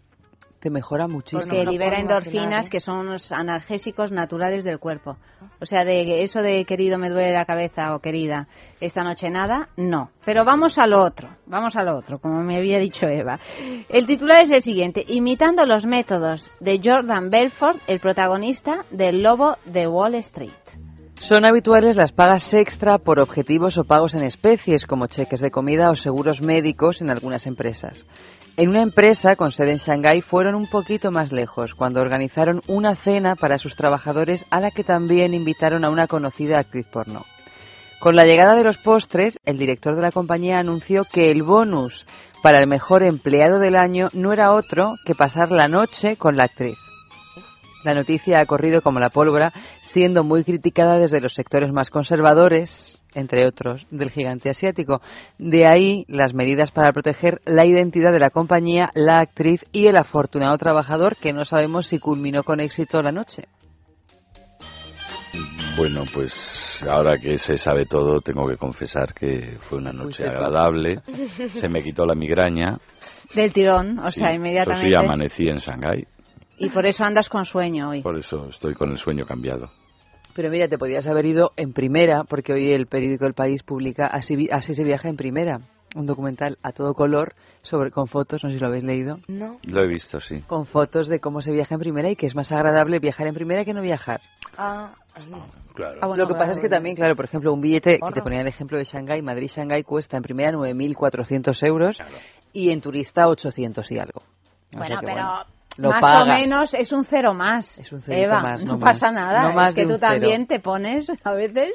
te 0.60 0.70
mejora 0.70 1.06
muchísimo. 1.06 1.40
Porque 1.40 1.64
libera 1.64 1.96
puedo 1.96 2.02
imaginar, 2.02 2.22
endorfinas 2.22 2.66
¿eh? 2.66 2.70
que 2.70 2.80
son 2.80 2.98
unos 2.98 3.32
analgésicos 3.32 4.12
naturales 4.12 4.64
del 4.64 4.78
cuerpo. 4.78 5.16
O 5.60 5.66
sea, 5.66 5.84
de 5.84 6.22
eso 6.22 6.40
de 6.40 6.64
querido 6.64 6.98
me 6.98 7.10
duele 7.10 7.32
la 7.32 7.44
cabeza 7.44 7.94
o 7.94 8.00
querida, 8.00 8.48
esta 8.80 9.04
noche 9.04 9.30
nada, 9.30 9.68
no. 9.76 10.10
Pero 10.24 10.44
vamos 10.44 10.78
a 10.78 10.86
lo 10.86 11.02
otro, 11.02 11.28
vamos 11.46 11.76
a 11.76 11.82
lo 11.82 11.96
otro, 11.96 12.18
como 12.18 12.42
me 12.42 12.56
había 12.56 12.78
dicho 12.78 13.06
Eva. 13.06 13.38
El 13.88 14.06
titular 14.06 14.42
es 14.42 14.50
el 14.50 14.62
siguiente, 14.62 15.04
imitando 15.06 15.64
los 15.66 15.86
métodos 15.86 16.50
de 16.60 16.80
Jordan 16.82 17.30
Belfort, 17.30 17.80
el 17.86 18.00
protagonista 18.00 18.84
del 18.90 19.22
Lobo 19.22 19.56
de 19.64 19.86
Wall 19.86 20.16
Street. 20.16 20.52
Son 21.18 21.44
habituales 21.44 21.96
las 21.96 22.12
pagas 22.12 22.54
extra 22.54 22.98
por 22.98 23.18
objetivos 23.18 23.76
o 23.76 23.84
pagos 23.84 24.14
en 24.14 24.22
especies, 24.22 24.86
como 24.86 25.08
cheques 25.08 25.40
de 25.40 25.50
comida 25.50 25.90
o 25.90 25.96
seguros 25.96 26.40
médicos 26.40 27.02
en 27.02 27.10
algunas 27.10 27.46
empresas. 27.46 28.04
En 28.58 28.70
una 28.70 28.82
empresa 28.82 29.36
con 29.36 29.52
sede 29.52 29.70
en 29.70 29.76
Shanghái 29.76 30.20
fueron 30.20 30.56
un 30.56 30.66
poquito 30.66 31.12
más 31.12 31.30
lejos, 31.30 31.76
cuando 31.76 32.00
organizaron 32.00 32.60
una 32.66 32.96
cena 32.96 33.36
para 33.36 33.56
sus 33.56 33.76
trabajadores 33.76 34.46
a 34.50 34.58
la 34.58 34.72
que 34.72 34.82
también 34.82 35.32
invitaron 35.32 35.84
a 35.84 35.90
una 35.90 36.08
conocida 36.08 36.58
actriz 36.58 36.88
porno. 36.88 37.24
Con 38.00 38.16
la 38.16 38.24
llegada 38.24 38.56
de 38.56 38.64
los 38.64 38.76
postres, 38.76 39.38
el 39.44 39.58
director 39.58 39.94
de 39.94 40.02
la 40.02 40.10
compañía 40.10 40.58
anunció 40.58 41.04
que 41.04 41.30
el 41.30 41.44
bonus 41.44 42.04
para 42.42 42.58
el 42.58 42.66
mejor 42.66 43.04
empleado 43.04 43.60
del 43.60 43.76
año 43.76 44.08
no 44.12 44.32
era 44.32 44.52
otro 44.52 44.94
que 45.06 45.14
pasar 45.14 45.52
la 45.52 45.68
noche 45.68 46.16
con 46.16 46.36
la 46.36 46.46
actriz. 46.46 46.78
La 47.84 47.94
noticia 47.94 48.40
ha 48.40 48.46
corrido 48.46 48.82
como 48.82 48.98
la 48.98 49.10
pólvora, 49.10 49.52
siendo 49.82 50.24
muy 50.24 50.42
criticada 50.42 50.98
desde 50.98 51.20
los 51.20 51.34
sectores 51.34 51.70
más 51.70 51.90
conservadores, 51.90 52.97
entre 53.14 53.46
otros, 53.46 53.86
del 53.90 54.10
gigante 54.10 54.50
asiático. 54.50 55.00
De 55.38 55.66
ahí 55.66 56.04
las 56.08 56.34
medidas 56.34 56.70
para 56.70 56.92
proteger 56.92 57.40
la 57.44 57.64
identidad 57.66 58.12
de 58.12 58.20
la 58.20 58.30
compañía, 58.30 58.90
la 58.94 59.20
actriz 59.20 59.64
y 59.72 59.86
el 59.86 59.96
afortunado 59.96 60.56
trabajador 60.58 61.16
que 61.16 61.32
no 61.32 61.44
sabemos 61.44 61.86
si 61.86 61.98
culminó 61.98 62.42
con 62.44 62.60
éxito 62.60 63.02
la 63.02 63.12
noche. 63.12 63.44
Bueno, 65.76 66.02
pues 66.12 66.82
ahora 66.88 67.18
que 67.18 67.38
se 67.38 67.56
sabe 67.56 67.84
todo, 67.86 68.20
tengo 68.20 68.48
que 68.48 68.56
confesar 68.56 69.14
que 69.14 69.58
fue 69.68 69.78
una 69.78 69.92
noche 69.92 70.24
agradable. 70.24 71.00
Se 71.60 71.68
me 71.68 71.80
quitó 71.80 72.04
la 72.04 72.14
migraña. 72.14 72.78
Del 73.34 73.52
tirón, 73.52 73.98
o 74.00 74.10
Sí, 74.10 74.20
sea, 74.20 74.32
inmediatamente. 74.34 74.88
sí, 74.88 74.94
amanecí 74.94 75.48
en 75.48 75.58
Shanghái. 75.58 76.04
Y 76.58 76.70
por 76.70 76.86
eso 76.86 77.04
andas 77.04 77.28
con 77.28 77.44
sueño 77.44 77.90
hoy. 77.90 78.02
Por 78.02 78.18
eso 78.18 78.48
estoy 78.48 78.74
con 78.74 78.90
el 78.90 78.96
sueño 78.98 79.24
cambiado. 79.24 79.70
Pero 80.38 80.50
mira, 80.50 80.68
te 80.68 80.78
podías 80.78 81.04
haber 81.08 81.26
ido 81.26 81.50
en 81.56 81.72
primera, 81.72 82.22
porque 82.22 82.52
hoy 82.52 82.70
el 82.70 82.86
periódico 82.86 83.26
El 83.26 83.34
País 83.34 83.64
publica 83.64 84.06
Así, 84.06 84.48
así 84.52 84.72
se 84.72 84.84
viaja 84.84 85.08
en 85.08 85.16
primera, 85.16 85.62
un 85.96 86.06
documental 86.06 86.58
a 86.62 86.70
todo 86.70 86.94
color 86.94 87.34
sobre 87.62 87.90
con 87.90 88.06
fotos, 88.06 88.44
no 88.44 88.50
sé 88.50 88.54
si 88.54 88.60
lo 88.60 88.68
habéis 88.68 88.84
leído. 88.84 89.18
No. 89.26 89.58
Lo 89.64 89.82
he 89.82 89.88
visto, 89.88 90.20
sí. 90.20 90.42
Con 90.46 90.64
fotos 90.64 91.08
de 91.08 91.18
cómo 91.18 91.42
se 91.42 91.50
viaja 91.50 91.74
en 91.74 91.80
primera 91.80 92.08
y 92.08 92.14
que 92.14 92.26
es 92.26 92.36
más 92.36 92.52
agradable 92.52 93.00
viajar 93.00 93.26
en 93.26 93.34
primera 93.34 93.64
que 93.64 93.74
no 93.74 93.82
viajar. 93.82 94.20
Ah, 94.56 94.94
Claro. 95.74 95.98
Ah, 96.00 96.06
bueno, 96.06 96.22
Lo 96.22 96.28
que 96.28 96.34
pasa 96.34 96.44
claro, 96.44 96.52
es 96.52 96.58
que 96.58 96.68
bueno. 96.68 96.76
también, 96.76 96.94
claro, 96.94 97.16
por 97.16 97.24
ejemplo, 97.24 97.52
un 97.52 97.60
billete, 97.60 97.98
que 97.98 98.14
te 98.14 98.22
ponía 98.22 98.40
el 98.40 98.46
ejemplo 98.46 98.78
de 98.78 98.84
Shanghái, 98.84 99.20
Madrid-Shanghái 99.22 99.82
cuesta 99.82 100.16
en 100.18 100.22
primera 100.22 100.52
9.400 100.52 101.66
euros 101.66 101.98
y 102.52 102.70
en 102.70 102.80
turista 102.80 103.26
800 103.26 103.90
y 103.90 103.98
algo. 103.98 104.20
O 104.20 104.70
sea 104.70 104.78
Bueno, 104.78 105.00
pero 105.02 105.57
lo 105.78 105.90
más 105.90 106.00
pagas. 106.00 106.22
o 106.22 106.26
menos 106.26 106.74
es 106.74 106.92
un 106.92 107.04
cero 107.04 107.32
más. 107.34 107.78
Es 107.78 107.90
un 107.92 108.02
cerito 108.02 108.24
Eva, 108.26 108.40
más, 108.40 108.64
no, 108.64 108.74
no 108.74 108.78
pasa 108.78 109.06
más. 109.06 109.14
nada. 109.14 109.42
No 109.48 109.52
más 109.54 109.70
es 109.70 109.74
que 109.76 109.82
tú 109.84 109.88
cero. 109.98 109.98
también 110.00 110.46
te 110.46 110.60
pones 110.60 111.06
a 111.24 111.32
veces 111.32 111.70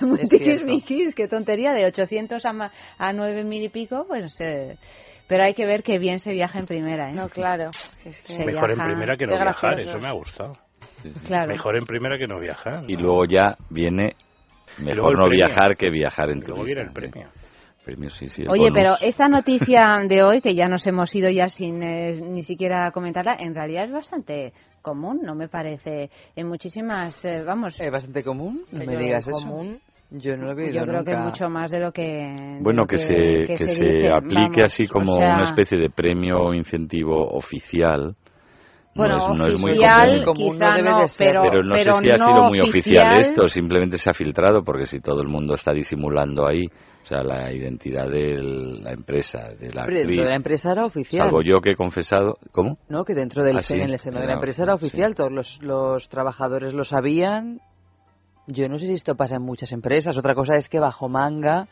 Muy 0.00 0.18
tiquismiquis, 0.28 1.14
qué 1.16 1.28
tontería, 1.28 1.72
de 1.72 1.84
800 1.86 2.44
a, 2.46 2.52
ma- 2.52 2.72
a 2.98 3.12
9.000 3.12 3.64
y 3.64 3.68
pico, 3.68 4.04
pues... 4.08 4.40
eh, 4.40 4.78
pero 5.26 5.42
hay 5.44 5.54
que 5.54 5.64
ver 5.64 5.82
que 5.82 5.98
bien 5.98 6.18
se 6.18 6.32
viaja 6.32 6.58
en 6.58 6.66
primera, 6.66 7.08
¿eh? 7.08 7.14
No, 7.14 7.28
claro. 7.30 7.70
Es 8.04 8.20
que 8.22 8.34
Se 8.34 8.44
Mejor 8.44 8.70
en 8.70 8.76
viaja- 8.76 8.90
primera 8.90 9.16
que 9.16 9.26
no 9.26 9.32
viajar, 9.38 9.80
eso 9.80 9.98
me 9.98 10.08
ha 10.08 10.12
gustado. 10.12 10.58
Claro. 11.26 11.48
Mejor 11.48 11.76
en 11.76 11.84
primera 11.86 12.18
que 12.18 12.26
no 12.26 12.38
viajar. 12.38 12.84
Y 12.88 12.96
luego 12.96 13.24
ya 13.24 13.56
viene 13.70 14.16
mejor 14.78 15.16
no 15.18 15.26
premio. 15.26 15.46
viajar 15.46 15.76
que 15.76 15.88
viajar 15.90 16.28
en 16.30 16.40
luego 16.40 16.56
turista. 16.62 16.82
viene 16.82 16.82
el 16.82 16.92
premio. 16.92 17.28
Sí, 18.08 18.28
sí, 18.28 18.42
Oye, 18.48 18.70
bonus. 18.70 18.74
pero 18.74 18.94
esta 19.02 19.28
noticia 19.28 20.00
de 20.08 20.22
hoy, 20.22 20.40
que 20.40 20.54
ya 20.54 20.68
nos 20.68 20.86
hemos 20.86 21.14
ido 21.14 21.28
ya 21.30 21.48
sin 21.48 21.82
eh, 21.82 22.20
ni 22.22 22.42
siquiera 22.42 22.90
comentarla, 22.92 23.36
en 23.38 23.54
realidad 23.54 23.84
es 23.84 23.92
bastante 23.92 24.52
común, 24.80 25.20
no 25.22 25.34
me 25.34 25.48
parece. 25.48 26.10
En 26.34 26.48
muchísimas, 26.48 27.24
eh, 27.24 27.42
vamos... 27.44 27.78
¿Es 27.80 27.90
bastante 27.90 28.22
común? 28.22 28.62
No 28.72 28.84
me 28.84 28.96
digas 28.96 29.26
común. 29.28 29.66
eso. 29.76 29.80
Yo 30.10 30.36
no 30.36 30.52
lo 30.54 30.60
he 30.60 30.72
Yo 30.72 30.82
creo 30.84 31.04
que 31.04 31.12
nunca. 31.12 31.24
mucho 31.24 31.48
más 31.50 31.70
de 31.70 31.80
lo 31.80 31.92
que... 31.92 32.58
Bueno, 32.60 32.82
lo 32.82 32.86
que, 32.86 32.98
se, 32.98 33.14
que 33.14 33.44
que 33.46 33.58
se 33.58 33.68
se 33.68 33.84
dice, 33.84 34.10
aplique 34.12 34.60
vamos, 34.60 34.62
así 34.64 34.86
como 34.86 35.12
o 35.12 35.16
sea, 35.16 35.34
una 35.36 35.44
especie 35.44 35.78
de 35.78 35.90
premio 35.90 36.38
o 36.40 36.54
incentivo 36.54 37.26
oficial. 37.36 38.14
Bueno, 38.94 39.16
no 39.16 39.32
es, 39.34 39.40
no 39.40 39.48
es 39.48 39.60
muy 39.60 39.70
oficial 39.72 40.24
común. 40.24 40.52
quizá 40.52 40.78
no, 40.78 41.04
pero, 41.18 41.42
Pero 41.42 41.62
no 41.64 41.74
pero 41.74 41.94
sé 41.94 42.00
si 42.00 42.10
ha 42.10 42.18
sido 42.18 42.44
muy 42.44 42.60
oficial 42.60 43.18
oficial. 43.18 43.18
esto, 43.18 43.48
simplemente 43.48 43.96
se 43.96 44.08
ha 44.10 44.14
filtrado, 44.14 44.62
porque 44.62 44.86
si 44.86 45.00
todo 45.00 45.20
el 45.20 45.28
mundo 45.28 45.54
está 45.54 45.72
disimulando 45.72 46.46
ahí, 46.46 46.64
o 47.04 47.06
sea, 47.06 47.22
la 47.22 47.52
identidad 47.52 48.08
de 48.08 48.38
la 48.82 48.92
empresa, 48.92 49.50
de 49.60 49.70
la 49.72 49.82
actriz, 49.82 50.06
dentro 50.06 50.22
de 50.24 50.28
la 50.30 50.36
empresa 50.36 50.72
era 50.72 50.86
oficial. 50.86 51.24
salvo 51.26 51.42
yo 51.42 51.60
que 51.60 51.72
he 51.72 51.76
confesado, 51.76 52.38
¿cómo? 52.50 52.78
No, 52.88 53.04
que 53.04 53.14
dentro 53.14 53.44
del 53.44 53.58
Ah, 53.58 53.60
sí, 53.60 53.74
en 53.74 53.90
el 53.90 53.98
seno 53.98 54.18
de 54.20 54.24
la 54.24 54.32
era- 54.32 54.34
empresa 54.34 54.62
era 54.62 54.72
sí. 54.78 54.86
oficial, 54.86 55.14
todos 55.14 55.30
los, 55.30 55.62
los 55.62 56.08
trabajadores 56.08 56.72
lo 56.72 56.84
sabían. 56.84 57.60
Yo 58.46 58.68
no 58.68 58.78
sé 58.78 58.86
si 58.86 58.94
esto 58.94 59.14
pasa 59.16 59.36
en 59.36 59.42
muchas 59.42 59.70
empresas. 59.72 60.16
Otra 60.18 60.34
cosa 60.34 60.56
es 60.56 60.68
que 60.68 60.78
bajo 60.78 61.08
manga, 61.08 61.68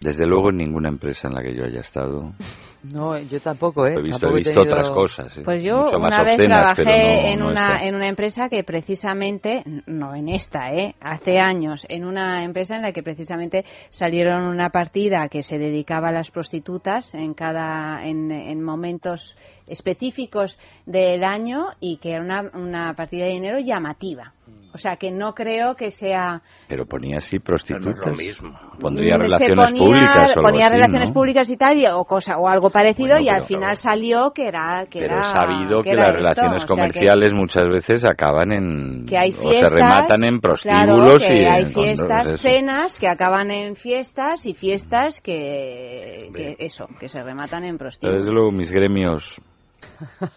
Desde 0.00 0.26
luego 0.26 0.48
en 0.48 0.56
ninguna 0.56 0.88
empresa 0.88 1.28
en 1.28 1.34
la 1.34 1.42
que 1.42 1.54
yo 1.54 1.62
haya 1.64 1.80
estado. 1.80 2.32
no, 2.82 3.18
yo 3.18 3.40
tampoco, 3.40 3.86
¿eh? 3.86 3.94
He 3.96 4.02
visto, 4.02 4.20
Tampoco 4.20 4.34
he 4.34 4.38
visto 4.38 4.54
tenido- 4.54 4.72
otras 4.72 4.90
cosas. 4.90 5.38
¿eh? 5.38 5.42
Pues 5.44 5.62
yo 5.62 5.76
Mucho 5.82 5.98
más 5.98 6.12
una 6.14 6.22
vez 6.22 6.32
obscenas, 6.38 6.74
trabajé 6.76 7.22
no- 7.22 7.28
en, 7.28 7.38
no 7.40 7.48
una, 7.48 7.72
esta. 7.74 7.86
en 7.86 7.94
una 7.94 8.08
empresa 8.08 8.48
que 8.48 8.64
precisamente, 8.64 9.62
no 9.86 10.14
en 10.14 10.28
esta, 10.28 10.72
¿eh? 10.72 10.94
hace 11.00 11.38
años, 11.38 11.84
en 11.88 12.04
una 12.04 12.44
empresa 12.44 12.76
en 12.76 12.82
la 12.82 12.92
que 12.92 13.02
precisamente 13.02 13.64
salieron 13.90 14.44
una 14.44 14.70
partida 14.70 15.28
que 15.28 15.42
se 15.42 15.58
dedicaba 15.58 16.08
a 16.08 16.12
las 16.12 16.30
prostitutas 16.30 17.14
en 17.14 17.34
cada 17.34 18.04
en, 18.06 18.30
en 18.30 18.62
momentos 18.62 19.36
específicos 19.70 20.58
del 20.86 21.24
año 21.24 21.66
y 21.80 21.96
que 21.98 22.12
era 22.12 22.22
una, 22.22 22.42
una 22.54 22.94
partida 22.94 23.24
de 23.24 23.30
dinero 23.32 23.58
llamativa. 23.58 24.32
O 24.72 24.78
sea, 24.78 24.94
que 24.96 25.10
no 25.10 25.34
creo 25.34 25.74
que 25.74 25.90
sea... 25.90 26.42
Pero 26.68 26.86
ponía 26.86 27.16
así 27.16 27.40
prostitutas. 27.40 28.06
lo 28.06 28.12
mismo. 28.14 28.56
Pondría 28.80 29.16
Mm, 29.16 29.22
se 29.22 29.24
relaciones 29.38 29.66
ponía- 29.66 29.84
públicas 29.84 30.16
o 30.16 30.28
algo 30.38 30.42
ponía 30.42 30.66
así, 30.66 30.74
relaciones 30.76 31.08
¿no? 31.08 31.14
públicas 31.14 31.50
y 31.50 31.56
tal, 31.56 31.76
y- 31.78 31.86
o, 31.88 32.04
cosa, 32.04 32.38
o 32.38 32.46
algo 32.48 32.70
parecido, 32.70 33.08
Bueno, 33.16 33.24
y 33.24 33.28
al 33.30 33.34
pero- 33.38 33.46
final 33.46 33.76
salió 33.76 34.30
que 34.32 34.46
era... 34.46 34.84
Que 34.88 35.00
Pero 35.00 35.14
era, 35.16 35.22
es 35.22 35.32
sabido 35.32 35.82
que, 35.82 35.90
era 35.90 36.02
las 36.02 36.08
esto, 36.10 36.18
relaciones 36.22 36.54
o 36.54 36.58
sea, 36.58 36.66
que- 36.66 36.80
comerciales 36.80 37.32
muchas 37.34 37.68
veces 37.68 38.04
acaban 38.04 38.52
en... 38.52 39.06
que 39.06 39.18
hay 39.18 39.30
o 39.32 39.34
fiestas, 39.42 39.70
se 39.70 39.76
rematan 39.76 40.24
en 40.24 40.38
claro, 40.38 40.40
prostíbulos 40.40 41.22
que 41.24 41.34
y 41.36 41.44
hay 41.46 41.62
en- 41.62 41.68
fiestas, 41.70 42.30
eso. 42.30 42.36
cenas 42.36 42.98
que 43.00 43.08
acaban 43.08 43.50
en 43.50 43.74
fiestas 43.74 44.46
y 44.46 44.54
fiestas 44.54 45.20
que, 45.20 46.30
que 46.34 46.56
eso, 46.60 46.86
que 47.00 47.08
se 47.08 47.20
rematan 47.24 47.64
en 47.64 47.76
prostíbulos. 47.76 48.20
desde 48.22 48.32
luego 48.32 48.52
mis 48.52 48.70
gremios... 48.70 49.40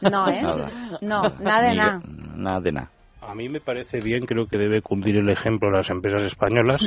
No, 0.02 0.27
¿eh? 0.30 0.41
Nada. 0.41 0.72
No, 1.02 1.22
nada 1.40 1.61
de 1.69 1.76
nada. 1.76 1.99
Nada 2.35 2.60
de 2.61 2.72
nada. 2.72 2.90
A 3.22 3.34
mí 3.35 3.48
me 3.48 3.61
parece 3.61 4.02
bien, 4.02 4.26
creo 4.26 4.48
que 4.48 4.57
debe 4.57 4.81
cumplir 4.81 5.15
el 5.18 5.30
ejemplo 5.30 5.72
las 5.72 5.90
empresas 5.90 6.23
españolas 6.23 6.81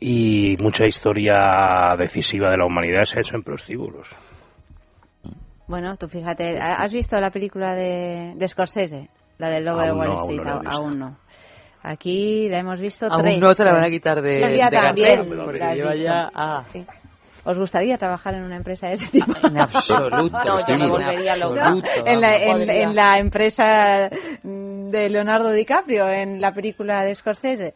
y 0.00 0.56
mucha 0.58 0.84
historia 0.86 1.94
decisiva 1.96 2.50
de 2.50 2.56
la 2.56 2.66
humanidad 2.66 3.04
se 3.04 3.18
ha 3.18 3.20
hecho 3.20 3.36
en 3.36 3.42
prostíbulos. 3.44 4.08
Bueno, 5.68 5.96
tú 5.96 6.08
fíjate, 6.08 6.58
¿has 6.58 6.92
visto 6.92 7.20
la 7.20 7.30
película 7.30 7.74
de, 7.74 8.32
de 8.34 8.48
Scorsese? 8.48 9.08
La 9.38 9.48
del 9.48 9.64
Lobo 9.64 9.80
de 9.80 9.88
Aún 9.90 9.98
Wall 10.00 10.08
no, 10.08 10.14
aún 10.18 10.30
Street, 10.30 10.44
no 10.64 10.70
aún 10.70 10.98
no. 10.98 11.16
Aquí 11.82 12.48
la 12.48 12.58
hemos 12.58 12.80
visto 12.80 13.06
Aún 13.06 13.22
tres. 13.22 13.38
no 13.40 13.54
te 13.54 13.64
la 13.64 13.72
van 13.72 13.84
a 13.84 13.88
quitar 13.88 14.20
de- 14.20 14.38
de 14.40 14.68
también. 14.70 15.28
porque 15.44 15.58
la 15.60 15.74
lleva 15.74 15.94
ya- 15.94 16.30
ah. 16.34 16.64
Sí. 16.72 16.84
¿Os 17.50 17.58
gustaría 17.58 17.96
trabajar 17.98 18.34
en 18.34 18.44
una 18.44 18.56
empresa 18.56 18.86
de 18.88 18.94
ese 18.94 19.08
tipo? 19.10 19.32
En 19.46 19.58
absoluto. 19.60 20.16
No, 20.44 20.66
yo 20.68 20.76
me 20.78 20.88
volvería 20.88 21.36
loca. 21.36 21.74
En 22.06 22.20
la, 22.20 22.36
en- 22.36 22.70
en 22.70 22.94
la 22.94 23.18
empresa 23.18 24.08
de 24.42 25.08
Leonardo 25.10 25.50
DiCaprio, 25.52 26.08
en 26.08 26.40
la 26.40 26.52
película 26.52 27.04
de 27.04 27.14
Scorsese. 27.14 27.74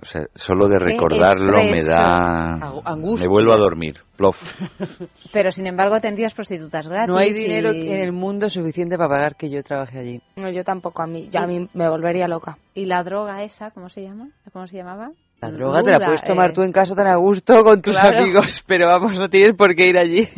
O 0.00 0.04
sea, 0.04 0.22
solo 0.34 0.68
de 0.68 0.78
recordarlo 0.78 1.58
me 1.58 1.82
da... 1.82 2.54
Ang- 2.60 2.82
angustia. 2.84 3.26
Me 3.26 3.32
vuelvo 3.32 3.52
a 3.52 3.56
dormir. 3.56 3.94
Plof. 4.16 4.40
Pero 5.32 5.50
sin 5.50 5.66
embargo 5.66 6.00
tendrías 6.00 6.34
prostitutas 6.34 6.86
gratis. 6.86 7.08
No 7.08 7.18
hay 7.18 7.30
y- 7.30 7.32
dinero 7.32 7.70
en 7.70 7.98
el 7.98 8.12
mundo 8.12 8.48
suficiente 8.48 8.96
para 8.96 9.08
pagar 9.08 9.34
que 9.34 9.50
yo 9.50 9.60
trabaje 9.64 9.98
allí. 9.98 10.20
No, 10.36 10.48
yo 10.50 10.62
tampoco, 10.62 11.02
a 11.02 11.08
mí, 11.08 11.28
ya 11.32 11.42
a 11.42 11.46
mí 11.48 11.68
me 11.74 11.88
volvería 11.88 12.28
loca. 12.28 12.58
¿Y 12.74 12.84
la 12.86 13.02
droga 13.02 13.42
esa, 13.42 13.72
cómo 13.72 13.88
se 13.88 14.02
llama? 14.02 14.28
¿Cómo 14.52 14.68
se 14.68 14.76
llamaba? 14.76 15.10
La 15.42 15.50
droga 15.50 15.82
te 15.82 15.90
la 15.90 15.98
puedes 15.98 16.22
tomar 16.24 16.50
eh. 16.50 16.52
tú 16.54 16.62
en 16.62 16.70
casa 16.72 16.94
tan 16.94 17.08
a 17.08 17.16
gusto 17.16 17.64
con 17.64 17.82
tus 17.82 17.98
Claro. 17.98 18.18
amigos, 18.18 18.62
pero 18.66 18.86
vamos, 18.86 19.18
no 19.18 19.28
tienes 19.28 19.56
por 19.56 19.74
qué 19.74 19.88
ir 19.88 19.98
allí. 19.98 20.28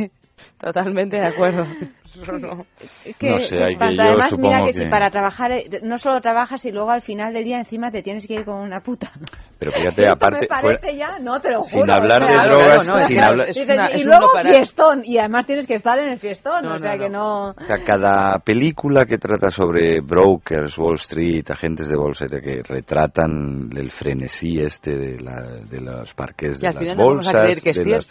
Totalmente 0.59 1.17
de 1.19 1.27
acuerdo. 1.27 1.67
No. 2.41 2.65
Es 3.05 3.17
que 3.17 3.31
No 3.31 3.39
sé, 3.39 3.57
hay 3.63 3.77
que- 3.77 3.97
yo 3.97 4.03
Además, 4.03 4.17
mira 4.17 4.29
supongo 4.31 4.67
que, 4.67 4.73
si 4.73 4.83
que- 4.85 4.89
para 4.91 5.11
trabajar 5.11 5.53
eh, 5.53 5.81
no 5.83 5.99
solo 5.99 6.21
trabajas 6.21 6.65
y 6.65 6.73
luego 6.73 6.91
al 6.91 7.03
final 7.03 7.33
del 7.33 7.45
día 7.45 7.59
encima 7.59 7.91
te 7.91 8.03
tienes 8.03 8.27
que 8.27 8.35
ir 8.35 8.45
con 8.45 8.57
una 8.57 8.81
puta. 8.81 9.11
Pero 9.59 9.73
fíjate, 9.73 10.03
Esto 10.03 10.15
aparte... 10.15 10.47
fuera- 10.61 10.93
ya, 10.93 11.19
no 11.19 11.41
te 11.41 11.51
lo 11.51 11.63
juro. 11.63 11.83
Sin 11.85 11.91
hablar 11.91 12.23
o 12.23 12.27
de 12.27 12.33
sea, 12.33 12.45
drogas, 12.47 12.67
claro, 12.87 13.01
no, 13.01 13.07
sin 13.07 13.17
que 13.17 13.23
hablar- 13.23 13.47
dices, 13.49 13.69
es 13.69 13.75
una- 13.75 13.91
y 13.91 13.95
es 13.97 14.05
luego 14.07 14.27
no 14.35 14.43
fiestón 14.43 15.03
y 15.05 15.19
además 15.19 15.47
tienes 15.47 15.67
que 15.67 15.75
estar 15.75 15.99
en 15.99 16.09
el 16.09 16.19
fiestón, 16.19 16.65
No, 16.65 16.75
o 16.75 16.79
sea 16.79 16.97
no, 16.97 16.99
que 17.03 17.09
no. 17.11 17.49
O 17.51 17.67
sea, 17.67 17.77
cada 17.85 18.39
película 18.41 19.05
que 19.07 19.19
trata 19.19 19.51
sobre 19.51 20.01
brokers, 20.01 20.77
Wall 20.79 20.95
Street, 20.97 21.45
agentes 21.51 21.89
de 21.89 21.97
bolsa, 21.97 22.27
de 22.29 22.41
que 22.41 22.63
retratan 22.63 23.71
el 23.77 23.91
frenesí 23.91 24.59
este 24.61 24.97
de, 24.97 25.21
la, 25.21 25.41
de 25.69 25.81
los 25.81 26.13
parques 26.15 26.59
Y 26.63 26.67
de 26.67 26.73
las 26.85 26.97
bolsas. 26.97 27.33
creer 27.35 27.61
que 27.63 27.71
es 27.71 27.79
de 27.79 27.85
las-. 27.87 28.09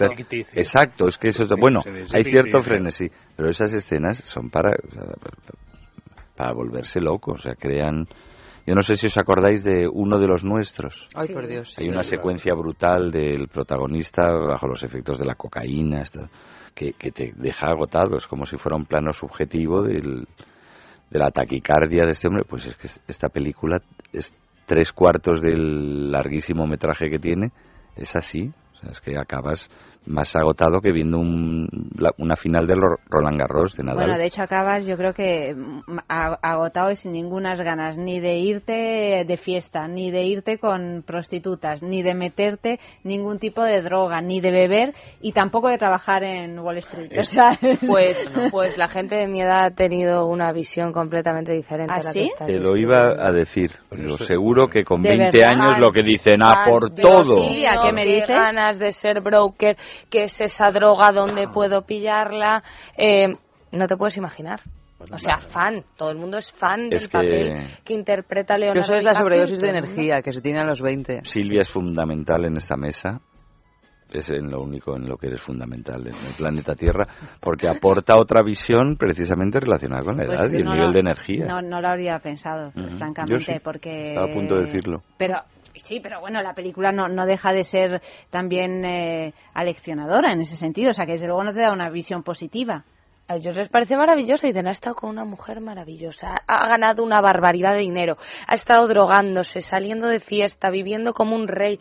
Exacto, 0.54 1.08
es 1.08 1.18
que 1.18 1.30
eso 1.30 1.44
es... 1.44 1.50
Bueno, 1.60 1.82
hay 2.14 2.24
cierto 2.24 2.60
frenesí, 2.62 3.06
pero 3.36 3.50
esas 3.50 3.74
escenas 3.74 4.18
son 4.20 4.50
para, 4.50 4.72
para 6.36 6.54
volverse 6.54 7.00
loco, 7.00 7.34
o 7.34 7.38
sea, 7.38 7.56
crean... 7.56 8.06
Yo 8.66 8.76
no 8.76 8.82
sé 8.82 8.96
si 8.96 9.08
os 9.08 9.18
acordáis 9.18 9.66
de 9.66 9.90
uno 9.92 10.18
de 10.20 10.26
los 10.26 10.46
nuestros. 10.46 11.10
Ay, 11.14 11.34
por 11.34 11.48
Dios. 11.48 11.76
Hay 11.78 11.90
una 11.90 12.04
secuencia 12.04 12.54
brutal 12.54 13.12
del 13.12 13.50
protagonista 13.50 14.24
bajo 14.32 14.68
los 14.68 14.84
efectos 14.84 15.20
de 15.20 15.26
la 15.26 15.36
cocaína, 15.36 16.04
que, 16.74 16.94
que 16.94 17.12
te 17.12 17.34
deja 17.36 17.68
agotado. 17.68 18.16
Es 18.16 18.26
como 18.26 18.46
si 18.46 18.56
fuera 18.56 18.78
un 18.78 18.86
plano 18.86 19.12
subjetivo 19.12 19.84
del, 19.84 20.26
de 21.10 21.20
la 21.20 21.30
taquicardia 21.32 22.06
de 22.06 22.12
este 22.12 22.30
hombre. 22.30 22.46
Pues 22.48 22.66
es 22.66 22.78
que 22.78 22.88
es- 22.88 23.02
esta 23.06 23.28
película 23.28 23.82
es 24.14 24.34
tres 24.66 24.94
cuartos 24.94 25.42
del 25.42 26.10
larguísimo 26.10 26.66
metraje 26.66 27.10
que 27.10 27.20
tiene. 27.20 27.52
Es 27.98 28.16
así. 28.16 28.50
O 28.72 28.76
sea, 28.78 28.92
es 28.92 29.02
que 29.02 29.18
acabas 29.18 29.70
más 30.06 30.36
agotado 30.36 30.80
que 30.82 30.92
viendo 30.92 31.18
un- 31.18 31.68
la- 31.98 32.12
una 32.18 32.36
final 32.36 32.68
de 32.68 32.76
Ro- 32.76 32.98
Roland 33.10 33.40
Garros 33.40 33.76
de 33.78 33.84
Nadal. 33.84 34.02
Bueno, 34.06 34.18
de 34.18 34.26
hecho 34.26 34.42
acabas, 34.42 34.86
yo 34.86 34.98
creo 34.98 35.14
que 35.14 35.54
mm, 35.56 35.98
agotado 36.10 36.92
y 36.92 36.96
sin 36.96 37.12
ninguna 37.14 37.56
ganas 37.56 37.98
ni 37.98 38.20
de 38.20 38.38
irte 38.40 39.24
de 39.28 39.38
fiesta, 39.38 39.88
ni 39.88 40.12
de 40.12 40.24
irte 40.24 40.58
con 40.58 41.04
prostitutas, 41.06 41.82
ni 41.84 42.02
de 42.04 42.14
meterte 42.16 42.80
ningún 43.04 43.40
tipo 43.40 43.64
de 43.64 43.82
droga, 43.82 44.22
ni 44.22 44.42
de 44.42 44.52
beber 44.52 44.94
y 45.22 45.32
tampoco 45.34 45.70
de 45.70 45.78
trabajar 45.78 46.24
en 46.24 46.60
Wall 46.60 46.78
Street. 46.78 47.12
O 47.20 47.24
sea, 47.24 47.58
Pues, 47.88 48.30
pues 48.52 48.78
la 48.78 48.88
gente 48.88 49.16
de 49.16 49.28
mi 49.28 49.42
edad 49.42 49.66
ha 49.66 49.72
tenido 49.72 50.28
una 50.28 50.52
visión 50.52 50.92
completamente 50.94 51.52
diferente 51.54 51.94
¿Ah, 51.94 52.00
a 52.02 52.04
la 52.04 52.12
sí? 52.12 52.20
que 52.20 52.26
está 52.26 52.46
Te 52.46 52.60
lo 52.60 52.76
iba 52.76 53.10
a 53.20 53.32
decir. 53.32 53.72
Digo, 53.92 54.18
seguro 54.18 54.68
que 54.68 54.84
con 54.84 55.02
¿De 55.02 55.10
20 55.18 55.38
verdad? 55.38 55.52
años 55.68 55.80
lo 55.80 55.92
que 55.92 56.02
dicen, 56.02 56.42
a 56.42 56.66
por 56.68 56.94
Dios 56.94 57.08
todo. 57.10 57.48
mío, 57.48 57.70
¿a 57.70 57.84
qué 57.86 57.94
me 57.94 58.06
dices? 58.06 58.28
ganas 58.28 58.80
de 58.80 58.92
ser 58.92 59.22
broker, 59.22 59.78
qué 60.10 60.24
es 60.24 60.40
esa 60.41 60.72
droga, 60.72 61.11
dónde 61.11 61.48
puedo 61.48 61.84
pillarla. 61.84 62.64
Eh, 62.98 63.28
no 63.72 63.88
te 63.88 63.98
puedes 63.98 64.18
imaginar. 64.18 64.60
O 65.11 65.18
sea, 65.18 65.38
fan. 65.38 65.84
Todo 65.98 66.11
el 66.11 66.18
mundo 66.18 66.38
es 66.38 66.52
fan 66.53 66.90
del 66.90 66.94
Es 66.98 67.07
que- 67.10 67.11
papel 67.18 67.68
que 67.84 67.94
interpreta 67.94 68.57
Leonardo 68.57 68.80
eso 68.82 68.95
es 68.95 69.03
la 69.03 69.15
sobredosis 69.15 69.60
de 69.60 69.70
energía 69.70 70.22
que 70.22 70.32
se 70.32 70.40
tiene 70.41 70.61
a 70.61 70.64
los 70.65 70.82
20. 70.82 71.22
Silvia 71.26 71.61
es 71.61 71.70
fundamental 71.70 72.45
en 72.45 72.56
esta 72.56 72.78
mesa. 72.78 73.20
Es 74.11 74.30
en 74.30 74.52
lo 74.52 74.61
único 74.61 74.95
en 74.95 75.10
lo 75.10 75.18
que 75.18 75.26
eres 75.28 75.41
fundamental 75.41 76.02
en 76.02 76.14
el 76.14 76.34
planeta 76.38 76.76
Tierra, 76.76 77.07
porque 77.41 77.68
aporta 77.68 78.15
otra 78.20 78.44
visión 78.44 78.95
precisamente 78.95 79.60
relacionada 79.60 80.03
con 80.03 80.18
la 80.18 80.26
Pues 80.26 80.40
edad 80.40 80.52
y 80.52 80.56
el 80.57 80.65
no 80.65 80.72
nivel 80.74 80.88
lo- 80.88 80.94
de 80.94 80.99
energía. 80.99 81.45
No, 81.48 81.61
no 81.64 81.82
lo 81.82 81.88
habría 81.88 82.20
pensado, 82.20 82.72
francamente, 82.72 83.34
Yo 83.34 83.40
sí. 83.40 83.60
porque... 83.64 84.10
Estaba 84.10 84.28
a 84.30 84.34
punto 84.34 84.53
de 84.56 84.61
decirlo. 84.61 85.02
Pero 85.18 85.38
sí, 85.76 86.00
pero 86.00 86.20
bueno, 86.20 86.41
la 86.41 86.54
película 86.54 86.91
no, 86.91 87.08
no 87.08 87.26
deja 87.26 87.52
de 87.52 87.64
ser 87.64 88.02
también 88.30 88.84
eh, 88.86 89.34
aleccionadora 89.54 90.32
en 90.32 90.41
ese 90.41 90.58
sentido, 90.58 90.91
o 90.91 90.94
sea 90.94 91.06
que 91.06 91.14
desde 91.14 91.28
luego 91.28 91.44
no 91.44 91.54
te 91.54 91.62
da 91.62 91.74
una 91.74 91.90
visión 91.90 92.24
positiva. 92.24 92.86
A 93.26 93.38
ellos 93.38 93.56
les 93.56 93.70
parece 93.70 93.95
maravilloso 93.95 94.45
y 94.45 94.50
dicen, 94.50 94.68
ha 94.68 94.72
estado 94.72 94.95
con 94.95 95.10
una 95.10 95.24
mujer 95.24 95.62
maravillosa, 95.62 96.41
ha 96.45 96.68
ganado 96.68 97.04
una 97.04 97.22
barbaridad 97.22 97.72
de 97.72 97.80
dinero, 97.80 98.18
ha 98.48 98.54
estado 98.54 98.86
drogándose, 98.86 99.62
saliendo 99.62 100.08
de 100.08 100.20
fiesta, 100.20 100.70
viviendo 100.70 101.14
como 101.14 101.38
un 101.38 101.48
rey. 101.48 101.80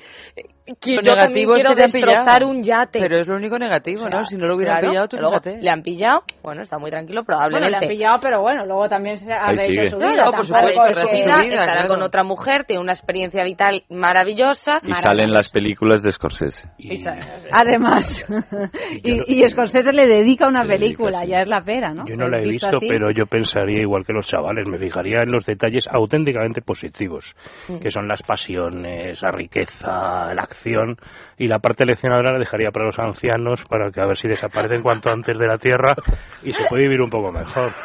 Que 0.81 0.95
Lo 0.95 1.03
yo 1.03 1.17
también 1.17 1.49
negativo 1.49 1.55
es 1.57 1.61
quiero 1.63 1.71
que 1.71 1.77
te 1.77 1.83
han 1.83 1.91
destrozar 1.91 2.25
pillado. 2.39 2.49
un 2.51 2.63
yate. 2.63 3.01
Pero 3.01 3.19
es 3.21 3.27
lo 3.27 3.35
único 3.35 3.59
negativo, 3.59 4.05
O 4.05 4.09
sea, 4.09 4.21
¿no? 4.21 4.25
Si 4.25 4.37
no 4.37 4.47
lo 4.47 4.55
hubieran 4.57 4.77
claro, 4.77 4.91
pillado, 4.91 5.09
tú 5.09 5.17
luego 5.17 5.41
fíjate. 5.41 5.63
Le 5.63 5.71
han 5.71 5.83
pillado, 5.83 6.23
bueno, 6.43 6.63
está 6.63 6.79
muy 6.79 6.91
tranquilo, 6.91 7.23
Bueno, 7.25 7.27
probablemente. 7.27 7.71
le 7.71 7.77
han 7.77 7.89
pillado, 7.91 8.19
pero 8.23 8.43
bueno, 8.43 8.65
luego 8.67 8.89
también 8.89 9.19
se 9.19 9.33
ha 9.33 9.49
Ahí 9.49 9.55
hecho 9.57 9.65
sigue. 9.67 9.91
su 9.91 9.97
Claro, 9.99 10.13
vida. 10.13 10.25
por 10.27 10.33
tampoco 10.33 10.45
supuesto, 10.45 10.83
es 10.83 10.91
hecho 10.91 11.01
su 11.01 11.07
vida, 11.09 11.37
estará 11.43 11.73
claro. 11.73 11.89
con 11.89 12.03
otra 12.03 12.23
mujer, 12.25 12.65
tiene 12.65 12.81
una 12.83 12.93
experiencia 12.93 13.43
vital 13.45 13.83
maravillosa. 13.91 14.81
Y 14.85 14.93
salen 14.95 15.33
las 15.33 15.49
películas 15.51 16.03
de 16.05 16.13
Scorsese. 16.13 16.69
Y 16.79 16.95
Además, 17.51 18.25
y, 19.03 19.43
y 19.43 19.49
Scorsese 19.49 19.93
le 19.93 20.07
dedica 20.07 20.47
una 20.49 20.63
Le 20.63 20.69
dedica, 20.79 20.85
película, 20.85 21.21
sí. 21.23 21.29
ya 21.29 21.41
es 21.43 21.49
la 21.49 21.63
pera, 21.65 21.93
¿no? 21.93 22.05
Yo 22.07 22.17
no 22.17 22.29
la 22.29 22.39
he 22.39 22.43
Visto 22.43 22.69
visto, 22.69 22.77
así. 22.77 22.89
pero 22.89 23.11
yo 23.11 23.27
pensaría 23.27 23.81
igual 23.81 24.05
que 24.07 24.13
los 24.13 24.27
chavales, 24.27 24.67
me 24.69 24.79
fijaría 24.79 25.23
en 25.23 25.33
los 25.33 25.45
detalles 25.45 25.89
auténticamente 25.91 26.63
positivos, 26.63 27.35
Mm. 27.69 27.79
que 27.81 27.91
son 27.91 28.07
las 28.09 28.23
pasiones, 28.23 29.21
la 29.23 29.31
riqueza, 29.33 30.33
la 30.35 30.47
acción, 30.53 30.97
y 31.37 31.49
la 31.49 31.59
parte 31.59 31.85
leccionadora 31.85 32.33
la 32.33 32.39
dejaría 32.39 32.71
para 32.71 32.87
los 32.87 32.99
ancianos, 32.99 33.65
para 33.69 33.91
que 33.91 34.01
a 34.01 34.07
ver 34.07 34.17
si 34.17 34.29
desaparecen 34.29 34.83
cuanto 34.83 35.11
antes 35.11 35.37
de 35.37 35.47
la 35.47 35.59
Tierra 35.59 35.95
y 36.43 36.53
se 36.53 36.65
puede 36.69 36.85
vivir 36.85 37.01
un 37.01 37.11
poco 37.11 37.33
mejor. 37.33 37.73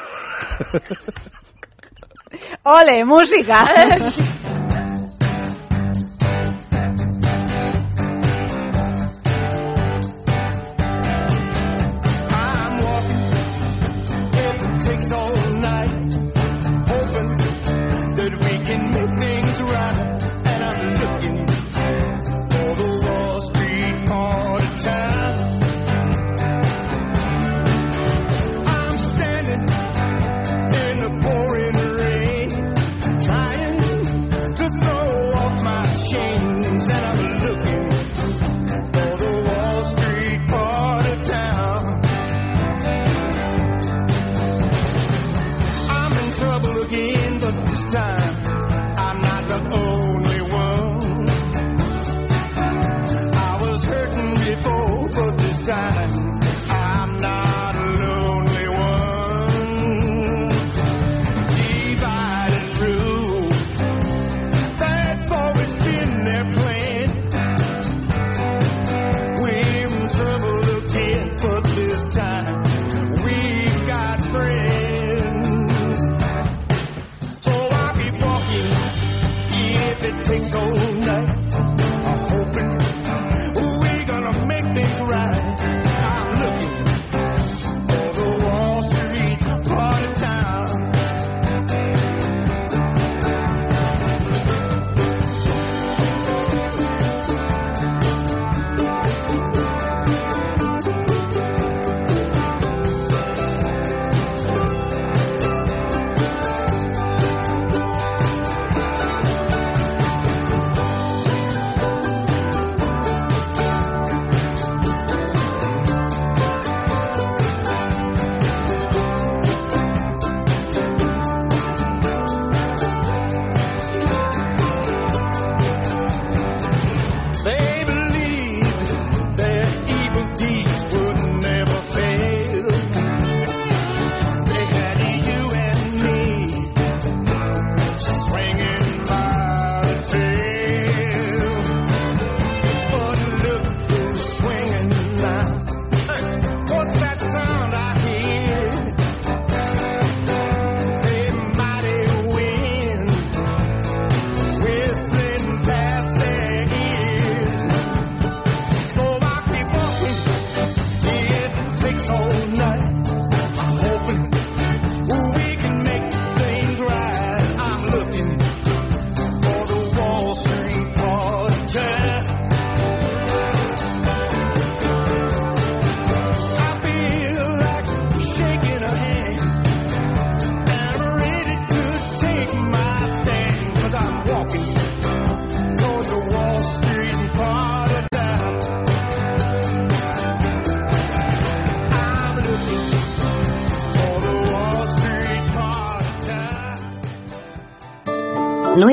¡Ole, 2.64 3.06
música! 3.06 3.64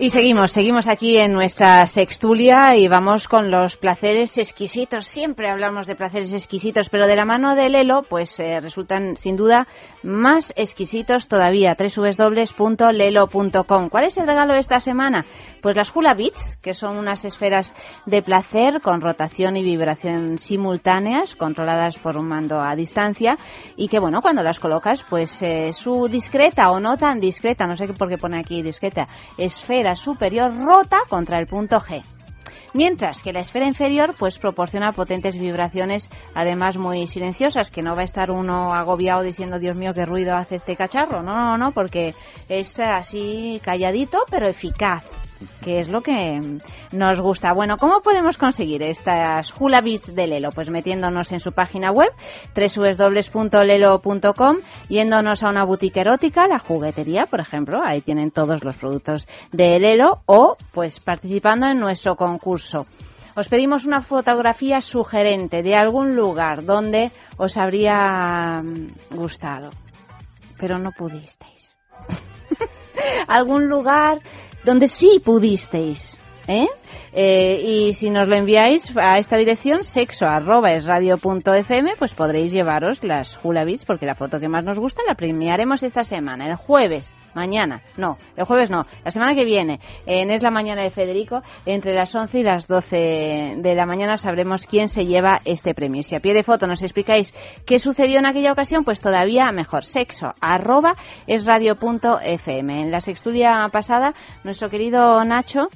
Y 0.00 0.10
seguimos, 0.10 0.50
seguimos 0.50 0.88
aquí 0.88 1.18
en 1.18 1.32
nuestra 1.32 1.86
sextulia 1.86 2.76
y 2.76 2.88
vamos 2.88 3.28
con 3.28 3.52
los 3.52 3.76
placeres 3.76 4.36
exquisitos. 4.38 5.06
Siempre 5.06 5.48
hablamos 5.48 5.86
de 5.86 5.94
placeres 5.94 6.32
exquisitos, 6.32 6.88
pero 6.88 7.06
de 7.06 7.14
la 7.14 7.24
mano 7.24 7.54
de 7.54 7.68
Lelo, 7.68 8.02
pues 8.02 8.40
eh, 8.40 8.58
resultan 8.60 9.16
sin 9.16 9.36
duda 9.36 9.68
más 10.02 10.52
exquisitos 10.56 11.28
todavía. 11.28 11.76
www.lelo.com. 11.78 13.88
¿Cuál 13.88 14.04
es 14.04 14.18
el 14.18 14.26
regalo 14.26 14.54
de 14.54 14.60
esta 14.60 14.80
semana? 14.80 15.24
Pues 15.62 15.76
las 15.76 15.94
Hula 15.94 16.14
Beats, 16.14 16.58
que 16.60 16.74
son 16.74 16.98
unas 16.98 17.24
esferas 17.24 17.72
de 18.04 18.20
placer 18.20 18.80
con 18.82 19.00
rotación 19.00 19.56
y 19.56 19.62
vibración 19.62 20.38
simultáneas, 20.38 21.36
controladas 21.36 21.98
por 21.98 22.16
un 22.16 22.26
mando 22.26 22.60
a 22.60 22.74
distancia, 22.74 23.36
y 23.76 23.86
que 23.86 24.00
bueno, 24.00 24.22
cuando 24.22 24.42
las 24.42 24.58
colocas, 24.58 25.06
pues 25.08 25.40
eh, 25.40 25.72
su 25.72 26.08
discreta 26.08 26.72
o 26.72 26.80
no 26.80 26.96
tan 26.96 27.20
discreta, 27.20 27.68
no 27.68 27.74
sé 27.74 27.86
por 27.86 28.08
qué 28.08 28.18
pone 28.18 28.40
aquí 28.40 28.60
discreta, 28.60 29.06
esfera 29.38 29.83
superior 29.94 30.50
rota 30.64 31.00
contra 31.08 31.38
el 31.38 31.46
punto 31.46 31.78
G. 31.78 32.02
Mientras 32.72 33.22
que 33.22 33.32
la 33.32 33.40
esfera 33.40 33.66
inferior 33.66 34.14
pues 34.18 34.38
proporciona 34.38 34.92
potentes 34.92 35.38
vibraciones, 35.38 36.10
además 36.34 36.76
muy 36.76 37.06
silenciosas, 37.06 37.70
que 37.70 37.82
no 37.82 37.94
va 37.94 38.02
a 38.02 38.04
estar 38.04 38.30
uno 38.30 38.74
agobiado 38.74 39.22
diciendo, 39.22 39.58
Dios 39.58 39.76
mío, 39.76 39.94
qué 39.94 40.04
ruido 40.04 40.36
hace 40.36 40.56
este 40.56 40.76
cacharro. 40.76 41.22
No, 41.22 41.34
no, 41.34 41.56
no, 41.56 41.72
porque 41.72 42.10
es 42.48 42.78
así 42.80 43.60
calladito, 43.62 44.18
pero 44.30 44.48
eficaz, 44.48 45.10
que 45.62 45.80
es 45.80 45.88
lo 45.88 46.00
que 46.00 46.40
nos 46.92 47.20
gusta. 47.20 47.52
Bueno, 47.52 47.76
¿cómo 47.78 48.00
podemos 48.00 48.36
conseguir 48.36 48.82
estas 48.82 49.52
Hula 49.58 49.80
Beats 49.80 50.14
de 50.14 50.26
Lelo? 50.26 50.50
Pues 50.50 50.70
metiéndonos 50.70 51.32
en 51.32 51.40
su 51.40 51.52
página 51.52 51.90
web, 51.90 52.10
www.lelo.com, 52.54 54.56
yéndonos 54.88 55.42
a 55.42 55.48
una 55.48 55.64
boutique 55.64 56.00
erótica, 56.00 56.46
la 56.46 56.58
juguetería, 56.58 57.26
por 57.26 57.40
ejemplo, 57.40 57.80
ahí 57.84 58.00
tienen 58.00 58.30
todos 58.30 58.64
los 58.64 58.76
productos 58.76 59.26
de 59.52 59.78
Lelo, 59.78 60.22
o 60.26 60.56
pues 60.72 61.00
participando 61.00 61.66
en 61.66 61.78
nuestro 61.78 62.16
concurso. 62.16 62.43
Os 63.36 63.48
pedimos 63.48 63.84
una 63.84 64.00
fotografía 64.00 64.80
sugerente 64.80 65.62
de 65.62 65.74
algún 65.74 66.14
lugar 66.14 66.64
donde 66.64 67.10
os 67.36 67.56
habría 67.56 68.62
mm, 68.62 69.16
gustado, 69.16 69.70
pero 70.58 70.78
no 70.78 70.90
pudisteis. 70.92 71.74
algún 73.28 73.68
lugar 73.68 74.20
donde 74.64 74.86
sí 74.86 75.20
pudisteis. 75.24 76.16
¿Eh? 76.48 76.66
Eh, 77.12 77.60
y 77.62 77.94
si 77.94 78.10
nos 78.10 78.28
lo 78.28 78.36
enviáis 78.36 78.92
a 78.96 79.18
esta 79.18 79.36
dirección, 79.36 79.84
sexo 79.84 80.26
arroba 80.26 80.72
es 80.72 80.84
radio 80.84 81.14
fm, 81.14 81.94
pues 81.98 82.12
podréis 82.12 82.52
llevaros 82.52 83.02
las 83.04 83.38
Hula 83.44 83.64
porque 83.86 84.04
la 84.04 84.14
foto 84.14 84.38
que 84.38 84.48
más 84.48 84.64
nos 84.64 84.78
gusta 84.78 85.02
la 85.06 85.14
premiaremos 85.14 85.82
esta 85.82 86.04
semana, 86.04 86.46
el 86.46 86.56
jueves, 86.56 87.14
mañana, 87.34 87.80
no, 87.96 88.18
el 88.36 88.44
jueves 88.44 88.70
no, 88.70 88.82
la 89.04 89.10
semana 89.10 89.34
que 89.34 89.44
viene, 89.44 89.80
en 90.06 90.30
Es 90.30 90.42
la 90.42 90.50
Mañana 90.50 90.82
de 90.82 90.90
Federico, 90.90 91.40
entre 91.66 91.94
las 91.94 92.14
11 92.14 92.38
y 92.38 92.42
las 92.42 92.66
12 92.66 93.54
de 93.58 93.74
la 93.74 93.86
mañana 93.86 94.16
sabremos 94.16 94.66
quién 94.66 94.88
se 94.88 95.06
lleva 95.06 95.38
este 95.44 95.74
premio. 95.74 96.02
Si 96.02 96.14
a 96.14 96.20
pie 96.20 96.34
de 96.34 96.42
foto 96.42 96.66
nos 96.66 96.82
explicáis 96.82 97.32
qué 97.66 97.78
sucedió 97.78 98.18
en 98.18 98.26
aquella 98.26 98.52
ocasión, 98.52 98.84
pues 98.84 99.00
todavía 99.00 99.50
mejor, 99.52 99.84
sexo 99.84 100.32
arroba 100.40 100.92
es 101.26 101.46
radio 101.46 101.74
fm. 101.74 102.82
En 102.82 102.90
la 102.90 103.00
sextulia 103.00 103.68
pasada, 103.72 104.14
nuestro 104.42 104.68
querido 104.68 105.24
Nacho 105.24 105.68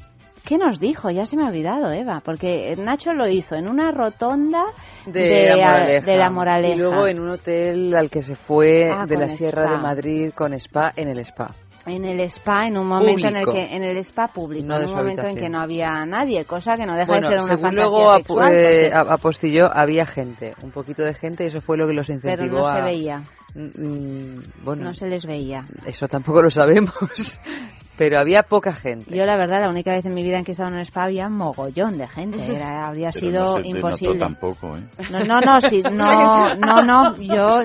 ¿Qué 0.44 0.56
nos 0.58 0.80
dijo? 0.80 1.10
Ya 1.10 1.26
se 1.26 1.36
me 1.36 1.44
ha 1.44 1.48
olvidado, 1.48 1.92
Eva, 1.92 2.20
porque 2.24 2.74
Nacho 2.76 3.12
lo 3.12 3.28
hizo 3.28 3.54
en 3.54 3.68
una 3.68 3.90
rotonda 3.90 4.64
de, 5.06 5.48
la 5.48 5.56
Moraleja. 5.56 6.06
de 6.10 6.16
la 6.16 6.30
Moraleja. 6.30 6.74
Y 6.74 6.78
luego 6.78 7.06
en 7.06 7.20
un 7.20 7.28
hotel 7.30 7.94
al 7.94 8.10
que 8.10 8.22
se 8.22 8.34
fue 8.34 8.90
Ah, 8.90 9.04
de 9.06 9.16
la 9.16 9.28
Sierra 9.28 9.64
spa. 9.64 9.72
de 9.72 9.78
Madrid 9.82 10.30
con 10.34 10.54
spa 10.54 10.90
en 10.96 11.08
el 11.08 11.18
spa. 11.20 11.46
En 11.86 12.04
el 12.04 12.20
spa, 12.20 12.66
en 12.66 12.76
un 12.76 12.86
momento 12.86 13.28
en 13.28 13.36
el 13.36 13.46
que 13.46 13.62
en 13.74 13.82
el 13.82 13.96
spa 13.98 14.28
público, 14.28 14.66
No 14.66 14.76
en 14.78 14.88
un 14.90 14.94
momento 14.94 15.22
en 15.26 15.36
que 15.36 15.48
no 15.48 15.58
había 15.60 15.88
nadie, 16.04 16.44
cosa 16.44 16.74
que 16.76 16.84
no 16.84 16.94
deja 16.94 17.06
bueno, 17.12 17.28
de 17.30 17.38
ser 17.38 17.42
una 17.44 17.46
según 17.56 17.62
fantasía 17.62 17.88
luego 17.88 18.12
sexual, 18.12 18.52
eh, 18.54 18.90
porque- 18.92 19.10
apostilló, 19.12 19.70
había 19.74 20.04
gente, 20.04 20.52
un 20.62 20.70
poquito 20.70 21.02
de 21.02 21.14
gente, 21.14 21.44
y 21.44 21.46
eso 21.46 21.62
fue 21.62 21.78
lo 21.78 21.86
que 21.86 21.94
los 21.94 22.08
pero 22.08 22.16
incentivó 22.44 22.70
se 22.70 22.78
a... 22.78 22.84
veía, 22.84 23.22
Mm, 23.54 24.40
bueno, 24.62 24.84
no 24.84 24.92
se 24.92 25.08
les 25.08 25.24
veía. 25.24 25.62
eso 25.86 26.06
tampoco 26.06 26.42
lo 26.42 26.50
sabemos. 26.50 26.92
Pero 27.98 28.20
había 28.20 28.44
poca 28.44 28.72
gente. 28.72 29.14
Yo, 29.14 29.26
la 29.26 29.36
verdad, 29.36 29.60
la 29.60 29.68
única 29.68 29.90
vez 29.90 30.06
en 30.06 30.14
mi 30.14 30.22
vida 30.22 30.38
en 30.38 30.44
que 30.44 30.52
he 30.52 30.54
estado 30.54 30.70
en 30.70 30.76
un 30.76 30.80
spa 30.82 31.02
había 31.04 31.28
mogollón 31.28 31.98
de 31.98 32.06
gente. 32.06 32.38
Era, 32.56 32.86
habría 32.86 33.10
Pero 33.12 33.26
sido 33.30 33.40
no 33.44 33.56
se 33.56 33.62
te 33.62 33.68
imposible. 33.68 34.14
notó 34.18 34.26
tampoco, 34.26 34.76
¿eh? 34.76 34.82
No, 35.10 35.18
no, 35.24 35.40
no, 35.40 35.60
sí, 35.60 35.82
no, 35.82 36.54
no, 36.54 36.82
no, 36.82 37.14
yo, 37.18 37.62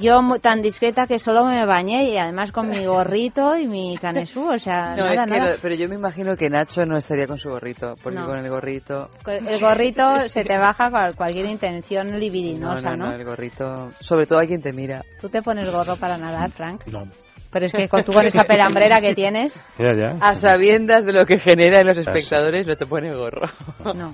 yo 0.00 0.22
mu- 0.22 0.38
tan 0.40 0.60
discreta 0.60 1.04
que 1.06 1.18
solo 1.20 1.44
me 1.46 1.64
bañé 1.66 2.10
y 2.10 2.18
además 2.18 2.50
con 2.52 2.68
mi 2.68 2.84
gorrito 2.84 3.56
y 3.56 3.68
mi 3.68 3.96
canesú, 3.96 4.42
o 4.42 4.58
sea, 4.58 4.96
No, 4.96 5.04
nada, 5.04 5.14
es 5.14 5.22
que 5.22 5.30
nada. 5.30 5.50
no- 5.52 5.56
pero 5.62 5.74
yo 5.76 5.88
me 5.88 5.94
imagino 5.94 6.36
que 6.36 6.50
Nacho 6.50 6.84
no 6.84 6.96
estaría 6.96 7.26
con 7.28 7.38
su 7.38 7.50
gorrito, 7.50 7.94
porque 8.02 8.18
No. 8.18 8.26
con 8.26 8.38
el 8.38 8.48
gorrito... 8.50 9.08
El 9.26 9.60
gorrito 9.60 10.02
se 10.28 10.42
te 10.42 10.58
baja 10.58 10.90
para 10.90 11.12
cualquier 11.12 11.46
intención 11.46 12.18
libidinosa, 12.18 12.96
¿no? 12.96 13.12
el 13.12 13.24
gorrito... 13.24 13.90
Sobre 14.00 14.26
todo 14.26 14.40
a 14.40 14.46
quien 14.46 14.60
te 14.62 14.72
mira. 14.72 15.02
¿Tú 15.20 15.28
te 15.28 15.42
pones 15.42 15.70
gorro 15.70 15.94
para 15.96 16.18
nadar, 16.18 16.50
Frank? 16.50 16.86
No. 16.88 17.04
Pero 17.50 17.66
es 17.66 17.72
que 17.72 17.88
con, 17.88 18.04
tú 18.04 18.12
con 18.12 18.24
esa 18.26 18.44
pelambrera 18.44 19.00
que 19.00 19.14
tienes, 19.14 19.60
Ya, 19.78 19.92
ya. 19.94 20.16
A 20.20 20.34
sabiendas 20.34 21.04
de 21.04 21.12
lo 21.12 21.26
que 21.26 21.38
genera 21.38 21.80
en 21.80 21.86
los 21.88 21.98
espectadores, 21.98 22.66
no 22.66 22.76
te 22.76 22.86
pone 22.86 23.14
gorro. 23.14 23.48
no. 23.94 24.08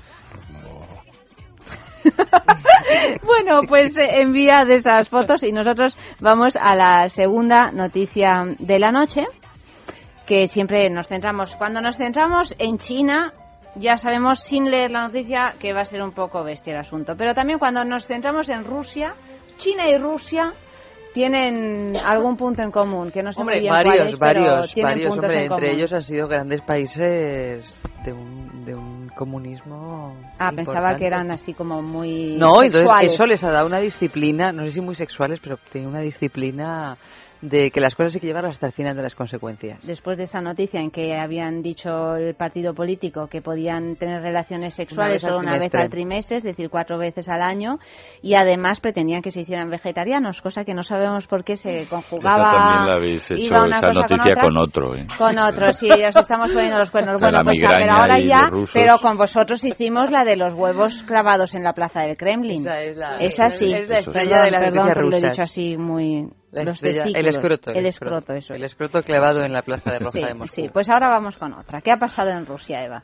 bueno, 3.26 3.62
pues 3.68 3.96
eh, 3.98 4.20
envía 4.20 4.64
de 4.64 4.76
esas 4.76 5.08
fotos 5.08 5.42
y 5.42 5.52
nosotros 5.52 5.98
vamos 6.20 6.56
a 6.56 6.76
la 6.76 7.08
segunda 7.08 7.72
noticia 7.72 8.44
de 8.58 8.78
la 8.78 8.92
noche, 8.92 9.24
que 10.24 10.46
siempre 10.46 10.88
nos 10.90 11.08
centramos. 11.08 11.56
Cuando 11.56 11.80
nos 11.80 11.96
centramos 11.96 12.54
en 12.58 12.78
China, 12.78 13.32
ya 13.74 13.98
sabemos 13.98 14.40
sin 14.40 14.70
leer 14.70 14.90
la 14.90 15.02
noticia 15.02 15.54
que 15.58 15.72
va 15.72 15.80
a 15.80 15.84
ser 15.84 16.02
un 16.02 16.12
poco 16.12 16.42
bestia 16.44 16.72
el 16.74 16.80
asunto. 16.80 17.14
Pero 17.16 17.34
también 17.34 17.58
cuando 17.58 17.84
nos 17.84 18.06
centramos 18.06 18.48
en 18.48 18.64
Rusia, 18.64 19.14
China 19.58 19.88
y 19.88 19.96
Rusia 19.98 20.52
tienen 21.16 21.96
algún 22.04 22.36
punto 22.36 22.62
en 22.62 22.70
común, 22.70 23.10
que 23.10 23.22
no 23.22 23.32
sé 23.32 23.40
Hombre, 23.40 23.56
muy 23.56 23.62
bien 23.62 23.72
varios, 23.72 23.96
cuáles, 23.96 24.18
pero 24.18 24.40
varios, 24.42 24.74
tienen 24.74 24.92
varios. 24.92 25.08
puntos 25.08 25.24
Hombre, 25.24 25.38
en 25.38 25.44
entre 25.46 25.66
común. 25.68 25.78
ellos 25.78 25.92
han 25.94 26.02
sido 26.02 26.28
grandes 26.28 26.60
países 26.60 27.88
de 28.04 28.12
un, 28.12 28.64
de 28.66 28.74
un 28.74 29.08
comunismo. 29.16 30.14
Ah, 30.38 30.52
pensaba 30.54 30.90
importante. 30.92 30.98
que 30.98 31.06
eran 31.06 31.30
así 31.30 31.54
como 31.54 31.80
muy 31.80 32.36
No, 32.36 32.56
entonces 32.62 32.82
sexuales. 32.82 33.12
eso 33.14 33.26
les 33.26 33.42
ha 33.44 33.50
dado 33.50 33.66
una 33.66 33.80
disciplina, 33.80 34.52
no 34.52 34.64
sé 34.64 34.72
si 34.72 34.80
muy 34.82 34.94
sexuales, 34.94 35.40
pero 35.42 35.58
tiene 35.72 35.88
una 35.88 36.00
disciplina 36.00 36.98
de 37.42 37.70
que 37.70 37.80
las 37.80 37.94
cosas 37.94 38.14
hay 38.14 38.20
que 38.20 38.26
llevarlas 38.26 38.52
hasta 38.56 38.66
el 38.66 38.72
final 38.72 38.96
de 38.96 39.02
las 39.02 39.14
consecuencias. 39.14 39.84
Después 39.86 40.16
de 40.18 40.24
esa 40.24 40.40
noticia 40.40 40.80
en 40.80 40.90
que 40.90 41.16
habían 41.16 41.62
dicho 41.62 42.16
el 42.16 42.34
partido 42.34 42.74
político 42.74 43.26
que 43.28 43.42
podían 43.42 43.96
tener 43.96 44.22
relaciones 44.22 44.74
sexuales 44.74 45.22
solo 45.22 45.38
una 45.38 45.58
vez 45.58 45.74
al 45.74 45.90
trimestre, 45.90 46.38
es 46.38 46.42
decir, 46.42 46.70
cuatro 46.70 46.98
veces 46.98 47.28
al 47.28 47.42
año, 47.42 47.78
y 48.22 48.34
además 48.34 48.80
pretendían 48.80 49.22
que 49.22 49.30
se 49.30 49.42
hicieran 49.42 49.70
vegetarianos, 49.70 50.40
cosa 50.42 50.64
que 50.64 50.74
no 50.74 50.82
sabemos 50.82 51.26
por 51.26 51.44
qué 51.44 51.56
se 51.56 51.86
conjugaba. 51.88 52.50
Esa 52.50 52.58
también 52.58 52.86
la 52.86 52.94
habéis 52.94 53.30
hecho, 53.30 53.42
iba 53.42 53.64
una 53.64 53.76
esa 53.76 53.86
cosa 53.88 54.00
noticia 54.02 54.32
otra. 54.32 54.42
con, 54.42 54.56
otro, 54.56 54.94
¿eh? 54.96 55.06
Con 55.18 55.38
otro, 55.38 55.72
sí, 55.72 55.88
os 55.90 56.16
estamos 56.16 56.52
poniendo 56.52 56.78
los 56.78 56.90
cuernos. 56.90 57.20
De 57.20 57.26
Bueno, 57.26 57.38
la 57.38 57.44
pues 57.44 57.62
a 57.62 57.68
ver, 57.68 57.78
migraña 57.78 58.00
ahora 58.02 58.20
y 58.20 58.26
ya, 58.28 58.50
pero 58.72 58.98
con 58.98 59.16
vosotros 59.16 59.64
hicimos 59.64 60.10
la 60.10 60.24
de 60.24 60.36
los 60.36 60.54
huevos 60.54 61.02
clavados 61.02 61.54
en 61.54 61.62
la 61.64 61.72
plaza 61.72 62.02
del 62.02 62.16
Kremlin. 62.16 62.60
Esa 62.60 62.80
es 62.80 62.96
la- 62.96 63.16
Esa 63.18 63.50
sí. 63.50 63.72
es 63.72 63.88
la 63.88 63.98
estrella 63.98 64.30
Perdón, 64.30 64.44
de 64.44 64.50
las 64.52 64.60
perdón, 64.60 64.88
pero 64.94 65.10
lo 65.10 65.16
he 65.16 65.20
dicho 65.20 65.42
así 65.42 65.76
muy... 65.76 66.28
La 66.64 66.70
los 66.70 66.82
estrella- 66.82 67.04
el 67.18 67.26
escroto. 67.26 67.70
El 67.70 67.86
escroto, 67.86 68.32
eso. 68.34 68.54
El 68.54 68.64
escroto 68.64 69.02
clavado 69.02 69.42
en 69.42 69.52
la 69.52 69.62
plaza 69.62 69.90
de 69.92 69.98
Roja 69.98 70.10
Sí, 70.12 70.24
de 70.24 70.34
Moscú. 70.34 70.54
sí, 70.54 70.68
pues 70.72 70.88
ahora 70.88 71.08
vamos 71.08 71.36
con 71.36 71.52
otra. 71.54 71.80
¿Qué 71.80 71.90
ha 71.90 71.98
pasado 71.98 72.30
en 72.30 72.46
Rusia, 72.46 72.84
Eva? 72.84 73.02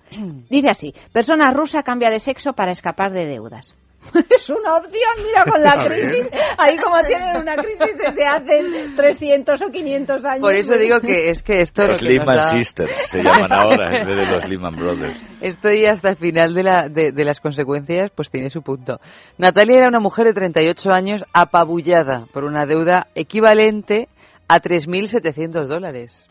Dice 0.51 0.71
así, 0.71 0.95
persona 1.13 1.51
rusa 1.51 1.83
cambia 1.83 2.11
de 2.11 2.21
sexo 2.21 2.53
para 2.53 2.71
escapar 2.73 3.13
de 3.13 3.27
deudas. 3.27 3.77
es 4.31 4.51
una 4.51 4.77
opción, 4.77 5.15
mira, 5.25 5.45
con 5.51 5.63
la 5.63 5.85
crisis. 5.87 6.29
Ahí 6.59 6.77
como 6.79 7.03
tienen 7.05 7.37
una 7.37 7.55
crisis 7.57 7.97
desde 7.97 8.27
hace 8.27 8.63
300 8.97 9.63
o 9.63 9.67
500 9.71 10.25
años. 10.25 10.41
Por 10.41 10.55
eso 10.55 10.71
pues- 10.73 10.81
digo 10.81 11.01
que 11.01 11.31
es 11.31 11.43
que 11.43 11.61
esto 11.61 11.83
Los 11.87 12.03
lo 12.03 12.09
que 12.09 12.15
nos 12.17 12.27
Lehman 12.27 12.37
da- 12.37 12.43
Sisters 12.51 12.99
se 13.09 13.23
llaman 13.23 13.53
ahora 13.53 14.01
en 14.01 14.07
vez 14.07 14.17
de 14.17 14.37
los 14.37 14.49
Lehman 14.51 14.77
Brothers. 14.77 15.23
Estoy 15.41 15.87
hasta 15.87 16.11
el 16.11 16.17
final 16.17 16.55
de, 16.55 16.63
la, 16.63 16.89
de, 16.89 17.13
de 17.13 17.25
las 17.25 17.41
consecuencias, 17.41 18.11
pues 18.15 18.31
tiene 18.31 18.51
su 18.51 18.63
punto. 18.63 19.01
Natalia 19.39 19.79
era 19.79 19.89
una 19.89 20.01
mujer 20.01 20.27
de 20.27 20.35
38 20.35 20.91
años 20.93 21.25
apabullada 21.33 22.27
por 22.33 22.45
una 22.45 22.67
deuda 22.67 23.07
equivalente 23.15 24.09
a 24.49 24.61
3.700 24.61 25.67
dólares. 25.67 26.27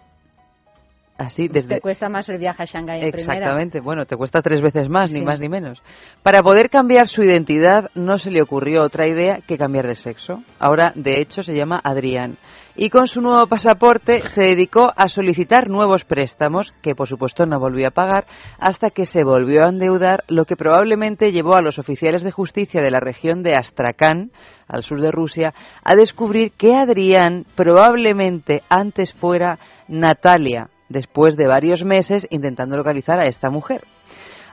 Así, 1.21 1.47
desde... 1.47 1.75
Te 1.75 1.81
cuesta 1.81 2.09
más 2.09 2.27
el 2.29 2.39
viaje 2.39 2.63
a 2.63 2.65
Shanghái 2.65 3.01
en 3.01 3.11
primera. 3.11 3.33
Exactamente, 3.33 3.79
bueno, 3.79 4.05
te 4.05 4.17
cuesta 4.17 4.41
tres 4.41 4.61
veces 4.61 4.89
más, 4.89 5.13
ni 5.13 5.21
más 5.21 5.39
ni 5.39 5.49
menos. 5.49 5.81
Para 6.23 6.41
poder 6.41 6.69
cambiar 6.69 7.07
su 7.07 7.21
identidad 7.21 7.91
no 7.93 8.17
se 8.17 8.31
le 8.31 8.41
ocurrió 8.41 8.81
otra 8.81 9.07
idea 9.07 9.39
que 9.47 9.57
cambiar 9.57 9.85
de 9.85 9.95
sexo. 9.95 10.37
Ahora, 10.59 10.93
de 10.95 11.21
hecho, 11.21 11.43
se 11.43 11.53
llama 11.53 11.79
Adrián. 11.83 12.37
Y 12.75 12.89
con 12.89 13.07
su 13.07 13.21
nuevo 13.21 13.45
pasaporte 13.47 14.21
se 14.21 14.41
dedicó 14.41 14.91
a 14.95 15.07
solicitar 15.09 15.69
nuevos 15.69 16.05
préstamos, 16.05 16.73
que 16.81 16.95
por 16.95 17.07
supuesto 17.07 17.45
no 17.45 17.59
volvió 17.59 17.89
a 17.89 17.91
pagar, 17.91 18.25
hasta 18.57 18.89
que 18.89 19.05
se 19.05 19.23
volvió 19.23 19.65
a 19.65 19.69
endeudar, 19.69 20.23
lo 20.27 20.45
que 20.45 20.55
probablemente 20.55 21.31
llevó 21.31 21.55
a 21.55 21.61
los 21.61 21.77
oficiales 21.77 22.23
de 22.23 22.31
justicia 22.31 22.81
de 22.81 22.89
la 22.89 22.99
región 22.99 23.43
de 23.43 23.55
Astrakán, 23.55 24.31
al 24.67 24.83
sur 24.83 25.01
de 25.01 25.11
Rusia, 25.11 25.53
a 25.83 25.95
descubrir 25.95 26.53
que 26.53 26.73
Adrián 26.73 27.45
probablemente 27.55 28.63
antes 28.69 29.13
fuera 29.13 29.59
Natalia, 29.89 30.69
después 30.91 31.37
de 31.37 31.47
varios 31.47 31.83
meses 31.83 32.27
intentando 32.29 32.77
localizar 32.77 33.19
a 33.19 33.25
esta 33.25 33.49
mujer. 33.49 33.81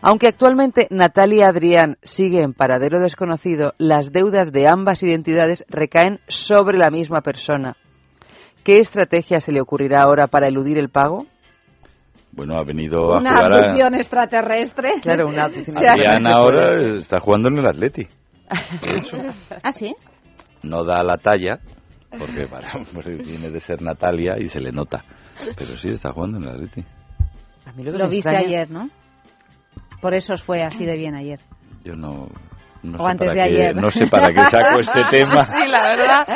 Aunque 0.01 0.29
actualmente 0.29 0.87
Natalia 0.91 1.39
y 1.39 1.43
Adrián 1.43 1.97
sigue 2.03 2.41
en 2.43 2.55
paradero 2.55 3.01
desconocido, 3.01 3.75
las 3.79 4.13
deudas 4.13 4.53
de 4.53 4.69
ambas 4.69 5.03
identidades 5.03 5.65
recaen 5.69 6.21
sobre 6.29 6.79
la 6.79 6.91
misma 6.91 7.21
persona. 7.21 7.77
¿Qué 8.65 8.79
estrategia 8.79 9.41
se 9.41 9.51
le 9.51 9.61
ocurrirá 9.61 10.03
ahora 10.03 10.27
para 10.29 10.47
eludir 10.47 10.79
el 10.79 10.89
pago? 10.89 11.27
Bueno, 12.33 12.57
ha 12.57 12.65
venido 12.65 13.15
a 13.15 13.19
Una 13.19 13.31
jugar 13.31 13.53
a... 13.53 13.59
abducción 13.59 13.95
extraterrestre. 13.95 14.93
Claro, 15.03 15.27
una 15.29 15.45
abducción 15.47 15.89
Adrián 15.89 16.27
ahora 16.27 16.77
está 16.97 17.19
jugando 17.19 17.49
en 17.49 17.59
el 17.59 17.67
Atleti. 17.67 18.07
De 18.83 18.99
hecho, 18.99 19.17
¿Ah, 19.63 19.73
sí? 19.73 19.95
no 20.63 20.85
da 20.85 21.03
la 21.03 21.17
talla, 21.17 21.59
porque 22.11 22.47
para, 22.51 22.69
pues, 22.93 23.07
viene 23.07 23.51
de 23.51 23.61
ser 23.61 23.83
Natalia 23.83 24.37
y 24.39 24.47
se 24.47 24.61
le 24.61 24.71
nota. 24.71 25.05
Pero 25.57 25.77
sí 25.77 25.89
está 25.91 26.13
jugando 26.13 26.39
en 26.39 26.45
el 26.45 26.51
Atleti. 26.51 26.85
A 27.67 27.73
mí 27.73 27.85
lo 27.85 27.93
que 27.93 27.99
Lo 27.99 28.09
viste 28.09 28.31
extraña- 28.31 28.47
ayer, 28.47 28.71
¿no? 28.71 28.89
Por 30.01 30.15
eso 30.15 30.35
os 30.35 30.43
fue 30.43 30.63
así 30.63 30.85
de 30.85 30.97
bien 30.97 31.15
ayer. 31.15 31.41
Yo 31.85 31.95
no... 31.95 32.29
No 32.81 32.95
O 32.97 33.07
sé, 33.07 33.11
antes 33.11 33.29
para 33.29 33.43
de 33.45 33.51
qué, 33.51 33.57
ayer. 33.63 33.77
no 33.77 33.91
sé 33.91 34.07
para 34.07 34.29
qué 34.33 34.45
saco 34.45 34.79
este 34.81 35.01
tema. 35.11 35.45
Sí, 35.45 35.57
la 35.67 35.81
verdad. 35.89 36.27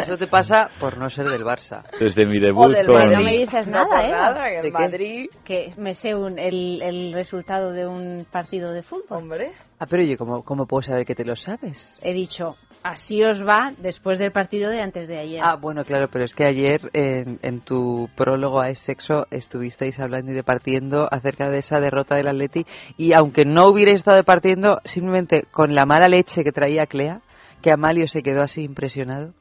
Eso 0.00 0.16
te 0.18 0.26
pasa 0.26 0.68
por 0.78 0.98
no 0.98 1.08
ser 1.08 1.26
del 1.26 1.42
Barça. 1.42 1.82
Desde 1.98 2.26
mi 2.26 2.36
O 2.38 2.40
debut 2.42 2.70
del 2.70 2.86
con... 2.86 3.10
No 3.10 3.20
me 3.22 3.32
dices 3.38 3.66
nada, 3.68 4.06
¿eh? 4.06 4.10
nada, 4.10 4.44
que 4.50 4.56
¿De 4.56 4.62
qué? 4.62 4.70
Madrid- 4.70 5.30
Que 5.42 5.72
me 5.78 5.94
sé 5.94 6.14
un- 6.14 6.38
el, 6.38 6.82
el 6.82 7.12
resultado 7.14 7.72
de 7.72 7.86
un 7.86 8.26
partido 8.30 8.72
de 8.72 8.82
fútbol. 8.82 9.06
Hombre. 9.18 9.52
Ah, 9.78 9.86
pero 9.88 10.02
oye, 10.02 10.18
¿cómo, 10.18 10.42
¿cómo 10.44 10.66
puedo 10.66 10.82
saber 10.82 11.06
que 11.06 11.14
te 11.14 11.24
lo 11.24 11.36
sabes? 11.36 11.98
He 12.02 12.12
dicho, 12.12 12.56
así 12.84 13.24
os 13.24 13.42
va 13.42 13.72
después 13.78 14.18
del 14.18 14.30
partido 14.30 14.70
de 14.70 14.80
antes 14.80 15.08
de 15.08 15.18
ayer. 15.18 15.40
Ah, 15.42 15.56
bueno, 15.56 15.84
claro, 15.84 16.08
pero 16.12 16.24
es 16.24 16.34
que 16.34 16.44
ayer 16.44 16.90
en, 16.92 17.60
tu 17.60 18.08
prólogo 18.14 18.60
a 18.60 18.68
Es 18.68 18.78
Sexo 18.78 19.26
estuvisteis 19.30 19.98
hablando 19.98 20.30
y 20.30 20.34
departiendo 20.34 21.08
acerca 21.10 21.48
de 21.48 21.58
esa 21.58 21.80
derrota 21.80 22.14
del 22.14 22.28
Atleti 22.28 22.66
y 22.96 23.14
aunque 23.14 23.44
no 23.44 23.68
hubierais 23.68 23.96
estado 23.96 24.18
departiendo, 24.18 24.80
simplemente 24.84 25.44
con 25.50 25.74
la 25.74 25.86
mala 25.86 26.08
leche 26.08 26.44
que 26.44 26.52
traía 26.52 26.86
Clea, 26.86 27.22
que 27.62 27.72
Amalio 27.72 28.06
se 28.06 28.22
quedó 28.22 28.42
así 28.42 28.62
impresionado. 28.62 29.32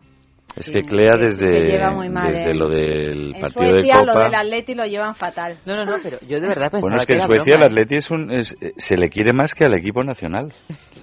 Es 0.56 0.70
que 0.70 0.82
Clea 0.82 1.16
desde, 1.18 1.80
mal, 2.10 2.32
desde 2.32 2.52
¿eh? 2.52 2.54
lo 2.54 2.68
del 2.68 3.34
en 3.36 3.42
partido 3.42 3.70
Suecia 3.72 3.98
de 3.98 4.06
lo 4.06 4.14
Copa... 4.14 4.24
del 4.26 4.36
Atleti 4.36 4.76
lo 4.76 4.86
llevan 4.86 5.16
fatal. 5.16 5.58
No, 5.66 5.76
no, 5.76 5.86
no, 5.86 5.96
pero 6.04 6.20
yo 6.28 6.40
de 6.40 6.48
verdad 6.48 6.72
pensaba 6.72 6.82
Bueno, 6.82 6.98
es 6.98 7.06
que 7.06 7.14
en 7.14 7.22
Suecia 7.22 7.54
el 7.54 7.60
broma. 7.60 7.66
Atleti 7.66 7.96
es 7.96 8.12
un, 8.12 8.32
es- 8.32 8.56
eh, 8.62 8.74
se 8.78 8.96
le 8.98 9.10
quiere 9.10 9.34
más 9.34 9.56
que 9.56 9.66
al 9.66 9.74
equipo 9.74 10.04
nacional. 10.04 10.54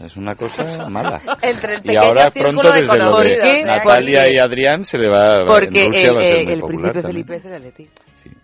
Es 0.04 0.16
una 0.16 0.34
cosa 0.36 0.62
mala. 0.88 1.20
Entre 1.42 1.74
el 1.74 1.80
Y 1.84 1.96
ahora 1.96 2.30
pronto 2.30 2.72
de 2.72 2.80
desde 2.80 2.96
lo 2.98 3.16
de. 3.18 3.64
Natalia 3.64 4.32
y 4.32 4.38
Adrián 4.38 4.84
se 4.84 4.98
le 4.98 5.08
va 5.08 5.44
Porque 5.46 5.82
en 5.82 5.86
Rusia 5.88 6.10
el, 6.10 6.16
va 6.16 6.20
a 6.20 6.24
ser 6.24 6.44
muy 6.44 6.52
el 6.52 6.60
popular 6.60 6.92
príncipe 6.92 7.02
también. 7.02 7.26
Felipe 7.26 7.36
es 7.36 7.42
del 7.42 7.54
Atleti. 7.54 7.88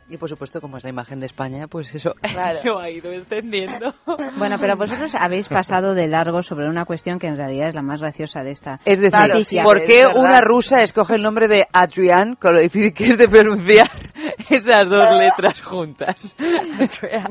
Y 0.09 0.17
por 0.17 0.29
supuesto, 0.29 0.61
como 0.61 0.77
es 0.79 0.85
la 0.85 0.91
imagen 0.91 1.21
de 1.21 1.27
España, 1.27 1.67
pues 1.69 1.95
eso 1.95 2.15
lo 2.65 2.79
ha 2.79 2.91
ido 2.91 3.11
extendiendo. 3.13 3.95
Bueno, 4.39 4.57
pero 4.61 4.77
vosotros 4.77 5.15
habéis 5.15 5.49
pasado 5.49 5.95
de 5.95 6.07
largo 6.09 6.43
sobre 6.43 6.69
una 6.69 6.85
cuestión 6.85 7.19
que 7.19 7.27
en 7.27 7.37
realidad 7.37 7.69
es 7.69 7.75
la 7.75 7.83
más 7.83 8.01
graciosa 8.01 8.43
de 8.43 8.51
esta 8.53 8.81
Es 8.85 9.01
decir, 9.01 9.29
noticia. 9.29 9.63
¿por 9.65 9.79
qué 9.87 10.05
una 10.15 10.41
rusa 10.41 10.79
escoge 10.81 11.15
el 11.15 11.23
nombre 11.23 11.49
de 11.49 11.67
Adrián 11.73 12.37
con 12.37 12.55
lo 12.55 12.61
difícil 12.61 12.93
que 12.93 13.09
es 13.09 13.19
de 13.19 13.29
pronunciar 13.29 13.89
esas 14.51 14.89
dos 14.89 15.11
letras 15.19 15.61
juntas? 15.63 16.37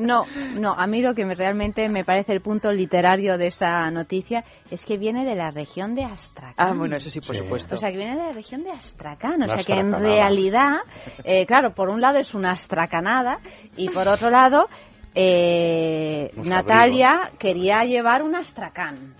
No, 0.00 0.24
no, 0.58 0.72
a 0.72 0.86
mí 0.86 1.00
lo 1.02 1.14
que 1.14 1.24
me- 1.24 1.34
realmente 1.34 1.88
me 1.88 2.04
parece 2.04 2.32
el 2.32 2.40
punto 2.40 2.72
literario 2.72 3.38
de 3.38 3.46
esta 3.46 3.90
noticia 3.90 4.44
es 4.70 4.84
que 4.84 4.96
viene 4.98 5.24
de 5.24 5.34
la 5.36 5.50
región 5.50 5.94
de 5.94 6.04
Astrakán. 6.04 6.54
Ah, 6.56 6.72
bueno, 6.76 6.96
eso 6.96 7.10
sí, 7.10 7.20
por 7.20 7.36
supuesto. 7.36 7.74
O 7.74 7.78
sea, 7.78 7.90
que 7.90 7.96
viene 7.98 8.16
de 8.16 8.22
la 8.22 8.32
región 8.32 8.62
de 8.64 8.70
Astrakán. 8.70 9.42
O 9.42 9.46
sea, 9.46 9.62
que 9.62 9.80
en 9.80 9.92
realidad, 9.92 10.76
eh, 11.24 11.46
claro, 11.46 11.72
por 11.74 11.88
un 11.88 12.00
lado 12.00 12.18
es 12.18 12.34
una 12.36 12.52
astracanada 12.52 13.38
y 13.76 13.88
por 13.88 14.06
otro 14.08 14.30
lado, 14.30 14.68
eh, 15.14 16.30
Natalia 16.36 17.32
quería 17.38 17.84
llevar 17.84 18.22
un 18.22 18.36
astracán. 18.36 19.14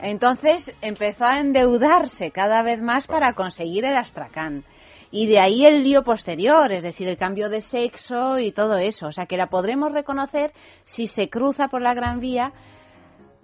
Entonces 0.00 0.72
empezó 0.80 1.26
a 1.26 1.40
endeudarse 1.40 2.30
cada 2.30 2.62
vez 2.62 2.80
más 2.80 3.06
para 3.06 3.34
conseguir 3.34 3.84
el 3.84 3.96
astracán. 3.96 4.64
Y 5.10 5.26
de 5.26 5.38
ahí 5.38 5.66
el 5.66 5.82
lío 5.84 6.04
posterior, 6.04 6.72
es 6.72 6.82
decir, 6.82 7.06
el 7.06 7.18
cambio 7.18 7.50
de 7.50 7.60
sexo 7.60 8.38
y 8.38 8.50
todo 8.50 8.78
eso. 8.78 9.08
O 9.08 9.12
sea, 9.12 9.26
que 9.26 9.36
la 9.36 9.48
podremos 9.48 9.92
reconocer 9.92 10.52
si 10.84 11.06
se 11.06 11.28
cruza 11.28 11.68
por 11.68 11.82
la 11.82 11.92
Gran 11.92 12.18
Vía 12.18 12.52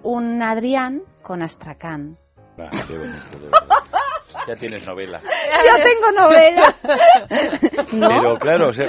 un 0.02 0.42
Adrián 0.42 1.02
con 1.22 1.42
Astracán. 1.42 2.16
Ah, 2.58 2.70
qué 2.86 2.98
bonito. 2.98 3.56
Ya 4.46 4.56
tienes 4.56 4.86
novela. 4.86 5.20
Ya 5.22 5.82
tengo 5.82 6.12
novela. 6.12 6.76
¿No? 7.92 8.08
Pero 8.08 8.38
claro, 8.38 8.68
o 8.68 8.72
sea, 8.72 8.86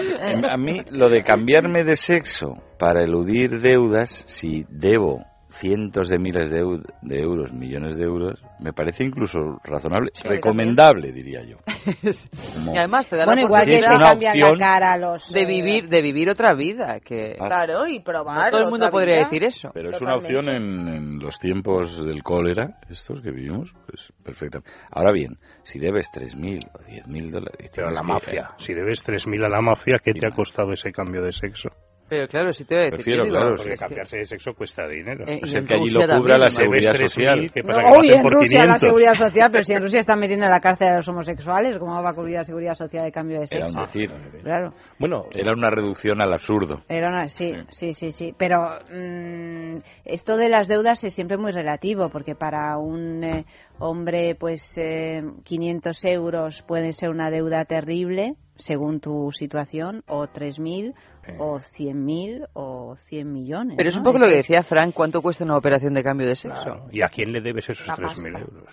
a 0.52 0.58
mí 0.58 0.82
lo 0.90 1.10
de 1.10 1.24
cambiarme 1.24 1.84
de 1.84 1.96
sexo 1.96 2.58
para 2.78 3.04
eludir 3.04 3.60
deudas, 3.62 4.24
si 4.28 4.66
debo 4.70 5.26
cientos 5.60 6.10
de 6.10 6.18
miles 6.20 6.50
de, 6.50 6.62
eu- 6.64 6.82
de 7.02 7.20
euros, 7.20 7.52
millones 7.54 7.96
de 7.98 8.04
euros, 8.04 8.42
me 8.60 8.74
parece 8.74 9.04
incluso 9.04 9.40
razonable, 9.64 10.10
Sí, 10.14 10.28
recomendable, 10.28 11.12
diría 11.12 11.44
yo. 11.44 11.58
Como- 12.56 12.74
Y 12.74 12.78
además 12.78 13.10
te 13.10 13.18
da 13.18 13.26
Bueno, 13.26 13.42
la 13.42 13.46
igual 13.48 13.66
que 13.66 13.78
una 13.78 14.10
cambian 14.10 14.40
la 14.40 14.46
opción- 14.46 14.60
cara 14.60 14.94
a 14.94 14.98
los... 14.98 15.32
de 15.32 15.42
eh, 15.42 15.46
vivir 15.46 15.90
de 15.90 16.02
vivir 16.02 16.30
otra 16.30 16.54
vida 16.54 17.00
que 17.00 17.36
Claro, 17.38 17.88
y 17.88 18.00
probar. 18.00 18.46
no 18.46 18.52
todo 18.52 18.66
el 18.66 18.70
mundo 18.72 18.90
podría 18.90 19.16
vida. 19.16 19.24
decir 19.26 19.44
eso 19.44 19.72
Pero 19.74 19.90
es 19.90 20.02
una 20.02 20.16
opción 20.16 20.50
en, 20.50 20.88
en 20.88 21.20
los 21.20 21.38
tiempos 21.40 22.04
del 22.06 22.24
cólera, 22.24 22.80
estos 22.90 23.22
que 23.22 23.32
vivimos, 23.32 23.74
pues 23.86 24.12
perfecta. 24.24 24.60
Ahora 24.92 25.12
bien, 25.12 25.38
si 25.64 25.80
debes 25.80 26.10
3.000 26.12 26.70
o 26.74 26.80
10.000 26.80 27.30
dólares... 27.32 27.72
Pero 27.76 27.88
a 27.88 27.92
la 27.92 28.04
mafia. 28.04 28.52
Si 28.58 28.74
debes 28.74 29.06
3.000 29.08 29.46
a 29.46 29.50
la 29.50 29.62
mafia, 29.62 30.00
¿qué 30.04 30.14
te 30.14 30.28
ha 30.28 30.32
costado 30.32 30.72
ese 30.74 30.92
cambio 30.92 31.22
de 31.22 31.32
sexo? 31.32 31.70
Pero 32.10 32.28
claro 32.28 32.52
si 32.52 32.66
te 32.66 32.76
voy 32.76 32.82
a 32.82 32.86
decir 32.86 32.96
Prefiero, 32.98 33.24
digo, 33.26 33.36
claro, 33.38 33.56
Porque 33.56 33.70
que- 33.72 33.76
cambiarse 33.78 34.18
de 34.18 34.26
sexo 34.26 34.54
cuesta 34.54 34.88
dinero. 34.88 35.26
Eh, 35.28 35.40
en 35.44 35.66
que 35.68 35.74
allí 35.76 35.88
lo 35.94 36.02
Rusia 36.02 36.18
cubra 36.18 36.38
la 36.38 36.50
seguridad 36.50 36.94
Debes 36.94 37.02
3.000, 37.02 37.08
social. 37.10 37.40
hacen 37.40 38.12
en 38.18 38.22
por 38.24 38.34
Rusia 38.34 38.58
la 38.60 38.64
500. 38.66 38.82
seguridad 38.82 39.14
social, 39.14 39.50
pero 39.52 39.64
si 39.64 39.74
en 39.74 39.82
Rusia 39.82 40.00
están 40.00 40.20
metiendo 40.20 40.46
en 40.46 40.52
la 40.52 40.60
cárcel 40.60 40.88
a 40.90 40.96
los 40.98 41.08
homosexuales, 41.08 41.78
¿cómo 41.78 42.02
va 42.02 42.10
a 42.10 42.14
cubrir 42.14 42.36
la 42.36 42.44
seguridad 42.44 42.74
social 42.74 43.04
de 43.06 43.12
cambio 43.12 43.40
de 43.40 43.46
Era 43.52 43.68
sexo? 43.68 43.80
un 43.80 43.86
decir. 43.86 44.12
Claro. 44.44 44.74
Bueno, 44.98 45.26
Era 45.32 45.54
una 45.54 45.70
reducción 45.70 46.22
al 46.22 46.34
absurdo. 46.34 46.82
Era 46.90 47.10
una- 47.10 47.28
sí, 47.28 47.54
sí, 47.70 47.94
sí, 47.94 48.12
sí. 48.12 48.34
Pero 48.38 48.60
mm, 48.92 49.78
esto 50.06 50.38
de 50.38 50.50
las 50.50 50.68
deudas 50.68 51.04
es 51.04 51.14
siempre 51.14 51.38
muy 51.38 51.52
relativo, 51.52 52.10
porque 52.10 52.36
para 52.36 52.78
un 52.78 53.24
eh, 53.24 53.46
hombre, 53.80 54.36
pues 54.36 54.78
eh, 54.78 55.22
500 55.44 56.04
euros 56.06 56.64
puede 56.64 56.94
ser 56.94 57.10
una 57.10 57.30
deuda 57.30 57.66
terrible, 57.66 58.36
según 58.58 59.00
tu 59.00 59.32
situación, 59.32 60.04
o 60.08 60.28
3.000, 60.28 60.94
o 61.38 61.60
100.000, 61.60 62.48
o 62.54 62.96
100 63.08 63.32
millones. 63.32 63.76
pero 63.78 63.90
es 63.90 63.96
¿no? 63.96 64.02
un 64.02 64.06
poco 64.06 64.18
lo 64.20 64.28
que 64.28 64.36
decía 64.38 64.64
Frank 64.64 64.94
cuánto 64.94 65.22
cuesta 65.22 65.44
una 65.44 65.58
operación 65.58 65.94
de 65.94 66.04
cambio 66.04 66.28
de 66.28 66.36
sexo 66.36 66.62
claro. 66.64 66.88
¿y 66.92 67.02
a 67.02 67.08
quién 67.10 67.32
le 67.32 67.42
debes 67.42 67.70
esos 67.70 67.86
La 67.88 67.96
3.000 67.96 68.02
pasta. 68.08 68.40
euros? 68.40 68.70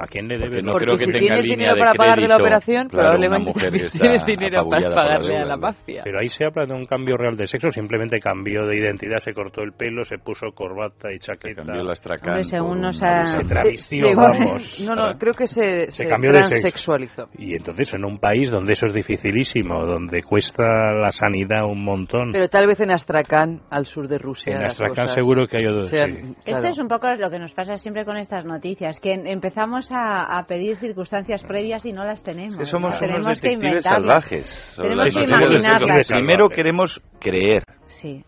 ¿A 0.00 0.06
quién 0.06 0.28
le 0.28 0.36
Porque 0.38 0.48
debes? 0.50 0.64
no 0.64 0.72
Porque 0.72 0.84
creo 0.86 0.96
que 0.96 1.04
si 1.04 1.12
tenga 1.12 1.20
tienes 1.20 1.44
línea 1.44 1.56
dinero 1.56 1.78
para 1.78 1.94
pagar 1.94 2.16
de 2.16 2.22
la 2.22 2.36
crédito, 2.36 2.42
operación, 2.44 2.88
claro, 2.88 3.02
probablemente 3.10 3.52
que 3.52 3.98
tienes 3.98 4.26
dinero 4.26 4.68
para 4.68 4.88
la 4.88 4.94
pagarle 4.94 5.38
a 5.38 5.44
la 5.44 5.56
mafia. 5.56 6.00
Pero 6.04 6.18
ahí 6.20 6.28
se 6.28 6.44
habla 6.44 6.66
de 6.66 6.72
un 6.74 6.84
cambio 6.86 7.16
real 7.16 7.36
de 7.36 7.46
sexo, 7.46 7.70
simplemente 7.70 8.18
cambió 8.20 8.66
de 8.66 8.78
identidad, 8.78 9.18
se 9.18 9.32
cortó 9.32 9.62
el 9.62 9.72
pelo, 9.72 10.04
se 10.04 10.18
puso 10.18 10.52
corbata 10.54 11.12
y 11.12 11.18
chaqueta. 11.18 11.62
Cambió 11.64 11.82
la 11.84 11.92
astracán 11.92 12.28
Hombre, 12.30 12.44
según 12.44 12.80
nos 12.80 13.02
ha-. 13.02 13.26
Se 13.26 13.44
travestió, 13.44 14.06
Sí, 14.08 14.14
vamos. 14.14 14.80
no 14.86 14.94
no 14.94 15.18
creo 15.18 15.34
que 15.34 15.46
se, 15.46 15.86
Se 15.90 16.04
se, 16.04 16.08
cambió 16.08 16.32
de 16.32 16.44
sexo. 16.44 16.90
Y 17.38 17.54
entonces 17.54 17.94
en 17.94 18.04
un 18.04 18.18
país 18.18 18.50
donde 18.50 18.72
eso 18.72 18.86
es 18.86 18.94
dificilísimo, 18.94 19.84
donde 19.86 20.22
cuesta 20.22 20.64
la 20.92 21.12
sanidad 21.12 21.64
un 21.64 21.84
montón, 21.84 22.32
pero 22.32 22.48
tal 22.48 22.66
vez 22.66 22.80
en 22.80 22.90
Astrakhan 22.90 23.60
al 23.70 23.86
sur 23.86 24.08
de 24.08 24.18
Rusia 24.18 24.56
en 24.56 24.64
Astrakhan 24.64 25.08
seguro 25.08 25.46
que 25.46 25.58
hay 25.58 25.66
otro... 25.66 25.82
sean- 25.82 26.12
sí. 26.12 26.34
Esto 26.40 26.52
claro. 26.60 26.68
es 26.68 26.78
un 26.78 26.88
poco 26.88 27.06
lo 27.14 27.30
que 27.30 27.38
nos 27.38 27.54
pasa 27.54 27.76
siempre 27.76 28.04
con 28.04 28.16
estas 28.16 28.44
noticias, 28.44 28.98
que 29.00 29.12
en- 29.12 29.26
a, 29.92 30.38
a 30.38 30.46
pedir 30.46 30.76
circunstancias 30.76 31.42
previas 31.44 31.84
y 31.86 31.92
no 31.92 32.04
las 32.04 32.22
tenemos. 32.22 32.58
Que 32.58 32.66
somos 32.66 32.90
¿no? 32.90 32.98
unos 32.98 33.00
tenemos 33.00 33.40
que 33.40 33.48
detectives 33.48 33.84
inventarlas. 33.86 34.22
salvajes. 34.24 34.74
Tenemos 34.76 35.14
que 35.14 35.22
imaginarlas. 35.24 36.08
Primero 36.08 36.48
queremos 36.48 37.02
creer. 37.20 37.62
Sí. 37.86 38.24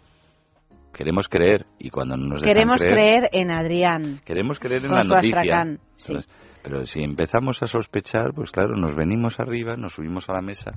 Queremos 0.93 1.29
creer. 1.29 1.67
Y 1.79 1.91
cuando 1.91 2.17
no 2.17 2.27
nos 2.29 2.43
dejan 2.43 2.55
Queremos 2.55 2.83
creer 2.83 3.29
en 3.33 3.51
Adrián. 3.51 4.21
Queremos 4.25 4.59
creer 4.59 4.85
en 4.85 4.93
la 4.93 5.03
su 5.05 5.13
noticia. 5.15 5.41
astracán, 5.41 5.79
sí. 5.97 6.13
Entonces, 6.13 6.33
Pero 6.63 6.87
si 6.87 7.03
empezamos 7.03 7.61
a 7.63 7.67
sospechar, 7.67 8.33
pues 8.35 8.51
claro, 8.53 8.77
nos 8.77 8.95
venimos 8.95 9.41
arriba, 9.41 9.77
nos 9.77 9.95
subimos 9.95 10.29
a 10.29 10.35
la 10.35 10.43
mesa, 10.43 10.71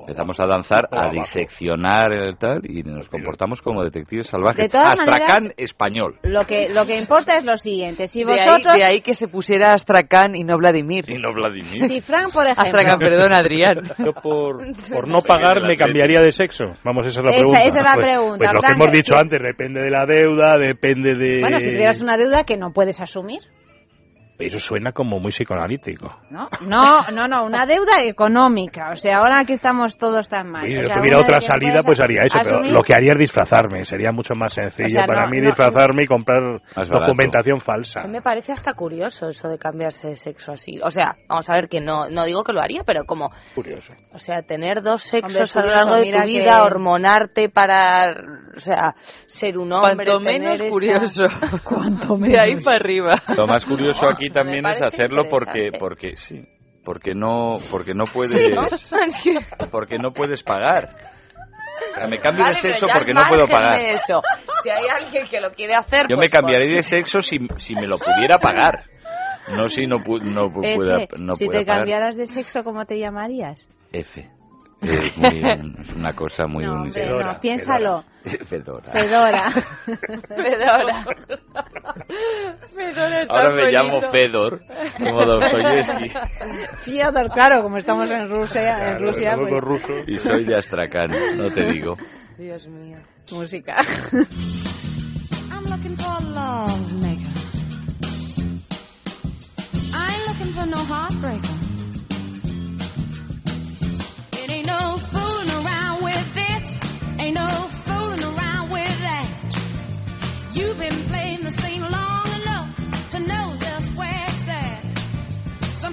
empezamos 0.00 0.40
a 0.40 0.46
danzar, 0.46 0.88
a 0.90 1.10
diseccionar 1.10 2.12
el 2.12 2.36
tal 2.38 2.60
y 2.64 2.82
nos 2.82 3.08
comportamos 3.08 3.60
como 3.60 3.84
detectives 3.84 4.28
salvajes. 4.28 4.64
De 4.64 4.68
todas 4.70 4.98
Astracán 4.98 5.28
maneras- 5.44 5.54
español. 5.58 6.18
Lo 6.22 6.44
que, 6.44 6.68
lo 6.70 6.86
que 6.86 6.98
importa 6.98 7.36
es 7.36 7.44
lo 7.44 7.56
siguiente. 7.56 8.06
Si 8.06 8.24
de, 8.24 8.32
ahí, 8.32 8.38
vosotros... 8.46 8.74
de 8.76 8.84
ahí 8.84 9.00
que 9.02 9.14
se 9.14 9.28
pusiera 9.28 9.72
Astrakhan 9.72 10.34
y 10.34 10.44
no 10.44 10.56
Vladimir 10.56 11.04
Y 11.08 11.18
no 11.18 11.32
Vladimir. 11.32 11.86
Si 11.86 12.00
Frank, 12.00 12.32
por 12.32 12.44
ejemplo... 12.46 12.62
Astrakhan 12.64 12.98
perdón 12.98 13.32
Adrián 13.32 13.76
Yo 13.98 14.12
por, 14.14 14.56
por 14.92 15.08
no 15.08 15.18
pagar 15.26 15.62
me 15.62 15.76
cambiaría 15.76 16.20
de 16.20 16.32
sexo. 16.32 16.64
Vamos, 16.84 17.06
esa 17.06 17.20
es 17.20 17.24
la 17.26 17.30
Esa- 17.32 17.40
pregunta. 17.42 17.62
esa 17.62 17.78
es 17.78 17.84
la 17.84 17.94
Pues- 17.94 18.06
pregunta, 18.06 18.38
Pues 18.38 18.52
lo 18.54 18.60
que 18.60 18.66
Frank, 18.66 18.80
hemos 18.80 18.92
dicho 18.92 19.14
sí. 19.14 19.20
antes, 19.20 19.40
depende 19.42 19.80
de 19.82 19.90
la 19.90 20.06
deuda, 20.06 20.56
depende 20.58 21.14
de... 21.14 21.40
Bueno, 21.40 21.60
si 21.60 21.70
tuvieras 21.70 22.00
una 22.00 22.16
deuda 22.16 22.44
que 22.44 22.56
no 22.56 22.72
puedes 22.72 23.00
asumir, 23.00 23.40
Eso 24.38 24.58
suena 24.58 24.92
como 24.92 25.18
muy 25.18 25.30
psicoanalítico. 25.30 26.14
¿no? 26.30 26.48
No, 26.60 27.02
no, 27.12 27.26
no, 27.26 27.44
una 27.46 27.64
deuda 27.66 28.02
económica. 28.02 28.90
O 28.92 28.96
sea, 28.96 29.18
ahora 29.18 29.44
que 29.44 29.54
estamos 29.54 29.96
todos 29.96 30.28
tan 30.28 30.50
mal. 30.50 30.66
Si 30.66 30.74
tuviera 30.74 31.18
otra 31.20 31.38
que 31.38 31.46
salida, 31.46 31.80
pues 31.84 32.00
haría 32.00 32.22
eso, 32.22 32.38
pero 32.42 32.58
asumir- 32.58 32.72
lo 32.72 32.82
que 32.82 32.94
haría 32.94 33.12
es 33.12 33.18
disfrazarme. 33.18 33.84
Sería 33.84 34.12
mucho 34.12 34.34
más 34.34 34.52
sencillo 34.52 34.86
O 34.86 34.90
sea, 34.90 35.06
para 35.06 35.24
no- 35.24 35.30
mí 35.30 35.38
no- 35.40 35.46
disfrazarme 35.46 36.04
y 36.04 36.06
comprar 36.06 36.42
documentación 36.88 37.60
falsa. 37.60 38.02
Me 38.06 38.22
parece 38.22 38.52
hasta 38.52 38.74
curioso 38.74 39.28
eso 39.28 39.48
de 39.48 39.58
cambiarse 39.58 40.08
de 40.08 40.14
sexo 40.16 40.52
así. 40.52 40.78
O 40.82 40.90
sea, 40.90 41.16
vamos 41.28 41.48
a 41.50 41.54
ver 41.54 41.68
que 41.68 41.80
no, 41.80 42.08
no 42.08 42.24
digo 42.24 42.44
que 42.44 42.52
lo 42.52 42.60
haría, 42.60 42.82
pero 42.84 43.04
como, 43.04 43.30
Curioso. 43.54 43.92
o 44.12 44.18
sea, 44.18 44.42
tener 44.42 44.82
dos 44.82 45.02
sexos 45.02 45.56
a 45.56 45.60
lo 45.62 45.68
largo 45.68 45.94
de 45.96 46.12
tu 46.12 46.18
que- 46.18 46.24
vida, 46.26 46.62
hormonarte 46.62 47.48
para, 47.48 48.14
o 48.56 48.60
sea, 48.60 48.94
ser 49.26 49.58
un 49.58 49.72
hombre. 49.72 49.94
cuanto 50.04 50.20
menos 50.20 50.60
esa- 50.60 50.70
curioso 50.70 51.24
Cuanto 51.64 52.16
de 52.16 52.38
ahí 52.38 52.60
para 52.62 52.76
arriba 52.76 53.12
Lo 53.36 53.46
más 53.46 53.64
curioso 53.64 54.08
aquí 54.08 54.25
también 54.30 54.66
es 54.66 54.82
hacerlo 54.82 55.24
porque, 55.30 55.70
porque 55.78 56.16
sí, 56.16 56.44
porque 56.84 57.14
no, 57.14 57.56
porque 57.70 57.94
no 57.94 58.04
puedes, 58.06 58.32
Sí, 58.32 58.52
¿no? 58.52 58.66
porque 59.70 59.98
no 59.98 60.12
puedes 60.12 60.42
pagar. 60.42 60.88
O 61.92 61.94
sea, 61.98 62.06
me 62.08 62.18
cambio 62.18 62.42
Vale, 62.44 62.54
de 62.56 62.60
sexo 62.60 62.86
porque 62.92 63.12
no 63.12 63.22
puedo 63.28 63.46
pagar. 63.46 63.78
eso, 63.80 64.22
si 64.62 64.70
hay 64.70 64.84
alguien 64.88 65.26
que 65.28 65.40
lo 65.40 65.50
quiere 65.52 65.74
hacer, 65.74 66.06
Yo 66.08 66.16
pues 66.16 66.20
me 66.26 66.30
cambiaría 66.30 66.74
de 66.76 66.82
sexo 66.82 67.20
si, 67.20 67.36
si 67.58 67.74
me 67.74 67.86
lo 67.86 67.98
pudiera 67.98 68.38
pagar. 68.38 68.84
No 69.48 69.68
si 69.68 69.86
no, 69.86 69.98
pu- 69.98 70.20
no 70.22 70.48
pu- 70.48 70.64
Efe, 70.64 70.74
pueda, 70.74 70.98
no 71.18 71.34
si 71.34 71.44
pueda 71.44 71.60
te 71.60 71.64
pagar. 71.66 71.80
cambiaras 71.80 72.16
de 72.16 72.26
sexo, 72.26 72.64
¿cómo 72.64 72.84
te 72.86 72.98
llamarías? 72.98 73.68
F. 73.92 74.28
Es, 74.82 75.16
muy- 75.16 75.42
es 75.80 75.90
una 75.96 76.14
cosa 76.14 76.46
muy 76.46 76.64
No, 76.64 76.74
hombre, 76.82 77.06
no, 77.08 77.40
piénsalo. 77.40 78.04
Fedora. 78.44 78.92
Fedora. 78.92 79.50
Fedora. 80.28 81.04
Fedora 82.74 83.22
está 83.22 83.34
Ahora 83.34 83.50
me 83.50 83.62
bonito. 83.62 83.72
llamo 83.72 84.00
Fedor, 84.10 84.60
como 84.98 85.24
Dostoyevsky. 85.24 86.10
Fiodor, 86.82 87.28
claro, 87.30 87.62
como 87.62 87.78
estamos 87.78 88.10
en 88.10 88.28
Rusia, 88.28 88.62
en 88.90 88.96
Claro, 88.96 89.06
Rusia, 89.06 89.36
luego 89.36 89.50
pues, 89.60 89.64
ruso. 89.64 89.92
Y 90.06 90.18
soy 90.18 90.44
de 90.44 90.56
Astrakhan, 90.56 91.10
no 91.36 91.50
te 91.52 91.64
digo. 91.72 91.96
Dios 92.36 92.66
mío. 92.66 92.98
música. 93.32 93.76
I'm 95.50 95.64
looking 95.70 95.96
for 95.96 96.10
a 96.10 96.20
love 96.20 96.92
maker. 96.94 97.30
I 99.94 100.14
ain't 100.14 100.26
looking 100.28 100.52
for 100.52 100.66
no 100.66 100.76
heartbreaker. 100.84 101.65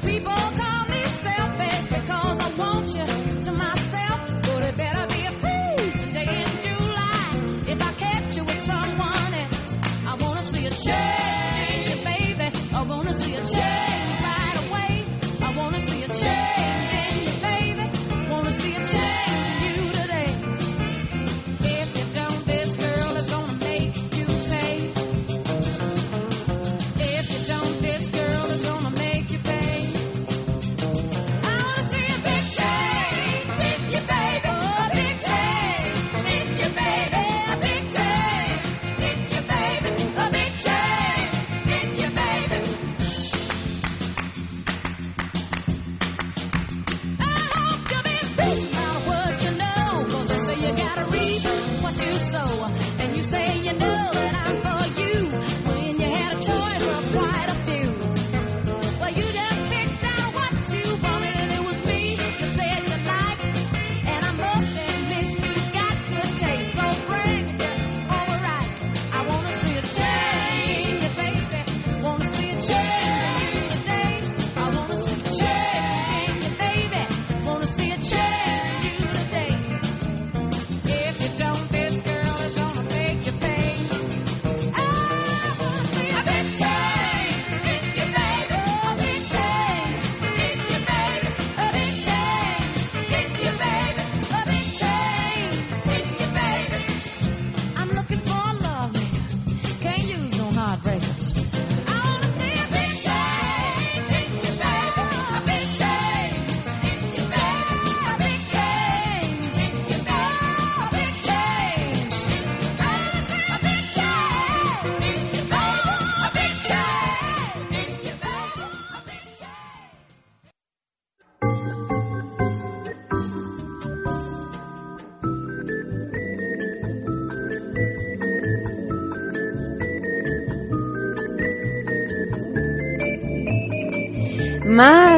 People 0.06 0.34
call 0.34 0.86
me 0.86 1.06
selfish 1.06 1.88
because 1.88 2.40
I 2.40 2.54
want 2.58 2.88
you 2.96 3.42
to 3.42 3.52
myself. 3.52 4.20
But 4.44 4.64
it 4.64 4.78
better 4.78 5.08
be 5.08 5.26
a 5.26 5.32
freezing 5.40 5.53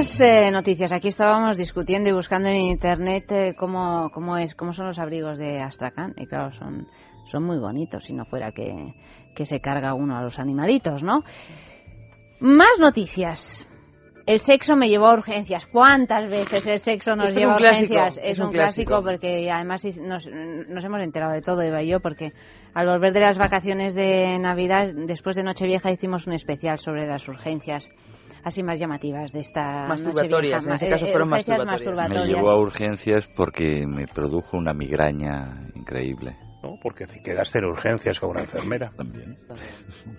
Más 0.06 0.22
eh, 0.22 0.52
noticias. 0.52 0.91
Aquí 0.91 1.07
estábamos 1.07 1.57
discutiendo 1.57 2.07
y 2.07 2.14
buscando 2.14 2.48
en 2.48 2.57
internet 2.57 3.26
eh, 3.32 3.56
cómo, 3.57 4.11
cómo 4.14 4.38
es, 4.38 4.53
cómo 4.53 4.72
son 4.72 4.86
los 4.86 4.99
abrigos 4.99 5.40
de 5.40 5.60
Astrakhan. 5.60 6.14
Y 6.15 6.27
claro, 6.27 6.52
son, 6.52 6.88
son 7.32 7.44
muy 7.44 7.57
bonitos, 7.57 8.03
si 8.03 8.14
no 8.14 8.23
fuera 8.26 8.52
que, 8.52 8.94
que 9.34 9.45
se 9.45 9.60
carga 9.61 9.95
uno 9.95 10.15
a 10.15 10.22
los 10.22 10.38
animalitos, 10.38 11.02
¿no? 11.02 11.23
Más 12.40 12.77
noticias. 12.80 13.68
El 14.27 14.38
sexo 14.38 14.76
me 14.76 14.90
llevó 14.90 15.07
a 15.07 15.15
urgencias. 15.15 15.65
¿Cuántas 15.65 16.30
veces 16.30 16.68
el 16.68 16.80
sexo 16.80 17.15
nos 17.15 17.30
Esto 17.30 17.40
lleva 17.40 17.53
a 17.53 17.56
urgencias? 17.56 18.19
es 18.22 18.38
Es 18.38 18.40
un 18.40 18.52
clásico. 18.52 19.02
porque 19.02 19.49
además 19.49 19.84
nos, 19.98 20.27
nos 20.27 20.84
hemos 20.84 21.02
enterado 21.02 21.34
de 21.34 21.41
todo, 21.41 21.64
Eva 21.64 21.82
y 21.82 21.88
yo, 21.88 21.99
porque 21.99 22.32
al 22.76 22.86
volver 22.86 23.11
de 23.11 23.22
las 23.22 23.40
vacaciones 23.40 23.95
de 23.95 24.38
Navidad, 24.38 24.94
después 25.07 25.36
de 25.36 25.41
Nochevieja, 25.41 25.90
hicimos 25.90 26.27
un 26.27 26.34
especial 26.34 26.77
sobre 26.77 27.07
las 27.07 27.27
urgencias 27.27 27.90
así 28.45 28.63
más 28.63 28.80
llamativas 28.80 29.31
de 29.34 29.39
esta 29.41 29.88
Masturbatorias, 29.88 30.63
Nochevieja. 30.65 30.69
en 30.69 30.73
ese 30.76 30.85
Ma- 30.85 30.91
caso 30.91 31.05
eh, 31.05 31.11
fueron 31.11 31.30
urgencias 31.30 31.57
Me 31.59 31.65
masturbatorias. 31.65 32.27
llevó 32.27 32.49
a 32.51 32.57
urgencias 32.59 33.27
porque 33.35 33.85
me 33.85 34.07
produjo 34.07 34.57
una 34.57 34.73
migraña 34.73 35.67
increíble. 35.76 36.38
No, 36.63 36.77
porque 36.81 37.05
si 37.07 37.22
quedaste 37.22 37.59
en 37.59 37.65
urgencias 37.65 38.19
con 38.19 38.30
una 38.31 38.41
enfermera. 38.41 38.91
También. 38.95 39.38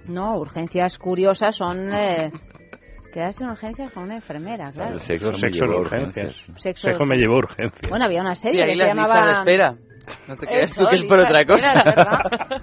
No, 0.08 0.34
urgencias 0.36 0.98
curiosas 0.98 1.56
son... 1.56 1.92
Eh, 1.92 2.30
quedarse 3.12 3.44
en 3.44 3.50
urgencias 3.50 3.90
con 3.92 4.02
una 4.04 4.16
enfermera, 4.16 4.70
claro. 4.72 4.92
El 4.94 5.00
sexo, 5.00 5.28
me 5.28 5.38
Sexo 5.38 5.64
en 5.64 5.70
llevó 5.70 5.78
a 5.78 5.80
urgencias. 5.82 6.46
Sexo- 6.58 6.76
Sexo 6.82 7.04
me 7.06 7.16
llevó 7.16 7.34
a 7.36 7.38
urgencias. 7.38 7.88
Bueno, 7.90 8.04
había 8.04 8.20
una 8.20 8.34
serie 8.34 8.60
Y 8.60 8.62
ahí 8.62 8.68
que 8.72 8.76
se 8.76 8.86
llamaba... 8.86 9.26
de 9.26 9.32
espera. 9.38 9.74
No 10.28 10.36
te 10.36 10.46
creas 10.46 10.74
tú 10.74 10.84
que 10.88 10.96
es 10.96 11.04
por 11.04 11.20
otra 11.20 11.44
cosa. 11.44 11.72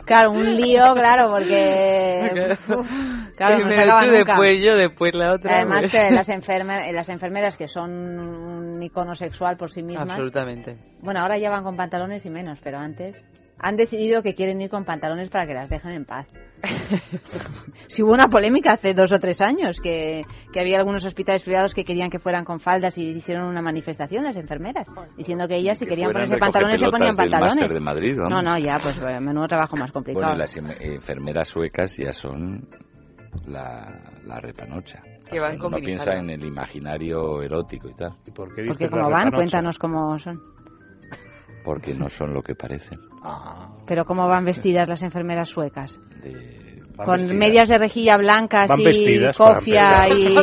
Claro, 0.06 0.32
un 0.32 0.56
lío, 0.56 0.94
claro, 0.94 1.30
porque... 1.32 2.56
uf, 2.70 2.88
claro, 3.36 3.60
no 3.60 3.62
se 3.62 3.66
Primero 3.68 3.82
acaba 3.84 4.02
tú, 4.06 4.12
nunca. 4.12 4.18
después 4.34 4.64
yo, 4.64 4.76
después 4.76 5.16
la 5.16 5.34
otra. 5.34 5.56
Además 5.58 5.80
pues. 5.82 5.92
que 5.92 6.12
las, 6.16 6.30
enferme- 6.30 6.92
las 6.92 7.10
enfermeras 7.10 7.58
que 7.58 7.68
son 7.68 7.92
un 7.92 8.82
icono 8.84 9.16
sexual 9.16 9.58
por 9.58 9.72
sí 9.72 9.84
mismas... 9.84 10.10
Absolutamente. 10.10 10.78
Bueno, 11.02 11.20
ahora 11.22 11.38
ya 11.38 11.50
van 11.50 11.64
con 11.64 11.76
pantalones 11.76 12.26
y 12.26 12.30
menos, 12.30 12.60
pero 12.64 12.80
antes 12.80 13.24
han 13.64 13.78
decidido 13.78 14.22
que 14.22 14.36
quieren 14.36 14.60
ir 14.62 14.70
con 14.70 14.84
pantalones 14.84 15.30
para 15.30 15.48
que 15.48 15.54
las 15.54 15.70
dejen 15.70 15.92
en 15.92 16.06
paz. 16.06 16.28
Si 17.88 18.02
hubo 18.02 18.14
una 18.14 18.28
polémica 18.28 18.74
hace 18.74 18.94
dos 18.94 19.12
o 19.12 19.20
tres 19.20 19.40
años 19.42 19.80
que, 19.80 20.24
que 20.52 20.60
había 20.60 20.80
algunos 20.80 21.06
hospitales 21.06 21.44
privados 21.44 21.74
que 21.74 21.84
querían 21.84 22.10
que 22.10 22.18
fueran 22.18 22.44
con 22.44 22.60
faldas 22.60 22.98
y 22.98 23.04
hicieron 23.04 23.48
una 23.50 23.62
manifestación 23.62 24.24
las 24.24 24.36
enfermeras 24.36 24.88
diciendo 25.16 25.48
que 25.48 25.58
ellas 25.58 25.78
si 25.78 25.86
querían 25.86 26.12
fueran 26.12 26.30
ponerse 26.30 26.40
pantalones 26.40 26.80
se 26.80 26.90
ponían 26.90 27.16
pantalones. 27.16 27.74
De 27.74 27.80
Madrid, 27.80 28.16
no, 28.16 28.42
no, 28.42 28.58
ya, 28.58 28.80
pues 28.80 28.98
menudo 29.22 29.48
trabajo 29.48 29.76
más 29.78 29.92
complicado. 29.92 30.26
Bueno, 30.26 30.38
las 30.38 30.56
enfermeras 30.58 31.50
suecas 31.50 31.96
ya 31.98 32.14
son 32.14 32.68
la, 33.46 34.00
la 34.26 34.40
repanocha. 34.40 35.02
Que 35.30 35.40
van 35.40 35.58
con 35.58 35.74
Uno 35.74 35.84
piensa 35.84 36.14
en 36.14 36.30
el 36.30 36.44
imaginario 36.44 37.42
erótico 37.42 37.90
y 37.90 37.94
tal. 37.94 38.16
por 38.36 38.54
qué 38.56 38.66
Porque 38.68 38.90
como 38.90 39.10
van, 39.10 39.32
cuéntanos 39.32 39.78
cómo 39.78 40.18
son. 40.20 40.53
Porque 41.64 41.94
no 41.94 42.10
son 42.10 42.34
lo 42.34 42.42
que 42.42 42.56
parecen. 42.56 43.00
Pero 43.88 44.06
cómo 44.06 44.28
van 44.28 44.46
vestidas 44.46 44.88
las 44.88 45.02
enfermeras 45.04 45.50
suecas. 45.50 45.98
Van 46.98 47.06
Con 47.06 47.16
vestidas. 47.16 47.38
medias 47.38 47.70
de 47.70 47.78
rejilla 47.78 48.18
blancas 48.18 48.70
Van 48.70 48.82
y 48.82 49.32
cofia 49.36 50.08
y... 50.10 50.36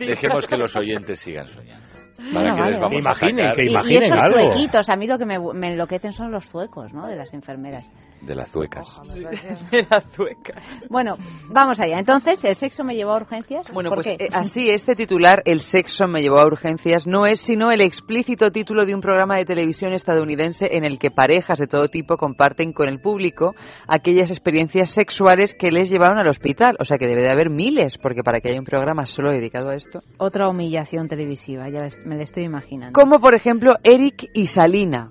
Dejemos 0.06 0.46
que 0.46 0.56
los 0.56 0.74
oyentes 0.76 1.18
sigan 1.18 1.48
soñando. 1.48 1.86
Para 2.34 2.54
que 2.54 2.60
vale. 2.60 2.70
les 2.72 2.80
vamos 2.80 3.02
Imaginen, 3.02 3.46
a 3.46 3.52
que 3.52 3.62
Y- 3.64 3.66
y, 3.66 3.70
imaginen 3.70 4.02
esos 4.04 4.18
algo. 4.18 4.34
zuequitos, 4.52 4.88
a 4.90 4.96
mí 4.96 5.06
lo 5.06 5.18
que 5.18 5.24
me, 5.26 5.38
me 5.54 5.72
enloquecen 5.72 6.12
son 6.12 6.30
los 6.32 6.44
zuecos, 6.46 6.92
¿no? 6.92 7.06
De 7.06 7.16
las 7.16 7.32
enfermeras. 7.34 7.88
De 8.20 8.34
las 8.34 8.50
zuecas. 8.50 9.00
De 9.70 9.86
la 9.90 10.00
zueca. 10.00 10.60
Bueno, 10.88 11.14
vamos 11.48 11.80
allá. 11.80 11.98
Entonces, 11.98 12.44
¿el 12.44 12.54
sexo 12.54 12.84
me 12.84 12.94
llevó 12.94 13.12
a 13.12 13.16
urgencias? 13.16 13.70
Bueno, 13.72 13.90
¿Por 13.90 14.02
pues 14.02 14.08
qué? 14.08 14.24
eh, 14.24 14.28
así 14.32 14.68
este 14.70 14.94
titular, 14.94 15.42
El 15.44 15.60
sexo 15.60 16.06
me 16.06 16.20
llevó 16.20 16.38
a 16.40 16.46
urgencias, 16.46 17.06
no 17.06 17.26
es 17.26 17.40
sino 17.40 17.70
el 17.70 17.80
explícito 17.80 18.50
título 18.50 18.86
de 18.86 18.94
un 18.94 19.00
programa 19.00 19.36
de 19.36 19.44
televisión 19.44 19.92
estadounidense 19.92 20.68
en 20.76 20.84
el 20.84 20.98
que 20.98 21.10
parejas 21.10 21.58
de 21.58 21.66
todo 21.66 21.88
tipo 21.88 22.16
comparten 22.16 22.72
con 22.72 22.88
el 22.88 23.00
público 23.00 23.54
aquellas 23.86 24.30
experiencias 24.30 24.90
sexuales 24.90 25.54
que 25.54 25.70
les 25.70 25.90
llevaron 25.90 26.18
al 26.18 26.28
hospital. 26.28 26.76
O 26.80 26.84
sea 26.84 26.98
que 26.98 27.06
debe 27.06 27.22
de 27.22 27.30
haber 27.30 27.50
miles, 27.50 27.98
porque 27.98 28.22
para 28.22 28.40
que 28.40 28.50
haya 28.50 28.58
un 28.58 28.64
programa 28.64 29.06
solo 29.06 29.30
dedicado 29.30 29.70
a 29.70 29.74
esto. 29.74 30.00
Otra 30.18 30.48
humillación 30.48 31.08
televisiva, 31.08 31.68
ya 31.68 31.88
me 32.04 32.16
la 32.16 32.22
estoy 32.22 32.44
imaginando. 32.44 32.98
Como 32.98 33.20
por 33.20 33.34
ejemplo 33.34 33.76
Eric 33.82 34.30
y 34.34 34.46
Salina, 34.46 35.10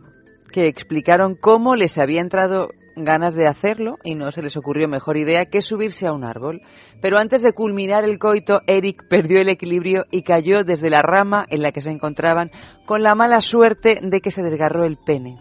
que 0.51 0.67
explicaron 0.67 1.35
cómo 1.35 1.75
les 1.75 1.97
había 1.97 2.21
entrado 2.21 2.69
ganas 3.03 3.35
de 3.35 3.47
hacerlo 3.47 3.95
y 4.03 4.15
no 4.15 4.31
se 4.31 4.41
les 4.41 4.57
ocurrió 4.57 4.87
mejor 4.87 5.17
idea 5.17 5.45
que 5.45 5.61
subirse 5.61 6.07
a 6.07 6.13
un 6.13 6.23
árbol. 6.23 6.61
Pero 7.01 7.17
antes 7.17 7.41
de 7.41 7.53
culminar 7.53 8.03
el 8.03 8.19
coito, 8.19 8.61
Eric 8.67 9.03
perdió 9.09 9.39
el 9.39 9.49
equilibrio 9.49 10.05
y 10.11 10.23
cayó 10.23 10.63
desde 10.63 10.89
la 10.89 11.01
rama 11.01 11.45
en 11.49 11.61
la 11.61 11.71
que 11.71 11.81
se 11.81 11.91
encontraban 11.91 12.51
con 12.85 13.03
la 13.03 13.15
mala 13.15 13.41
suerte 13.41 13.99
de 14.01 14.21
que 14.21 14.31
se 14.31 14.41
desgarró 14.41 14.83
el 14.83 14.97
pene. 15.05 15.37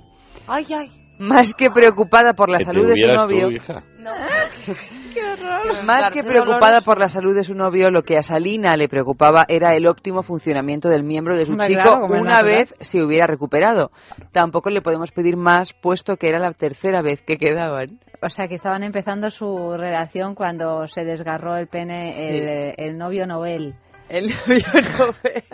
Ay, 0.47 0.67
ay. 0.71 1.06
Más 1.19 1.55
que 1.55 1.71
preocupada 1.71 2.35
por 2.35 2.51
la 2.51 2.61
salud 2.61 2.89
de 2.89 2.97
su 2.97 3.09
tú, 3.09 3.15
novio, 3.15 3.51
hija. 3.51 3.83
No. 3.99 4.13
Qué 5.15 5.25
horror. 5.25 5.85
más 5.85 6.11
que 6.11 6.23
preocupada 6.23 6.81
por 6.85 6.99
la 6.99 7.09
salud 7.09 7.35
de 7.35 7.43
su 7.43 7.55
novio, 7.55 7.91
lo 7.91 8.03
que 8.03 8.19
a 8.19 8.23
Salina 8.23 8.77
le 8.77 8.89
preocupaba 8.89 9.47
era 9.49 9.75
el 9.75 9.87
óptimo 9.87 10.23
funcionamiento 10.23 10.91
del 10.91 11.05
miembro 11.05 11.37
de 11.37 11.47
su 11.47 11.53
Hombre, 11.53 11.69
chico 11.69 11.83
claro, 11.83 12.07
una 12.07 12.43
vez 12.43 12.75
se 12.81 13.03
hubiera 13.03 13.27
recuperado. 13.27 13.91
Tampoco 14.33 14.69
le 14.69 14.83
podemos 14.83 15.11
pedir 15.13 15.37
más, 15.37 15.73
puesto 15.73 16.17
que 16.17 16.29
era 16.29 16.39
la 16.39 16.53
tercera 16.53 17.01
vez 17.01 17.23
que 17.23 17.39
quedaban. 17.39 17.99
O 18.23 18.29
sea, 18.29 18.47
que 18.47 18.55
estaban 18.55 18.83
empezando 18.83 19.31
su 19.31 19.75
relación 19.77 20.35
cuando 20.35 20.87
se 20.87 21.05
desgarró 21.05 21.57
el 21.57 21.67
pene 21.67 22.29
el, 22.29 22.75
el 22.77 22.99
novio 22.99 23.27
Nobel. 23.27 23.75
El 24.11 24.27
novio 24.47 24.67
Nobel. 24.99 25.45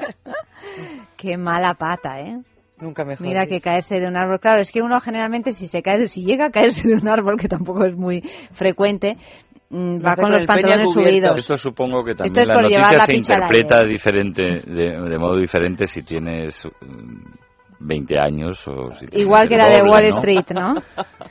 Qué 1.16 1.36
mala 1.36 1.74
pata, 1.74 2.20
¿eh? 2.20 2.40
Nunca 2.82 3.04
mejor. 3.04 3.26
Mira 3.26 3.46
que 3.46 3.60
caerse 3.60 4.00
de 4.00 4.09
un 4.09 4.16
árbol. 4.16 4.40
Claro, 4.40 4.60
es 4.60 4.72
que 4.72 4.82
uno 4.82 5.00
generalmente 5.00 5.52
si 5.52 5.68
se 5.68 5.82
cae, 5.82 6.09
si 6.09 6.24
llega 6.24 6.46
a 6.46 6.50
caerse 6.50 6.88
de 6.88 6.94
un 6.94 7.09
árbol, 7.09 7.38
que 7.38 7.46
tampoco 7.48 7.84
es 7.84 7.96
muy 7.96 8.22
frecuente, 8.50 9.16
mm, 9.70 9.98
Lo 9.98 10.02
va 10.02 10.16
con 10.16 10.32
los 10.32 10.44
pantalones 10.44 10.92
subidos. 10.92 11.36
Esto 11.38 11.54
supongo 11.56 12.04
que 12.04 12.10
Esto 12.10 12.24
también 12.24 12.42
es 12.42 12.48
la 12.48 12.60
noticia 12.60 12.98
la 12.98 13.06
se 13.06 13.14
interpreta 13.14 13.84
diferente, 13.84 14.42
de, 14.66 15.00
de 15.00 15.18
modo 15.18 15.36
diferente 15.36 15.86
si 15.86 16.02
tienes 16.02 16.66
mm, 16.66 17.41
20 17.84 18.18
años 18.18 18.66
o 18.68 18.92
si 18.94 19.06
Igual 19.12 19.48
que 19.48 19.56
la 19.56 19.68
de 19.68 19.82
Wall 19.82 20.02
¿no? 20.04 20.09
Street, 20.09 20.46
¿no? 20.54 20.74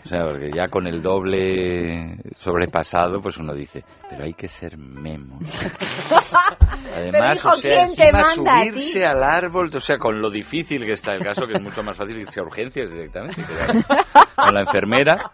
O 0.03 0.07
sea, 0.07 0.23
porque 0.25 0.49
ya 0.55 0.67
con 0.67 0.87
el 0.87 0.99
doble 1.03 2.17
sobrepasado, 2.37 3.21
pues 3.21 3.37
uno 3.37 3.53
dice, 3.53 3.83
pero 4.09 4.23
hay 4.23 4.33
que 4.33 4.47
ser 4.47 4.75
memo. 4.75 5.37
Además, 6.95 7.37
hijo, 7.37 7.49
o 7.49 7.55
sea, 7.55 7.87
subirse 8.33 9.05
al 9.05 9.23
árbol, 9.23 9.69
o 9.75 9.79
sea, 9.79 9.97
con 9.97 10.19
lo 10.19 10.31
difícil 10.31 10.85
que 10.85 10.93
está 10.93 11.13
el 11.13 11.23
caso, 11.23 11.45
que 11.45 11.53
es 11.53 11.61
mucho 11.61 11.83
más 11.83 11.97
fácil 11.97 12.17
irse 12.19 12.39
a 12.39 12.43
urgencias 12.43 12.89
directamente, 12.91 13.43
con 14.35 14.53
la 14.55 14.61
enfermera. 14.61 15.31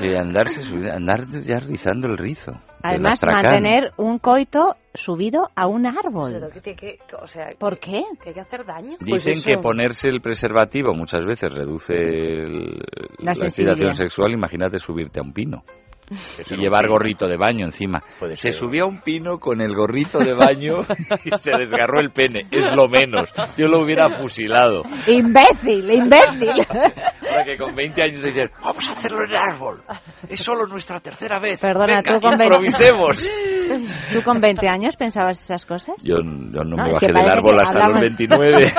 que 0.00 0.16
andarse 0.16 0.62
subi- 0.62 0.90
andar 0.90 1.26
ya 1.26 1.58
rizando 1.58 2.08
el 2.08 2.16
rizo. 2.18 2.52
Además, 2.82 3.20
mantener 3.26 3.92
un 3.98 4.18
coito 4.18 4.76
subido 4.94 5.48
a 5.56 5.66
un 5.66 5.86
árbol. 5.86 6.32
Pero 6.34 6.50
que 6.50 6.60
tiene 6.60 6.76
que- 6.78 6.98
que- 7.06 7.16
o 7.16 7.26
sea, 7.26 7.48
¿Por 7.58 7.78
qué? 7.78 8.04
Que 8.22 8.28
hay 8.30 8.34
que 8.34 8.40
hacer 8.40 8.64
daño. 8.64 8.96
Dicen 9.00 9.42
que 9.44 9.58
ponerse 9.60 10.08
el 10.08 10.20
preservativo 10.20 10.94
muchas 10.94 11.24
veces 11.24 11.52
reduce 11.52 11.94
el- 11.94 12.78
La 13.18 13.32
la, 13.34 13.46
excitación 13.46 13.94
sexual. 13.94 14.32
Imagínate 14.32 14.78
subirte 14.78 15.18
a 15.18 15.22
un 15.22 15.32
pino. 15.32 15.62
Y 16.50 16.56
llevar 16.56 16.86
gorrito 16.88 17.26
de 17.26 17.36
baño 17.36 17.64
encima. 17.66 18.02
Se 18.34 18.52
subió 18.52 18.84
a 18.84 18.86
un 18.88 19.00
pino 19.00 19.38
con 19.38 19.60
el 19.60 19.74
gorrito 19.74 20.18
de 20.18 20.34
baño 20.34 20.76
y 21.24 21.36
se 21.36 21.50
desgarró 21.58 22.00
el 22.00 22.10
pene. 22.10 22.46
Es 22.50 22.66
lo 22.76 22.88
menos. 22.88 23.32
Yo 23.56 23.66
lo 23.68 23.80
hubiera 23.80 24.18
fusilado. 24.20 24.82
¡Imbécil, 25.06 25.90
imbécil! 25.90 26.66
Ahora 27.30 27.44
que 27.46 27.56
con 27.56 27.74
20 27.74 28.02
años 28.02 28.22
dicen, 28.22 28.50
vamos 28.62 28.88
a 28.88 28.92
hacerlo 28.92 29.24
en 29.24 29.30
el 29.30 29.36
árbol. 29.36 29.82
Es 30.28 30.40
solo 30.40 30.66
nuestra 30.66 31.00
tercera 31.00 31.38
vez. 31.40 31.60
Perdona, 31.60 31.96
Venga, 32.02 32.14
tú 32.14 32.20
con 32.20 32.38
20 32.38 32.44
improvisemos. 32.44 33.30
¿Tú 34.12 34.22
con 34.22 34.40
20 34.40 34.68
años 34.68 34.96
pensabas 34.96 35.42
esas 35.42 35.64
cosas? 35.64 35.96
Yo, 36.02 36.16
yo 36.16 36.62
no, 36.64 36.76
No, 36.76 36.84
me 36.84 36.92
bajé 36.92 37.06
del 37.06 37.16
árbol 37.16 37.58
hasta 37.60 37.84
hablamos- 37.84 38.00
los 38.00 38.00
29. 38.00 38.72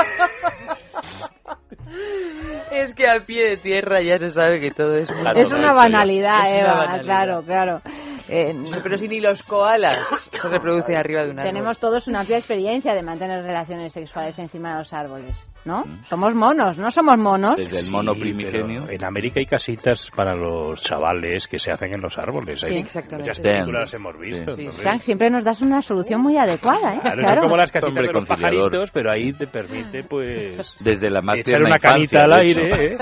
Es 2.72 2.94
que 2.94 3.08
a 3.08 3.20
pie 3.26 3.50
de 3.52 3.58
tierra 3.58 4.02
ya 4.02 4.18
se 4.20 4.30
sabe 4.32 4.60
que 4.60 4.72
todo 4.72 4.96
es 4.98 5.10
muy 5.12 5.24
Es 5.42 5.52
una 5.52 5.72
banalidad, 5.74 6.46
Es 6.48 6.52
una 6.54 6.60
Eva, 6.62 6.74
banalidad. 6.76 7.04
claro, 7.06 7.44
claro. 7.44 7.82
Eh, 8.28 8.54
Pero 8.84 8.98
si 8.98 9.08
ni 9.08 9.20
los 9.22 9.44
koalas 9.44 10.30
se 10.32 10.50
reproducen 10.50 10.96
arriba 10.98 11.24
de 11.24 11.30
un 11.32 11.40
árbol. 11.40 11.52
tenemos 11.54 11.80
todos 11.80 12.08
una 12.08 12.22
amplia 12.22 12.38
experiencia 12.40 12.94
de 12.96 13.04
mantener 13.04 13.44
relaciones 13.44 13.94
sexuales 13.94 14.38
encima 14.40 14.74
de 14.74 14.80
los 14.80 14.92
árboles, 14.94 15.36
¿no? 15.66 15.84
Somos 16.10 16.34
monos, 16.36 16.78
¿no 16.78 16.90
somos 16.92 17.18
monos? 17.18 17.56
Desde 17.58 17.80
el 17.88 17.92
mono 17.92 18.14
Sí, 18.14 18.22
primigenio. 18.22 18.88
En 18.90 19.04
América 19.04 19.40
hay 19.40 19.46
casitas 19.46 20.10
para 20.16 20.36
los 20.36 20.82
chavales 20.82 21.48
que 21.48 21.60
se 21.60 21.72
hacen 21.72 21.94
en 21.94 22.02
los 22.02 22.18
árboles. 22.18 22.62
Sí, 22.62 22.68
Hay 22.68 22.78
exactamente. 22.80 23.24
Muchas 23.30 23.40
películas 23.40 23.94
hemos 23.94 24.20
visto. 24.20 24.56
Sí. 24.56 24.68
Frank, 24.82 25.02
siempre 25.02 25.30
nos 25.30 25.44
das 25.44 25.62
una 25.62 25.82
solución 25.82 26.22
muy 26.22 26.38
adecuada, 26.38 26.96
¿eh? 26.96 27.00
Claro, 27.02 27.22
Claro. 27.22 27.36
no 27.36 27.42
como 27.48 27.58
las 27.58 27.72
casitas 27.72 27.90
Hombre 27.90 28.08
de 28.08 28.14
los 28.14 28.28
pajaritos, 28.30 28.92
pero 28.92 29.12
ahí 29.12 29.34
te 29.34 29.48
permite, 29.48 30.04
pues, 30.04 30.78
Desde 30.80 31.10
la 31.10 31.22
más 31.22 31.40
echar 31.40 31.62
una 31.62 31.76
infancia, 31.76 31.90
canita 31.90 32.20
al 32.26 32.34
aire. 32.34 32.86
¿eh? 32.86 32.98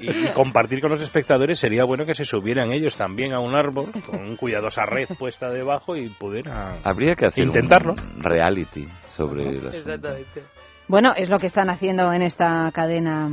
y, 0.00 0.26
y 0.28 0.32
compartir 0.32 0.80
con 0.80 0.90
los 0.90 1.00
espectadores. 1.02 1.58
Sería 1.58 1.84
bueno 1.84 2.04
que 2.06 2.14
se 2.14 2.24
subieran 2.24 2.72
ellos 2.72 2.96
también 2.96 3.32
a 3.34 3.40
un 3.40 3.54
árbol 3.56 3.90
con 4.06 4.20
un 4.22 4.36
cuidadosa 4.36 4.84
red 4.86 5.08
puesta 5.18 5.48
debajo 5.50 5.96
y 5.96 6.08
pudieran 6.08 6.78
Habría 6.84 7.14
que 7.14 7.26
hacer 7.26 7.44
intentarlo. 7.46 7.92
un 7.94 8.22
reality 8.22 8.86
sobre 9.08 9.60
las 9.60 9.74
Bueno, 10.88 11.12
es 11.16 11.28
lo 11.28 11.38
que 11.38 11.46
están 11.46 11.70
haciendo 11.70 12.12
en 12.12 12.22
esta 12.22 12.70
cadena. 12.72 13.28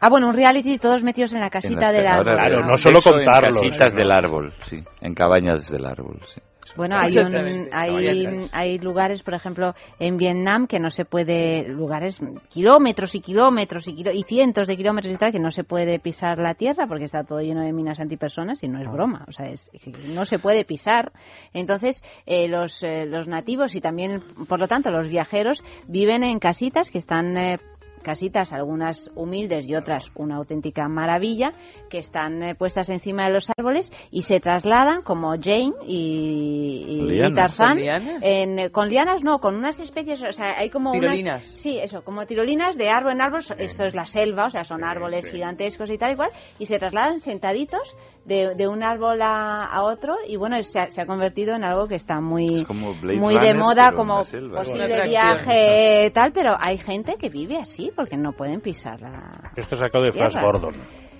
Ah, 0.00 0.08
bueno, 0.08 0.28
un 0.28 0.34
reality 0.34 0.78
todos 0.78 1.02
metidos 1.02 1.32
en 1.34 1.40
la 1.40 1.50
casita 1.50 1.92
del 1.92 2.06
árbol. 2.06 2.34
Claro, 2.34 2.60
no 2.62 2.76
solo 2.76 3.00
Sexo 3.00 3.18
en 3.18 3.24
contarlo, 3.24 3.60
casitas 3.60 3.94
del 3.94 4.10
árbol, 4.10 4.52
sí. 4.64 4.82
En 5.00 5.14
cabañas 5.14 5.70
del 5.70 5.84
árbol, 5.84 6.20
sí. 6.24 6.40
Bueno, 6.76 6.96
hay, 6.98 7.16
un, 7.18 7.68
hay, 7.72 8.48
hay 8.52 8.78
lugares, 8.78 9.22
por 9.22 9.34
ejemplo, 9.34 9.74
en 9.98 10.16
Vietnam 10.16 10.66
que 10.66 10.78
no 10.78 10.90
se 10.90 11.04
puede, 11.04 11.68
lugares 11.68 12.20
kilómetros 12.48 13.14
y 13.14 13.20
kilómetros 13.20 13.88
y, 13.88 14.04
y 14.12 14.22
cientos 14.24 14.68
de 14.68 14.76
kilómetros 14.76 15.12
y 15.12 15.16
tal, 15.16 15.32
que 15.32 15.38
no 15.38 15.50
se 15.50 15.64
puede 15.64 15.98
pisar 15.98 16.38
la 16.38 16.54
tierra 16.54 16.86
porque 16.86 17.04
está 17.04 17.24
todo 17.24 17.40
lleno 17.40 17.62
de 17.62 17.72
minas 17.72 18.00
antipersonas 18.00 18.62
y 18.62 18.68
no 18.68 18.80
es 18.80 18.90
broma, 18.90 19.24
o 19.28 19.32
sea, 19.32 19.46
es, 19.46 19.70
no 20.06 20.24
se 20.24 20.38
puede 20.38 20.64
pisar. 20.64 21.12
Entonces, 21.52 22.02
eh, 22.26 22.48
los, 22.48 22.82
eh, 22.82 23.06
los 23.06 23.28
nativos 23.28 23.74
y 23.74 23.80
también, 23.80 24.22
por 24.48 24.60
lo 24.60 24.68
tanto, 24.68 24.90
los 24.90 25.08
viajeros 25.08 25.62
viven 25.88 26.22
en 26.22 26.38
casitas 26.38 26.90
que 26.90 26.98
están... 26.98 27.36
eh, 27.36 27.58
casitas, 28.02 28.52
algunas 28.52 29.10
humildes 29.14 29.68
y 29.68 29.74
otras 29.74 30.10
una 30.14 30.36
auténtica 30.36 30.88
maravilla, 30.88 31.52
que 31.88 31.98
están 31.98 32.42
eh, 32.42 32.54
puestas 32.54 32.90
encima 32.90 33.26
de 33.26 33.32
los 33.32 33.50
árboles 33.56 33.92
y 34.10 34.22
se 34.22 34.40
trasladan 34.40 35.02
como 35.02 35.30
Jane 35.40 35.72
y, 35.86 36.84
y- 36.88 36.96
Con 36.98 37.06
y 37.08 37.12
lianas. 37.12 37.34
Tarzán. 37.34 37.68
¿Con 37.74 37.78
lianas? 37.80 38.22
En, 38.22 38.58
eh, 38.58 38.70
con 38.70 38.88
lianas 38.88 39.22
no, 39.24 39.38
con 39.38 39.54
unas 39.56 39.78
especies, 39.80 40.22
o 40.22 40.32
sea, 40.32 40.58
hay 40.58 40.70
como 40.70 40.92
Tirolinas. 40.92 41.48
unas... 41.50 41.60
Sí, 41.60 41.78
eso, 41.78 42.02
como 42.02 42.26
tirolinas 42.26 42.76
de 42.76 42.88
árbol 42.88 43.12
en 43.12 43.20
árbol, 43.22 43.40
esto 43.58 43.84
es 43.84 43.94
la 43.94 44.04
selva, 44.06 44.46
o 44.46 44.50
sea, 44.50 44.64
son 44.64 44.84
árboles 44.84 45.30
gigantescos 45.30 45.90
y 45.90 45.98
tal 45.98 46.12
y 46.12 46.16
cual, 46.16 46.30
y 46.58 46.66
se 46.66 46.78
trasladan 46.78 47.20
sentaditos 47.20 47.94
de, 48.24 48.54
de 48.54 48.68
un 48.68 48.82
árbol 48.82 49.20
a, 49.22 49.64
a 49.64 49.82
otro 49.82 50.14
y 50.26 50.36
bueno, 50.36 50.62
se 50.62 50.78
ha, 50.78 50.88
se 50.88 51.00
ha 51.00 51.06
convertido 51.06 51.54
en 51.54 51.64
algo 51.64 51.86
que 51.88 51.96
está 51.96 52.20
muy, 52.20 52.60
Es 52.60 52.64
como 52.64 52.94
Blade 53.00 53.18
muy 53.18 53.38
de 53.38 53.54
moda 53.54 53.92
como 53.92 54.18
posible 54.18 55.04
viaje 55.04 56.10
tal, 56.14 56.32
pero 56.32 56.56
hay 56.58 56.78
gente 56.78 57.14
que 57.18 57.28
vive 57.28 57.58
así 57.58 57.90
porque 57.94 58.16
no 58.16 58.32
pueden 58.32 58.60
pisar 58.60 59.00
la... 59.00 59.52
Esto 59.56 59.76
sacado 59.76 60.04
de 60.04 60.12
Flash. 60.12 60.36
Gordon, 60.40 60.74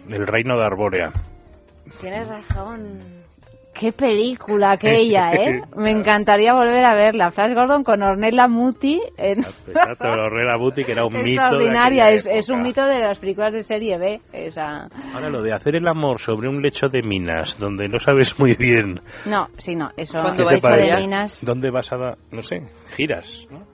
del 0.07 0.27
reino 0.27 0.59
de 0.59 0.65
Arbórea. 0.65 1.11
Tienes 2.01 2.29
razón. 2.29 3.20
Qué 3.73 3.93
película 3.93 4.73
aquella, 4.73 5.33
¿eh? 5.35 5.63
Me 5.77 5.91
encantaría 5.91 6.53
volver 6.53 6.85
a 6.85 6.95
verla. 6.95 7.31
Flash 7.31 7.55
Gordon 7.55 7.85
con 7.85 8.03
Ornella 8.03 8.49
Muti. 8.49 9.01
En... 9.17 9.41
Exacto, 9.41 10.13
el 10.13 10.19
Ornella 10.21 10.57
Buti, 10.57 10.85
que 10.85 10.93
era 10.93 11.05
un 11.07 11.13
mito. 11.23 11.25
de 11.25 11.33
Extraordinaria, 11.35 12.11
es, 12.11 12.27
es 12.31 12.49
un 12.51 12.63
mito 12.63 12.85
de 12.85 12.99
las 13.01 13.19
películas 13.19 13.53
de 13.53 13.63
serie 13.63 13.97
B. 13.99 14.21
Esa... 14.33 14.89
Ahora, 15.15 15.31
lo 15.31 15.43
de 15.43 15.53
hacer 15.53 15.77
el 15.77 15.87
amor 15.89 16.21
sobre 16.21 16.49
un 16.49 16.61
lecho 16.63 16.89
de 16.89 17.03
minas, 17.03 17.59
donde 17.59 17.89
no 17.89 17.99
sabes 17.99 18.39
muy 18.39 18.55
bien 18.57 19.01
No, 19.27 19.49
sí, 19.59 19.77
no, 19.77 19.91
eso, 19.97 20.19
Cuando 20.21 20.45
¿Qué 20.45 20.51
te 20.51 20.57
esto 20.57 20.69
de 20.71 20.97
minas. 20.97 21.45
dónde 21.45 21.71
vas 21.71 21.93
a 21.93 21.97
dar, 21.97 22.19
no 22.33 22.43
sé, 22.43 22.63
giras, 22.97 23.47
¿no? 23.51 23.70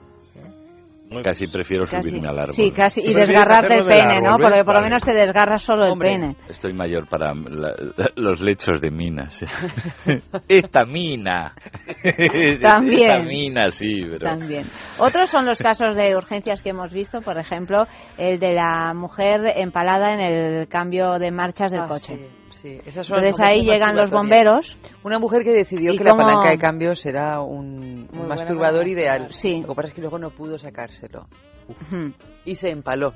Casi 1.23 1.47
prefiero 1.47 1.85
Casi, 1.85 2.09
subirme 2.09 2.27
al 2.27 2.39
árbol. 2.39 2.53
sí, 2.53 2.71
casi, 2.71 3.01
y 3.01 3.13
desgarrarte 3.13 3.75
el 3.75 3.85
pene, 3.85 4.15
árbol, 4.17 4.23
¿no? 4.23 4.37
¿ves? 4.37 4.47
Porque 4.47 4.63
por 4.65 4.75
lo 4.75 4.81
menos 4.81 5.03
te 5.03 5.13
desgarras 5.13 5.61
solo 5.61 5.85
el 5.85 5.97
pene. 5.97 6.35
Estoy 6.49 6.73
mayor 6.73 7.07
para 7.07 7.33
la- 7.33 7.73
los 8.15 8.41
lechos 8.41 8.81
de 8.81 8.91
minas. 8.91 9.43
Esta 10.47 10.85
mina. 10.85 11.53
También. 12.61 13.01
Esa 13.11 13.19
mina, 13.19 13.69
sí, 13.69 14.01
pero... 14.03 14.19
También. 14.29 14.65
Otros 14.99 15.29
son 15.29 15.45
los 15.45 15.59
casos 15.59 15.95
de 15.95 16.15
urgencias 16.15 16.61
que 16.61 16.69
hemos 16.69 16.91
visto, 16.91 17.21
por 17.21 17.37
ejemplo, 17.37 17.85
el 18.17 18.39
de 18.39 18.53
la 18.53 18.93
mujer 18.93 19.41
empalada 19.55 20.13
en 20.13 20.19
el 20.19 20.67
cambio 20.67 21.19
de 21.19 21.31
marchas 21.31 21.71
del 21.71 21.81
Ah, 21.81 21.87
coche. 21.87 22.15
sí, 22.15 22.25
sí. 22.57 22.77
Esas 22.85 23.07
son 23.07 23.17
Entonces 23.19 23.39
ahí 23.45 23.63
llegan 23.63 23.95
los 23.95 24.11
bomberos. 24.11 24.77
Una 25.03 25.19
mujer 25.19 25.43
que 25.43 25.51
decidió 25.51 25.93
¿Y 25.93 25.97
que 25.97 26.03
la 26.03 26.11
cómo? 26.11 26.23
palanca 26.23 26.49
de 26.49 26.57
cambios 26.57 27.05
era 27.05 27.41
un, 27.41 28.07
un 28.11 28.27
masturbador 28.27 28.87
ideal. 28.87 29.27
Sí. 29.31 29.61
Lo 29.61 29.69
que 29.69 29.75
pasa 29.75 29.87
es 29.89 29.93
que 29.93 30.01
luego 30.01 30.19
no 30.19 30.29
pudo 30.31 30.57
sacárselo. 30.57 31.27
Ujú, 31.69 32.13
Y 32.45 32.55
se 32.55 32.69
empaló. 32.69 33.13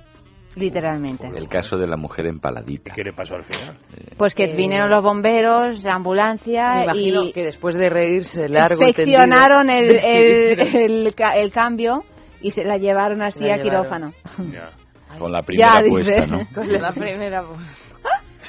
Literalmente. 0.55 1.25
El 1.33 1.47
caso 1.47 1.77
de 1.77 1.87
la 1.87 1.95
mujer 1.95 2.25
empaladita. 2.27 2.93
¿Qué 2.93 3.03
le 3.03 3.13
pasó 3.13 3.35
al 3.35 3.43
final? 3.43 3.77
Pues 4.17 4.35
que 4.35 4.43
Eh, 4.51 4.55
vinieron 4.55 4.89
los 4.89 5.01
bomberos, 5.01 5.81
la 5.85 5.93
ambulancia 5.95 6.75
Me 6.75 6.83
imagino 6.83 7.23
y 7.23 7.31
que 7.31 7.43
después 7.45 7.75
de 7.77 7.89
reírse 7.89 8.49
largo 8.49 8.75
seccionaron 8.75 9.69
el, 9.69 9.91
el, 9.91 10.59
el, 11.07 11.15
el 11.35 11.51
cambio 11.53 11.99
y 12.41 12.51
se 12.51 12.65
la 12.65 12.75
llevaron 12.75 13.21
así 13.21 13.45
La 13.45 13.53
a 13.53 13.57
llevaron. 13.59 14.11
quirófano. 14.11 14.11
Con 15.19 15.31
la 15.31 15.41
primera 15.41 15.81
ya, 15.81 15.89
puesta, 15.89 16.15
dice. 16.15 16.27
¿no? 16.27 16.39
Con 16.53 16.71
la 16.71 16.91
primera 16.93 17.43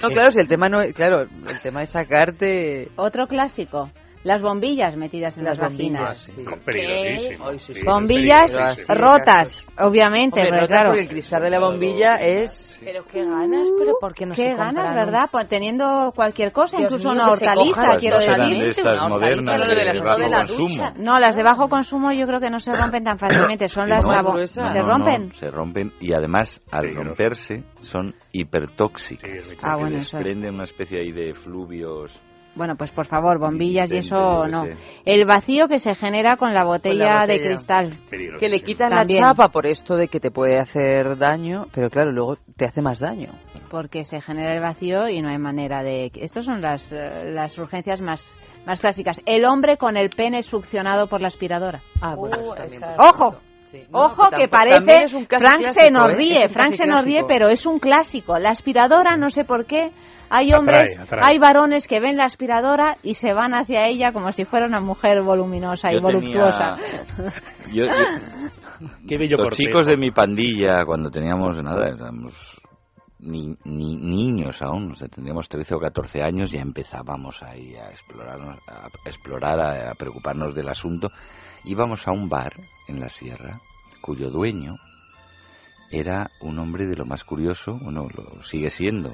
No, 0.01 0.09
claro, 0.11 0.33
si 0.33 0.41
el 0.41 0.49
tema 0.49 0.69
no, 0.69 0.81
claro, 0.95 1.23
el 1.23 1.61
tema 1.63 1.83
es 1.83 1.91
sacarte 1.91 2.91
Otro 2.97 3.27
clásico. 3.27 3.91
Las 4.25 4.41
bombillas 4.41 4.97
metidas 4.97 5.37
en 5.37 5.45
Las 5.45 5.59
las, 5.59 5.69
bombillas, 5.69 6.01
vaginas. 6.01 6.59
sí. 6.59 6.65
Peligrosísimo. 6.65 7.49
Ay, 7.49 7.59
sí, 7.59 7.75
sí. 7.75 7.85
Bombillas 7.85 8.57
rotas, 8.89 9.65
obviamente, 9.79 10.39
Hombre, 10.41 10.51
pero 10.55 10.67
claro. 10.69 10.89
porque 10.91 11.03
el 11.03 11.09
cristal 11.09 11.43
de 11.43 11.51
la 11.51 11.59
bombilla 11.59 12.15
es 12.17 12.79
Pero 12.85 13.05
qué 13.05 13.25
ganas, 13.25 13.69
pero 13.79 13.95
¿por 14.01 14.15
qué 14.15 14.27
no 14.27 14.35
Qué 14.35 14.43
se 14.43 14.55
ganas? 14.55 14.95
¿verdad? 14.95 15.29
Pues 15.31 15.49
teniendo 15.49 16.13
cualquier 16.15 16.53
cosa, 16.53 16.77
Dios 16.79 16.93
incluso 16.93 17.11
mío, 17.13 17.23
una 17.23 17.33
hortaliza, 17.33 17.97
quiero 17.99 18.19
decir. 18.19 18.59
de 18.63 18.69
estas 18.69 18.95
una 18.95 19.09
modernas 19.09 19.61
hortaliza, 19.61 19.67
de, 19.67 19.85
lo 19.85 19.93
de 19.93 19.95
la- 19.99 20.05
bajo 20.05 20.21
de 20.21 20.29
la 20.29 20.37
consumo. 20.39 20.69
ducha. 20.69 20.93
No, 20.99 21.19
las 21.19 21.37
de 21.37 21.43
bajo 21.43 21.69
consumo 21.69 22.13
yo 22.13 22.27
creo 22.27 22.39
que 22.41 22.51
no 22.51 22.61
se 22.61 22.73
rompen 22.73 23.05
tan 23.05 23.19
fácilmente, 23.19 23.69
son 23.69 23.89
las 23.89 24.07
no. 24.07 24.47
¿Se 24.47 24.61
No, 24.63 24.73
no, 24.73 24.83
rompen? 24.87 25.33
se 25.33 25.51
rompen 25.51 25.93
y 26.01 26.13
además 26.13 26.61
al 26.71 26.95
romperse 26.95 27.65
son 27.81 28.15
hipertóxicas. 28.33 29.53
Ah, 29.63 29.75
que 29.77 29.81
bueno, 29.83 29.97
eso. 29.99 30.17
desprenden 30.17 30.55
una 30.55 30.65
especie 30.65 31.01
ahí 31.01 31.11
de 31.13 31.35
fluvios. 31.35 32.17
Bueno, 32.55 32.77
pues 32.77 32.91
por 32.91 33.07
favor, 33.07 33.39
bombillas 33.39 33.91
y 33.91 33.97
eso 33.99 34.47
no. 34.47 34.65
El 35.07 35.25
vacío 35.25 35.69
que 35.69 35.79
se 35.79 35.95
genera 35.95 36.37
con 36.37 36.53
la 36.53 36.65
botella, 36.65 37.27
de 37.27 37.35
botella. 37.35 37.49
cristal. 37.49 37.99
que 38.39 38.49
le 38.49 38.61
quitan 38.61 38.91
También. 38.91 39.23
la 39.23 39.29
chapa 39.29 39.49
por 39.49 39.67
esto 39.67 39.97
de 39.97 40.09
que 40.09 40.21
te 40.21 40.31
puede 40.31 40.59
hacer 40.59 41.17
daño, 41.17 41.67
pero 41.75 41.89
claro, 41.89 42.13
luego 42.13 42.37
te 42.57 42.67
hace 42.67 42.83
más 42.83 42.99
daño. 43.01 43.31
porque 43.71 44.05
se 44.05 44.21
genera 44.21 44.55
el 44.55 44.61
vacío 44.61 45.09
y 45.09 45.23
no 45.23 45.31
hay 45.31 45.39
manera 45.39 45.83
de... 45.83 46.11
Estas 46.17 46.45
son 46.45 46.61
las, 46.61 46.93
eh, 46.93 47.25
las 47.33 47.57
urgencias 47.57 48.03
más, 48.03 48.23
más 48.67 48.81
clásicas. 48.83 49.23
El 49.25 49.47
hombre 49.47 49.79
con 49.79 49.97
el 49.97 50.11
pene 50.11 50.43
succionado 50.43 51.07
por 51.07 51.23
la 51.23 51.29
aspiradora. 51.29 51.81
Ah, 52.03 52.15
bueno, 52.15 52.37
Uh, 52.39 52.55
¡Ojo! 53.03 53.37
Sí. 53.65 53.85
No, 53.91 54.01
Ojo 54.05 54.29
que 54.37 54.49
parece... 54.49 55.05
es 55.05 55.15
un 55.15 55.25
caso 55.25 55.41
Frank 55.47 55.65
se 55.69 55.89
clásico, 55.89 55.91
nos 55.99 56.11
¿eh? 56.11 56.15
ríe, 56.17 56.49
Frank 56.51 56.75
se 56.75 56.87
nos 56.87 57.03
ríe, 57.07 57.25
pero 57.27 57.49
es 57.49 57.65
un 57.65 57.79
clásico. 57.79 58.39
La 58.39 58.51
aspiradora, 58.51 59.17
no 59.17 59.31
sé 59.31 59.45
por 59.45 59.65
qué, 59.65 59.91
hay 60.35 60.53
hombres, 60.55 60.99
atrae. 60.99 61.21
hay 61.25 61.39
varones 61.39 61.87
que 61.87 62.01
ven 62.01 62.17
la 62.17 62.25
aspiradora 62.25 62.97
y 63.03 63.15
se 63.15 63.33
van 63.35 63.55
hacia 63.55 63.87
ella 63.87 64.13
como 64.13 64.33
si 64.33 64.45
fuera 64.45 64.67
una 64.67 64.81
mujer 64.81 65.23
voluminosa 65.23 65.91
y 65.93 65.95
Yo 65.97 66.01
tenía- 66.01 66.21
voluptuosa. 66.21 66.77
Yo- 67.73 67.85
yo- 67.85 67.93
Qué 69.09 69.17
bello 69.17 69.37
los 69.37 69.51
chicos 69.51 69.87
de 69.87 69.97
mi 69.97 70.11
pandilla, 70.11 70.85
cuando 70.85 71.09
teníamos 71.11 71.57
nada, 71.63 71.87
éramos 71.89 72.61
ni, 73.21 73.55
ni 73.65 73.95
niños 73.97 74.61
aún, 74.63 74.91
o 74.91 74.95
sea, 74.97 75.07
tendríamos 75.07 75.49
13 75.49 75.77
o 75.77 75.79
14 75.79 76.21
años, 76.23 76.51
ya 76.51 76.61
empezábamos 76.61 77.41
ahí 77.45 77.77
a 77.77 77.91
explorar, 77.91 78.41
a, 78.41 78.89
explorar, 79.09 79.61
a, 79.61 79.91
a 79.93 79.95
preocuparnos 79.95 80.55
del 80.57 80.69
asunto. 80.69 81.09
Íbamos 81.65 82.09
a 82.09 82.11
un 82.11 82.29
bar 82.29 82.55
en 82.89 82.99
la 82.99 83.09
sierra, 83.09 83.61
cuyo 84.01 84.31
dueño 84.31 84.75
era 85.93 86.31
un 86.41 86.59
hombre 86.59 86.87
de 86.87 86.97
lo 86.97 87.05
más 87.05 87.23
curioso, 87.23 87.79
bueno, 87.81 88.09
lo 88.13 88.43
sigue 88.43 88.71
siendo, 88.71 89.13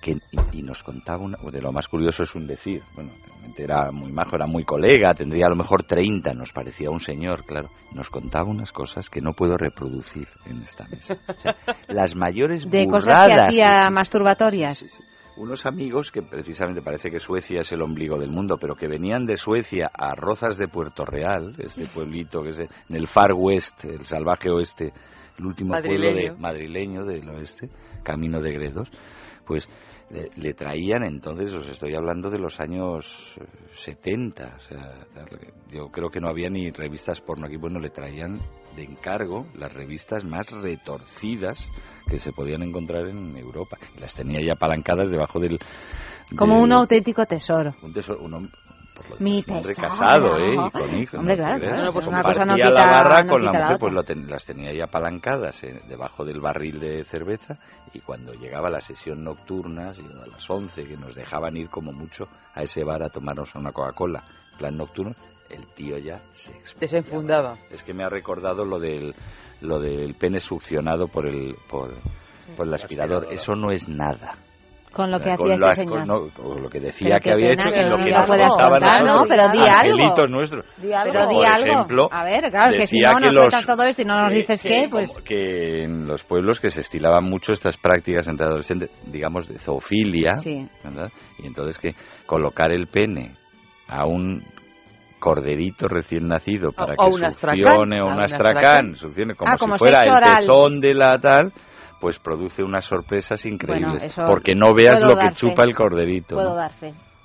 que, 0.00 0.12
y, 0.12 0.58
y 0.58 0.62
nos 0.62 0.82
contaba, 0.82 1.22
una, 1.22 1.38
de 1.50 1.60
lo 1.60 1.72
más 1.72 1.88
curioso 1.88 2.22
es 2.22 2.34
un 2.34 2.46
decir, 2.46 2.82
bueno, 2.94 3.12
realmente 3.26 3.64
era 3.64 3.90
muy 3.90 4.12
majo, 4.12 4.36
era 4.36 4.46
muy 4.46 4.64
colega, 4.64 5.14
tendría 5.14 5.46
a 5.46 5.50
lo 5.50 5.56
mejor 5.56 5.84
30, 5.84 6.34
nos 6.34 6.52
parecía 6.52 6.90
un 6.90 7.00
señor, 7.00 7.44
claro, 7.44 7.68
nos 7.92 8.10
contaba 8.10 8.48
unas 8.48 8.72
cosas 8.72 9.08
que 9.10 9.20
no 9.20 9.32
puedo 9.32 9.56
reproducir 9.56 10.28
en 10.46 10.58
esta 10.62 10.86
mesa. 10.88 11.16
O 11.28 11.34
sea, 11.34 11.56
las 11.88 12.14
mayores 12.14 12.68
De 12.70 12.86
cosas 12.86 13.26
que 13.26 13.32
hacía 13.32 13.78
sí, 13.78 13.86
sí, 13.86 13.92
masturbatorias. 13.92 14.84
unos 15.36 15.66
amigos 15.66 16.10
que 16.10 16.22
precisamente 16.22 16.82
parece 16.82 17.10
que 17.10 17.18
Suecia 17.18 17.60
es 17.60 17.72
el 17.72 17.82
ombligo 17.82 18.18
del 18.18 18.30
mundo, 18.30 18.56
pero 18.60 18.74
que 18.74 18.88
venían 18.88 19.26
de 19.26 19.36
Suecia 19.36 19.90
a 19.92 20.14
Rozas 20.14 20.58
de 20.58 20.68
Puerto 20.68 21.04
Real, 21.04 21.54
este 21.58 21.86
pueblito 21.86 22.42
que 22.42 22.50
es 22.50 22.58
en 22.60 22.96
el 22.96 23.08
Far 23.08 23.32
West, 23.34 23.84
el 23.84 24.04
salvaje 24.06 24.50
oeste, 24.50 24.92
el 25.38 25.46
último 25.46 25.74
pueblo 25.80 26.12
de, 26.12 26.32
madrileño 26.36 27.04
del 27.04 27.28
oeste, 27.30 27.68
camino 28.02 28.40
de 28.40 28.52
Gredos, 28.52 28.90
pues 29.48 29.68
le, 30.10 30.30
le 30.36 30.54
traían 30.54 31.02
entonces, 31.02 31.52
os 31.52 31.66
estoy 31.68 31.94
hablando 31.96 32.30
de 32.30 32.38
los 32.38 32.60
años 32.60 33.34
eh, 33.40 33.44
70, 33.72 34.56
o 34.56 34.60
sea, 34.60 34.94
yo 35.72 35.88
creo 35.88 36.10
que 36.10 36.20
no 36.20 36.28
había 36.28 36.48
ni 36.50 36.70
revistas 36.70 37.20
porno 37.20 37.46
aquí, 37.46 37.56
bueno, 37.56 37.80
le 37.80 37.90
traían 37.90 38.38
de 38.76 38.84
encargo 38.84 39.46
las 39.54 39.72
revistas 39.72 40.22
más 40.24 40.46
retorcidas 40.50 41.58
que 42.08 42.18
se 42.18 42.32
podían 42.32 42.62
encontrar 42.62 43.08
en 43.08 43.36
Europa. 43.36 43.76
Las 43.98 44.14
tenía 44.14 44.40
ya 44.44 44.52
apalancadas 44.52 45.10
debajo 45.10 45.40
del... 45.40 45.58
Como 46.36 46.54
del- 46.54 46.64
un 46.64 46.72
auténtico 46.72 47.24
tesoro. 47.26 47.74
un 47.82 47.92
tesoro, 47.92 48.20
un 48.20 48.50
por 48.98 49.10
lo 49.10 49.16
Mi 49.20 49.44
un 49.46 49.56
hombre 49.56 49.74
casado, 49.74 50.36
¿eh? 50.38 50.52
Y 50.54 50.70
con 50.70 50.94
hijos. 50.96 51.14
Hombre, 51.20 51.36
¿no? 51.36 51.42
claro, 51.42 51.60
claro, 51.60 51.92
pues 51.92 52.06
una 52.06 52.22
Compartía 52.22 52.44
cosa 52.44 52.44
no 52.44 52.56
la 52.74 52.86
barra 52.86 53.22
no 53.22 53.30
con 53.32 53.44
la 53.44 53.52
mujer, 53.52 53.78
pues 53.78 54.06
ten- 54.06 54.30
las 54.30 54.44
tenía 54.44 54.70
ahí 54.70 54.80
apalancadas 54.80 55.64
eh, 55.64 55.80
debajo 55.88 56.24
del 56.24 56.40
barril 56.40 56.80
de 56.80 57.04
cerveza 57.04 57.56
y 57.94 58.00
cuando 58.00 58.34
llegaba 58.34 58.68
la 58.68 58.80
sesión 58.80 59.24
nocturna, 59.24 59.90
a 59.90 60.26
las 60.26 60.50
11, 60.50 60.84
que 60.84 60.96
nos 60.96 61.14
dejaban 61.14 61.56
ir 61.56 61.68
como 61.70 61.92
mucho 61.92 62.28
a 62.54 62.62
ese 62.62 62.84
bar 62.84 63.02
a 63.02 63.08
tomarnos 63.08 63.54
una 63.54 63.72
Coca-Cola, 63.72 64.22
plan 64.58 64.76
nocturno, 64.76 65.14
el 65.50 65.66
tío 65.68 65.96
ya 65.98 66.20
se 66.32 66.52
Desenfundaba. 66.78 67.56
es 67.70 67.82
que 67.82 67.94
me 67.94 68.04
ha 68.04 68.08
recordado 68.08 68.64
lo 68.64 68.78
del 68.78 69.14
lo 69.60 69.80
del 69.80 70.14
pene 70.14 70.38
succionado 70.40 71.08
por 71.08 71.26
el 71.26 71.56
por, 71.68 71.90
por 72.56 72.66
el 72.66 72.74
aspirador. 72.74 73.26
Eso 73.32 73.54
no 73.54 73.70
es 73.72 73.88
nada. 73.88 74.36
Con 74.92 75.10
lo 75.10 75.18
O 75.18 75.20
que 75.20 75.30
hacía 75.30 75.36
con 75.36 75.52
ese 75.52 75.74
señor. 75.74 75.98
con- 75.98 76.06
no, 76.08 76.28
con 76.30 76.62
lo 76.62 76.68
que 76.70 76.80
decía 76.80 77.08
Pero 77.10 77.20
que 77.22 77.32
había 77.32 77.52
hecho 77.52 77.68
y 77.68 77.88
lo 77.88 77.96
que 77.98 78.10
nos 78.10 78.26
contaban 78.26 78.80
nosotros, 78.80 79.00
¿no? 79.06 79.24
Pero 79.28 79.48
di 79.50 79.58
algo. 79.60 80.26
nuestros. 80.28 80.64
Di 80.78 80.92
algo. 80.92 81.12
Pero 81.12 81.26
di 81.28 81.34
por 81.36 81.46
algo. 81.46 81.66
ejemplo, 81.72 82.08
A 82.10 82.24
ver, 82.24 82.50
claro, 82.50 82.72
que 82.78 82.86
si 82.86 82.98
no 83.00 83.08
que 83.14 83.20
nos 83.26 83.34
los- 83.34 83.42
cuentas 83.44 83.66
todo 83.66 83.82
esto 83.84 84.02
y 84.02 84.04
no 84.06 84.22
nos 84.22 84.32
dices 84.32 84.62
que, 84.62 84.68
qué, 84.68 84.88
pues... 84.90 85.18
que 85.24 85.84
en 85.84 86.06
los 86.06 86.24
pueblos 86.24 86.58
que 86.60 86.70
se 86.70 86.80
estilaban 86.80 87.24
mucho 87.24 87.52
estas 87.52 87.76
prácticas 87.76 88.26
entre 88.28 88.46
adolescentes, 88.46 88.90
digamos 89.06 89.46
de 89.48 89.58
zoofilia, 89.58 90.32
Sí. 90.32 90.66
¿verdad? 90.82 91.10
Y 91.38 91.46
entonces 91.46 91.78
que 91.78 91.94
colocar 92.26 92.70
el 92.72 92.86
pene 92.86 93.32
a 93.88 94.06
un 94.06 94.42
corderito 95.20 95.88
recién 95.88 96.28
nacido 96.28 96.72
para 96.72 96.94
o 96.96 97.16
que 97.16 97.26
astracán, 97.26 97.58
succione 97.58 98.00
o 98.00 98.06
un 98.06 98.20
astracán, 98.22 98.94
succione 98.94 99.34
como 99.34 99.50
Ah, 99.50 99.54
si 99.54 99.58
como 99.58 99.76
fuera 99.78 100.04
el 100.04 100.38
pezón 100.40 100.80
de 100.80 100.94
la 100.94 101.18
tal, 101.18 101.52
pues 102.00 102.18
produce 102.18 102.62
unas 102.62 102.84
sorpresas 102.84 103.44
increíbles. 103.46 104.14
porque 104.26 104.54
no 104.54 104.74
veas 104.74 105.00
lo 105.00 105.16
que 105.16 105.32
chupa 105.32 105.64
el 105.64 105.74
corderito. 105.74 106.36
Puedo. 106.36 106.56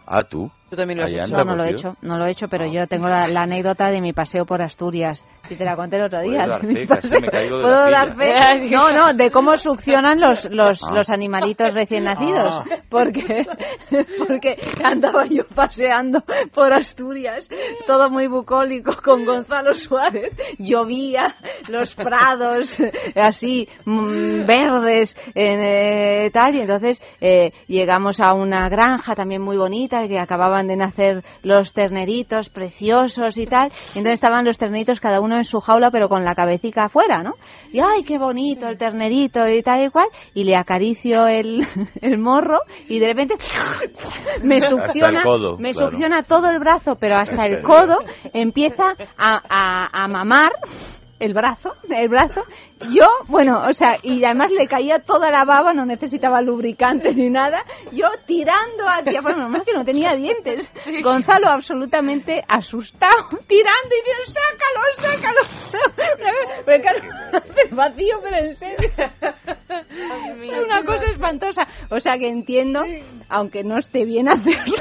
Ah, 0.06 0.24
tú. 0.24 0.52
Tú 0.74 0.78
también 0.78 0.98
lo 0.98 1.06
has 1.06 1.12
hecho. 1.12 1.28
No, 1.28 1.44
no 1.46 1.56
lo 1.56 1.64
he 1.66 1.68
Tapotío. 1.68 1.92
hecho, 1.92 1.98
no 2.02 2.18
lo 2.18 2.26
he 2.26 2.32
hecho, 2.32 2.48
pero 2.48 2.66
yo 2.66 2.88
tengo 2.88 3.08
la, 3.08 3.28
la 3.28 3.42
anécdota 3.44 3.92
de 3.92 4.02
mi 4.02 4.12
paseo 4.12 4.44
por 4.44 4.60
Asturias. 4.60 5.24
Si 5.48 5.56
te 5.56 5.64
la 5.66 5.76
conté 5.76 5.98
el 5.98 6.04
otro 6.06 6.20
día. 6.22 6.48
dar 6.48 6.62
de 6.64 6.68
mi 6.68 6.74
fe, 6.74 6.88
casi 6.88 7.02
paseo. 7.10 7.22
me 7.22 7.30
caigo 7.30 7.58
de 7.58 7.64
la 7.64 7.70
Puedo 7.70 7.92
dar 7.92 8.16
fe. 8.16 8.70
No, 8.72 8.92
no, 8.92 9.14
de 9.14 9.30
cómo 9.30 9.56
succionan 9.58 10.20
los, 10.20 10.50
los, 10.50 10.82
Ah. 10.84 10.94
los 10.96 11.10
animalitos 11.12 11.76
recién 11.76 12.06
nacidos. 12.06 12.56
Ah. 12.58 12.66
Porque, 12.90 13.46
porque 14.28 14.58
andaba 14.84 15.26
yo 15.26 15.44
paseando 15.54 16.24
por 16.56 16.74
Asturias, 16.74 17.48
todo 17.86 18.10
muy 18.10 18.26
bucólico, 18.26 18.94
con 19.04 19.26
Gonzalo 19.26 19.76
Suárez. 19.76 20.34
Llovía, 20.58 21.36
los 21.68 21.94
prados 21.94 22.80
así 23.16 23.68
mm, 23.86 24.48
verdes, 24.48 25.16
eh, 25.36 26.32
tal. 26.34 26.56
Y 26.56 26.62
entonces 26.62 27.00
eh, 27.22 27.52
llegamos 27.68 28.20
a 28.20 28.34
una 28.34 28.68
granja 28.70 29.14
también 29.14 29.42
muy 29.44 29.58
bonita 29.58 30.08
que 30.08 30.18
acababan 30.20 30.63
de 30.68 30.76
nacer 30.76 31.24
los 31.42 31.74
terneritos 31.74 32.50
preciosos 32.50 33.38
y 33.38 33.46
tal. 33.46 33.72
Y 33.96 34.00
entonces 34.00 34.14
estaban 34.14 34.46
los 34.46 34.58
terneritos 34.58 35.00
cada 35.00 35.22
uno 35.22 35.38
en 35.38 35.44
su 35.44 35.60
jaula 35.60 35.92
pero 35.92 36.10
con 36.10 36.24
la 36.24 36.36
cabecita 36.36 36.86
afuera, 36.86 37.24
¿no? 37.24 37.34
Y 37.72 37.80
ay, 37.80 38.04
qué 38.04 38.18
bonito 38.18 38.68
el 38.68 38.78
ternerito 38.78 39.48
y 39.48 39.62
tal 39.62 39.86
y 39.86 39.90
cual. 39.90 40.08
Y 40.34 40.44
le 40.44 40.56
acaricio 40.56 41.28
el, 41.28 41.66
el 42.02 42.18
morro 42.18 42.60
y 42.88 43.00
de 43.00 43.08
repente 43.08 43.36
me 44.44 44.62
succiona, 44.62 45.24
codo, 45.24 45.58
me 45.58 45.72
claro. 45.72 45.92
succiona 45.92 46.24
todo 46.24 46.50
el 46.50 46.60
brazo, 46.60 46.96
pero 47.00 47.16
hasta 47.16 47.46
¿En 47.46 47.54
el 47.54 47.62
codo 47.64 47.98
empieza 48.34 48.96
a, 49.18 49.42
a, 49.50 50.04
a 50.04 50.08
mamar 50.08 50.52
el 51.24 51.34
brazo, 51.34 51.74
el 51.90 52.10
brazo, 52.10 52.42
yo, 52.92 53.06
bueno, 53.30 53.64
o 53.66 53.72
sea, 53.72 53.98
y 54.04 54.26
además 54.26 54.52
le 54.52 54.68
caía 54.68 55.00
toda 55.00 55.32
la 55.32 55.46
baba, 55.46 55.74
no 55.74 55.86
necesitaba 55.86 56.42
lubricante 56.42 57.14
ni 57.14 57.30
nada, 57.30 57.64
yo 57.94 58.08
tirando 58.28 58.84
hacia, 58.86 59.22
bueno, 59.22 59.38
normal 59.38 59.64
que 59.66 59.72
no 59.72 59.86
tenía 59.86 60.16
dientes, 60.16 60.70
Gonzalo 61.02 61.48
absolutamente 61.48 62.44
asustado, 62.46 63.30
tirando 63.48 63.90
y 63.90 64.02
diciendo, 64.04 64.26
sácalo, 64.36 64.82
sácalo, 64.98 65.42
pero 66.66 66.84
claro, 66.84 67.00
vacío, 67.72 68.20
pero 68.22 68.38
en 68.38 68.56
serio, 68.56 68.90
es 70.42 70.66
una 70.66 70.84
cosa 70.84 71.06
espantosa, 71.06 71.62
o 71.90 72.02
sea 72.02 72.18
que 72.18 72.28
entiendo, 72.28 72.84
aunque 73.30 73.64
no 73.64 73.78
esté 73.78 74.04
bien 74.04 74.28
hacerlo, 74.28 74.76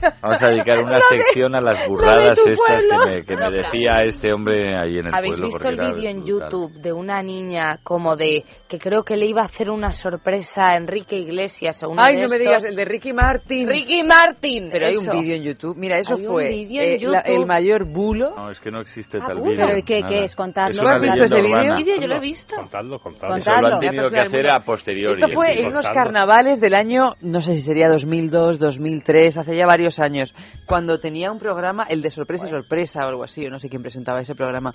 Vamos 0.22 0.42
a 0.42 0.48
dedicar 0.48 0.82
una 0.82 1.00
sección 1.00 1.54
a 1.54 1.60
las 1.60 1.86
burradas 1.86 2.38
estas 2.38 2.86
que 2.86 3.10
me, 3.10 3.24
que 3.24 3.36
me 3.36 3.50
decía 3.50 4.02
este 4.04 4.32
hombre 4.32 4.76
ahí 4.76 4.98
en 4.98 5.08
el 5.08 5.14
¿Habéis 5.14 5.38
pueblo. 5.38 5.49
Visto 5.50 5.68
el 5.68 5.76
vídeo 5.94 6.10
en. 6.10 6.24
YouTube 6.24 6.72
de 6.80 6.92
una 6.92 7.22
niña 7.22 7.78
como 7.82 8.16
de 8.16 8.44
que 8.68 8.78
creo 8.78 9.02
que 9.04 9.16
le 9.16 9.26
iba 9.26 9.42
a 9.42 9.46
hacer 9.46 9.70
una 9.70 9.92
sorpresa 9.92 10.70
a 10.70 10.76
Enrique 10.76 11.16
Iglesias 11.16 11.82
o 11.82 11.88
uno 11.90 12.02
Ay, 12.02 12.16
de 12.16 12.22
no 12.22 12.28
me 12.28 12.36
estos? 12.36 12.38
digas, 12.48 12.64
el 12.64 12.76
de 12.76 12.84
Ricky 12.84 13.12
Martin. 13.12 13.68
Ricky 13.68 14.02
Martin. 14.02 14.68
Pero 14.70 14.86
hay 14.86 14.92
eso. 14.94 15.10
un 15.12 15.20
vídeo 15.20 15.36
en 15.36 15.42
YouTube. 15.42 15.76
Mira, 15.76 15.98
eso 15.98 16.14
Hay 16.14 16.20
un 16.26 16.32
fue 16.32 16.46
en 16.62 16.70
eh, 16.70 16.98
la- 17.00 17.22
YouTube. 17.22 17.22
el 17.40 17.46
mayor 17.46 17.84
bulo. 17.84 18.34
No, 18.36 18.50
es 18.50 18.60
que 18.60 18.70
no 18.70 18.80
existe 18.80 19.18
Ah, 19.20 19.26
tal 19.28 19.40
vídeo. 19.40 19.66
¿Pero 19.66 19.84
qué- 19.84 20.02
qué 20.08 20.24
es? 20.24 20.34
Contarlo. 20.36 20.70
Es 20.72 20.82
¿No 20.82 20.88
has 20.88 21.00
visto 21.00 21.24
ese 21.24 21.40
vídeo? 21.40 21.96
yo 22.00 22.06
lo 22.06 22.14
he 22.16 22.20
visto. 22.20 22.56
Contadlo, 22.56 22.98
contadlo. 22.98 23.36
Eso 23.36 23.50
lo 23.50 23.54
Contadlo. 23.56 23.74
han 23.76 23.80
tenido 23.80 24.10
que 24.10 24.20
hacer 24.20 24.50
a 24.50 24.60
posteriori. 24.64 25.20
Esto 25.22 25.34
fue 25.34 25.58
en 25.60 25.66
unos 25.68 25.86
carnavales 25.88 26.60
del 26.60 26.74
año, 26.74 27.14
no 27.22 27.40
sé 27.40 27.56
si 27.56 27.62
sería 27.62 27.88
2002, 27.88 28.58
2003, 28.58 29.38
hace 29.38 29.56
ya 29.56 29.66
varios 29.66 29.98
años, 30.00 30.34
cuando 30.66 31.00
tenía 31.00 31.32
un 31.32 31.38
programa, 31.38 31.84
el 31.88 32.02
de 32.02 32.10
sorpresa 32.10 32.46
y 32.46 32.50
sorpresa 32.50 33.00
o 33.04 33.08
algo 33.08 33.24
así, 33.24 33.46
o 33.46 33.50
no 33.50 33.58
sé 33.58 33.68
quién 33.68 33.82
presentaba 33.82 34.20
ese 34.20 34.34
programa. 34.34 34.74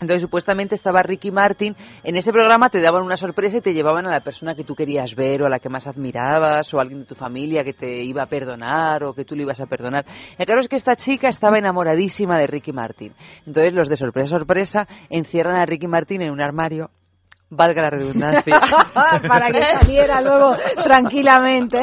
Entonces, 0.00 0.22
supuestamente 0.22 0.74
estaba 0.74 1.02
Ricky 1.02 1.30
Martin. 1.30 1.76
En 2.02 2.16
ese 2.16 2.32
programa 2.32 2.68
te 2.68 2.80
daban 2.80 3.02
una 3.02 3.16
sorpresa 3.16 3.58
y 3.58 3.60
te 3.60 3.72
llevaban 3.72 4.06
a 4.06 4.10
la 4.10 4.20
persona 4.20 4.54
que 4.54 4.64
tú 4.64 4.74
querías 4.74 5.14
ver 5.14 5.42
o 5.42 5.46
a 5.46 5.48
la 5.48 5.58
que 5.58 5.68
más 5.68 5.86
admirabas 5.86 6.72
o 6.74 6.78
a 6.78 6.82
alguien 6.82 7.00
de 7.00 7.06
tu 7.06 7.14
familia 7.14 7.64
que 7.64 7.72
te 7.72 8.02
iba 8.02 8.22
a 8.22 8.26
perdonar 8.26 9.04
o 9.04 9.14
que 9.14 9.24
tú 9.24 9.34
le 9.34 9.42
ibas 9.42 9.60
a 9.60 9.66
perdonar. 9.66 10.04
Y 10.38 10.44
claro 10.44 10.60
es 10.60 10.68
que 10.68 10.76
esta 10.76 10.96
chica 10.96 11.28
estaba 11.28 11.58
enamoradísima 11.58 12.38
de 12.38 12.46
Ricky 12.46 12.72
Martin. 12.72 13.12
Entonces, 13.46 13.72
los 13.74 13.88
de 13.88 13.96
sorpresa, 13.96 14.28
sorpresa, 14.30 14.86
encierran 15.10 15.56
a 15.56 15.66
Ricky 15.66 15.86
Martin 15.86 16.22
en 16.22 16.30
un 16.30 16.40
armario. 16.40 16.90
Valga 17.56 17.82
la 17.82 17.90
redundancia. 17.90 18.60
para 19.28 19.50
que 19.50 19.62
saliera 19.62 20.22
luego 20.22 20.56
tranquilamente. 20.82 21.78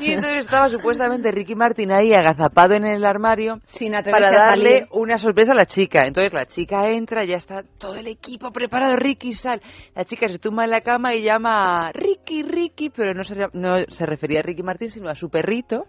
Y 0.00 0.12
entonces 0.12 0.46
estaba 0.46 0.68
supuestamente 0.68 1.30
Ricky 1.30 1.54
Martin 1.54 1.92
ahí 1.92 2.12
agazapado 2.14 2.74
en 2.74 2.84
el 2.84 3.04
armario 3.04 3.60
Sin 3.66 3.92
para 3.92 4.30
darle 4.30 4.86
una 4.92 5.18
sorpresa 5.18 5.52
a 5.52 5.56
la 5.56 5.66
chica. 5.66 6.06
Entonces 6.06 6.32
la 6.32 6.46
chica 6.46 6.88
entra, 6.88 7.24
ya 7.24 7.36
está 7.36 7.62
todo 7.78 7.96
el 7.96 8.06
equipo 8.06 8.50
preparado, 8.50 8.96
Ricky 8.96 9.32
sal. 9.32 9.60
La 9.94 10.04
chica 10.04 10.28
se 10.28 10.38
tumba 10.38 10.64
en 10.64 10.70
la 10.70 10.80
cama 10.80 11.14
y 11.14 11.22
llama 11.22 11.86
a 11.86 11.92
Ricky, 11.92 12.42
Ricky, 12.42 12.90
pero 12.90 13.14
no 13.14 13.24
se, 13.24 13.34
no 13.52 13.76
se 13.88 14.06
refería 14.06 14.40
a 14.40 14.42
Ricky 14.42 14.62
Martin, 14.62 14.90
sino 14.90 15.08
a 15.08 15.14
su 15.14 15.28
perrito. 15.28 15.84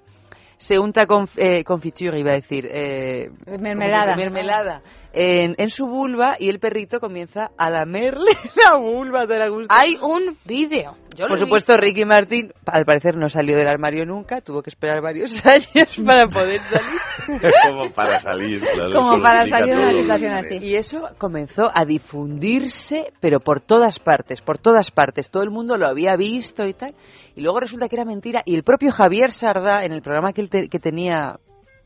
Se 0.58 0.78
unta 0.78 1.06
con, 1.06 1.28
eh, 1.38 1.64
confiture, 1.64 2.20
iba 2.20 2.32
a 2.32 2.36
decir. 2.36 2.68
Eh, 2.70 3.30
Mermelada. 3.48 4.16
mermelada 4.18 4.82
en, 5.14 5.56
en 5.57 5.69
su 5.69 5.88
vulva 5.88 6.36
y 6.40 6.49
el 6.49 6.60
perrito 6.60 6.99
comienza 6.99 7.49
a 7.57 7.69
lamerle 7.69 8.31
la 8.69 8.77
vulva 8.77 9.26
de 9.27 9.38
la 9.40 9.49
gusta. 9.49 9.76
Hay 9.77 9.95
un 10.02 10.38
vídeo. 10.45 10.95
Por 11.27 11.38
supuesto, 11.38 11.76
Ricky 11.76 12.06
Martín, 12.06 12.53
al 12.65 12.86
parecer, 12.86 13.18
no 13.18 13.27
salió 13.27 13.57
del 13.57 13.68
armario 13.68 14.06
nunca, 14.06 14.40
tuvo 14.40 14.61
que 14.61 14.69
esperar 14.69 15.02
varios 15.02 15.45
años 15.45 15.99
para 16.06 16.27
poder 16.30 16.61
salir. 16.61 17.52
Como 17.68 17.91
para 17.91 18.19
salir, 18.19 18.61
claro. 18.61 18.94
Como 18.94 19.22
para 19.22 19.45
salir 19.48 19.76
de 19.76 19.81
una 19.81 19.94
situación 19.94 20.34
así. 20.34 20.57
Y 20.61 20.76
eso 20.76 21.10
comenzó 21.18 21.72
a 21.73 21.84
difundirse, 21.84 23.11
pero 23.19 23.41
por 23.41 23.60
todas 23.60 23.99
partes, 23.99 24.41
por 24.41 24.60
todas 24.60 24.91
partes. 24.91 25.30
Todo 25.30 25.44
el 25.44 25.49
mundo 25.49 25.77
lo 25.77 25.88
había 25.88 26.15
visto 26.15 26.65
y 26.65 26.73
tal. 26.73 26.94
Y 27.36 27.41
luego 27.41 27.60
resulta 27.60 27.90
que 27.90 27.95
era 27.98 28.06
mentira. 28.06 28.41
Y 28.45 28.56
el 28.56 28.64
propio 28.64 28.91
Javier 28.91 29.31
Sardá, 29.34 29.84
en 29.84 29.91
el 29.91 30.02
programa 30.02 30.31
que, 30.31 30.41
él 30.41 30.49
te- 30.49 30.69
que 30.69 30.80
tenía 30.80 31.38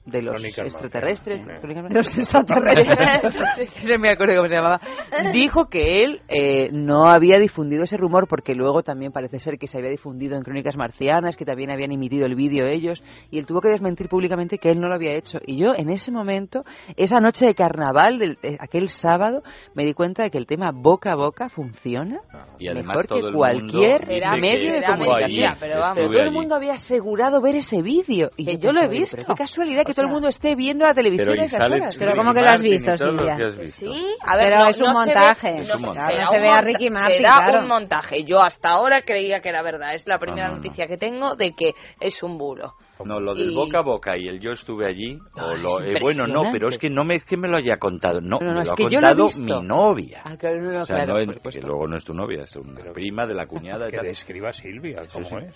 de 0.06 0.22
los 0.22 0.36
Crónicas 0.36 0.66
extraterrestres, 0.66 1.46
Los 1.90 2.18
extraterrestres, 2.18 3.86
no 3.88 4.00
me 4.00 4.10
acuerdo 4.10 4.36
cómo 4.36 4.50
se 4.50 4.56
llamaba, 4.56 4.82
dijo 5.32 5.66
que 5.70 6.04
él 6.04 6.22
eh, 6.28 6.70
no 6.72 7.06
había 7.06 7.40
difundido 7.40 7.84
ese 7.84 7.96
rumor 7.96 8.28
porque 8.28 8.54
luego 8.54 8.84
también 8.84 9.12
parece 9.14 9.40
ser 9.40 9.58
que 9.58 9.68
se 9.68 9.78
había 9.78 9.90
difundido 9.90 10.36
en 10.36 10.44
Crónicas 10.44 10.76
Marcianas, 10.76 11.38
que 11.38 11.46
también 11.46 11.72
habían 11.72 11.92
emitido 11.92 12.26
el 12.26 12.36
vídeo 12.36 12.68
ellos, 12.68 13.02
y 13.32 13.40
él 13.40 13.46
tuvo 13.46 13.62
que 13.62 13.70
desmentir 13.70 14.10
públicamente 14.10 14.58
que 14.58 14.72
él 14.72 14.80
no 14.82 14.90
lo 14.90 14.96
había 14.96 15.14
hecho. 15.14 15.40
Y 15.46 15.58
yo 15.58 15.74
en 15.76 15.90
ese 15.90 16.12
momento, 16.12 16.66
esa 16.98 17.20
noche 17.20 17.46
de 17.46 17.56
carnaval, 17.56 18.20
del, 18.20 18.38
de 18.42 18.58
aquel 18.60 18.90
sábado, 18.90 19.42
me 19.74 19.86
di 19.86 19.94
cuenta 19.94 20.24
de 20.24 20.32
que 20.32 20.38
el 20.38 20.48
tema 20.48 20.72
boca 20.74 21.14
a 21.14 21.16
boca 21.16 21.50
funciona 21.50 22.22
Y 22.60 22.68
además 22.68 22.88
mejor 22.88 23.06
todo 23.06 23.22
que 23.22 23.28
el 23.28 23.34
cualquier 23.34 24.08
mundo 24.08 24.38
medio 24.42 24.72
que 24.72 24.80
de 24.80 24.86
comunicación. 24.86 25.50
allí, 25.50 25.60
pero 25.60 25.80
vamos, 25.80 26.06
todo 26.12 26.20
el 26.20 26.32
mundo 26.32 26.56
había 26.56 26.74
asegurado 26.74 27.42
ver 27.42 27.56
ese 27.56 27.82
vídeo. 27.82 28.32
Y 28.36 28.46
Que 28.46 28.58
yo 28.58 28.72
lo 28.72 28.82
he 28.82 28.90
visto. 28.90 29.18
Qué 29.26 29.34
casualidad 29.34 29.84
que 29.86 29.93
Todo 29.94 30.06
el 30.06 30.12
mundo 30.12 30.28
esté 30.30 30.56
viendo 30.56 30.86
la 30.86 30.94
televisión 30.94 31.30
Pero 31.30 31.42
a 31.42 31.44
y 31.44 31.46
esas 31.48 31.60
sale 31.60 31.76
horas. 31.82 31.98
Pero 31.98 32.16
¿cómo 32.16 32.34
que 32.34 32.42
lo 32.42 32.48
has 32.50 32.62
visto, 32.62 32.98
Silvia? 32.98 33.36
que 33.38 33.44
has 33.46 33.58
visto. 33.58 33.86
Sí, 33.92 34.06
a 34.22 34.36
ver, 34.38 34.46
Pero 34.50 34.60
no, 34.64 34.68
es 34.70 34.82
un 34.82 34.88
no 34.88 34.94
se 34.94 35.10
ve- 35.10 35.16
montaje. 35.16 35.58
no 35.58 35.64
se 35.64 35.86
No 35.88 35.94
se 36.28 36.40
ve 36.40 36.50
a 36.50 36.62
Ricky 36.62 36.90
Martin, 36.90 37.18
será 37.18 37.36
claro. 37.44 37.60
un 37.62 37.68
montaje. 37.68 38.24
Yo 38.26 38.42
hasta 38.42 38.70
ahora 38.70 39.02
creía 39.02 39.40
que 39.42 39.50
era 39.50 39.62
verdad. 39.64 39.94
Es 39.94 40.08
la 40.08 40.20
primera 40.20 40.48
no, 40.48 40.52
no. 40.54 40.58
noticia 40.58 40.88
que 40.88 40.98
tengo 40.98 41.36
de 41.36 41.54
que 41.54 41.74
es 42.00 42.22
un 42.24 42.38
bulo. 42.38 42.74
No, 43.04 43.20
lo 43.20 43.34
del 43.34 43.52
Y- 43.52 43.56
boca 43.56 43.80
a 43.80 43.82
boca 43.82 44.18
y 44.18 44.28
el 44.30 44.40
yo 44.40 44.52
estuve 44.52 44.86
allí, 44.88 45.18
o 45.36 45.56
lo, 45.58 45.82
es 45.82 45.98
eh, 45.98 46.00
bueno, 46.00 46.26
no, 46.26 46.44
pero 46.54 46.70
es 46.70 46.78
que 46.78 46.90
no 46.90 47.04
me, 47.04 47.16
es 47.16 47.26
que 47.26 47.36
me 47.36 47.50
lo 47.50 47.58
haya 47.58 47.78
contado, 47.78 48.22
no, 48.22 48.38
No, 48.40 48.46
no, 48.48 48.54
me 48.54 48.62
es 48.62 48.68
lo 48.68 48.74
ha 48.74 48.76
que 48.78 48.84
yo 48.84 49.02
lo 49.02 49.08
he 49.08 49.10
contado 49.10 49.24
visto. 49.26 49.42
mi 49.62 49.68
novia. 49.68 50.22
Ah, 50.24 50.38
claro, 50.38 50.62
no, 50.62 50.72
no, 50.72 50.82
o 50.82 50.86
sea, 50.86 51.04
claro, 51.04 51.26
no 51.26 51.34
que 51.52 51.62
luego 51.62 51.88
no 51.88 51.98
es 51.98 52.06
tu 52.06 52.14
novia, 52.14 52.44
es 52.44 52.56
una 52.56 52.94
prima 52.94 53.26
de 53.26 53.34
la 53.34 53.46
cuñada 53.46 53.90
Que 53.90 54.00
describa 54.00 54.54
Silvia, 54.54 55.02
¿cómo 55.12 55.40
es? 55.40 55.54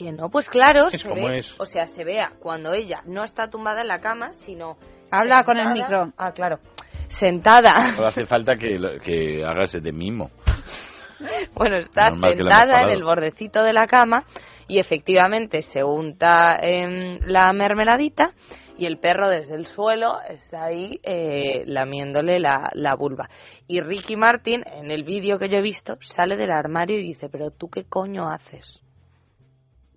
Que 0.00 0.12
no, 0.12 0.30
pues 0.30 0.48
claro, 0.48 0.86
Es 0.88 1.02
se 1.02 1.08
como 1.10 1.28
ve, 1.28 1.40
es. 1.40 1.54
o 1.60 1.66
sea, 1.66 1.86
se 1.86 2.04
vea 2.04 2.32
cuando 2.40 2.72
ella 2.72 3.02
no 3.04 3.22
está 3.22 3.50
tumbada 3.50 3.82
en 3.82 3.88
la 3.88 4.00
cama, 4.00 4.32
sino 4.32 4.78
Habla 5.12 5.44
con 5.44 5.58
el 5.58 5.74
micro. 5.74 6.10
Ah, 6.16 6.32
claro. 6.32 6.58
Sentada. 7.06 7.92
No 7.98 8.06
hace 8.06 8.24
falta 8.24 8.56
que, 8.56 8.78
lo- 8.78 8.98
que 8.98 9.44
hagas 9.44 9.72
de 9.72 9.92
mimo. 9.92 10.30
Bueno, 11.54 11.76
está 11.76 12.08
Normal 12.08 12.34
sentada 12.34 12.82
en 12.84 12.88
el 12.88 13.04
bordecito 13.04 13.62
de 13.62 13.74
la 13.74 13.86
cama 13.86 14.24
y 14.68 14.78
efectivamente 14.78 15.60
se 15.60 15.84
unta 15.84 16.56
em, 16.62 17.18
la 17.26 17.52
mermeladita 17.52 18.32
y 18.78 18.86
el 18.86 18.96
perro 18.98 19.28
desde 19.28 19.54
el 19.56 19.66
suelo 19.66 20.14
está 20.26 20.64
ahí 20.64 20.98
eh, 21.02 21.64
lamiéndole 21.66 22.40
la, 22.40 22.70
la 22.72 22.94
vulva. 22.94 23.28
Y 23.68 23.82
Ricky 23.82 24.16
Martin, 24.16 24.64
en 24.66 24.90
el 24.90 25.04
vídeo 25.04 25.38
que 25.38 25.50
yo 25.50 25.58
he 25.58 25.62
visto, 25.62 25.98
sale 26.00 26.38
del 26.38 26.52
armario 26.52 26.98
y 26.98 27.02
dice, 27.02 27.28
pero 27.28 27.50
tú 27.50 27.68
qué 27.68 27.84
coño 27.84 28.30
haces? 28.30 28.80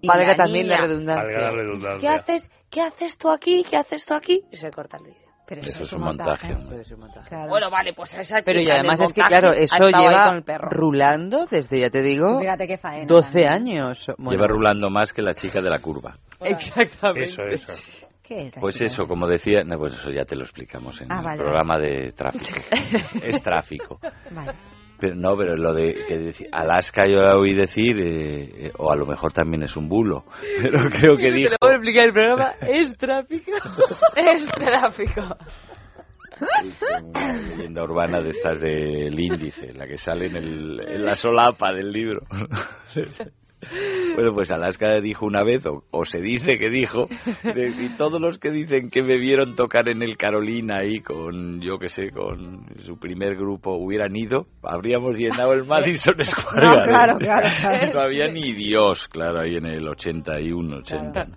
Valga 0.08 0.28
la 0.32 0.36
también 0.36 0.68
la 0.68 0.76
niña, 0.78 0.88
redundancia. 0.88 1.24
Valga 1.24 1.42
la 1.42 1.50
¿Qué 1.50 1.56
redundancia. 1.56 2.14
haces? 2.14 2.52
¿Qué 2.70 2.82
haces 2.82 3.18
tú 3.18 3.30
aquí? 3.30 3.64
¿Qué 3.70 3.78
haces 3.78 4.06
tú 4.06 4.14
aquí? 4.14 4.42
Y 4.52 4.56
se 4.58 4.70
corta 4.72 4.98
el 4.98 5.04
vídeo. 5.06 5.18
Pero 5.46 5.62
Eso 5.62 5.84
es 5.84 5.92
un 5.94 6.02
montaje. 6.04 6.48
ser 6.48 6.94
un 6.96 7.00
montaje. 7.02 7.28
Claro. 7.30 7.50
Bueno, 7.50 7.70
vale, 7.70 7.94
pues 7.94 8.14
esa 8.14 8.42
Pero 8.46 8.62
y 8.62 8.72
además 8.72 9.02
es 9.02 9.12
que, 9.12 9.22
montaje 9.22 9.42
claro, 9.42 9.54
eso 9.58 9.88
lleva 9.88 10.42
rulando 10.70 11.46
desde, 11.48 11.82
ya 11.82 11.90
te 11.90 12.02
digo, 12.02 12.40
Fíjate 12.40 12.66
qué 12.66 12.78
faena. 12.78 13.06
12 13.08 13.26
también. 13.28 13.50
años. 13.52 14.08
Bueno, 14.18 14.32
Lleva 14.32 14.48
rulando 14.48 14.90
más 14.90 15.12
que 15.12 15.22
la 15.22 15.34
chica 15.34 15.60
de 15.62 15.70
la 15.70 15.80
curva. 15.80 16.14
Exactamente. 16.40 17.24
Eso, 17.30 17.44
eso. 17.44 17.74
¿Qué 18.24 18.48
es? 18.48 18.56
la 18.56 18.62
Pues 18.62 18.76
chica? 18.76 18.86
eso, 18.86 19.06
como 19.06 19.28
decía, 19.28 19.64
no, 19.66 19.78
pues 19.78 19.96
eso 19.96 20.12
ya 20.12 20.24
te 20.24 20.36
lo 20.38 20.44
explicamos 20.44 21.02
en 21.02 21.12
Ah, 21.12 21.18
el 21.20 21.24
vale, 21.26 21.38
programa 21.44 21.78
de 21.78 22.14
tráfico. 22.14 22.60
es 23.22 23.44
tráfico. 23.44 24.00
Vale. 24.32 24.54
Pero 25.04 25.16
no, 25.16 25.36
pero 25.36 25.58
lo 25.58 25.74
de 25.74 26.06
que 26.08 26.18
decir, 26.18 26.48
Alaska 26.50 27.04
yo 27.06 27.18
la 27.18 27.36
oí 27.36 27.54
decir, 27.54 28.00
eh, 28.00 28.68
eh, 28.68 28.72
o 28.78 28.90
a 28.90 28.96
lo 28.96 29.06
mejor 29.06 29.34
también 29.34 29.62
es 29.64 29.76
un 29.76 29.90
bulo, 29.90 30.24
pero 30.62 30.90
creo 30.90 31.18
que 31.18 31.30
Te 31.30 31.32
dijo, 31.34 31.50
lo 31.50 31.58
voy 31.60 31.72
a 31.72 31.76
explicar 31.76 32.06
el 32.06 32.14
programa. 32.14 32.52
Es 32.62 32.98
tráfico. 32.98 33.52
es 34.16 34.46
tráfico. 34.46 35.36
es 36.62 36.82
una 37.04 37.34
leyenda 37.34 37.84
urbana 37.84 38.22
de 38.22 38.30
estas 38.30 38.62
del 38.62 39.20
índice, 39.20 39.74
la 39.74 39.88
que 39.88 39.98
sale 39.98 40.28
en, 40.28 40.38
el, 40.38 40.80
en 40.88 41.04
la 41.04 41.16
solapa 41.16 41.74
del 41.74 41.92
libro. 41.92 42.22
Bueno, 44.16 44.34
pues 44.34 44.52
Alaska 44.52 45.02
dijo 45.02 45.26
una 45.26 45.44
vez, 45.44 45.66
o, 45.66 45.84
o 45.92 46.06
se 46.06 46.20
dice 46.20 46.58
que 46.58 46.70
dijo, 46.70 47.08
de, 47.44 47.74
y 47.80 47.96
todos 47.98 48.22
los 48.22 48.38
que 48.40 48.52
dicen 48.52 48.90
que 48.90 49.02
me 49.02 49.18
vieron 49.18 49.56
tocar 49.56 49.90
en 49.90 50.02
el 50.02 50.18
Carolina 50.18 50.78
ahí 50.82 51.00
con, 51.00 51.62
yo 51.62 51.80
que 51.80 51.90
sé, 51.90 52.12
con 52.12 52.66
su 52.80 52.98
primer 52.98 53.36
grupo 53.36 53.74
hubieran 53.74 54.16
ido, 54.16 54.48
habríamos 54.62 55.18
llenado 55.18 55.54
el 55.54 55.66
Madison 55.66 56.16
Square 56.24 56.68
No, 56.68 56.84
claro, 56.84 57.18
claro, 57.18 57.50
claro. 57.60 57.94
No 57.94 58.00
había 58.02 58.28
ni 58.28 58.54
Dios, 58.54 59.08
claro, 59.08 59.42
ahí 59.42 59.56
en 59.56 59.66
el 59.66 59.88
81, 59.88 60.78
80. 60.78 61.28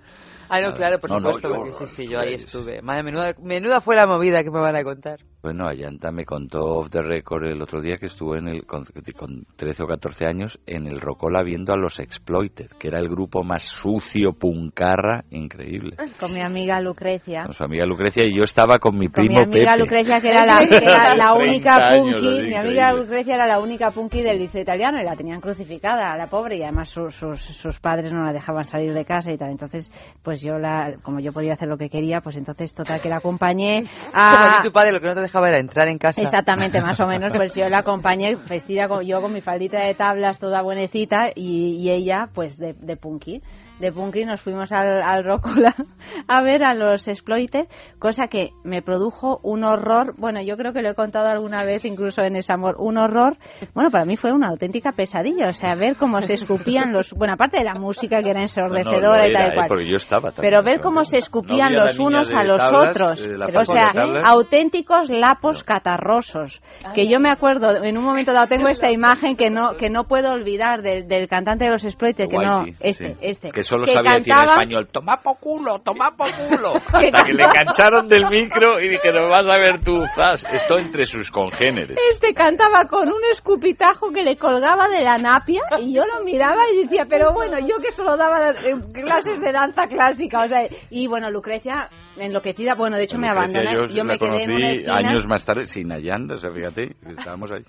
Ah, 0.49 0.61
no, 0.61 0.75
claro, 0.75 0.99
por 0.99 1.11
No, 1.11 1.21
no, 1.21 1.33
supuesto, 1.33 1.49
yo- 1.49 1.55
porque 1.57 1.73
sí, 1.73 1.87
sí, 1.87 2.09
yo 2.09 2.19
ahí 2.21 2.35
pues, 2.37 2.47
estuve. 2.47 2.83
Madre, 2.83 3.03
menuda, 3.03 3.35
menuda 3.43 3.81
fue 3.81 3.97
la 3.97 4.07
movida 4.07 4.43
que 4.43 4.51
me 4.51 4.61
van 4.61 4.77
a 4.77 4.83
contar. 4.85 5.19
Bueno, 5.43 5.69
Ayanta 5.69 6.11
me 6.11 6.25
contó 6.25 6.65
off 6.65 6.91
the 6.91 7.03
record 7.03 7.45
el 7.47 7.63
otro 7.63 7.81
día 7.81 7.97
que 7.99 8.07
estuvo 8.07 8.35
en 8.37 8.49
el, 8.49 8.67
con, 8.67 8.85
con 9.17 9.45
13 9.57 9.83
o 9.85 9.87
14 9.87 10.27
años 10.27 10.59
en 10.67 10.87
el 10.89 11.01
Rocola 11.01 11.43
viendo 11.45 11.73
a 11.73 11.77
los 11.77 12.01
Exploited, 12.01 12.71
que 12.79 12.89
era 12.89 12.99
el 12.99 13.09
grupo 13.09 13.45
más 13.45 13.63
sucio, 13.65 14.33
puncarra, 14.33 15.25
increíble. 15.31 15.97
Con 16.19 16.33
mi 16.35 16.41
amiga 16.41 16.81
Lucrecia. 16.81 17.45
Con 17.45 17.55
su 17.55 17.63
amiga 17.65 17.87
Lucrecia 17.87 18.25
y 18.25 18.37
yo 18.37 18.43
estaba 18.43 18.79
con 18.79 18.99
mi 18.99 19.07
Con 19.09 19.23
mi 19.23 19.29
primo 19.29 19.43
amiga 19.43 19.73
Pepe. 19.73 19.79
Lucrecia, 19.85 20.21
que 20.21 20.31
era 20.31 20.47
la, 20.47 20.67
que 20.67 20.77
era 20.77 21.15
la 21.15 21.33
30 21.33 21.35
única 21.45 21.77
años, 21.77 22.21
punky, 22.21 22.27
así, 22.29 22.49
mi 22.49 22.55
amiga 22.57 22.83
increíble. 22.89 23.01
Lucrecia 23.03 23.35
era 23.37 23.47
la 23.47 23.61
única 23.61 23.91
punky 23.93 24.23
del 24.23 24.39
liceo 24.39 24.63
italiano 24.63 25.01
y 25.01 25.05
la 25.05 25.15
tenían 25.15 25.41
crucificada, 25.41 26.17
la 26.17 26.27
pobre, 26.29 26.57
y 26.57 26.63
además 26.63 26.89
sus, 26.89 27.15
sus, 27.15 27.41
sus 27.41 27.79
padres 27.79 28.13
no 28.13 28.25
la 28.25 28.33
dejaban 28.33 28.65
salir 28.65 28.93
de 28.93 29.05
casa 29.05 29.31
y 29.33 29.39
tal. 29.39 29.51
Entonces, 29.51 29.91
pues 30.25 30.36
yo, 30.41 30.59
la, 30.59 30.95
como 31.03 31.21
yo 31.21 31.33
podía 31.33 31.55
hacer 31.55 31.69
lo 31.69 31.77
que 31.77 31.89
quería, 31.89 32.21
pues 32.21 32.37
entonces, 32.37 32.75
total, 32.75 33.01
que 33.01 33.09
la 33.09 33.17
acompañé 33.17 33.85
Como 34.13 34.15
a... 34.15 34.59
si 34.59 34.69
tu 34.69 34.73
padre 34.73 34.93
lo 34.93 35.01
que 35.01 35.07
no 35.07 35.15
te 35.15 35.21
dejaba 35.21 35.49
era 35.49 35.59
entrar 35.59 35.89
en 35.89 35.99
casa. 35.99 36.23
Exactamente, 36.23 36.81
más 36.81 36.99
o 37.01 37.07
menos, 37.09 37.33
pues 37.35 37.55
yo 37.55 37.69
la 37.69 37.79
acompañé 37.79 38.37
vestida 38.49 38.89
con, 38.89 39.05
yo 39.05 39.21
con 39.21 39.33
mi 39.33 39.41
faldita 39.41 39.81
de 39.81 39.95
tablas 39.95 40.39
toda 40.39 40.63
buenecita 40.63 41.31
y, 41.35 41.77
y 41.81 41.91
ella 41.91 42.29
pues 42.33 42.59
de, 42.59 42.75
de 42.75 42.97
punky. 42.97 43.43
De 43.81 43.93
punky 43.93 44.25
nos 44.25 44.41
fuimos 44.41 44.73
al, 44.73 45.03
al 45.03 45.25
Rócola 45.25 45.75
a 46.29 46.43
ver 46.43 46.65
a 46.65 46.75
los 46.75 47.07
Exploited, 47.09 47.67
cosa 47.99 48.27
que 48.29 48.51
me 48.65 48.83
produjo 48.83 49.39
un 49.43 49.65
horror, 49.65 50.15
bueno, 50.17 50.41
yo 50.43 50.57
creo 50.57 50.73
que 50.73 50.83
lo 50.83 50.91
he 50.91 50.95
contado 50.95 51.27
alguna 51.29 51.65
vez 51.65 51.85
incluso 51.85 52.23
en 52.23 52.37
ese 52.37 52.53
amor, 52.53 52.77
un 52.79 52.97
horror, 52.99 53.37
bueno, 53.75 53.91
para 53.91 54.05
mí 54.05 54.17
fue 54.17 54.33
una 54.33 54.49
auténtica 54.49 54.93
pesadilla, 54.93 55.49
o 55.49 55.53
sea, 55.53 55.75
ver 55.75 55.97
cómo 55.97 56.21
se 56.23 56.35
escupían 56.35 56.93
los, 56.93 57.13
bueno, 57.13 57.35
aparte 57.35 57.59
de 57.59 57.65
la 57.65 57.75
música 57.75 58.23
que 58.23 58.31
era 58.31 58.41
ensordecedora 58.43 59.19
No, 59.19 59.23
no, 59.25 59.29
y 59.29 59.33
tal 59.33 59.43
era, 59.43 59.47
y 59.47 59.51
eh, 59.51 59.55
cual. 59.55 59.69
porque 59.69 59.89
yo 59.89 59.97
estaba 59.97 60.31
también. 60.31 60.51
Pero 60.53 60.63
ver 60.63 60.81
cómo 60.81 61.05
se 61.05 61.19
escupían 61.19 61.73
No 61.73 61.83
los 61.85 61.99
unos 61.99 62.33
a 62.33 62.45
los 62.45 62.59
tablas, 62.59 62.91
otros. 62.91 63.27
eh, 63.27 63.57
o 63.57 63.65
sea, 63.65 63.93
auténticos 64.25 65.11
lapos 65.11 65.63
catarrosos. 65.63 66.63
Que 66.95 67.09
yo 67.09 67.21
me 67.21 67.31
acuerdo, 67.31 67.83
en 67.85 67.99
un 67.99 68.05
momento 68.05 68.33
dado 68.33 68.47
tengo 68.47 68.69
esta 68.69 68.91
imagen 68.91 69.37
que 69.37 69.51
no 69.51 69.77
que 69.77 69.91
no 69.91 70.05
puedo 70.05 70.31
olvidar 70.31 70.83
del, 70.83 71.07
del 71.09 71.29
cantante 71.29 71.65
de 71.65 71.71
los 71.71 71.85
Exploited, 71.85 72.29
que 72.29 72.39
no, 72.39 72.65
este, 72.81 73.15
sí. 73.15 73.19
este. 73.21 73.51
Que 73.51 73.63
solo 73.67 73.87
sabía 73.87 74.15
decir 74.15 74.33
en 74.33 74.49
español, 74.49 74.89
toma 74.91 75.19
po 75.19 75.35
culo, 75.35 75.81
toma 75.81 76.17
po 76.17 76.25
culo. 76.25 76.73
Que 76.97 77.09
Hasta 77.09 77.25
que 77.25 77.35
le 77.35 77.45
engancharon 77.45 78.09
del 78.09 78.25
micro 78.31 78.81
y 78.81 78.89
dijeron, 78.89 79.29
vas 79.29 79.47
a 79.47 79.59
ver 79.59 79.81
tú, 79.85 80.03
zas. 80.15 80.45
Esto 80.53 80.79
entre 80.79 81.05
sus 81.05 81.31
congéneres. 81.31 81.97
Este 82.11 82.33
cantaba 82.33 82.87
con 82.89 83.09
un 83.09 83.21
escupitajo 83.31 84.11
que 84.13 84.23
le 84.23 84.37
colgaba 84.37 84.89
de 84.89 85.03
la 85.03 85.19
napia 85.19 85.61
y 85.79 85.95
yo 85.95 86.03
lo 86.07 86.25
miraba 86.25 86.63
y 86.73 86.85
decía, 86.85 87.07
pero 87.09 87.33
bueno, 87.33 87.59
yo 87.61 87.77
que 87.83 87.91
solo 87.91 88.17
daba 88.17 88.51
eh, 88.51 88.75
clases 88.95 89.41
de 89.41 89.53
danza 89.53 89.87
clásica, 89.87 90.45
o 90.45 90.49
sea, 90.49 90.67
y 90.91 91.07
bueno, 91.07 91.31
Lucrecia 91.31 91.89
enloquecida, 92.17 92.75
bueno, 92.75 92.97
de 92.97 93.05
hecho 93.05 93.19
me 93.19 93.29
Lucrecia, 93.29 93.61
abandona, 93.61 93.87
yo, 93.87 93.95
yo, 93.95 94.05
me 94.05 94.13
la 94.15 94.19
quedé 94.19 94.45
en 94.45 94.51
una 94.51 94.61
conocí 94.61 94.81
esquina. 94.81 94.97
años 94.97 95.27
más 95.27 95.45
tarde, 95.45 95.67
sin 95.67 95.93
Allanda, 95.93 96.35
o 96.37 96.39
sea, 96.39 96.51
fíjate, 96.51 96.97
estábamos 97.11 97.51
ahí. 97.53 97.65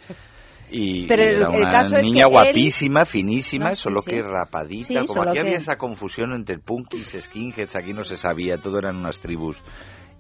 Y, 0.69 1.07
Pero 1.07 1.23
era 1.23 1.31
el 1.31 1.37
una 1.47 1.81
es 1.81 1.91
niña 2.03 2.23
él- 2.25 2.31
guapísima, 2.31 3.05
finísima, 3.05 3.69
No, 3.69 3.75
solo 3.75 4.01
sí. 4.01 4.11
que 4.11 4.21
rapadita, 4.21 4.87
Sí, 5.01 5.07
como 5.07 5.21
aquí 5.23 5.33
que- 5.33 5.39
había 5.39 5.55
esa 5.57 5.77
confusión 5.77 6.33
entre 6.33 6.59
punkis, 6.59 7.15
skinheads, 7.21 7.75
aquí 7.75 7.93
no 7.93 8.03
se 8.03 8.17
sabía, 8.17 8.57
todo 8.57 8.77
eran 8.79 8.97
unas 8.97 9.21
tribus 9.21 9.61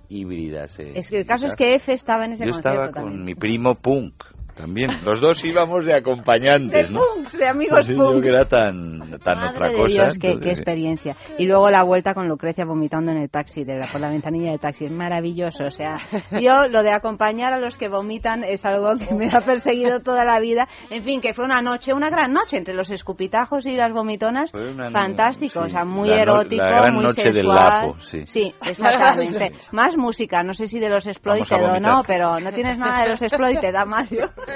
híbridas. 0.09 0.79
eh, 0.79 0.93
Es 0.95 1.09
que 1.09 1.19
el 1.19 1.25
caso 1.25 1.47
es 1.47 1.55
que 1.55 1.75
F 1.75 1.91
estaba 1.91 2.25
en 2.25 2.31
ese 2.33 2.45
Yo 2.45 2.51
concierto 2.51 2.69
estaba 2.69 2.91
con 2.91 3.03
también. 3.11 3.25
mi 3.25 3.35
primo 3.35 3.75
punk, 3.75 4.23
también. 4.57 4.89
Los 5.05 5.21
dos 5.21 5.43
íbamos 5.45 5.85
de 5.85 5.93
acompañantes, 5.95 6.87
De 6.89 6.93
¿no? 6.93 6.99
punks, 7.15 7.37
de 7.37 7.47
amigos 7.47 7.79
Así 7.79 7.95
yo 7.95 8.03
punks. 8.05 8.23
que 8.23 8.29
era 8.35 8.45
tan, 8.45 8.99
tan 9.23 9.37
Madre 9.37 9.49
otra 9.55 9.69
de 9.69 9.75
cosa. 9.75 10.03
Dios, 10.03 10.17
qué, 10.19 10.31
experiencia. 10.51 11.15
Y 11.37 11.45
luego 11.45 11.69
la 11.69 11.83
vuelta 11.83 12.13
con 12.13 12.27
Lucrecia 12.27 12.65
vomitando 12.65 13.11
en 13.11 13.17
el 13.17 13.29
taxi, 13.29 13.63
de 13.63 13.77
la, 13.79 13.87
por 13.91 14.01
la 14.01 14.09
ventanilla 14.09 14.51
del 14.51 14.59
taxi. 14.59 14.85
Es 14.85 14.91
maravilloso. 14.91 15.63
O 15.65 15.71
sea, 15.71 15.97
yo 16.41 16.67
lo 16.67 16.83
de 16.83 16.91
acompañar 16.91 17.53
a 17.53 17.59
los 17.59 17.77
que 17.77 17.87
vomitan 17.89 18.43
es 18.43 18.65
algo 18.65 18.95
que 18.97 19.13
me 19.13 19.29
ha 19.31 19.41
perseguido 19.41 20.01
toda 20.01 20.25
la 20.25 20.39
vida. 20.39 20.67
En 20.89 21.03
fin, 21.03 21.21
que 21.21 21.33
fue 21.33 21.45
una 21.45 21.61
noche, 21.61 21.93
una 21.93 22.09
gran 22.09 22.33
noche 22.33 22.57
entre 22.57 22.73
los 22.73 22.89
escupitajos 22.89 23.65
y 23.65 23.75
las 23.75 23.93
vomitonas. 23.93 24.51
Fue 24.51 24.71
una- 24.71 24.89
Fantástico, 24.91 25.61
sí, 25.61 25.67
o 25.67 25.69
sea, 25.69 25.85
muy 25.85 26.09
la 26.09 26.15
no- 26.17 26.21
erótico, 26.23 26.63
la 26.63 26.81
gran 26.81 26.93
muy 26.95 27.03
noche 27.03 27.21
sensual. 27.21 27.33
del 27.35 27.47
Lapo, 27.47 27.99
sí. 27.99 28.23
Sí, 28.25 28.53
exactamente. 28.65 29.51
Más 29.71 29.95
música, 29.97 30.43
no 30.43 30.53
sé 30.53 30.67
si 30.67 30.79
de 30.79 30.89
los 30.89 31.05
Exploited 31.07 31.55
o 31.63 31.79
no, 31.79 32.03
pero 32.07 32.39
no 32.39 32.51
tienes 32.51 32.77
nada 32.77 33.03
de 33.03 33.09
los 33.11 33.21
Exploited, 33.21 33.75
Amalio. 33.75 34.29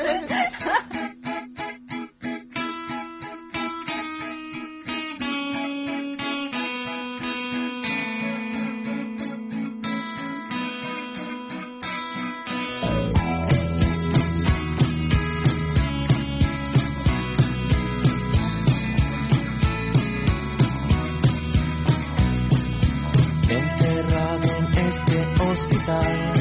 Encerrado 23.50 24.50
en 24.58 24.88
este 24.88 25.44
hospital, 25.44 26.34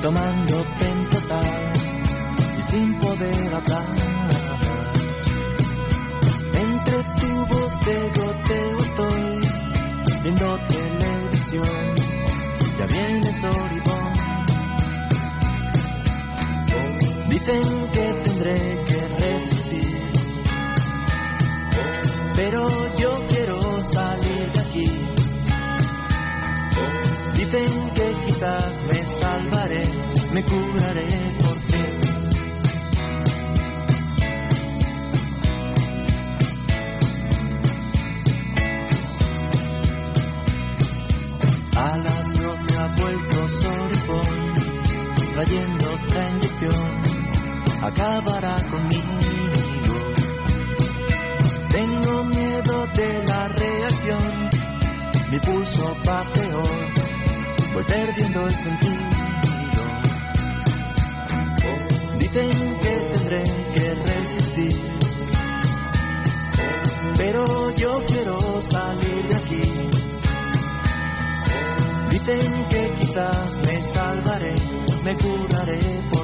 tomando 0.00 0.64
sin 2.70 3.00
poder 3.00 3.54
hablar. 3.54 3.86
Entre 6.54 6.96
tubos 7.20 7.80
de 7.80 8.12
goteo 8.20 8.76
estoy 8.78 9.40
viendo 10.22 10.58
televisión. 10.68 11.94
Ya 12.78 12.86
viene 12.86 13.32
Soribón. 13.40 14.14
Dicen 17.28 17.88
que 17.92 18.14
tendré 18.24 18.84
que 18.86 19.08
resistir, 19.18 20.12
pero 22.36 22.96
yo 22.96 23.26
quiero 23.28 23.84
salir 23.84 24.52
de 24.52 24.60
aquí. 24.60 24.90
Dicen 27.36 27.90
que 27.94 28.16
quizás 28.26 28.82
me 28.82 29.06
salvaré, 29.06 29.84
me 30.32 30.44
curaré 30.44 31.27
trayendo 45.38 45.84
otra 45.92 46.30
inyección, 46.30 47.02
acabará 47.80 48.56
conmigo. 48.70 49.04
Tengo 51.70 52.24
miedo 52.24 52.86
de 52.88 53.24
la 53.24 53.46
reacción, 53.46 54.50
mi 55.30 55.38
pulso 55.38 55.96
va 56.08 56.24
peor, 56.32 56.92
voy 57.72 57.84
perdiendo 57.84 58.46
el 58.48 58.54
sentido. 58.54 59.10
Dicen 62.18 62.50
que 62.82 62.94
tendré 63.12 63.44
que 63.76 63.94
resistir, 63.94 64.76
pero 67.16 67.76
yo 67.76 68.02
quiero 68.08 68.60
salir 68.60 69.28
de 69.28 69.36
aquí. 69.36 69.62
Dicen 72.10 72.64
que 72.70 72.94
quizás 72.98 73.58
me 73.64 73.82
salvaré, 73.82 74.56
me 75.08 75.16
curaré 75.16 75.80
por 76.10 76.17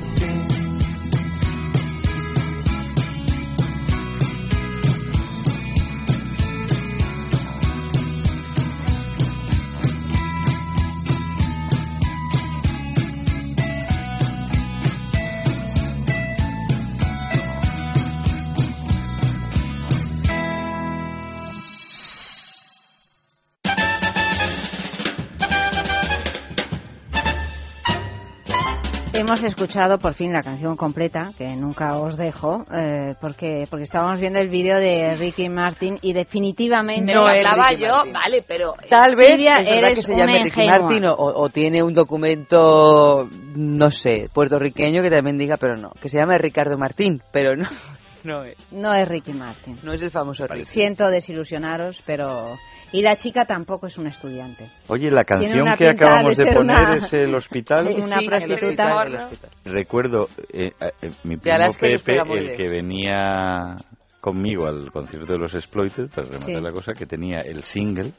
Hemos 29.35 29.47
escuchado 29.47 29.98
por 29.98 30.15
fin 30.15 30.32
la 30.32 30.43
canción 30.43 30.77
completa, 30.77 31.32
que 31.36 31.56
nunca 31.56 31.98
os 31.98 32.16
dejo, 32.16 32.65
eh, 32.73 33.16
porque 33.20 33.66
porque 33.69 33.82
estábamos 33.82 34.20
viendo 34.20 34.39
el 34.39 34.48
vídeo 34.48 34.78
de 34.78 35.12
Ricky 35.15 35.48
Martin 35.48 35.98
y 36.02 36.12
definitivamente 36.12 37.12
No 37.12 37.27
hablaba 37.27 37.73
yo, 37.77 38.12
vale, 38.12 38.44
pero 38.47 38.74
Tal 38.89 39.16
vez 39.16 39.31
Silvia, 39.31 39.56
es 39.56 39.66
eres 39.66 39.94
que 39.97 40.02
se 40.02 40.15
llame 40.15 40.35
Ricky 40.44 40.61
ingenua. 40.61 40.78
Martin 40.78 41.06
o, 41.06 41.15
o 41.16 41.48
tiene 41.48 41.82
un 41.82 41.94
documento, 41.94 43.28
no 43.56 43.90
sé, 43.90 44.28
puertorriqueño 44.32 45.02
que 45.02 45.11
también 45.11 45.36
diga, 45.36 45.56
pero 45.56 45.77
no, 45.77 45.90
que 46.01 46.09
se 46.09 46.16
llama 46.16 46.39
Ricardo 46.39 46.78
Martín, 46.78 47.20
pero 47.32 47.56
no, 47.56 47.69
no 48.23 48.44
es. 48.44 48.73
No 48.73 48.94
es 48.94 49.09
Ricky 49.09 49.32
Martin. 49.32 49.74
No 49.82 49.94
es 49.94 50.01
el 50.01 50.12
famoso 50.12 50.47
Ricky. 50.47 50.66
Siento 50.66 51.09
desilusionaros, 51.09 52.05
pero... 52.06 52.56
Y 52.95 53.03
la 53.03 53.16
chica 53.16 53.45
tampoco 53.45 53.89
es 53.89 53.99
un 53.99 54.07
estudiante. 54.07 54.69
Oye, 54.87 55.11
la 55.11 55.25
canción 55.25 55.62
una 55.62 55.77
que 55.77 55.89
acabamos 55.89 56.37
de 56.37 56.45
de 56.45 56.53
poner 56.53 56.79
una- 56.79 56.97
es 56.97 57.12
el 57.12 57.35
hospital. 57.35 57.87
de 57.87 57.95
una 57.97 58.19
Sí, 58.21 58.27
prostituta. 58.29 59.03
el 59.03 59.16
hospital. 59.16 59.51
Recuerdo, 59.65 60.29
eh, 60.53 60.71
eh, 60.81 61.11
mi 61.25 61.37
primo 61.37 61.57
Pepe, 61.81 62.21
el 62.39 62.57
que 62.57 62.69
venía 62.69 63.75
conmigo 64.21 64.66
al 64.66 64.93
concierto 64.93 65.33
de 65.33 65.39
los 65.41 65.55
Exploited, 65.57 66.09
para 66.11 66.29
rematar 66.29 66.55
Sí. 66.55 66.61
la 66.61 66.71
cosa, 66.73 66.93
que 66.93 67.05
tenía 67.07 67.41
el 67.41 67.65
single 67.65 68.12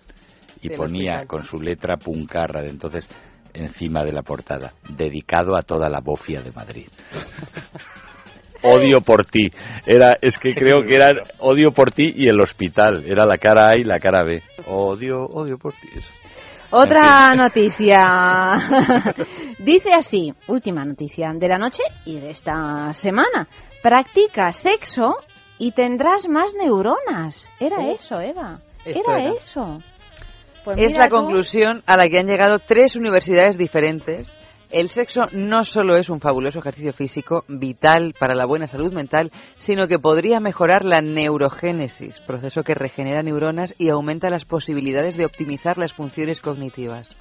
y 0.62 0.68
Del 0.68 0.78
ponía 0.78 1.12
hospital. 1.14 1.28
con 1.28 1.44
su 1.46 1.58
letra 1.62 1.96
puncarra 1.96 2.62
de 2.62 2.70
entonces 2.70 3.08
encima 3.54 4.04
de 4.04 4.12
la 4.12 4.24
portada, 4.24 4.74
dedicado 4.90 5.56
a 5.56 5.62
toda 5.62 5.88
la 5.90 6.02
bofia 6.02 6.42
de 6.42 6.52
Madrid. 6.52 6.88
Odio 8.66 9.02
por 9.02 9.26
ti. 9.26 9.52
Era, 9.86 10.18
es 10.22 10.38
que 10.38 10.54
creo 10.54 10.82
que 10.84 10.96
era 10.96 11.12
odio 11.40 11.72
por 11.72 11.92
ti 11.92 12.12
y 12.16 12.28
el 12.28 12.40
hospital. 12.42 13.04
Era 13.06 13.26
la 13.26 13.38
cara 13.38 13.68
A 13.72 13.78
y 13.78 13.84
la 13.84 14.00
cara 14.00 14.24
B. 14.24 14.42
Odio, 14.68 15.26
odio 15.26 15.58
por 15.58 15.74
ti. 15.74 15.88
Eso. 15.96 16.12
Otra 16.72 17.34
noticia. 17.36 18.58
Dice 19.60 19.92
así, 19.94 20.34
última 20.48 20.84
noticia 20.84 21.32
de 21.34 21.48
la 21.48 21.58
noche 21.58 21.84
y 22.06 22.20
de 22.20 22.32
esta 22.32 22.92
semana. 22.94 23.48
Practica 23.82 24.52
sexo 24.52 25.16
y 25.58 25.72
tendrás 25.72 26.28
más 26.28 26.54
neuronas. 26.56 27.50
Era 27.60 27.78
Oh. 27.80 27.94
eso, 27.94 28.20
Eva. 28.20 28.58
Era, 28.84 29.20
era. 29.20 29.32
eso. 29.34 29.80
Pues 30.64 30.78
es 30.80 30.96
la 30.98 31.08
tú. 31.08 31.16
conclusión 31.16 31.84
a 31.86 31.96
la 31.96 32.10
que 32.10 32.18
han 32.20 32.28
llegado 32.28 32.60
tres 32.60 32.96
universidades 32.96 33.58
diferentes. 33.58 34.36
El 34.72 34.90
sexo 34.90 35.26
no 35.32 35.64
solo 35.64 35.96
es 35.96 36.10
un 36.10 36.20
fabuloso 36.20 36.60
ejercicio 36.60 36.92
físico 36.92 37.46
vital 37.48 38.14
para 38.20 38.36
la 38.36 38.46
buena 38.46 38.68
salud 38.68 38.92
mental, 38.94 39.32
sino 39.58 39.88
que 39.88 40.00
podría 40.00 40.40
mejorar 40.40 40.86
la 40.86 41.02
neurogénesis, 41.02 42.20
proceso 42.22 42.64
que 42.64 42.74
regenera 42.74 43.22
neuronas 43.22 43.76
y 43.78 43.90
aumenta 43.90 44.30
las 44.30 44.46
posibilidades 44.46 45.18
de 45.18 45.26
optimizar 45.26 45.78
las 45.78 45.94
funciones 45.94 46.42
cognitivas. 46.42 47.16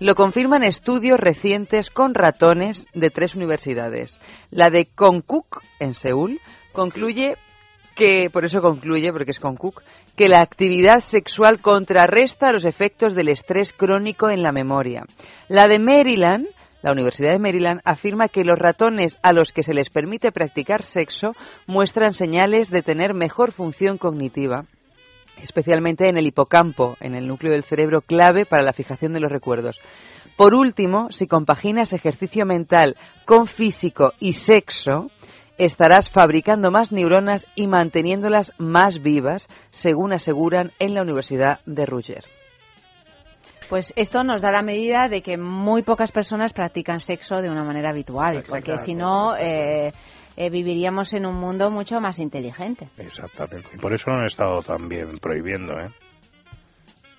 Lo 0.00 0.16
confirman 0.16 0.64
estudios 0.64 1.20
recientes 1.20 1.88
con 1.88 2.14
ratones 2.14 2.88
de 2.92 3.10
tres 3.10 3.36
universidades. 3.36 4.20
La 4.50 4.68
de 4.68 4.86
Konkuk, 4.86 5.62
en 5.78 5.94
Seúl, 5.94 6.40
concluye 6.72 7.36
que, 7.94 8.28
por 8.30 8.44
eso 8.44 8.60
concluye, 8.60 9.12
porque 9.12 9.30
es 9.30 9.38
Konkuk, 9.38 9.82
que 10.16 10.28
la 10.28 10.40
actividad 10.40 11.00
sexual 11.00 11.60
contrarresta 11.60 12.52
los 12.52 12.64
efectos 12.64 13.14
del 13.14 13.28
estrés 13.28 13.72
crónico 13.72 14.28
en 14.28 14.42
la 14.42 14.50
memoria. 14.50 15.04
La 15.48 15.68
de 15.68 15.78
Maryland, 15.78 16.48
la 16.82 16.92
Universidad 16.92 17.32
de 17.32 17.38
Maryland, 17.38 17.80
afirma 17.84 18.28
que 18.28 18.44
los 18.44 18.58
ratones 18.58 19.18
a 19.22 19.32
los 19.32 19.52
que 19.52 19.62
se 19.62 19.74
les 19.74 19.90
permite 19.90 20.32
practicar 20.32 20.82
sexo 20.82 21.32
muestran 21.66 22.12
señales 22.12 22.70
de 22.70 22.82
tener 22.82 23.14
mejor 23.14 23.52
función 23.52 23.98
cognitiva 23.98 24.66
especialmente 25.42 26.08
en 26.08 26.16
el 26.16 26.26
hipocampo, 26.26 26.96
en 27.00 27.14
el 27.14 27.26
núcleo 27.26 27.52
del 27.52 27.64
cerebro 27.64 28.00
clave 28.00 28.44
para 28.44 28.62
la 28.62 28.72
fijación 28.72 29.12
de 29.12 29.20
los 29.20 29.32
recuerdos. 29.32 29.80
Por 30.36 30.54
último, 30.54 31.10
si 31.10 31.26
compaginas 31.26 31.92
ejercicio 31.92 32.46
mental 32.46 32.96
con 33.26 33.46
físico 33.46 34.12
y 34.18 34.32
sexo, 34.32 35.10
estarás 35.58 36.10
fabricando 36.10 36.70
más 36.70 36.92
neuronas 36.92 37.46
y 37.54 37.66
manteniéndolas 37.66 38.52
más 38.58 39.02
vivas, 39.02 39.48
según 39.70 40.12
aseguran 40.12 40.72
en 40.78 40.94
la 40.94 41.02
Universidad 41.02 41.60
de 41.66 41.86
Rutgers. 41.86 42.41
Pues 43.72 43.90
esto 43.96 44.22
nos 44.22 44.42
da 44.42 44.50
la 44.50 44.60
medida 44.60 45.08
de 45.08 45.22
que 45.22 45.38
muy 45.38 45.82
pocas 45.82 46.12
personas 46.12 46.52
practican 46.52 47.00
sexo 47.00 47.36
de 47.36 47.48
una 47.48 47.64
manera 47.64 47.88
habitual, 47.88 48.44
porque 48.46 48.76
si 48.76 48.94
no, 48.94 49.34
eh, 49.34 49.94
eh, 50.36 50.50
viviríamos 50.50 51.14
en 51.14 51.24
un 51.24 51.36
mundo 51.36 51.70
mucho 51.70 51.98
más 51.98 52.18
inteligente. 52.18 52.90
Exactamente. 52.98 53.70
Y 53.72 53.78
por 53.78 53.94
eso 53.94 54.10
lo 54.10 54.18
han 54.18 54.26
estado 54.26 54.60
también 54.60 55.16
prohibiendo, 55.16 55.72
¿eh? 55.80 55.88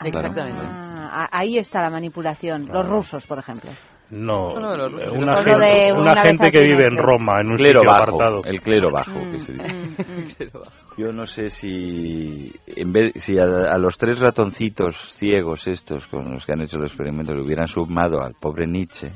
Exactamente. 0.04 0.62
Ah, 0.64 1.28
ahí 1.32 1.58
está 1.58 1.82
la 1.82 1.90
manipulación. 1.90 2.68
Los 2.68 2.88
rusos, 2.88 3.26
por 3.26 3.40
ejemplo. 3.40 3.72
No, 4.10 4.60
No, 4.60 4.78
no, 4.78 4.90
no, 4.90 5.00
eh, 5.00 5.10
una, 5.10 5.36
gente, 5.44 5.66
de 5.66 5.92
una 5.94 6.02
una 6.02 6.14
vez 6.14 6.24
gente 6.24 6.48
aquí 6.48 6.58
que 6.58 6.66
vive 6.66 6.86
en. 6.86 6.98
Roma, 6.98 7.42
en 7.42 7.52
un 7.52 7.58
clero 7.58 7.80
sitio 7.80 7.92
bajo, 7.92 8.04
apartado. 8.16 8.42
el 8.46 8.62
clero 8.62 8.92
bajo. 8.92 9.12
Mm, 9.20 9.32
que 9.32 9.40
se 9.40 9.54
dice. 9.54 9.74
mm, 9.74 9.96
mm. 9.98 10.98
Yo 10.98 11.12
no 11.12 11.26
sé 11.26 11.50
si 11.50 12.52
en 12.68 12.92
vez 12.94 13.14
si 13.16 13.40
a, 13.40 13.44
a 13.44 13.78
los 13.78 13.98
tres 13.98 14.20
ratoncitos 14.20 15.16
ciegos 15.16 15.68
estos 15.68 16.06
con 16.08 16.32
los 16.32 16.46
que 16.46 16.54
han 16.54 16.62
hecho 16.62 16.78
el 16.78 16.84
experimento 16.84 17.34
le 17.34 17.42
hubieran 17.42 17.68
sumado 17.68 18.22
al 18.22 18.36
pobre 18.36 18.68
Nietzsche 18.68 19.12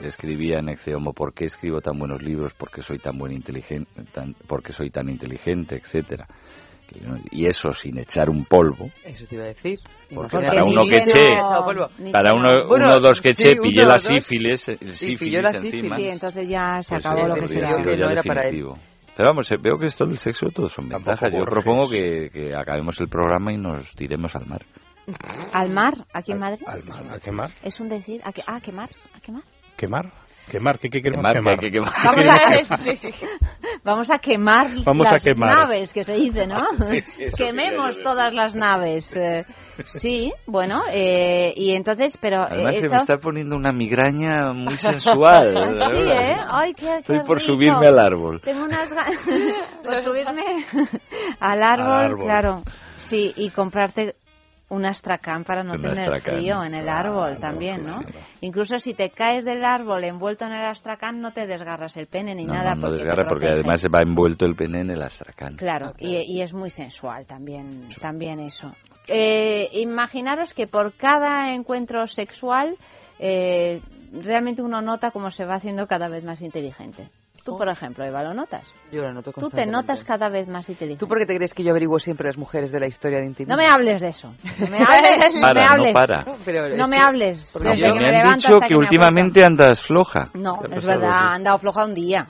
que 0.00 0.08
escribía 0.08 0.58
en 0.58 0.68
Ecce 0.68 0.94
Homo 0.94 1.12
¿por 1.12 1.32
qué 1.32 1.44
escribo 1.44 1.80
tan 1.80 1.98
buenos 1.98 2.22
libros? 2.22 2.54
¿por 2.54 2.70
qué 2.70 2.82
soy 2.82 2.98
tan 2.98 3.16
buen 3.18 3.32
inteligente? 3.32 4.02
Tan, 4.12 4.34
¿por 4.34 4.62
qué 4.62 4.72
soy 4.72 4.90
tan 4.90 5.08
inteligente? 5.08 5.76
etcétera 5.76 6.26
y 7.30 7.46
eso 7.46 7.72
sin 7.72 7.98
echar 7.98 8.28
un 8.30 8.44
polvo 8.44 8.86
Eso 9.04 9.24
te 9.26 9.34
iba 9.36 9.44
a 9.44 9.48
decir. 9.48 9.78
porque 10.14 10.36
para 10.38 10.64
uno 10.64 10.82
que 10.84 10.96
eche 10.96 11.36
no 11.36 12.12
para 12.12 12.34
uno, 12.34 12.66
Bueno, 12.68 12.86
uno 12.86 13.00
dos 13.00 13.20
que 13.20 13.34
sí, 13.34 13.48
eche 13.48 13.60
pillé 13.60 13.80
uno, 13.82 13.88
la 13.88 13.94
dos. 13.94 14.04
sífilis 14.04 14.68
el 14.68 14.78
Sí, 14.78 14.92
sífilis 14.92 15.18
pilló 15.18 15.42
la 15.42 15.50
encima 15.50 15.70
sífilis. 15.70 15.96
Sí, 15.96 16.08
entonces 16.08 16.48
ya 16.48 16.82
se 16.82 16.88
pues 16.94 17.06
acabó 17.06 17.22
sí, 17.22 17.28
lo 17.28 17.34
que 17.34 17.48
se 17.48 17.60
daba. 17.60 17.78
no 17.82 18.10
era 18.10 18.22
para 18.22 18.48
él. 18.48 18.64
Pero 19.16 19.28
vamos, 19.30 19.50
eh, 19.50 19.56
veo 19.60 19.78
que 19.78 19.86
esto 19.86 20.04
del 20.04 20.18
sexo 20.18 20.46
todos 20.48 20.72
son 20.72 20.88
Tampoco 20.88 21.10
ventajas. 21.12 21.32
Yo 21.32 21.44
propongo 21.46 21.88
que, 21.88 22.28
que 22.30 22.54
acabemos 22.54 23.00
el 23.00 23.08
programa 23.08 23.52
y 23.52 23.56
nos 23.56 23.90
tiremos 23.92 24.34
al 24.36 24.46
mar. 24.46 24.60
¿Al 25.52 25.70
mar? 25.70 25.94
¿Aquí 26.12 26.32
en 26.32 26.38
Madrid? 26.40 26.62
Al 26.66 26.84
mar, 26.84 27.04
¿A 27.14 27.18
quemar? 27.18 27.50
Es 27.62 27.80
un 27.80 27.88
decir. 27.88 28.20
¿A 28.24 28.32
que, 28.32 28.42
ah, 28.46 28.60
quemar? 28.60 28.90
¿A 29.16 29.20
quemar? 29.20 29.42
¿Quemar? 29.76 30.12
¿Quemar? 30.50 30.78
¿Qué, 30.78 30.88
qué 30.90 31.02
queremos 31.02 31.26
Quemar, 31.26 31.34
quemar? 31.34 31.58
que 31.58 31.66
que 31.66 31.72
quemar. 31.72 31.92
¿Qué 31.92 32.06
Vamos 32.06 32.24
queremos 32.24 32.40
a, 32.40 32.76
quemar? 32.76 32.82
sí, 32.82 32.96
sí. 32.96 33.10
Vamos 33.84 34.10
a 34.10 34.18
quemar 34.18 34.66
Vamos 34.84 35.06
a 35.06 35.12
las 35.12 35.22
quemar. 35.24 35.54
naves, 35.56 35.92
que 35.92 36.04
se 36.04 36.12
dice, 36.14 36.46
¿no? 36.46 36.56
Sí, 37.04 37.24
Quememos 37.36 38.00
todas 38.00 38.32
las 38.32 38.54
naves. 38.54 39.14
eh, 39.16 39.44
sí, 39.84 40.32
bueno, 40.46 40.82
eh, 40.90 41.52
y 41.56 41.72
entonces, 41.74 42.16
pero... 42.20 42.42
eh, 42.44 42.48
Además, 42.50 42.74
se 42.76 42.80
esto- 42.82 42.92
me 42.92 42.98
está 42.98 43.16
poniendo 43.18 43.56
una 43.56 43.72
migraña 43.72 44.52
muy 44.52 44.76
sensual. 44.76 45.54
Sí. 45.76 46.10
¿eh? 46.12 46.36
Ay, 46.48 46.74
qué, 46.74 46.86
qué 46.86 46.96
Estoy 46.98 47.18
por 47.20 47.38
rico. 47.38 47.52
subirme 47.52 47.86
al 47.86 47.98
árbol. 47.98 48.40
Tengo 48.40 48.64
unas 48.64 48.92
ganas 48.92 49.20
por 49.82 50.02
subirme 50.02 50.66
al 51.40 51.62
árbol, 51.62 51.86
Al 51.92 52.04
árbol. 52.04 52.24
claro. 52.24 52.62
Sí, 52.98 53.32
y 53.36 53.50
comprarte 53.50 54.14
un 54.68 54.84
astracán 54.84 55.44
para 55.44 55.62
no 55.62 55.74
Un 55.74 55.82
tener 55.82 55.98
astracán, 56.12 56.34
frío 56.40 56.64
en 56.64 56.74
el 56.74 56.88
árbol 56.88 57.36
también, 57.38 57.84
¿no? 57.84 58.00
sí. 58.00 58.06
Incluso 58.40 58.78
si 58.80 58.94
te 58.94 59.10
caes 59.10 59.44
del 59.44 59.64
árbol 59.64 60.02
envuelto 60.04 60.44
en 60.44 60.52
el 60.52 60.64
astracán, 60.64 61.20
no 61.20 61.30
te 61.32 61.46
desgarras 61.46 61.96
el 61.96 62.06
pene 62.08 62.34
ni 62.34 62.44
No, 62.44 62.54
nada. 62.54 62.74
no, 62.74 62.76
no 62.76 62.88
porque 62.88 62.96
desgarra 63.04 63.28
porque 63.28 63.46
además 63.48 63.80
se 63.80 63.88
va 63.88 64.02
envuelto 64.02 64.44
el 64.44 64.56
pene 64.56 64.80
en 64.80 64.90
el 64.90 65.02
astracán. 65.02 65.54
Claro, 65.56 65.92
y, 65.98 66.16
y 66.16 66.42
es 66.42 66.52
muy 66.52 66.70
sensual 66.70 67.26
también, 67.26 67.88
también 68.00 68.40
eso. 68.40 68.72
Eh, 69.08 69.68
imaginaros 69.74 70.52
que 70.52 70.66
por 70.66 70.92
cada 70.94 71.54
encuentro 71.54 72.06
sexual 72.08 72.74
eh, 73.20 73.80
realmente 74.12 74.62
uno 74.62 74.82
nota 74.82 75.12
cómo 75.12 75.30
se 75.30 75.44
va 75.44 75.54
haciendo 75.54 75.86
cada 75.86 76.08
vez 76.08 76.24
más 76.24 76.40
inteligente. 76.42 77.08
Tú, 77.46 77.56
por 77.56 77.68
ejemplo, 77.68 78.04
Eva, 78.04 78.22
¿lo 78.24 78.34
notas? 78.34 78.62
Yo 78.92 79.02
lo 79.02 79.12
noto 79.12 79.32
Tú 79.32 79.48
te 79.48 79.64
notas 79.66 80.02
cada 80.04 80.28
vez 80.28 80.46
más 80.48 80.68
inteligente. 80.68 80.98
¿Tú 81.00 81.08
por 81.08 81.18
qué 81.18 81.26
te 81.26 81.34
crees 81.36 81.54
que 81.54 81.62
yo 81.64 81.70
averiguo 81.70 81.98
siempre 81.98 82.26
las 82.26 82.36
mujeres 82.36 82.70
de 82.72 82.80
la 82.80 82.86
historia 82.88 83.20
de 83.20 83.26
intimidad? 83.26 83.56
No 83.56 83.62
me 83.62 83.68
hables 83.68 84.02
de 84.02 84.08
eso. 84.08 84.32
No 84.58 84.66
me 84.68 84.78
hables. 84.78 85.34
no 85.34 85.40
Para, 85.40 85.54
me 85.54 85.66
no 85.66 85.72
hables. 85.72 85.94
para. 85.94 86.24
Pero, 86.44 86.76
No 86.76 86.88
me 86.88 86.96
es 86.96 87.02
que- 87.02 87.08
hables. 87.08 87.50
porque 87.52 87.68
Desde 87.70 87.86
yo- 87.86 87.94
que 87.94 88.00
me 88.00 88.10
me 88.10 88.16
han 88.20 88.34
dicho 88.36 88.58
que 88.60 88.68
me 88.74 88.76
últimamente 88.78 89.44
andas 89.44 89.80
floja. 89.80 90.28
No, 90.34 90.58
¿Qué 90.58 90.74
ha 90.74 90.78
es 90.78 90.84
verdad, 90.84 91.10
ha 91.10 91.34
andado 91.34 91.58
floja 91.58 91.84
un 91.86 91.94
día. 91.94 92.26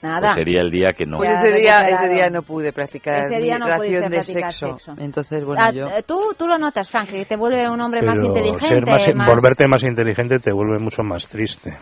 Nada. 0.00 0.20
Pues 0.34 0.44
sería 0.44 0.60
el 0.60 0.70
día 0.70 0.90
que 0.96 1.06
no. 1.06 1.16
Pues 1.16 1.30
ese 1.40 1.48
día, 1.58 1.74
ese 1.88 2.08
día 2.08 2.30
no 2.30 2.42
pude 2.42 2.72
practicar 2.72 3.24
Ese 3.24 3.40
día 3.40 3.54
mi 3.54 3.60
no 3.60 3.66
relación 3.66 4.02
de 4.04 4.08
practicar 4.10 4.52
sexo. 4.52 4.78
sexo. 4.78 4.94
Entonces, 5.02 5.44
bueno, 5.44 5.60
Ah, 5.64 5.72
yo... 5.72 5.86
eh, 5.88 6.04
¿tú, 6.06 6.34
tú 6.38 6.46
lo 6.46 6.56
notas, 6.56 6.88
Frank, 6.88 7.08
que 7.08 7.24
te 7.24 7.36
vuelve 7.36 7.68
un 7.68 7.80
hombre 7.80 8.02
más 8.02 8.20
Pero 8.20 8.28
inteligente. 8.28 8.66
ser 8.68 8.84
más- 8.86 9.14
más- 9.16 9.26
volverte 9.34 9.66
más 9.66 9.82
inteligente 9.82 10.36
te 10.38 10.52
vuelve 10.52 10.78
mucho 10.78 11.02
más 11.02 11.26
triste. 11.28 11.76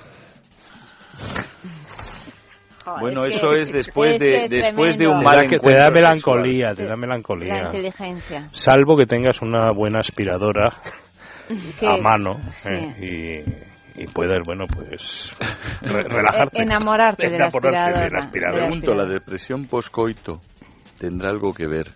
Joder, 2.86 3.00
Bueno, 3.00 3.24
es 3.24 3.30
que- 3.30 3.36
eso 3.36 3.52
es 3.52 3.72
después 3.72 4.12
es 4.14 4.20
de- 4.20 4.26
que 4.28 4.44
es 4.44 4.50
después 4.50 4.92
de 4.92 5.04
tremendo. 5.04 5.18
un 5.18 5.24
mal 5.24 5.46
que 5.48 5.58
te 5.58 5.70
da 5.72 5.76
sexual. 5.86 5.92
melancolía, 5.92 6.74
te 6.74 6.84
da 6.84 6.90
La 6.90 6.96
melancolía. 6.96 7.62
inteligencia. 7.66 8.48
Salvo 8.52 8.96
que 8.96 9.06
tengas 9.06 9.42
una 9.42 9.72
buena 9.72 9.98
aspiradora 10.00 10.70
Que- 11.80 11.86
a 11.88 11.96
mano 11.96 12.34
sí. 12.54 12.70
eh, 12.72 13.44
y, 13.96 14.02
y 14.02 14.06
puedas, 14.06 14.40
bueno, 14.46 14.66
pues 14.72 15.36
re- 15.82 16.04
relajarte. 16.04 16.58
Eh, 16.60 16.62
enamorarte 16.62 17.24
de 17.28 17.38
la 17.38 17.46
Enamorarte 17.46 18.04
de 18.04 18.10
la 18.10 18.18
aspiradora. 18.20 18.52
De 18.52 18.60
la 18.60 18.66
Pregunto, 18.68 18.94
¿la 18.94 19.04
depresión 19.04 19.66
poscoito 19.66 20.40
tendrá 20.98 21.30
algo 21.30 21.52
que 21.52 21.66
ver 21.66 21.88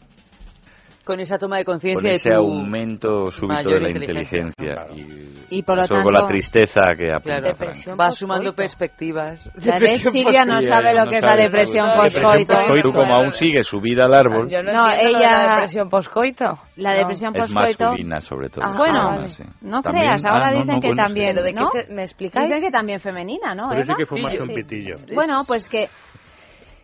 Con 1.11 1.19
esa 1.19 1.39
toma 1.39 1.57
de 1.57 1.65
con 1.65 1.74
conciencia 1.74 2.09
de 2.09 2.16
ese 2.16 2.31
tu 2.31 2.37
aumento 2.37 3.32
súbito 3.32 3.55
mayor 3.55 3.73
de 3.74 3.81
la 3.81 3.89
inteligencia. 3.99 4.87
inteligencia? 4.87 5.47
Y 5.51 5.62
por 5.65 5.77
lo 5.77 5.89
tanto- 5.89 6.05
con 6.05 6.12
la 6.15 6.27
tristeza 6.28 6.81
que 6.97 7.11
apunta 7.12 7.95
vas 7.97 8.15
sumando 8.16 8.55
perspectivas. 8.55 9.51
La 9.57 9.81
vez 9.81 10.03
Silvia 10.05 10.45
no 10.45 10.62
sabe 10.62 10.95
lo 10.95 11.07
no 11.07 11.11
que 11.11 11.16
es 11.16 11.23
la 11.23 11.35
depresión 11.35 11.85
sabe. 11.87 12.12
postcoito. 12.12 12.55
Tú 12.82 12.93
como 12.93 13.12
aún 13.12 13.32
sigues 13.32 13.66
subida 13.66 14.05
al 14.05 14.15
árbol, 14.15 14.49
Yo 14.49 14.62
no, 14.62 14.73
No, 14.73 14.87
de 14.89 15.09
ella- 15.09 15.19
la 15.32 15.55
depresión 15.55 15.91
poscoito. 15.91 16.59
La 16.77 16.93
depresión 16.95 17.35
es 17.35 17.43
postcoito. 17.43 17.85
masculina 17.87 18.20
sobre 18.20 18.49
todo. 18.51 18.65
Ah, 18.65 18.74
bueno, 18.77 19.01
Ah, 19.01 19.27
sí. 19.28 19.43
no 19.62 19.82
También- 19.82 20.05
creas, 20.07 20.24
ahora 20.24 20.47
ah, 20.49 20.53
dicen 20.53 20.74
no, 20.77 20.81
que 20.81 20.95
también, 20.95 21.35
¿Pero 21.35 21.43
de 21.45 21.53
me 21.93 22.03
explicáis? 22.03 22.47
Dicen 22.49 22.62
que 22.65 22.70
también 22.70 23.01
femenina, 23.01 23.53
¿no? 23.57 23.69
Parece 23.69 23.91
Eva? 23.91 23.99
que 23.99 24.07
fumaste 24.07 24.37
Sí. 24.37 24.43
un 24.49 24.55
pitillo. 24.55 24.95
Bueno, 25.12 25.43
pues 25.45 25.69
que 25.69 25.89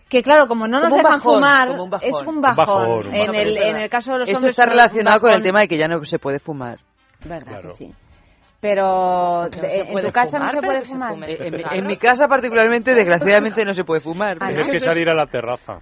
que 0.09 0.23
claro, 0.23 0.47
como 0.47 0.69
no 0.69 0.79
nos 0.81 0.89
Como 0.91 0.97
dejan 1.03 1.13
bajón, 1.19 1.35
fumar, 1.35 1.69
como 1.69 1.85
un 1.85 1.91
bajón. 1.91 2.09
es 2.09 2.23
un 2.23 2.29
Un 2.29 2.41
bajón. 2.41 2.57
bajón, 2.67 3.07
un 3.09 3.15
En, 3.15 3.21
bajón. 3.27 3.35
el, 3.35 3.49
Es 3.49 3.55
verdad. 3.55 3.71
en 3.71 3.77
el 3.77 3.91
caso 3.91 4.13
de 4.13 4.19
los 4.21 4.29
Esto 4.29 4.39
hombres 4.39 4.53
está 4.53 4.63
es 4.63 4.67
un 4.69 4.73
relacionado 4.73 5.21
con 5.21 5.31
el 5.31 5.35
bajón. 5.37 5.45
tema 5.45 5.61
de 5.61 5.69
que 5.69 5.79
ya 5.79 5.89
no 5.89 6.05
se 6.05 6.19
puede 6.19 6.39
fumar. 6.39 6.79
Verdad 7.25 7.47
Claro. 7.47 7.69
que 7.69 7.75
sí. 7.75 7.93
Pero 8.61 9.49
no 9.49 9.51
se 9.51 9.81
en 9.81 10.07
tu 10.07 10.13
casa 10.13 10.39
fumar, 10.39 10.55
no 10.55 10.61
se 10.61 10.67
puede 10.67 10.81
se 10.83 10.93
fumar. 10.93 11.11
fume. 11.11 11.27
En, 11.39 11.55
mi- 11.55 11.63
en 11.71 11.87
mi 11.87 11.97
casa 11.99 12.27
particularmente, 12.27 12.95
desgraciadamente, 12.95 13.65
no 13.65 13.75
se 13.75 13.85
puede 13.85 14.01
fumar. 14.01 14.37
Ah, 14.41 14.49
Tienes 14.49 14.71
que 14.71 14.81
salir 14.81 15.09
a 15.09 15.15
la 15.15 15.27
terraza. 15.27 15.79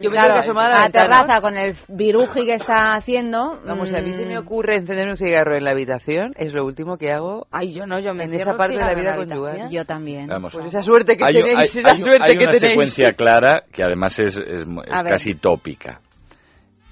Yo 0.00 0.10
me 0.10 0.16
Claro, 0.16 0.28
tengo 0.28 0.34
que 0.42 0.48
asomar 0.48 0.72
a 0.72 0.80
la 0.80 0.90
terraza 0.90 1.40
con 1.40 1.56
el 1.56 1.76
viruji 1.88 2.46
que 2.46 2.54
está 2.54 2.94
haciendo. 2.94 3.60
Vamos, 3.64 3.92
a 3.92 4.00
mí 4.00 4.12
se 4.12 4.26
me 4.26 4.34
mm, 4.34 4.42
ocurre 4.42 4.76
encender 4.76 5.08
un 5.08 5.16
cigarro 5.16 5.56
en 5.56 5.62
la 5.62 5.70
habitación, 5.70 6.32
es 6.36 6.52
lo 6.52 6.64
último 6.64 6.96
que 6.98 7.12
hago 7.12 7.46
Ay, 7.52 7.72
yo 7.72 7.86
no, 7.86 8.00
yo 8.00 8.12
me 8.12 8.24
en 8.24 8.34
esa 8.34 8.56
parte 8.56 8.74
de 8.76 8.80
la 8.80 8.94
vida 8.94 9.14
conyugal. 9.14 9.70
Yo 9.70 9.84
también. 9.84 10.26
Vamos. 10.26 10.52
Pues 10.52 10.66
esa 10.66 10.82
suerte 10.82 11.16
que 11.16 11.24
hay, 11.24 11.34
tenéis, 11.34 11.56
hay- 11.56 11.80
esa 11.80 11.90
hay- 11.92 11.98
suerte 11.98 12.22
hay 12.22 12.36
que 12.36 12.44
una 12.44 12.52
tenéis. 12.52 12.72
secuencia 12.72 13.12
clara 13.12 13.62
que 13.70 13.84
además 13.84 14.18
es, 14.18 14.36
es 14.36 14.62
es 14.62 15.02
casi 15.04 15.34
tópica. 15.34 16.00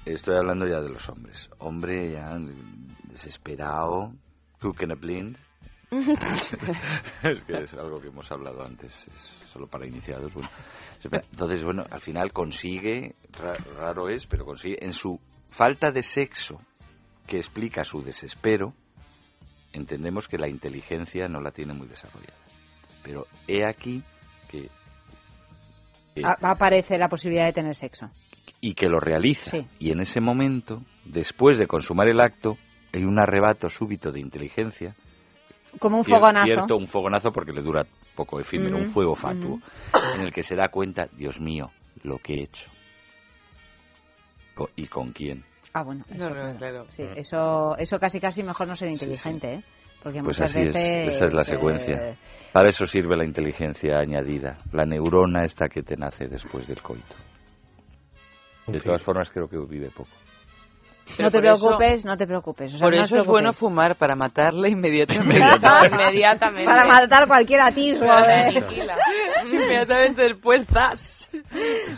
Estoy 0.05 0.37
hablando 0.37 0.65
ya 0.65 0.79
de 0.79 0.89
los 0.89 1.07
hombres. 1.09 1.49
Hombre 1.59 2.11
ya 2.11 2.37
desesperado, 3.03 4.11
cooking 4.61 4.91
a 4.91 4.95
blind. 4.95 5.37
es 5.91 7.43
que 7.45 7.63
es 7.63 7.73
algo 7.73 8.01
que 8.01 8.07
hemos 8.07 8.31
hablado 8.31 8.65
antes, 8.65 9.07
es 9.07 9.47
solo 9.51 9.67
para 9.67 9.85
iniciados. 9.85 10.33
Bueno. 10.33 10.49
Entonces, 11.11 11.63
bueno, 11.63 11.85
al 11.89 12.01
final 12.01 12.31
consigue, 12.31 13.15
ra- 13.31 13.57
raro 13.77 14.09
es, 14.09 14.25
pero 14.27 14.45
consigue, 14.45 14.83
en 14.83 14.93
su 14.93 15.19
falta 15.49 15.91
de 15.91 16.01
sexo, 16.03 16.59
que 17.27 17.37
explica 17.37 17.83
su 17.83 18.01
desespero, 18.01 18.73
entendemos 19.73 20.27
que 20.27 20.37
la 20.37 20.47
inteligencia 20.47 21.27
no 21.27 21.41
la 21.41 21.51
tiene 21.51 21.73
muy 21.73 21.87
desarrollada. 21.87 22.33
Pero 23.03 23.25
he 23.47 23.65
aquí 23.65 24.03
que... 24.49 24.69
aparece 26.41 26.97
la 26.97 27.09
posibilidad 27.09 27.45
de 27.45 27.53
tener 27.53 27.75
sexo. 27.75 28.09
y 28.61 28.75
que 28.75 28.87
lo 28.87 28.99
realiza. 28.99 29.51
Sí. 29.51 29.65
Y 29.79 29.91
en 29.91 29.99
ese 29.99 30.21
momento, 30.21 30.81
después 31.05 31.57
de 31.57 31.67
consumar 31.67 32.07
el 32.07 32.21
acto, 32.21 32.57
hay 32.93 33.03
un 33.03 33.19
arrebato 33.19 33.67
súbito 33.69 34.11
de 34.11 34.19
inteligencia. 34.19 34.93
Como 35.79 35.97
un 35.97 36.05
fogonazo. 36.05 36.45
Cierto, 36.45 36.77
un 36.77 36.87
fogonazo 36.87 37.31
porque 37.31 37.51
le 37.51 37.61
dura 37.61 37.83
poco 38.15 38.39
efímero, 38.39 38.77
un 38.77 38.87
fuego 38.87 39.15
fatuo, 39.15 39.59
en 40.15 40.21
el 40.21 40.31
que 40.31 40.43
se 40.43 40.55
da 40.55 40.69
cuenta, 40.69 41.07
Dios 41.11 41.39
mío, 41.39 41.69
lo 42.03 42.17
que 42.17 42.35
he 42.35 42.43
hecho. 42.43 42.69
¿Y 44.75 44.87
con 44.87 45.11
quién? 45.11 45.43
Ah, 45.73 45.83
bueno. 45.83 46.05
No, 46.09 46.27
eso, 46.27 46.35
no, 46.35 46.57
claro. 46.57 46.85
Sí, 46.89 47.03
eso, 47.15 47.75
eso 47.77 47.97
casi 47.97 48.19
casi 48.19 48.43
mejor 48.43 48.67
no 48.67 48.75
ser 48.75 48.89
inteligente, 48.89 49.55
¿eh? 49.55 49.63
Porque 50.03 50.19
Pues 50.21 50.37
muchas 50.37 50.51
así 50.51 50.59
es, 50.59 50.73
veces... 50.73 51.13
esa 51.13 51.25
es 51.25 51.33
la 51.33 51.41
eh, 51.41 51.45
secuencia. 51.45 52.17
Para 52.51 52.69
eso 52.69 52.85
sirve 52.85 53.17
la 53.17 53.25
inteligencia 53.25 53.97
añadida, 53.97 54.59
la 54.71 54.85
neurona 54.85 55.43
esta 55.43 55.67
que 55.67 55.81
te 55.81 55.95
nace 55.95 56.27
después 56.27 56.67
del 56.67 56.81
coito. 56.81 57.15
De 58.67 58.79
todas 58.79 59.01
formas, 59.01 59.29
creo 59.31 59.47
que 59.47 59.57
vive 59.57 59.89
poco. 59.89 60.11
No 61.19 61.29
te 61.29 61.37
eso- 61.37 61.39
preocupes, 61.41 62.05
no 62.05 62.17
te 62.17 62.25
preocupes. 62.25 62.73
o 62.73 62.77
sea, 62.77 62.85
Por 62.85 62.95
no 62.95 63.03
eso 63.03 63.17
es 63.17 63.25
bueno 63.25 63.53
fumar, 63.53 63.95
para 63.95 64.15
matarle 64.15 64.69
inmediatamente. 64.69 65.35
Inmediatamente. 65.91 66.65
Para 66.65 66.85
matar 66.85 67.27
cualquier 67.27 67.61
atisbo. 67.61 68.05
¿eh? 68.05 68.49
inmediatamente 69.51 70.21
después, 70.23 70.65
¡zas! 70.67 71.29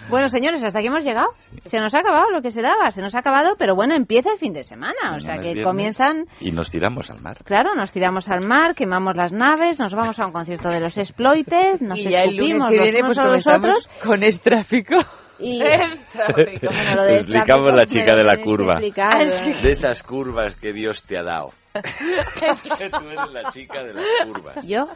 Bueno, 0.09 0.29
señores, 0.29 0.63
hasta 0.63 0.79
aquí 0.79 0.87
hemos 0.87 1.03
llegado. 1.03 1.27
Se 1.65 1.79
nos 1.79 1.93
ha 1.93 1.99
acabado 1.99 2.29
lo 2.31 2.41
que 2.41 2.51
se 2.51 2.61
daba, 2.61 2.89
se 2.91 3.01
nos 3.01 3.15
ha 3.15 3.19
acabado, 3.19 3.55
pero 3.57 3.75
bueno, 3.75 3.93
empieza 3.93 4.31
el 4.31 4.37
fin 4.37 4.53
de 4.53 4.63
semana. 4.63 5.15
O 5.15 5.19
sea 5.19 5.37
que 5.39 5.61
comienzan, 5.61 6.25
Y 6.39 6.51
nos 6.51 6.69
tiramos 6.69 7.11
al 7.11 7.21
mar. 7.21 7.37
claro, 7.43 7.75
nos 7.75 7.91
tiramos 7.91 8.29
al 8.29 8.45
mar, 8.45 8.75
quemamos 8.75 9.15
las 9.15 9.33
naves, 9.33 9.79
nos 9.79 9.93
vamos 9.93 10.19
a 10.19 10.25
un 10.25 10.31
concierto 10.31 10.69
de 10.69 10.79
los 10.79 10.97
Exploited, 10.97 11.81
nos 11.81 11.99
y 11.99 12.09
ya 12.09 12.23
el 12.23 12.37
lunes 12.37 12.63
que 12.69 12.81
viene 12.81 12.99
pues 13.05 13.17
a 13.17 13.27
los 13.29 13.45
otros. 13.47 13.87
con 14.03 14.23
Estráfico. 14.23 14.95
Y 15.39 15.59
Bueno, 16.61 16.95
lo 16.95 17.03
de 17.05 17.15
explicamos 17.17 17.73
la 17.73 17.85
chica 17.85 18.15
de 18.15 18.23
la 18.23 18.37
curva. 18.37 18.79
¿eh? 18.81 18.91
De 19.61 19.71
esas 19.71 20.03
curvas 20.03 20.55
que 20.55 20.71
Dios 20.73 21.03
te 21.03 21.17
ha 21.17 21.23
dado. 21.23 21.51
Tú 21.75 23.09
eres 23.09 23.31
la 23.33 23.51
chica 23.51 23.83
de 23.83 23.93
las 23.93 24.05
curvas. 24.25 24.65
¿Yo? 24.65 24.87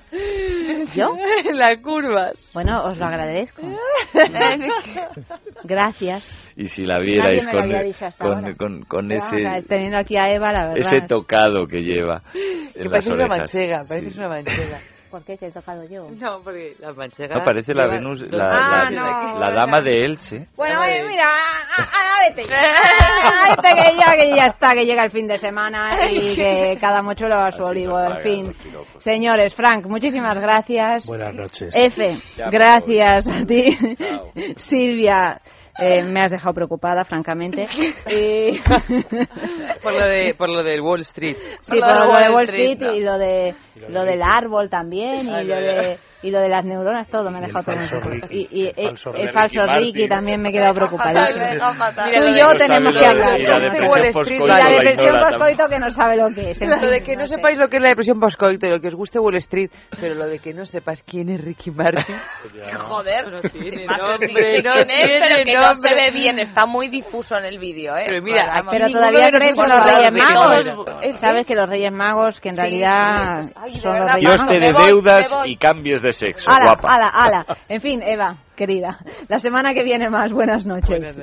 ¿Yo? 0.95 1.17
Las 1.53 1.77
curvas. 1.81 2.51
Bueno, 2.53 2.85
os 2.85 2.97
lo 2.97 3.05
agradezco. 3.05 3.61
Gracias. 5.65 6.53
Y 6.55 6.65
si 6.67 6.85
la 6.85 6.99
vierais 6.99 7.45
lo 7.45 8.55
con, 8.57 8.83
con, 8.83 9.11
ese, 9.11 9.43
vamos 9.43 9.45
a 9.45 9.53
ver, 9.55 9.65
teniendo 9.65 9.97
aquí 9.97 10.15
a 10.17 10.31
Eva, 10.31 10.53
la 10.53 10.67
verdad. 10.69 10.77
ese 10.77 11.01
tocado 11.07 11.67
que 11.67 11.81
lleva 11.81 12.21
Que 12.31 12.79
en 12.79 12.83
las 12.83 12.91
parece 12.91 13.13
una 13.13 13.25
orejas. 13.25 13.37
manchega, 13.39 13.81
parece 13.87 14.19
una 14.19 14.29
manchega. 14.29 14.79
¿Por 15.09 15.23
qué? 15.25 15.37
¿Que 15.37 15.47
he 15.47 15.51
tocado 15.51 15.83
yo? 15.85 16.07
No, 16.19 16.39
porque 16.43 16.73
las 16.79 16.95
manchegas... 16.95 17.37
No, 17.39 17.43
parece 17.43 17.73
la 17.73 17.87
Venus, 17.87 18.19
dos- 18.21 18.31
la, 18.31 18.45
Ah, 18.51 18.89
la- 18.91 19.31
no, 19.33 19.39
la 19.39 19.51
dama 19.51 19.81
de 19.81 20.05
Elche. 20.05 20.45
Bueno, 20.55 20.81
oye, 20.81 21.03
mira, 21.07 21.25
a, 21.27 21.81
a- 21.81 21.83
a- 21.83 22.29
vete 22.29 22.47
ya. 22.47 22.61
Vete 23.49 23.69
que 23.81 23.97
ya, 23.97 24.11
que 24.15 24.35
ya 24.35 24.45
está, 24.45 24.73
que 24.73 24.85
llega 24.85 25.03
el 25.03 25.11
fin 25.11 25.27
de 25.27 25.37
semana 25.37 25.97
y 26.11 26.35
que 26.35 26.77
cada 26.79 27.01
mochuelo 27.01 27.35
a 27.37 27.51
su 27.51 27.63
olivo, 27.63 27.99
en 27.99 28.21
fin. 28.21 28.53
Señores, 28.99 29.55
Frank, 29.55 29.85
muchísimas 29.87 30.37
gracias. 30.39 31.07
Buenas 31.07 31.33
noches. 31.33 31.73
F, 31.75 32.15
Ya, 32.37 32.49
gracias 32.49 33.27
a 33.29 33.43
ti. 33.45 33.77
Silvia, 34.57 35.41
eh, 35.81 36.03
me 36.03 36.21
has 36.21 36.31
dejado 36.31 36.53
preocupada, 36.53 37.03
francamente. 37.05 37.65
Y... 38.09 38.59
por, 39.83 39.93
lo 39.93 40.05
de, 40.07 40.33
por 40.37 40.49
lo 40.49 40.63
del 40.63 40.81
Wall 40.81 41.01
Street. 41.01 41.37
Sí, 41.61 41.79
por 41.79 42.07
lo 42.07 42.17
de 42.17 42.29
Wall 42.29 42.43
Street 42.45 42.81
y 42.95 43.01
lo 43.01 43.17
de 43.17 43.55
lo 43.87 44.03
del 44.03 44.21
árbol 44.21 44.69
también 44.69 45.27
y 45.27 45.33
Ay, 45.33 45.45
lo 45.45 45.55
de 45.55 45.99
y 46.21 46.31
lo 46.31 46.39
de 46.39 46.49
las 46.49 46.65
neuronas 46.65 47.07
todo 47.07 47.31
me 47.31 47.37
ha 47.39 47.41
dejado 47.41 47.63
todo 47.63 47.75
y, 48.29 48.47
y- 48.51 48.73
El 48.75 48.87
falso 48.89 49.13
el 49.15 49.27
de 49.27 49.31
falso 49.31 49.61
Ricky 49.65 49.85
Ricky 49.93 50.07
también 50.09 50.41
me 50.41 50.49
he 50.49 50.51
quedado 50.51 50.73
preocupadísima 50.73 51.49
Mira, 51.49 51.73
tú 51.95 52.09
y 52.09 52.33
de- 52.33 52.39
yo 52.39 52.51
tenemos 52.55 52.93
que 52.93 52.99
de- 52.99 53.05
hablar. 53.05 53.39
Y 53.39 53.43
la 53.43 53.59
depresión 53.59 55.19
postcoito 55.19 55.67
que 55.69 55.79
no 55.79 55.89
sabe 55.89 56.17
lo 56.17 56.29
que 56.33 56.51
es 56.51 56.61
Lo 56.61 56.77
de 56.89 57.01
que 57.01 57.15
no 57.15 57.27
sepáis 57.27 57.57
lo 57.57 57.67
que 57.69 57.77
es 57.77 57.83
la 57.83 57.89
depresión 57.89 58.19
postcoito 58.19 58.65
y 58.67 58.69
lo 58.69 58.79
que 58.81 58.87
os 58.89 58.95
guste 58.95 59.19
Wall 59.19 59.35
Street, 59.35 59.69
pero 59.99 60.15
lo 60.15 60.27
de 60.27 60.39
que 60.39 60.53
no 60.53 60.65
sepas 60.65 61.03
quién 61.03 61.29
es 61.29 61.41
Ricky 61.41 61.71
Martin. 61.71 62.15
Joder, 62.77 63.31
No 63.31 63.41
tiene 63.41 63.85
nombre, 63.85 64.27
pero 65.21 65.43
que 65.45 65.53
no 65.55 65.75
se 65.75 65.95
ve 65.95 66.11
bien, 66.11 66.39
está 66.39 66.65
muy 66.65 66.89
difuso 66.89 67.37
en 67.37 67.45
el 67.45 67.59
vídeo, 67.59 67.95
¿eh? 67.95 68.05
Pero 68.07 68.21
mira, 68.21 68.63
pero 68.69 68.89
todavía 68.89 69.25
de 69.27 69.31
crees 69.31 69.57
en 69.57 69.69
los 69.69 69.79
Reyes 69.85 70.11
Magos 70.11 71.19
sabes 71.19 71.45
que 71.45 71.55
los 71.55 71.69
Reyes 71.69 71.91
Magos 71.91 72.39
que 72.39 72.49
en 72.49 72.57
realidad 72.57 73.41
de 73.43 73.71
son 73.79 73.99
los 73.99 74.11
Reyes 74.13 74.19
Dios 74.19 74.37
Magos. 74.39 74.53
te 74.53 74.59
dé 74.59 74.73
deudas 74.73 75.35
y 75.45 75.55
cambies 75.57 76.01
de 76.01 76.08
sexo, 76.13 76.49
ala, 76.49 76.73
guapa. 76.75 76.87
ala, 76.93 77.07
ala. 77.07 77.45
En 77.69 77.81
fin, 77.81 78.01
Eva, 78.01 78.37
querida, 78.55 78.99
la 79.27 79.39
semana 79.39 79.73
que 79.73 79.83
viene 79.83 80.09
más. 80.09 80.31
Buenas 80.31 80.65
noches. 80.65 81.17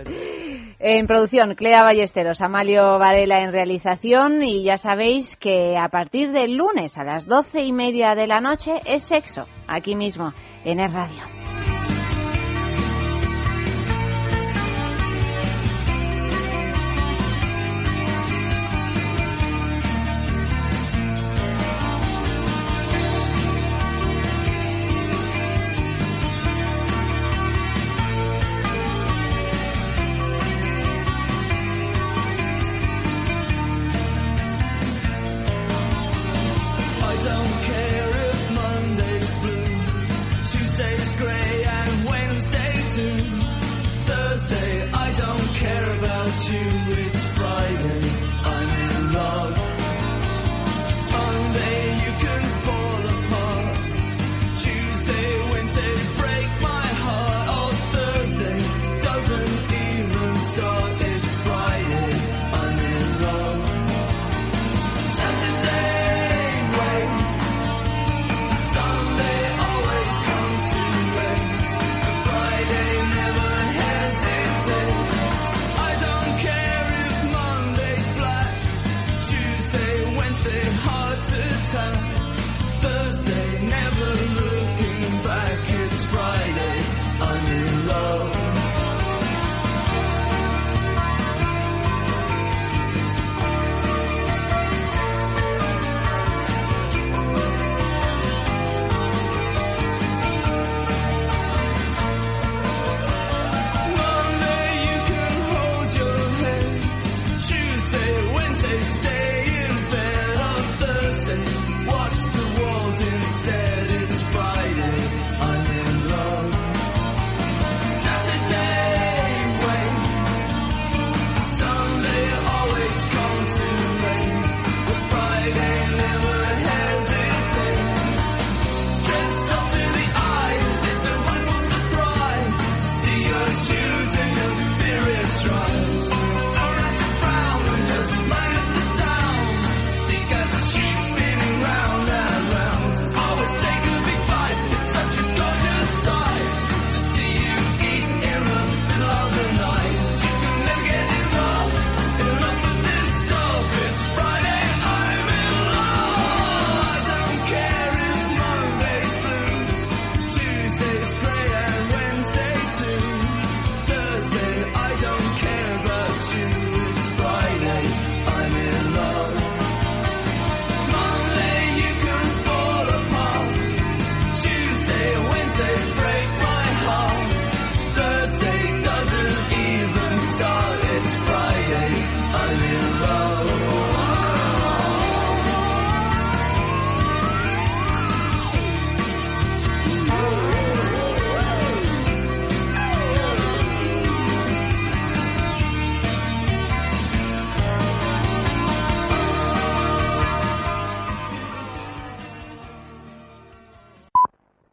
En 0.79 1.07
producción, 1.07 1.55
Clea 1.55 1.83
Ballesteros, 1.83 2.43
Amalio 2.43 2.99
Varela 2.99 3.41
en 3.41 3.51
realización 3.51 4.43
y 4.43 4.63
ya 4.63 4.77
sabéis 4.77 5.37
que 5.37 5.77
a 5.79 5.89
partir 5.89 6.33
del 6.33 6.55
lunes 6.55 6.99
a 6.99 7.05
las 7.05 7.27
doce 7.27 7.63
y 7.63 7.73
media 7.73 8.15
de 8.15 8.27
la 8.27 8.41
noche 8.41 8.81
es 8.85 9.03
sexo, 9.03 9.47
aquí 9.67 9.97
mismo, 9.97 10.33
en 10.65 10.81
Es 10.81 10.93
Radio. 10.93 11.56